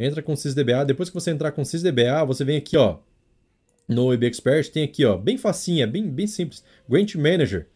Entra 0.00 0.22
com 0.22 0.34
sysdba, 0.34 0.82
depois 0.86 1.10
que 1.10 1.14
você 1.14 1.30
entrar 1.30 1.52
com 1.52 1.62
sysdba, 1.62 2.24
você 2.24 2.42
vem 2.42 2.56
aqui, 2.56 2.74
ó, 2.74 2.96
no 3.86 4.14
IB 4.14 4.26
Expert, 4.26 4.70
tem 4.70 4.84
aqui, 4.84 5.04
ó, 5.04 5.14
bem 5.14 5.36
facinha, 5.36 5.86
bem, 5.86 6.08
bem 6.08 6.26
simples, 6.26 6.64
Grant 6.88 7.16
Manager. 7.16 7.68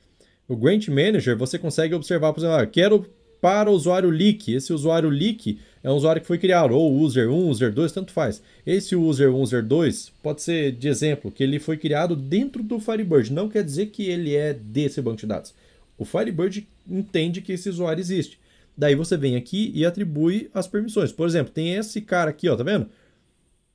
O 0.48 0.56
Grant 0.56 0.88
Manager, 0.88 1.36
você 1.36 1.58
consegue 1.58 1.94
observar, 1.94 2.32
por 2.32 2.40
exemplo, 2.40 2.56
ah, 2.56 2.66
quero 2.66 3.04
para 3.40 3.70
o 3.70 3.74
usuário 3.74 4.10
leak. 4.10 4.52
Esse 4.52 4.72
usuário 4.72 5.08
leak 5.08 5.58
é 5.82 5.90
um 5.90 5.94
usuário 5.94 6.20
que 6.20 6.26
foi 6.26 6.38
criado, 6.38 6.74
ou 6.74 6.98
user 6.98 7.30
1, 7.30 7.48
user 7.48 7.72
2, 7.72 7.92
tanto 7.92 8.12
faz. 8.12 8.42
Esse 8.66 8.96
user 8.96 9.34
1, 9.34 9.40
user 9.40 9.64
2 9.64 10.12
pode 10.22 10.42
ser 10.42 10.72
de 10.72 10.88
exemplo 10.88 11.30
que 11.30 11.42
ele 11.42 11.58
foi 11.58 11.76
criado 11.76 12.16
dentro 12.16 12.62
do 12.62 12.80
Firebird. 12.80 13.32
Não 13.32 13.48
quer 13.48 13.64
dizer 13.64 13.86
que 13.86 14.04
ele 14.04 14.34
é 14.34 14.52
desse 14.52 15.00
banco 15.00 15.18
de 15.18 15.26
dados. 15.26 15.54
O 15.96 16.04
Firebird 16.04 16.66
entende 16.88 17.40
que 17.40 17.52
esse 17.52 17.68
usuário 17.68 18.00
existe. 18.00 18.38
Daí 18.76 18.94
você 18.94 19.16
vem 19.16 19.34
aqui 19.34 19.72
e 19.74 19.84
atribui 19.84 20.48
as 20.54 20.68
permissões. 20.68 21.10
Por 21.10 21.26
exemplo, 21.26 21.52
tem 21.52 21.74
esse 21.74 22.00
cara 22.00 22.30
aqui, 22.30 22.48
ó, 22.48 22.56
tá 22.56 22.62
vendo? 22.62 22.88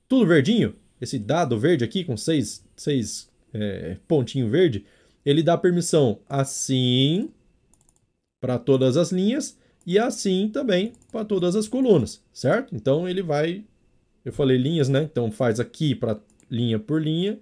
Tudo 0.07 0.26
verdinho. 0.26 0.76
Esse 1.02 1.19
dado 1.19 1.60
verde 1.60 1.84
aqui 1.84 2.06
com 2.06 2.15
seis, 2.15 2.64
seis 2.77 3.30
é, 3.53 3.98
pontinho 4.07 4.49
verde. 4.49 4.85
Ele 5.26 5.44
dá 5.44 5.57
permissão 5.57 6.19
assim, 6.30 7.30
para 8.44 8.60
todas 8.60 8.98
as 8.98 9.10
linhas 9.10 9.57
e 9.88 9.98
assim 9.98 10.49
também 10.49 10.91
para 11.10 11.24
todas 11.24 11.56
as 11.56 11.65
colunas, 11.65 12.22
certo? 12.34 12.76
Então 12.76 13.07
ele 13.07 13.24
vai, 13.24 13.64
eu 14.26 14.34
falei 14.34 14.57
linhas, 14.57 14.90
né? 14.90 15.03
Então 15.03 15.32
faz 15.32 15.61
aqui 15.61 15.95
para 15.95 16.20
linha 16.52 16.78
por 16.78 17.02
linha 17.02 17.40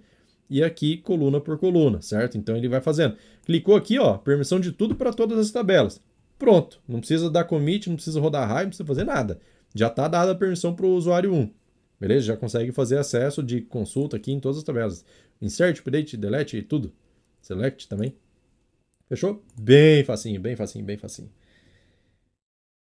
e 0.48 0.62
aqui 0.62 0.98
coluna 0.98 1.40
por 1.40 1.58
coluna, 1.58 2.00
certo? 2.00 2.38
Então 2.38 2.56
ele 2.56 2.68
vai 2.68 2.80
fazendo. 2.80 3.16
Clicou 3.44 3.74
aqui, 3.74 3.98
ó, 3.98 4.16
permissão 4.16 4.60
de 4.60 4.70
tudo 4.70 4.94
para 4.94 5.12
todas 5.12 5.40
as 5.40 5.50
tabelas. 5.50 6.00
Pronto, 6.38 6.80
não 6.86 7.00
precisa 7.00 7.28
dar 7.28 7.46
commit, 7.46 7.88
não 7.88 7.96
precisa 7.96 8.20
rodar 8.20 8.48
raio, 8.48 8.66
não 8.66 8.70
precisa 8.70 8.86
fazer 8.86 9.02
nada. 9.02 9.40
Já 9.74 9.88
está 9.88 10.06
dada 10.06 10.30
a 10.30 10.36
permissão 10.36 10.72
para 10.72 10.86
o 10.86 10.94
usuário 10.94 11.34
1. 11.34 11.50
Beleza? 11.98 12.26
Já 12.26 12.36
consegue 12.36 12.70
fazer 12.70 12.98
acesso 12.98 13.42
de 13.42 13.60
consulta 13.60 14.16
aqui 14.16 14.30
em 14.30 14.38
todas 14.38 14.58
as 14.58 14.64
tabelas. 14.64 15.04
Insert, 15.40 15.80
update, 15.80 16.16
delete 16.16 16.58
e 16.58 16.62
tudo. 16.62 16.92
Select 17.40 17.88
também. 17.88 18.14
Fechou? 19.12 19.42
Bem 19.60 20.02
facinho, 20.04 20.40
bem 20.40 20.56
facinho, 20.56 20.86
bem 20.86 20.96
facinho. 20.96 21.28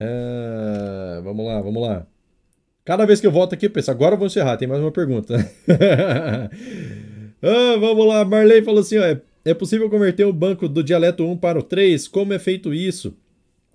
Uh, 0.02 1.22
vamos 1.22 1.46
lá, 1.46 1.60
vamos 1.60 1.80
lá. 1.80 2.04
Cada 2.84 3.06
vez 3.06 3.20
que 3.20 3.28
eu 3.28 3.30
volto 3.30 3.52
aqui, 3.52 3.66
eu 3.66 3.70
penso, 3.70 3.92
agora 3.92 4.14
eu 4.14 4.18
vou 4.18 4.26
encerrar, 4.26 4.56
tem 4.56 4.66
mais 4.66 4.80
uma 4.82 4.90
pergunta. 4.90 5.36
ah, 7.40 7.76
vamos 7.78 8.08
lá, 8.08 8.24
Marley 8.24 8.60
falou 8.60 8.80
assim: 8.80 8.98
ó, 8.98 9.04
é, 9.04 9.20
é 9.44 9.54
possível 9.54 9.88
converter 9.88 10.24
o 10.24 10.32
banco 10.32 10.68
do 10.68 10.82
dialeto 10.82 11.24
1 11.24 11.36
para 11.36 11.60
o 11.60 11.62
3? 11.62 12.08
Como 12.08 12.32
é 12.32 12.40
feito 12.40 12.74
isso? 12.74 13.16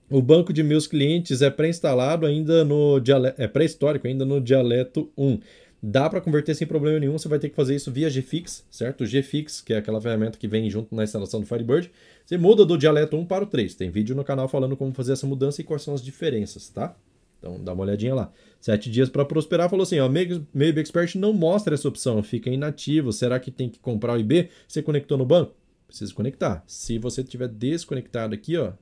O 0.10 0.22
banco 0.22 0.52
de 0.52 0.62
meus 0.62 0.88
clientes 0.88 1.42
é 1.42 1.50
pré-instalado 1.50 2.26
ainda 2.26 2.66
no 2.66 3.00
dialeto, 3.00 3.42
é 3.42 3.48
pré-histórico 3.48 4.08
ainda 4.08 4.26
no 4.26 4.42
dialeto 4.42 5.10
1. 5.18 5.40
Dá 5.84 6.08
para 6.08 6.22
converter 6.22 6.54
sem 6.54 6.68
problema 6.68 7.00
nenhum, 7.00 7.18
você 7.18 7.28
vai 7.28 7.40
ter 7.40 7.50
que 7.50 7.56
fazer 7.56 7.76
isso 7.76 7.92
via 7.92 8.08
GFix, 8.08 8.64
certo? 8.70 9.04
O 9.04 9.08
GFix, 9.08 9.62
que 9.62 9.74
é 9.74 9.78
aquela 9.78 10.00
ferramenta 10.00 10.38
que 10.38 10.48
vem 10.48 10.70
junto 10.70 10.94
na 10.94 11.04
instalação 11.04 11.40
do 11.40 11.48
Firebird, 11.48 11.92
você 12.24 12.38
muda 12.38 12.64
do 12.64 12.78
dialeto 12.78 13.18
1 13.18 13.26
para 13.26 13.44
o 13.44 13.48
3. 13.48 13.74
Tem 13.74 13.90
vídeo 13.90 14.16
no 14.16 14.24
canal 14.24 14.48
falando 14.48 14.78
como 14.78 14.94
fazer 14.94 15.14
essa 15.14 15.26
mudança 15.26 15.60
e 15.60 15.64
quais 15.64 15.82
são 15.82 15.96
as 15.96 16.04
diferenças, 16.04 16.70
tá? 16.70 16.96
Então 17.40 17.60
dá 17.64 17.74
uma 17.74 17.82
olhadinha 17.82 18.14
lá. 18.14 18.32
Sete 18.60 18.92
dias 18.92 19.10
para 19.10 19.26
prosperar 19.26 19.68
falou 19.68 19.82
assim: 19.82 20.00
ó, 20.00 20.08
Maybe 20.08 20.80
Expert 20.80 21.16
não 21.16 21.34
mostra 21.34 21.74
essa 21.74 21.88
opção, 21.88 22.22
fica 22.22 22.52
inativo. 22.52 23.12
Será 23.12 23.40
que 23.40 23.50
tem 23.50 23.68
que 23.68 23.80
comprar 23.80 24.14
o 24.14 24.20
IB? 24.20 24.50
Você 24.68 24.84
conectou 24.84 25.18
no 25.18 25.26
banco? 25.26 25.56
Precisa 25.88 26.14
conectar. 26.14 26.64
Se 26.68 27.00
você 27.00 27.24
tiver 27.24 27.48
desconectado 27.48 28.36
aqui, 28.36 28.56
ó, 28.56 28.74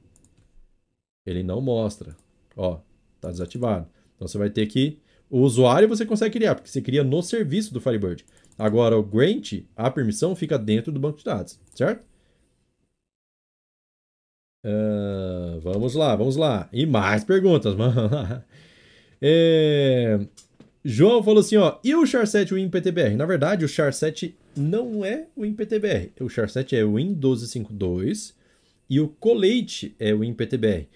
ele 1.25 1.43
não 1.43 1.61
mostra. 1.61 2.13
Ó, 2.57 2.81
tá 3.21 3.31
desativado. 3.31 3.87
Então 4.17 4.27
você 4.27 4.37
vai 4.37 4.49
ter 4.49 4.65
que 4.67 4.99
o 5.29 5.41
usuário 5.41 5.87
você 5.87 6.05
consegue 6.05 6.33
criar, 6.33 6.55
porque 6.55 6.69
você 6.69 6.81
cria 6.81 7.03
no 7.03 7.21
serviço 7.21 7.73
do 7.73 7.79
Firebird. 7.79 8.25
Agora, 8.57 8.97
o 8.97 9.03
grant, 9.03 9.63
a 9.75 9.89
permissão, 9.89 10.35
fica 10.35 10.57
dentro 10.57 10.91
do 10.91 10.99
banco 10.99 11.19
de 11.19 11.23
dados, 11.23 11.59
certo? 11.73 12.03
Uh, 14.65 15.59
vamos 15.61 15.95
lá, 15.95 16.15
vamos 16.15 16.35
lá. 16.35 16.67
E 16.73 16.85
mais 16.85 17.23
perguntas. 17.23 17.75
é... 19.21 20.19
João 20.83 21.23
falou 21.23 21.39
assim, 21.39 21.57
ó, 21.57 21.77
e 21.83 21.93
o 21.95 22.03
char7 22.03 22.53
WinPTBR? 22.53 23.15
Na 23.15 23.25
verdade, 23.25 23.63
o 23.63 23.67
char7 23.67 24.33
não 24.55 25.05
é 25.05 25.27
o 25.35 25.41
WinPTBR. 25.41 26.11
O 26.19 26.25
char7 26.25 26.73
é 26.73 26.83
o 26.83 26.93
Win1252 26.93 28.33
e 28.89 28.99
o 28.99 29.07
Colate 29.07 29.95
é 29.99 30.13
o 30.13 30.19
WinPTBR. 30.19 30.87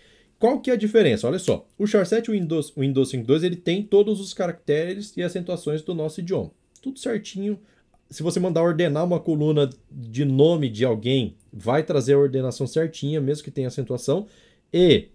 Qual 0.43 0.59
que 0.59 0.69
é 0.69 0.73
a 0.73 0.75
diferença? 0.75 1.25
Olha 1.25 1.39
só, 1.39 1.65
o 1.79 1.85
char7 1.85 2.29
Windows, 2.29 2.73
Windows 2.75 3.13
5.2 3.13 3.43
ele 3.45 3.55
tem 3.55 3.81
todos 3.81 4.19
os 4.19 4.33
caracteres 4.33 5.15
e 5.15 5.23
acentuações 5.23 5.81
do 5.81 5.93
nosso 5.93 6.19
idioma. 6.19 6.51
Tudo 6.81 6.99
certinho. 6.99 7.57
Se 8.09 8.21
você 8.21 8.41
mandar 8.41 8.61
ordenar 8.61 9.05
uma 9.05 9.21
coluna 9.21 9.69
de 9.89 10.25
nome 10.25 10.67
de 10.67 10.83
alguém, 10.83 11.37
vai 11.49 11.81
trazer 11.81 12.15
a 12.15 12.19
ordenação 12.19 12.67
certinha, 12.67 13.21
mesmo 13.21 13.45
que 13.45 13.51
tenha 13.51 13.69
acentuação. 13.69 14.27
E 14.73 15.07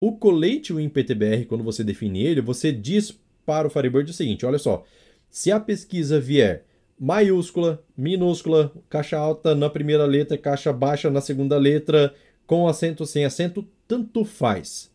o 0.00 0.16
colete 0.16 0.72
WinPTBR, 0.72 1.44
quando 1.44 1.62
você 1.62 1.84
define 1.84 2.24
ele, 2.24 2.40
você 2.40 2.72
diz 2.72 3.14
para 3.44 3.68
o 3.68 3.70
Firebird 3.70 4.10
o 4.10 4.14
seguinte, 4.14 4.46
olha 4.46 4.58
só, 4.58 4.82
se 5.28 5.52
a 5.52 5.60
pesquisa 5.60 6.18
vier 6.18 6.64
maiúscula, 6.98 7.84
minúscula, 7.94 8.72
caixa 8.88 9.18
alta 9.18 9.54
na 9.54 9.68
primeira 9.68 10.06
letra, 10.06 10.38
caixa 10.38 10.72
baixa 10.72 11.10
na 11.10 11.20
segunda 11.20 11.58
letra, 11.58 12.14
com 12.46 12.68
acento, 12.68 13.06
sem 13.06 13.24
acento, 13.24 13.66
tanto 13.86 14.24
faz. 14.24 14.90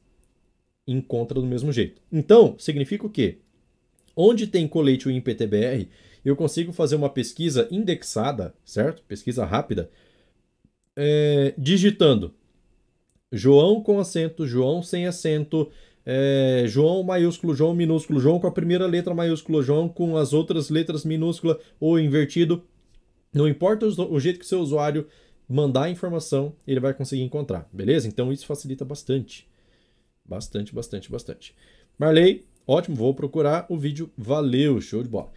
Encontra 0.87 1.39
do 1.39 1.47
mesmo 1.47 1.71
jeito. 1.71 2.01
Então, 2.11 2.55
significa 2.57 3.05
o 3.05 3.09
quê? 3.09 3.39
Onde 4.15 4.47
tem 4.47 4.67
colete 4.67 5.09
em 5.09 5.21
PTBR, 5.21 5.89
eu 6.25 6.35
consigo 6.35 6.73
fazer 6.73 6.95
uma 6.95 7.09
pesquisa 7.09 7.67
indexada, 7.71 8.53
certo? 8.65 9.03
Pesquisa 9.07 9.45
rápida, 9.45 9.89
é, 10.95 11.53
digitando 11.57 12.33
João 13.31 13.81
com 13.81 13.99
acento, 13.99 14.47
João 14.47 14.81
sem 14.81 15.05
acento, 15.05 15.69
é, 16.05 16.63
João 16.67 17.03
maiúsculo, 17.03 17.53
João 17.53 17.75
minúsculo, 17.75 18.19
João 18.19 18.39
com 18.39 18.47
a 18.47 18.51
primeira 18.51 18.87
letra 18.87 19.13
maiúscula, 19.13 19.61
João 19.61 19.89
com 19.89 20.17
as 20.17 20.33
outras 20.33 20.69
letras 20.69 21.03
minúscula 21.03 21.59
ou 21.79 21.99
invertido. 21.99 22.63
Não 23.33 23.47
importa 23.47 23.85
o 23.85 24.19
jeito 24.19 24.39
que 24.39 24.45
seu 24.45 24.61
usuário 24.61 25.07
mandar 25.47 25.83
a 25.83 25.89
informação, 25.89 26.53
ele 26.67 26.79
vai 26.79 26.93
conseguir 26.93 27.23
encontrar, 27.23 27.67
beleza? 27.71 28.07
Então 28.07 28.31
isso 28.31 28.45
facilita 28.45 28.83
bastante. 28.83 29.47
Bastante, 30.25 30.75
bastante, 30.75 31.11
bastante. 31.11 31.55
Marley, 31.97 32.45
ótimo, 32.67 32.95
vou 32.95 33.13
procurar 33.13 33.65
o 33.69 33.77
vídeo. 33.77 34.11
Valeu, 34.17 34.81
show 34.81 35.01
de 35.01 35.09
bola. 35.09 35.31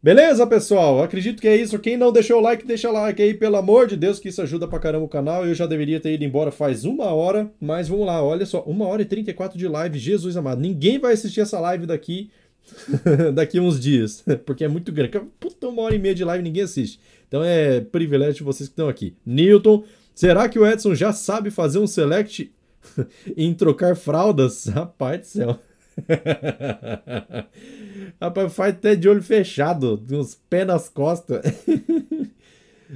Beleza, 0.00 0.46
pessoal? 0.46 1.02
Acredito 1.02 1.40
que 1.40 1.48
é 1.48 1.56
isso. 1.56 1.78
Quem 1.78 1.96
não 1.96 2.12
deixou 2.12 2.38
o 2.38 2.40
like, 2.40 2.64
deixa 2.64 2.90
like 2.90 3.20
aí, 3.20 3.34
pelo 3.34 3.56
amor 3.56 3.88
de 3.88 3.96
Deus, 3.96 4.20
que 4.20 4.28
isso 4.28 4.40
ajuda 4.40 4.68
pra 4.68 4.78
caramba 4.78 5.04
o 5.04 5.08
canal. 5.08 5.44
Eu 5.44 5.54
já 5.54 5.66
deveria 5.66 5.98
ter 5.98 6.12
ido 6.12 6.24
embora 6.24 6.52
faz 6.52 6.84
uma 6.84 7.06
hora, 7.06 7.50
mas 7.60 7.88
vamos 7.88 8.06
lá, 8.06 8.22
olha 8.22 8.46
só, 8.46 8.62
uma 8.62 8.86
hora 8.86 9.02
e 9.02 9.04
34 9.04 9.58
de 9.58 9.66
live, 9.66 9.98
Jesus 9.98 10.36
amado. 10.36 10.60
Ninguém 10.60 11.00
vai 11.00 11.14
assistir 11.14 11.40
essa 11.40 11.58
live 11.58 11.84
daqui 11.84 12.30
daqui 13.34 13.58
uns 13.58 13.80
dias, 13.80 14.24
porque 14.46 14.64
é 14.64 14.68
muito 14.68 14.92
grande. 14.92 15.20
Puta, 15.40 15.68
uma 15.68 15.82
hora 15.82 15.94
e 15.94 15.98
meia 15.98 16.14
de 16.14 16.24
live 16.24 16.44
ninguém 16.44 16.62
assiste. 16.62 17.00
Então 17.28 17.44
é 17.44 17.80
privilégio 17.80 18.36
de 18.36 18.42
vocês 18.42 18.68
que 18.68 18.72
estão 18.72 18.88
aqui. 18.88 19.14
Newton, 19.24 19.84
será 20.14 20.48
que 20.48 20.58
o 20.58 20.66
Edson 20.66 20.94
já 20.94 21.12
sabe 21.12 21.50
fazer 21.50 21.78
um 21.78 21.86
select 21.86 22.52
em 23.36 23.54
trocar 23.54 23.94
fraldas? 23.94 24.66
Rapaz 24.66 25.20
do 25.20 25.26
céu. 25.26 25.58
Rapaz, 28.20 28.52
faz 28.52 28.74
até 28.74 28.96
de 28.96 29.08
olho 29.08 29.22
fechado, 29.22 30.02
uns 30.10 30.34
pés 30.48 30.66
nas 30.66 30.88
costas. 30.88 31.44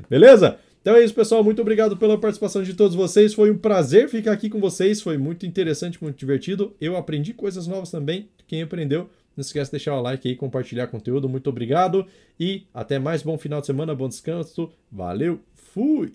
Beleza? 0.08 0.58
Então 0.80 0.96
é 0.96 1.04
isso, 1.04 1.14
pessoal. 1.14 1.44
Muito 1.44 1.62
obrigado 1.62 1.96
pela 1.96 2.18
participação 2.18 2.62
de 2.62 2.74
todos 2.74 2.96
vocês. 2.96 3.34
Foi 3.34 3.50
um 3.50 3.58
prazer 3.58 4.08
ficar 4.08 4.32
aqui 4.32 4.50
com 4.50 4.58
vocês. 4.58 5.00
Foi 5.00 5.16
muito 5.16 5.46
interessante, 5.46 6.02
muito 6.02 6.18
divertido. 6.18 6.74
Eu 6.80 6.96
aprendi 6.96 7.32
coisas 7.32 7.68
novas 7.68 7.90
também. 7.90 8.28
Quem 8.48 8.62
aprendeu, 8.62 9.08
não 9.36 9.42
esquece 9.42 9.70
de 9.70 9.72
deixar 9.72 9.94
o 9.96 10.02
like 10.02 10.28
aí, 10.28 10.36
compartilhar 10.36 10.86
conteúdo. 10.86 11.28
Muito 11.28 11.48
obrigado 11.48 12.06
e 12.38 12.66
até 12.72 12.98
mais. 12.98 13.22
Bom 13.22 13.38
final 13.38 13.60
de 13.60 13.66
semana, 13.66 13.94
bom 13.94 14.08
descanso. 14.08 14.70
Valeu, 14.90 15.40
fui! 15.54 16.12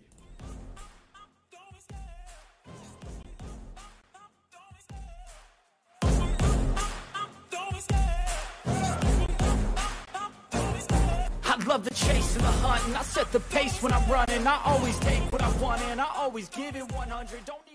love 11.67 11.83
the 11.83 11.93
chase 11.93 12.35
and 12.37 12.45
the 12.45 12.51
hunt 12.63 12.81
And 12.87 12.95
I 12.95 13.01
set 13.03 13.29
the 13.33 13.39
pace 13.39 13.83
when 13.83 13.91
I'm 13.91 14.09
running 14.09 14.47
I 14.47 14.61
always 14.65 14.97
take 14.99 15.19
what 15.31 15.41
I 15.41 15.49
want 15.57 15.81
and 15.81 15.99
I 15.99 16.07
always 16.15 16.47
give 16.49 16.75
it 16.75 16.91
100 16.91 17.45
Don't 17.45 17.67